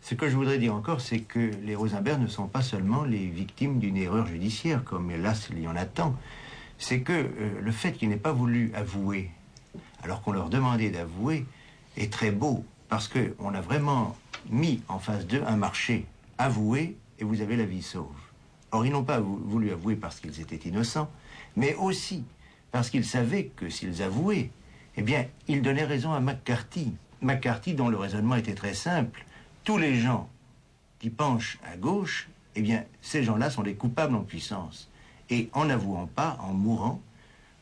Ce 0.02 0.16
que 0.16 0.30
je 0.30 0.36
voudrais 0.36 0.58
dire 0.58 0.74
encore, 0.74 1.02
c'est 1.02 1.20
que 1.20 1.52
les 1.64 1.76
Rosenberg 1.76 2.22
ne 2.22 2.28
sont 2.28 2.48
pas 2.48 2.62
seulement 2.62 3.04
les 3.04 3.28
victimes 3.28 3.80
d'une 3.80 3.98
erreur 3.98 4.26
judiciaire, 4.26 4.84
comme 4.84 5.12
hélas 5.12 5.50
il 5.52 5.62
y 5.62 5.68
en 5.68 5.76
a 5.76 5.86
tant. 5.86 6.16
C'est 6.78 7.02
que 7.02 7.14
euh, 7.14 7.62
le 7.62 7.72
fait 7.72 7.92
qu'ils 7.92 8.10
n'aient 8.10 8.16
pas 8.16 8.32
voulu 8.32 8.72
avouer 8.74 9.32
alors 10.04 10.22
qu'on 10.22 10.32
leur 10.32 10.50
demandait 10.50 10.90
d'avouer, 10.90 11.46
est 11.98 12.12
très 12.12 12.32
beau, 12.32 12.64
parce 12.88 13.08
qu'on 13.08 13.54
a 13.54 13.62
vraiment 13.62 14.16
mis 14.50 14.82
en 14.88 15.00
face 15.00 15.26
d'eux 15.26 15.44
un 15.46 15.58
marché. 15.58 16.06
Avouez 16.38 16.98
et 17.20 17.24
vous 17.24 17.42
avez 17.42 17.56
la 17.56 17.66
vie 17.66 17.82
sauve. 17.82 18.08
Or, 18.72 18.86
ils 18.86 18.92
n'ont 18.92 19.04
pas 19.04 19.20
voulu 19.20 19.72
avouer 19.72 19.96
parce 19.96 20.20
qu'ils 20.20 20.40
étaient 20.40 20.70
innocents, 20.70 21.10
mais 21.56 21.76
aussi 21.76 22.24
parce 22.72 22.90
qu'ils 22.90 23.06
savaient 23.06 23.46
que 23.56 23.70
s'ils 23.70 24.02
avouaient, 24.02 24.52
eh 24.96 25.02
bien, 25.02 25.26
ils 25.48 25.62
donnaient 25.62 25.86
raison 25.86 26.14
à 26.14 26.20
McCarthy. 26.20 26.94
McCarthy, 27.22 27.74
dont 27.74 27.90
le 27.90 27.98
raisonnement 27.98 28.36
était 28.36 28.54
très 28.54 28.74
simple, 28.74 29.26
tous 29.64 29.78
les 29.78 30.00
gens 30.00 30.30
qui 31.00 31.10
penchent 31.10 31.60
à 31.72 31.78
gauche, 31.78 32.30
eh 32.56 32.62
bien, 32.62 32.84
ces 33.02 33.24
gens-là 33.24 33.50
sont 33.50 33.62
les 33.62 33.76
coupables 33.76 34.16
en 34.16 34.22
puissance. 34.22 34.90
Et 35.30 35.50
en 35.54 35.66
n'avouant 35.66 36.08
pas, 36.08 36.38
en 36.42 36.54
mourant, 36.54 37.02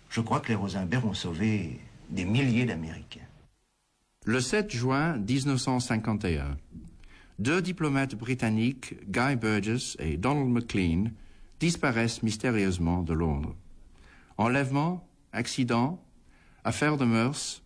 je 0.10 0.22
crois 0.22 0.40
que 0.40 0.50
les 0.50 0.56
Rosenberg 0.56 1.06
ont 1.06 1.14
sauvé 1.14 1.80
des 2.10 2.26
milliers 2.26 2.66
d'Américains. 2.66 3.28
Le 4.26 4.40
7 4.40 4.72
juin 4.72 5.18
1951, 5.18 6.58
deux 7.40 7.62
diplomates 7.62 8.16
britanniques, 8.16 8.96
Guy 9.10 9.36
Burgess 9.36 9.96
et 10.00 10.18
Donald 10.18 10.50
McLean, 10.50 11.12
disparaissent 11.60 12.24
mystérieusement 12.24 13.04
de 13.04 13.14
Londres. 13.14 13.56
Enlèvement, 14.38 15.08
accident, 15.32 16.04
affaire 16.64 16.98
de 16.98 17.06
mœurs. 17.06 17.64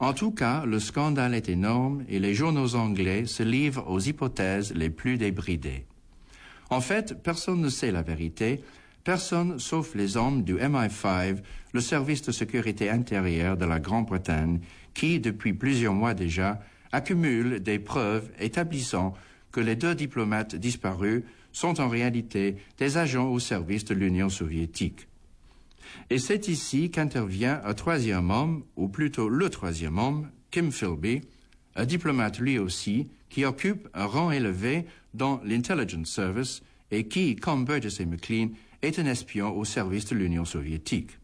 En 0.00 0.12
tout 0.12 0.30
cas, 0.30 0.64
le 0.64 0.78
scandale 0.78 1.34
est 1.34 1.48
énorme 1.48 2.04
et 2.08 2.18
les 2.18 2.34
journaux 2.34 2.76
anglais 2.76 3.26
se 3.26 3.42
livrent 3.42 3.88
aux 3.88 4.00
hypothèses 4.00 4.72
les 4.74 4.90
plus 4.90 5.18
débridées. 5.18 5.86
En 6.70 6.80
fait, 6.80 7.22
personne 7.22 7.60
ne 7.60 7.68
sait 7.68 7.90
la 7.90 8.02
vérité, 8.02 8.62
Personne, 9.08 9.58
sauf 9.58 9.94
les 9.94 10.18
hommes 10.18 10.42
du 10.42 10.56
MI5, 10.56 11.38
le 11.72 11.80
service 11.80 12.20
de 12.20 12.30
sécurité 12.30 12.90
intérieure 12.90 13.56
de 13.56 13.64
la 13.64 13.80
Grande-Bretagne, 13.80 14.60
qui, 14.92 15.18
depuis 15.18 15.54
plusieurs 15.54 15.94
mois 15.94 16.12
déjà, 16.12 16.60
accumule 16.92 17.60
des 17.60 17.78
preuves 17.78 18.28
établissant 18.38 19.14
que 19.50 19.60
les 19.60 19.76
deux 19.76 19.94
diplomates 19.94 20.56
disparus 20.56 21.22
sont 21.52 21.80
en 21.80 21.88
réalité 21.88 22.56
des 22.76 22.98
agents 22.98 23.30
au 23.30 23.38
service 23.38 23.86
de 23.86 23.94
l'Union 23.94 24.28
soviétique. 24.28 25.08
Et 26.10 26.18
c'est 26.18 26.46
ici 26.48 26.90
qu'intervient 26.90 27.62
un 27.64 27.72
troisième 27.72 28.30
homme, 28.30 28.62
ou 28.76 28.88
plutôt 28.88 29.30
le 29.30 29.48
troisième 29.48 29.96
homme, 29.96 30.28
Kim 30.50 30.70
Philby, 30.70 31.22
un 31.76 31.86
diplomate 31.86 32.40
lui 32.40 32.58
aussi, 32.58 33.08
qui 33.30 33.46
occupe 33.46 33.88
un 33.94 34.04
rang 34.04 34.30
élevé 34.30 34.84
dans 35.14 35.40
l'Intelligence 35.46 36.10
Service 36.10 36.62
et 36.90 37.08
qui, 37.08 37.36
comme 37.36 37.64
Burgess 37.64 38.00
et 38.00 38.06
McLean, 38.06 38.48
est 38.82 38.98
un 38.98 39.06
espion 39.06 39.56
au 39.56 39.64
service 39.64 40.06
de 40.06 40.14
l'Union 40.16 40.44
soviétique. 40.44 41.18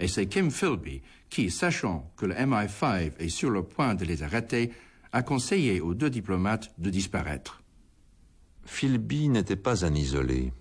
Et 0.00 0.08
c'est 0.08 0.26
Kim 0.26 0.50
Philby 0.50 1.02
qui, 1.28 1.50
sachant 1.50 2.10
que 2.16 2.26
le 2.26 2.34
MI5 2.34 3.12
est 3.18 3.28
sur 3.28 3.50
le 3.50 3.62
point 3.62 3.94
de 3.94 4.04
les 4.04 4.22
arrêter, 4.22 4.72
a 5.12 5.22
conseillé 5.22 5.80
aux 5.80 5.94
deux 5.94 6.10
diplomates 6.10 6.72
de 6.78 6.90
disparaître. 6.90 7.62
Philby 8.64 9.28
n'était 9.28 9.56
pas 9.56 9.84
un 9.84 9.94
isolé, 9.94 10.52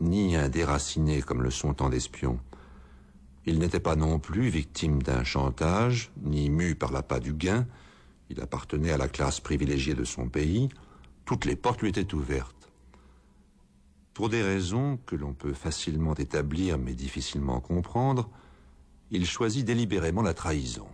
ni 0.00 0.36
un 0.36 0.48
déraciné 0.48 1.22
comme 1.22 1.42
le 1.42 1.50
sont 1.50 1.74
tant 1.74 1.90
d'espions. 1.90 2.40
Il 3.44 3.58
n'était 3.58 3.80
pas 3.80 3.96
non 3.96 4.18
plus 4.18 4.48
victime 4.48 5.02
d'un 5.02 5.24
chantage, 5.24 6.12
ni 6.22 6.48
mu 6.48 6.74
par 6.74 6.92
l'appât 6.92 7.20
du 7.20 7.34
gain. 7.34 7.66
Il 8.30 8.40
appartenait 8.40 8.92
à 8.92 8.96
la 8.96 9.08
classe 9.08 9.40
privilégiée 9.40 9.94
de 9.94 10.04
son 10.04 10.28
pays. 10.28 10.68
Toutes 11.24 11.44
les 11.44 11.56
portes 11.56 11.82
lui 11.82 11.88
étaient 11.88 12.14
ouvertes. 12.14 12.61
Pour 14.14 14.28
des 14.28 14.42
raisons 14.42 14.98
que 15.06 15.16
l'on 15.16 15.32
peut 15.32 15.54
facilement 15.54 16.14
établir 16.14 16.78
mais 16.78 16.94
difficilement 16.94 17.60
comprendre, 17.60 18.28
il 19.10 19.26
choisit 19.26 19.64
délibérément 19.64 20.22
la 20.22 20.34
trahison. 20.34 20.86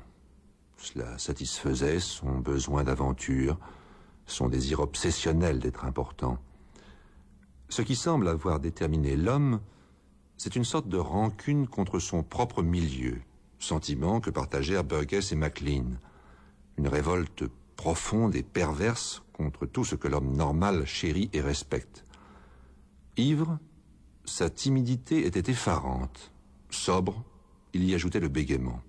Cela 0.77 1.19
satisfaisait 1.19 1.99
son 1.99 2.39
besoin 2.39 2.85
d'aventure, 2.85 3.59
son 4.27 4.49
désir 4.49 4.81
obsessionnel 4.81 5.59
d'être 5.59 5.85
important. 5.85 6.39
Ce 7.69 7.82
qui 7.82 7.97
semble 7.97 8.28
avoir 8.28 8.61
déterminé 8.61 9.16
l'homme, 9.16 9.61
c'est 10.36 10.55
une 10.55 10.65
sorte 10.65 10.89
de 10.89 10.97
rancune 10.97 11.66
contre 11.66 11.99
son 11.99 12.23
propre 12.23 12.62
milieu, 12.62 13.19
sentiment 13.59 14.20
que 14.20 14.31
partagèrent 14.31 14.85
Burgess 14.85 15.32
et 15.32 15.36
MacLean, 15.36 15.99
une 16.77 16.86
révolte 16.86 17.45
profonde 17.74 18.36
et 18.36 18.45
perverse 18.45 19.24
contre 19.32 19.66
tout 19.66 19.85
ce 19.85 19.97
que 19.97 20.07
l'homme 20.07 20.36
normal 20.36 20.86
chérit 20.86 21.31
et 21.32 21.40
respecte. 21.40 22.05
Ivre, 23.19 23.59
sa 24.24 24.49
timidité 24.49 25.27
était 25.27 25.51
effarante. 25.51 26.32
Sobre, 26.70 27.24
il 27.74 27.85
y 27.85 27.95
ajoutait 27.95 28.20
le 28.20 28.28
bégaiement. 28.28 28.81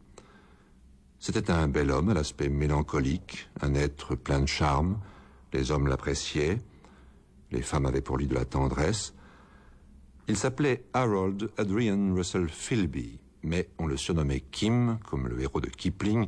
C'était 1.19 1.51
un 1.51 1.68
bel 1.68 1.91
homme 1.91 2.10
à 2.10 2.14
l'aspect 2.14 2.47
mélancolique, 2.47 3.49
un 3.60 3.73
être 3.73 4.15
plein 4.15 4.39
de 4.39 4.45
charme. 4.45 4.99
Les 5.51 5.72
hommes 5.72 5.88
l'appréciaient. 5.88 6.61
Les 7.51 7.61
femmes 7.61 7.88
avaient 7.88 8.01
pour 8.01 8.18
lui 8.18 8.27
de 8.27 8.35
la 8.35 8.45
tendresse. 8.45 9.14
Il 10.27 10.38
s'appelait 10.38 10.85
Harold 10.93 11.49
Adrian 11.57 12.14
Russell 12.14 12.47
Philby, 12.47 13.19
mais 13.41 13.68
on 13.80 13.88
le 13.88 13.97
surnommait 13.97 14.41
Kim, 14.41 14.99
comme 15.10 15.27
le 15.27 15.41
héros 15.41 15.60
de 15.60 15.69
Kipling, 15.69 16.27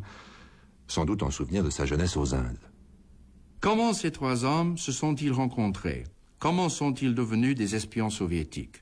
sans 0.87 1.05
doute 1.05 1.21
en 1.21 1.29
souvenir 1.29 1.63
de 1.63 1.69
sa 1.69 1.85
jeunesse 1.85 2.17
aux 2.17 2.33
Indes. 2.33 2.57
Comment 3.59 3.93
ces 3.93 4.11
trois 4.11 4.43
hommes 4.43 4.77
se 4.79 4.91
sont-ils 4.91 5.31
rencontrés? 5.31 6.05
Comment 6.41 6.69
sont-ils 6.69 7.13
devenus 7.13 7.53
des 7.53 7.75
espions 7.75 8.09
soviétiques? 8.09 8.81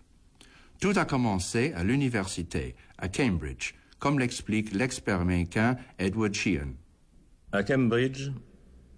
Tout 0.80 0.94
a 0.96 1.04
commencé 1.04 1.74
à 1.74 1.84
l'université, 1.84 2.74
à 2.98 3.10
Cambridge, 3.10 3.74
comme 4.00 4.18
l'explique 4.18 4.72
l'expert 4.72 5.20
américain 5.20 5.76
Edward 5.98 6.34
Sheehan. 6.34 6.70
À 7.52 7.64
Cambridge, 7.64 8.32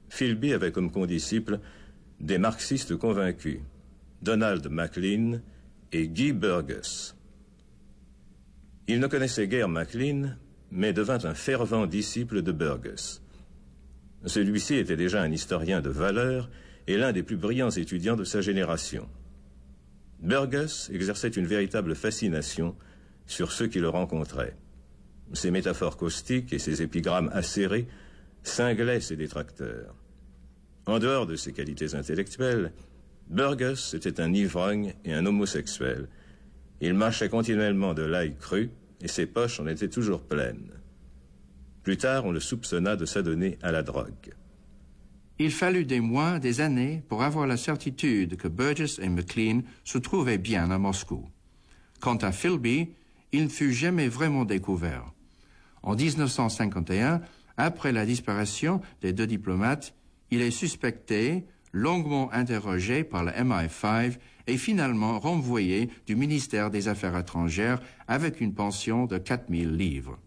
Philby 0.09 0.53
avait 0.53 0.71
comme 0.71 0.91
condisciples 0.91 1.59
des 2.19 2.37
marxistes 2.37 2.95
convaincus, 2.95 3.61
Donald 4.21 4.67
MacLean 4.69 5.41
et 5.91 6.07
Guy 6.07 6.31
Burgess. 6.31 7.15
Il 8.87 8.99
ne 8.99 9.07
connaissait 9.07 9.47
guère 9.47 9.69
MacLean, 9.69 10.35
mais 10.69 10.93
devint 10.93 11.25
un 11.25 11.33
fervent 11.33 11.87
disciple 11.87 12.43
de 12.43 12.51
Burgess. 12.51 13.23
Celui-ci 14.23 14.75
était 14.75 14.97
déjà 14.97 15.23
un 15.23 15.31
historien 15.31 15.81
de 15.81 15.89
valeur 15.89 16.51
et 16.87 16.97
l'un 16.97 17.11
des 17.11 17.23
plus 17.23 17.37
brillants 17.37 17.69
étudiants 17.69 18.15
de 18.15 18.23
sa 18.23 18.41
génération. 18.41 19.07
Burgess 20.21 20.89
exerçait 20.93 21.29
une 21.29 21.47
véritable 21.47 21.95
fascination 21.95 22.75
sur 23.25 23.51
ceux 23.51 23.67
qui 23.67 23.79
le 23.79 23.89
rencontraient. 23.89 24.55
Ses 25.33 25.51
métaphores 25.51 25.97
caustiques 25.97 26.53
et 26.53 26.59
ses 26.59 26.81
épigrammes 26.81 27.29
acérés 27.33 27.87
cinglaient 28.43 29.01
ses 29.01 29.15
détracteurs. 29.15 29.95
En 30.85 30.99
dehors 30.99 31.25
de 31.27 31.35
ses 31.35 31.53
qualités 31.53 31.95
intellectuelles, 31.95 32.73
Burgess 33.29 33.93
était 33.93 34.19
un 34.19 34.33
ivrogne 34.33 34.93
et 35.05 35.13
un 35.13 35.25
homosexuel. 35.25 36.09
Il 36.81 36.93
mâchait 36.93 37.29
continuellement 37.29 37.93
de 37.93 38.01
l'ail 38.01 38.35
cru 38.35 38.71
et 39.01 39.07
ses 39.07 39.25
poches 39.25 39.59
en 39.59 39.67
étaient 39.67 39.87
toujours 39.87 40.23
pleines. 40.23 40.71
Plus 41.83 41.97
tard, 41.97 42.25
on 42.25 42.31
le 42.31 42.39
soupçonna 42.39 42.95
de 42.95 43.05
s'adonner 43.05 43.57
à 43.61 43.71
la 43.71 43.83
drogue. 43.83 44.33
Il 45.39 45.51
fallut 45.51 45.85
des 45.85 45.99
mois, 45.99 46.39
des 46.39 46.61
années 46.61 47.03
pour 47.07 47.23
avoir 47.23 47.47
la 47.47 47.57
certitude 47.57 48.37
que 48.37 48.47
Burgess 48.47 48.99
et 48.99 49.09
McLean 49.09 49.61
se 49.83 49.97
trouvaient 49.97 50.37
bien 50.37 50.69
à 50.69 50.77
Moscou. 50.77 51.27
Quant 51.99 52.17
à 52.17 52.31
Philby, 52.31 52.89
il 53.31 53.43
ne 53.45 53.49
fut 53.49 53.73
jamais 53.73 54.07
vraiment 54.07 54.45
découvert. 54.45 55.11
En 55.83 55.95
1951, 55.95 57.21
après 57.57 57.91
la 57.91 58.05
disparition 58.05 58.81
des 59.01 59.13
deux 59.13 59.27
diplomates, 59.27 59.93
il 60.29 60.41
est 60.41 60.51
suspecté, 60.51 61.45
longuement 61.73 62.31
interrogé 62.33 63.03
par 63.03 63.23
la 63.23 63.43
MI5 63.43 64.17
et 64.47 64.57
finalement 64.57 65.19
renvoyé 65.19 65.89
du 66.05 66.15
ministère 66.15 66.69
des 66.69 66.87
Affaires 66.87 67.17
étrangères 67.17 67.81
avec 68.07 68.41
une 68.41 68.53
pension 68.53 69.05
de 69.05 69.17
4000 69.17 69.75
livres. 69.75 70.19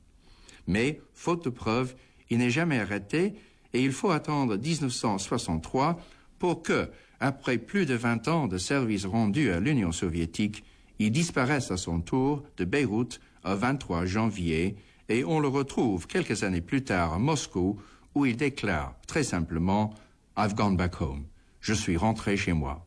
Mais, 0.67 1.01
faute 1.13 1.45
de 1.45 1.51
preuves, 1.51 1.95
il 2.31 2.39
n'est 2.39 2.51
jamais 2.51 2.79
arrêté 2.79 3.35
et 3.75 3.83
il 3.83 3.93
faut 3.93 4.11
attendre 4.11 4.57
1963 4.57 5.99
pour 6.39 6.63
que, 6.63 6.89
après 7.21 7.59
plus 7.59 7.85
de 7.85 7.95
20 7.95 8.29
ans 8.29 8.47
de 8.47 8.57
service 8.57 9.05
rendu 9.05 9.51
à 9.51 9.61
l'Union 9.61 9.93
soviétique, 9.93 10.65
il 10.99 11.11
disparaisse 11.11 11.71
à 11.71 11.77
son 11.77 12.01
tour 12.01 12.45
de 12.57 12.65
Beyrouth 12.65 13.21
le 13.45 13.55
23 13.55 14.07
janvier 14.07 14.77
et 15.09 15.25
on 15.25 15.41
le 15.41 15.49
retrouve 15.49 16.07
quelques 16.07 16.45
années 16.45 16.61
plus 16.61 16.85
tard 16.85 17.13
à 17.13 17.19
Moscou 17.19 17.79
où 18.15 18.25
il 18.25 18.37
déclare 18.37 18.95
très 19.07 19.25
simplement 19.25 19.93
I've 20.39 20.55
gone 20.55 20.77
back 20.77 21.01
home. 21.01 21.25
Je 21.61 21.75
suis 21.75 21.97
rentré 21.97 22.37
chez 22.37 22.53
moi. 22.53 22.87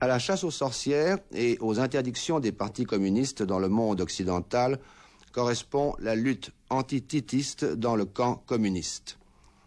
À 0.00 0.06
la 0.06 0.20
chasse 0.20 0.44
aux 0.44 0.52
sorcières 0.52 1.18
et 1.32 1.58
aux 1.60 1.80
interdictions 1.80 2.38
des 2.38 2.52
partis 2.52 2.84
communistes 2.84 3.42
dans 3.42 3.58
le 3.58 3.68
monde 3.68 4.00
occidental 4.00 4.78
correspond 5.32 5.94
la 5.98 6.14
lutte 6.14 6.52
antititiste 6.70 7.64
dans 7.64 7.96
le 7.96 8.04
camp 8.04 8.36
communiste. 8.46 9.18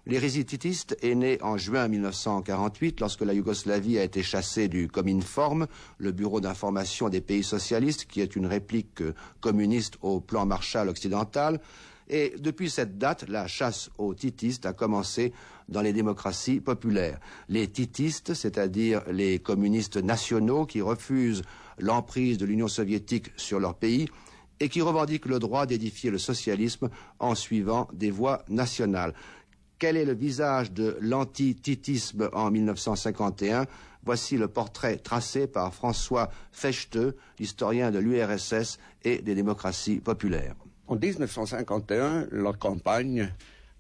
L'hérésie 0.08 0.46
titiste 0.46 0.98
est 1.04 1.14
née 1.14 1.38
en 1.44 1.58
juin 1.58 1.88
1948 1.88 3.00
lorsque 3.02 3.22
la 3.22 3.34
Yougoslavie 3.34 4.00
a 4.00 4.04
été 4.04 4.24
chassée 4.24 4.68
du 4.68 4.88
Cominform, 4.88 5.68
le 6.00 6.12
bureau 6.12 6.42
d'information 6.42 7.08
des 7.08 7.22
pays 7.22 7.44
socialistes, 7.44 8.06
qui 8.06 8.20
est 8.20 8.36
une 8.36 8.48
réplique 8.48 9.04
communiste 9.42 9.98
au 10.02 10.20
plan 10.20 10.48
Marshall 10.48 10.90
occidental. 10.90 11.62
Et 12.10 12.34
depuis 12.40 12.72
cette 12.72 12.98
date, 12.98 13.30
la 13.30 13.46
chasse 13.46 13.92
aux 14.00 14.16
titistes 14.16 14.66
a 14.66 14.74
commencé 14.74 15.34
dans 15.70 15.82
les 15.82 15.94
démocraties 15.94 16.62
populaires. 16.62 17.20
Les 17.48 17.68
titistes, 17.68 18.34
c'est-à-dire 18.34 19.04
les 19.12 19.38
communistes 19.38 19.98
nationaux 19.98 20.66
qui 20.66 20.82
refusent 20.82 21.44
l'emprise 21.78 22.40
de 22.40 22.48
l'Union 22.48 22.68
soviétique 22.68 23.32
sur 23.38 23.60
leur 23.60 23.76
pays, 23.76 24.08
et 24.60 24.70
qui 24.70 24.82
revendiquent 24.82 25.26
le 25.26 25.40
droit 25.40 25.66
d'édifier 25.66 26.12
le 26.12 26.20
socialisme 26.20 26.90
en 27.20 27.34
suivant 27.34 27.88
des 27.94 28.12
voies 28.12 28.44
nationales. 28.48 29.16
Quel 29.82 29.98
est 29.98 30.06
le 30.06 30.14
visage 30.14 30.72
de 30.74 30.96
l'antititisme 31.02 32.30
en 32.34 32.52
1951 32.52 33.66
Voici 34.04 34.38
le 34.38 34.48
portrait 34.48 34.98
tracé 34.98 35.48
par 35.48 35.74
François 35.74 36.30
Fechte, 36.52 37.00
historien 37.40 37.90
de 37.90 37.98
l'URSS 37.98 38.78
et 39.04 39.24
des 39.24 39.34
démocraties 39.34 40.00
populaires. 40.00 40.54
En 40.86 40.98
1951, 40.98 42.28
la 42.32 42.54
campagne 42.54 43.34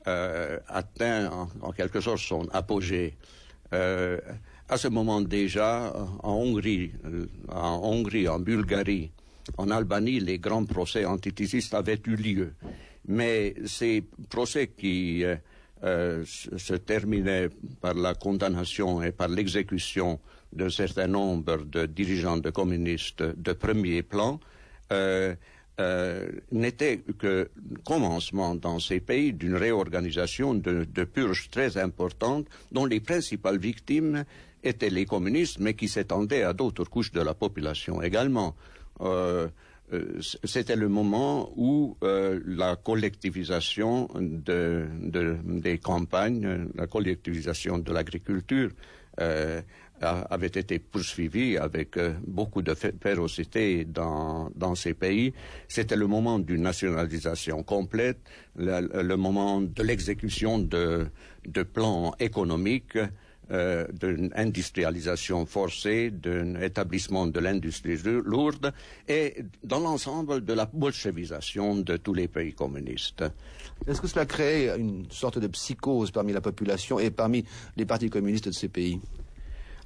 euh, 0.07 0.57
atteint 0.67 1.29
en, 1.29 1.49
en, 1.61 1.71
quelque 1.71 2.01
sorte 2.01 2.17
son 2.17 2.49
apogée. 2.49 3.15
Euh, 3.71 4.19
à 4.69 4.77
ce 4.77 4.87
moment 4.87 5.21
déjà, 5.21 5.93
en 6.23 6.33
Hongrie, 6.33 6.93
en 8.27 8.39
Bulgarie, 8.39 9.11
en 9.55 9.69
Albanie, 9.69 10.19
les 10.19 10.39
grands 10.39 10.65
procès 10.65 11.05
antititistes 11.05 11.75
avaient 11.75 12.01
eu 12.07 12.15
lieu. 12.15 12.53
Mais 13.07 13.53
ces 13.67 14.03
procès 14.29 14.67
qui 14.75 15.23
euh, 15.23 15.35
euh, 15.83 16.23
se 16.25 16.75
terminait 16.75 17.49
par 17.81 17.95
la 17.95 18.13
condamnation 18.13 19.01
et 19.01 19.11
par 19.11 19.29
l'exécution 19.29 20.19
d'un 20.53 20.69
certain 20.69 21.07
nombre 21.07 21.57
de 21.63 21.87
dirigeants 21.87 22.37
de 22.37 22.51
communistes 22.51 23.23
de 23.23 23.53
premier 23.53 24.03
plan, 24.03 24.39
euh, 24.91 25.33
euh, 25.79 26.29
n'était 26.51 26.99
que 27.17 27.49
commencement 27.83 28.53
dans 28.53 28.79
ces 28.79 28.99
pays 28.99 29.33
d'une 29.33 29.55
réorganisation 29.55 30.53
de, 30.53 30.83
de, 30.83 31.03
purges 31.03 31.49
très 31.49 31.77
importante 31.77 32.45
dont 32.71 32.85
les 32.85 32.99
principales 32.99 33.57
victimes 33.57 34.25
étaient 34.63 34.91
les 34.91 35.05
communistes 35.05 35.57
mais 35.59 35.73
qui 35.73 35.87
s'étendaient 35.87 36.43
à 36.43 36.53
d'autres 36.53 36.83
couches 36.85 37.11
de 37.11 37.21
la 37.21 37.33
population 37.33 38.03
également. 38.03 38.55
C'était 40.43 40.75
le 40.75 40.87
moment 40.87 41.51
où 41.55 41.97
euh, 42.03 42.39
la 42.45 42.75
collectivisation 42.75 44.07
de, 44.15 44.87
de, 45.01 45.37
des 45.45 45.77
campagnes, 45.79 46.67
la 46.75 46.87
collectivisation 46.87 47.77
de 47.77 47.91
l'agriculture 47.91 48.69
euh, 49.19 49.61
avait 50.01 50.47
été 50.47 50.79
poursuivie 50.79 51.57
avec 51.57 51.97
euh, 51.97 52.13
beaucoup 52.25 52.61
de 52.61 52.73
férocité 52.73 53.85
dans, 53.85 54.49
dans 54.55 54.75
ces 54.75 54.93
pays. 54.93 55.33
C'était 55.67 55.95
le 55.95 56.07
moment 56.07 56.39
d'une 56.39 56.61
nationalisation 56.63 57.61
complète, 57.61 58.19
le, 58.55 59.03
le 59.03 59.17
moment 59.17 59.61
de 59.61 59.83
l'exécution 59.83 60.57
de, 60.57 61.07
de 61.45 61.63
plans 61.63 62.13
économiques 62.19 62.97
euh, 63.51 63.87
d'une 63.91 64.31
industrialisation 64.35 65.45
forcée, 65.45 66.09
d'un 66.11 66.61
établissement 66.61 67.27
de 67.27 67.39
l'industrie 67.39 67.97
lourde 68.03 68.71
et 69.07 69.43
dans 69.63 69.79
l'ensemble 69.79 70.45
de 70.45 70.53
la 70.53 70.65
bolchevisation 70.65 71.75
de 71.75 71.97
tous 71.97 72.13
les 72.13 72.27
pays 72.27 72.53
communistes. 72.53 73.23
Est-ce 73.87 73.99
que 73.99 74.07
cela 74.07 74.25
crée 74.25 74.69
une 74.77 75.05
sorte 75.09 75.39
de 75.39 75.47
psychose 75.47 76.11
parmi 76.11 76.33
la 76.33 76.41
population 76.41 76.99
et 76.99 77.11
parmi 77.11 77.43
les 77.75 77.85
partis 77.85 78.09
communistes 78.09 78.47
de 78.47 78.53
ces 78.53 78.69
pays? 78.69 79.01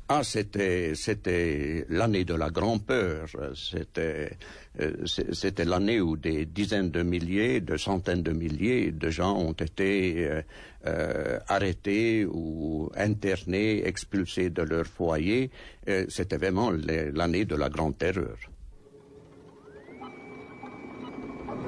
Ah, 0.07 0.23
c'était 0.23 0.93
c'était 0.93 1.83
l'année 1.89 2.25
de 2.25 2.35
la 2.35 2.51
grand-peur. 2.51 3.25
C'était 3.55 4.37
euh, 4.79 4.91
c'était 5.05 5.65
l'année 5.65 5.99
où 5.99 6.15
des 6.15 6.45
dizaines 6.45 6.91
de 6.91 7.01
milliers, 7.01 7.59
de 7.59 7.75
centaines 7.75 8.21
de 8.21 8.31
milliers 8.31 8.91
de 8.91 9.09
gens 9.09 9.35
ont 9.35 9.53
été 9.53 10.27
euh, 10.27 10.41
euh, 10.85 11.39
arrêtés 11.47 12.23
ou 12.23 12.91
internés, 12.95 13.81
expulsés 13.87 14.51
de 14.51 14.61
leur 14.61 14.85
foyer. 14.85 15.49
C'était 16.07 16.37
vraiment 16.37 16.71
l'année 16.71 17.45
de 17.45 17.55
la 17.55 17.69
grande 17.69 17.97
terreur. 17.97 18.37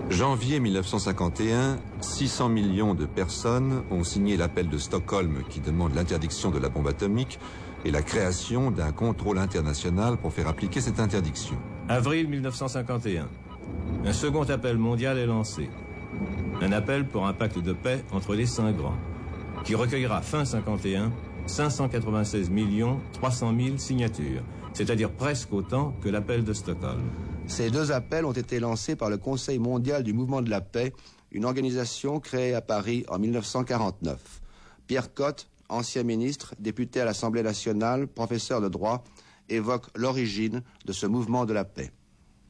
Janvier 0.10 0.60
1951, 0.60 1.80
600 2.02 2.50
millions 2.50 2.94
de 2.94 3.06
personnes 3.06 3.84
ont 3.92 4.04
signé 4.04 4.38
l'appel 4.38 4.70
de 4.70 4.78
Stockholm 4.78 5.44
qui 5.50 5.60
demande 5.60 5.96
l'interdiction 5.96 6.50
de 6.50 6.60
la 6.60 6.70
bombe 6.70 6.88
atomique 6.88 7.40
et 7.86 7.92
la 7.92 8.02
création 8.02 8.72
d'un 8.72 8.92
contrôle 8.92 9.38
international 9.38 10.18
pour 10.18 10.34
faire 10.34 10.48
appliquer 10.48 10.82
cette 10.82 11.00
interdiction. 11.00 11.56
Avril 11.90 12.28
1951. 12.28 13.28
Un 14.06 14.14
second 14.14 14.44
appel 14.44 14.78
mondial 14.78 15.18
est 15.18 15.26
lancé. 15.26 15.70
Un 16.62 16.72
appel 16.72 17.08
pour 17.08 17.28
un 17.28 17.34
pacte 17.34 17.60
de 17.60 17.74
paix 17.74 18.04
entre 18.12 18.36
les 18.36 18.46
cinq 18.46 18.78
grands, 18.78 18.98
qui 19.64 19.76
recueillera 19.76 20.22
fin 20.22 20.46
51 20.46 21.12
596 21.48 22.50
millions 22.50 23.00
300 23.14 23.54
000 23.58 23.78
signatures, 23.78 24.44
c'est-à-dire 24.74 25.12
presque 25.12 25.54
autant 25.54 25.94
que 26.02 26.10
l'appel 26.10 26.44
de 26.44 26.54
Stockholm. 26.54 27.02
Ces 27.48 27.72
deux 27.72 27.92
appels 27.92 28.26
ont 28.26 28.34
été 28.34 28.60
lancés 28.60 28.96
par 28.96 29.10
le 29.10 29.18
Conseil 29.18 29.58
mondial 29.58 30.04
du 30.04 30.14
mouvement 30.14 30.42
de 30.42 30.50
la 30.50 30.62
paix, 30.62 30.94
une 31.32 31.46
organisation 31.46 32.20
créée 32.20 32.54
à 32.54 32.62
Paris 32.62 33.06
en 33.08 33.20
1949. 33.20 34.20
Pierre 34.88 35.14
Cotte, 35.14 35.48
ancien 35.70 36.04
ministre, 36.04 36.56
député 36.60 37.02
à 37.02 37.06
l'Assemblée 37.06 37.44
nationale, 37.44 38.08
professeur 38.08 38.62
de 38.62 38.70
droit, 38.70 39.04
évoque 39.50 39.88
l'origine 39.96 40.62
de 40.86 40.94
ce 40.94 41.06
mouvement 41.06 41.46
de 41.46 41.54
la 41.54 41.66
paix. 41.66 41.92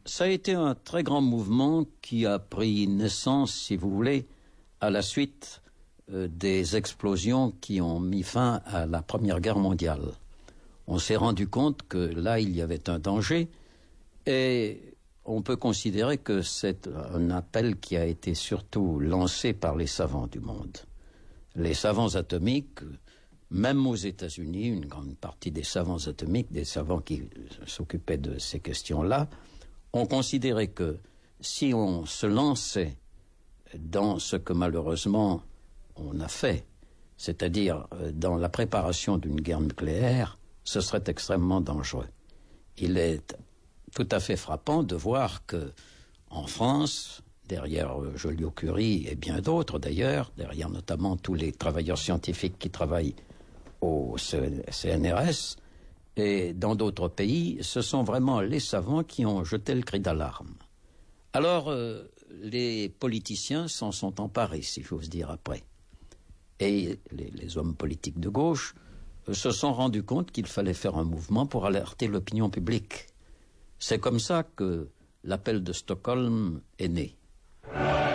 Ça 0.06 0.24
a 0.24 0.28
été 0.28 0.54
un 0.54 0.74
très 0.74 1.04
grand 1.04 1.22
mouvement 1.22 1.86
qui 2.02 2.26
a 2.26 2.40
pris 2.40 2.88
naissance, 2.88 3.54
si 3.54 3.76
vous 3.76 3.90
voulez, 3.90 4.26
à 4.80 4.90
la 4.90 5.02
suite 5.02 5.62
euh, 6.14 6.28
des 6.30 6.78
explosions 6.78 7.54
qui 7.60 7.82
ont 7.82 8.00
mis 8.00 8.24
fin 8.24 8.62
à 8.66 8.86
la 8.86 9.02
Première 9.02 9.42
Guerre 9.42 9.60
mondiale. 9.60 10.14
On 10.88 11.00
s'est 11.00 11.18
rendu 11.18 11.48
compte 11.48 11.82
que 11.90 11.98
là, 11.98 12.40
il 12.40 12.56
y 12.56 12.62
avait 12.62 12.90
un 12.90 13.00
danger 13.00 13.50
et 14.26 14.96
on 15.26 15.42
peut 15.42 15.58
considérer 15.58 16.18
que 16.18 16.42
c'est 16.42 16.88
un 16.88 17.30
appel 17.30 17.78
qui 17.78 17.98
a 17.98 18.06
été 18.06 18.34
surtout 18.34 19.00
lancé 19.00 19.52
par 19.52 19.76
les 19.76 19.88
savants 19.88 20.28
du 20.28 20.40
monde. 20.40 20.78
Les 21.58 21.74
savants 21.74 22.16
atomiques, 22.16 22.80
même 23.50 23.86
aux 23.88 23.96
États-Unis, 23.96 24.68
une 24.68 24.86
grande 24.86 25.18
partie 25.18 25.52
des 25.52 25.64
savants 25.64 25.98
atomiques, 26.08 26.52
des 26.52 26.66
savants 26.66 27.00
qui 27.00 27.24
s'occupaient 27.66 28.18
de 28.18 28.38
ces 28.38 28.60
questions-là, 28.60 29.28
ont 29.92 30.06
considéré 30.06 30.68
que 30.68 31.00
si 31.42 31.74
on 31.74 32.06
se 32.06 32.28
lançait 32.28 32.96
dans 33.78 34.20
ce 34.20 34.36
que 34.36 34.54
malheureusement 34.54 35.42
on 35.96 36.20
a 36.20 36.28
fait, 36.28 36.66
c'est-à-dire 37.18 37.88
euh, 37.94 38.12
dans 38.12 38.38
la 38.38 38.50
préparation 38.50 39.18
d'une 39.18 39.42
guerre 39.42 39.62
nucléaire, 39.62 40.38
ce 40.64 40.80
serait 40.80 41.04
extrêmement 41.08 41.62
dangereux. 41.62 42.08
Il 42.78 42.98
est 42.98 43.36
tout 43.96 44.08
à 44.12 44.20
fait 44.20 44.36
frappant 44.36 44.84
de 44.84 44.96
voir 44.96 45.46
que 45.48 45.74
en 46.30 46.46
France, 46.46 47.24
derrière 47.48 48.02
euh, 48.02 48.16
Joliot-Curie 48.16 49.08
et 49.08 49.16
bien 49.16 49.40
d'autres 49.40 49.80
d'ailleurs, 49.80 50.32
derrière 50.38 50.70
notamment 50.70 51.18
tous 51.18 51.34
les 51.34 51.52
travailleurs 51.52 51.98
scientifiques 51.98 52.60
qui 52.60 52.70
travaillent 52.70 53.16
au 53.82 54.16
CNRS 54.18 55.58
et 56.16 56.54
dans 56.54 56.76
d'autres 56.76 57.08
pays, 57.08 57.60
ce 57.62 57.82
sont 57.82 58.04
vraiment 58.04 58.42
les 58.42 58.60
savants 58.60 59.04
qui 59.04 59.26
ont 59.26 59.44
jeté 59.44 59.76
le 59.76 59.84
cri 59.84 60.00
d'alarme. 60.00 60.56
Alors, 61.34 61.70
euh, 61.70 62.04
les 62.42 62.90
politiciens 62.90 63.68
s'en 63.68 63.92
sont 63.92 64.20
emparés, 64.20 64.64
si 64.64 64.82
j'ose 64.82 65.10
dire, 65.10 65.30
après. 65.30 65.64
Et 66.60 67.00
les, 67.12 67.30
les, 67.30 67.58
hommes 67.58 67.76
politiques 67.76 68.20
de 68.20 68.30
gauche 68.30 68.74
se 69.32 69.52
sont 69.52 69.74
rendus 69.74 70.02
compte 70.02 70.32
qu'il 70.32 70.48
fallait 70.48 70.74
faire 70.74 70.98
un 70.98 71.04
mouvement 71.04 71.46
pour 71.46 71.68
alerter 71.68 72.08
l'opinion 72.08 72.50
publique. 72.50 73.08
C'est 73.78 74.00
comme 74.00 74.20
ça 74.20 74.42
que 74.42 74.90
l'appel 75.24 75.64
de 75.64 75.74
Stockholm 75.74 76.62
est 76.80 76.88
né. 76.88 77.16
C'était 77.74 78.07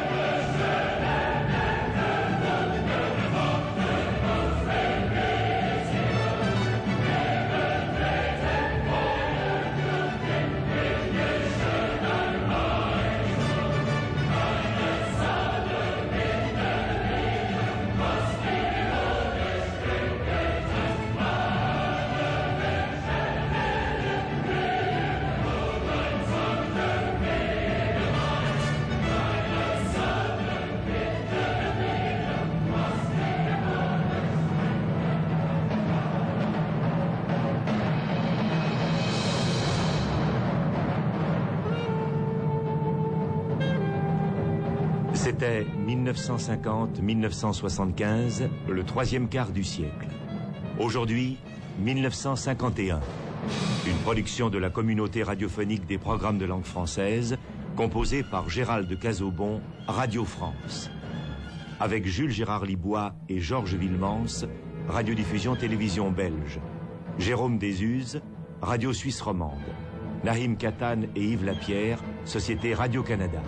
1950-1975, 46.13 48.49
le 48.69 48.85
troisième 48.85 49.29
quart 49.29 49.51
du 49.51 49.65
siècle. 49.65 50.09
Aujourd'hui, 50.79 51.39
1951. 51.81 53.01
Une 53.87 53.97
production 54.05 54.51
de 54.51 54.59
la 54.59 54.71
communauté 54.71 55.23
radiophonique 55.23 55.87
des 55.87 55.99
programmes 55.99 56.39
de 56.39 56.45
langue 56.45 56.65
française, 56.65 57.37
composée 57.77 58.23
par 58.23 58.49
Gérald 58.49 58.99
Cazobon, 58.99 59.61
Radio 59.89 60.25
France. 60.25 60.91
Avec 61.81 62.07
Jules 62.07 62.31
Gérard 62.31 62.65
Libois 62.65 63.15
et 63.29 63.41
Georges 63.41 63.75
Villemans, 63.75 64.47
radiodiffusion 64.89 65.57
télévision 65.57 66.11
belge. 66.11 66.61
Jérôme 67.19 67.59
Desuzes, 67.59 68.21
Radio 68.61 68.93
Suisse 68.93 69.21
romande. 69.21 69.59
Nahim 70.25 70.57
Katan 70.57 71.03
et 71.17 71.25
Yves 71.25 71.45
Lapierre, 71.45 71.99
Société 72.25 72.75
Radio-Canada. 72.75 73.41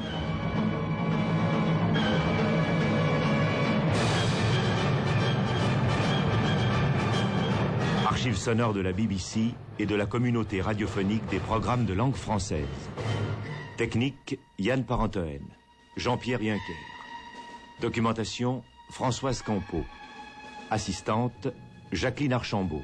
Archives 8.27 8.73
de 8.73 8.81
la 8.81 8.93
BBC 8.93 9.53
et 9.79 9.85
de 9.85 9.95
la 9.95 10.07
communauté 10.07 10.63
radiophonique 10.63 11.27
des 11.27 11.41
programmes 11.41 11.85
de 11.85 11.93
langue 11.93 12.15
française. 12.15 12.65
Technique, 13.77 14.39
Yann 14.59 14.83
Parentoen. 14.83 15.43
Jean-Pierre 15.99 16.41
Yinker. 16.41 16.79
Documentation, 17.83 18.63
Françoise 18.89 19.43
Campeau. 19.43 19.85
Assistante, 20.71 21.49
Jacqueline 21.93 22.33
Archambault. 22.33 22.81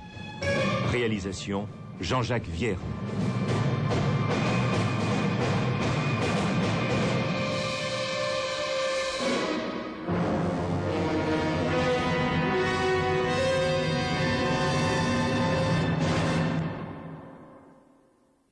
Réalisation, 0.92 1.66
Jean-Jacques 2.02 2.46
Vierre. 2.46 2.78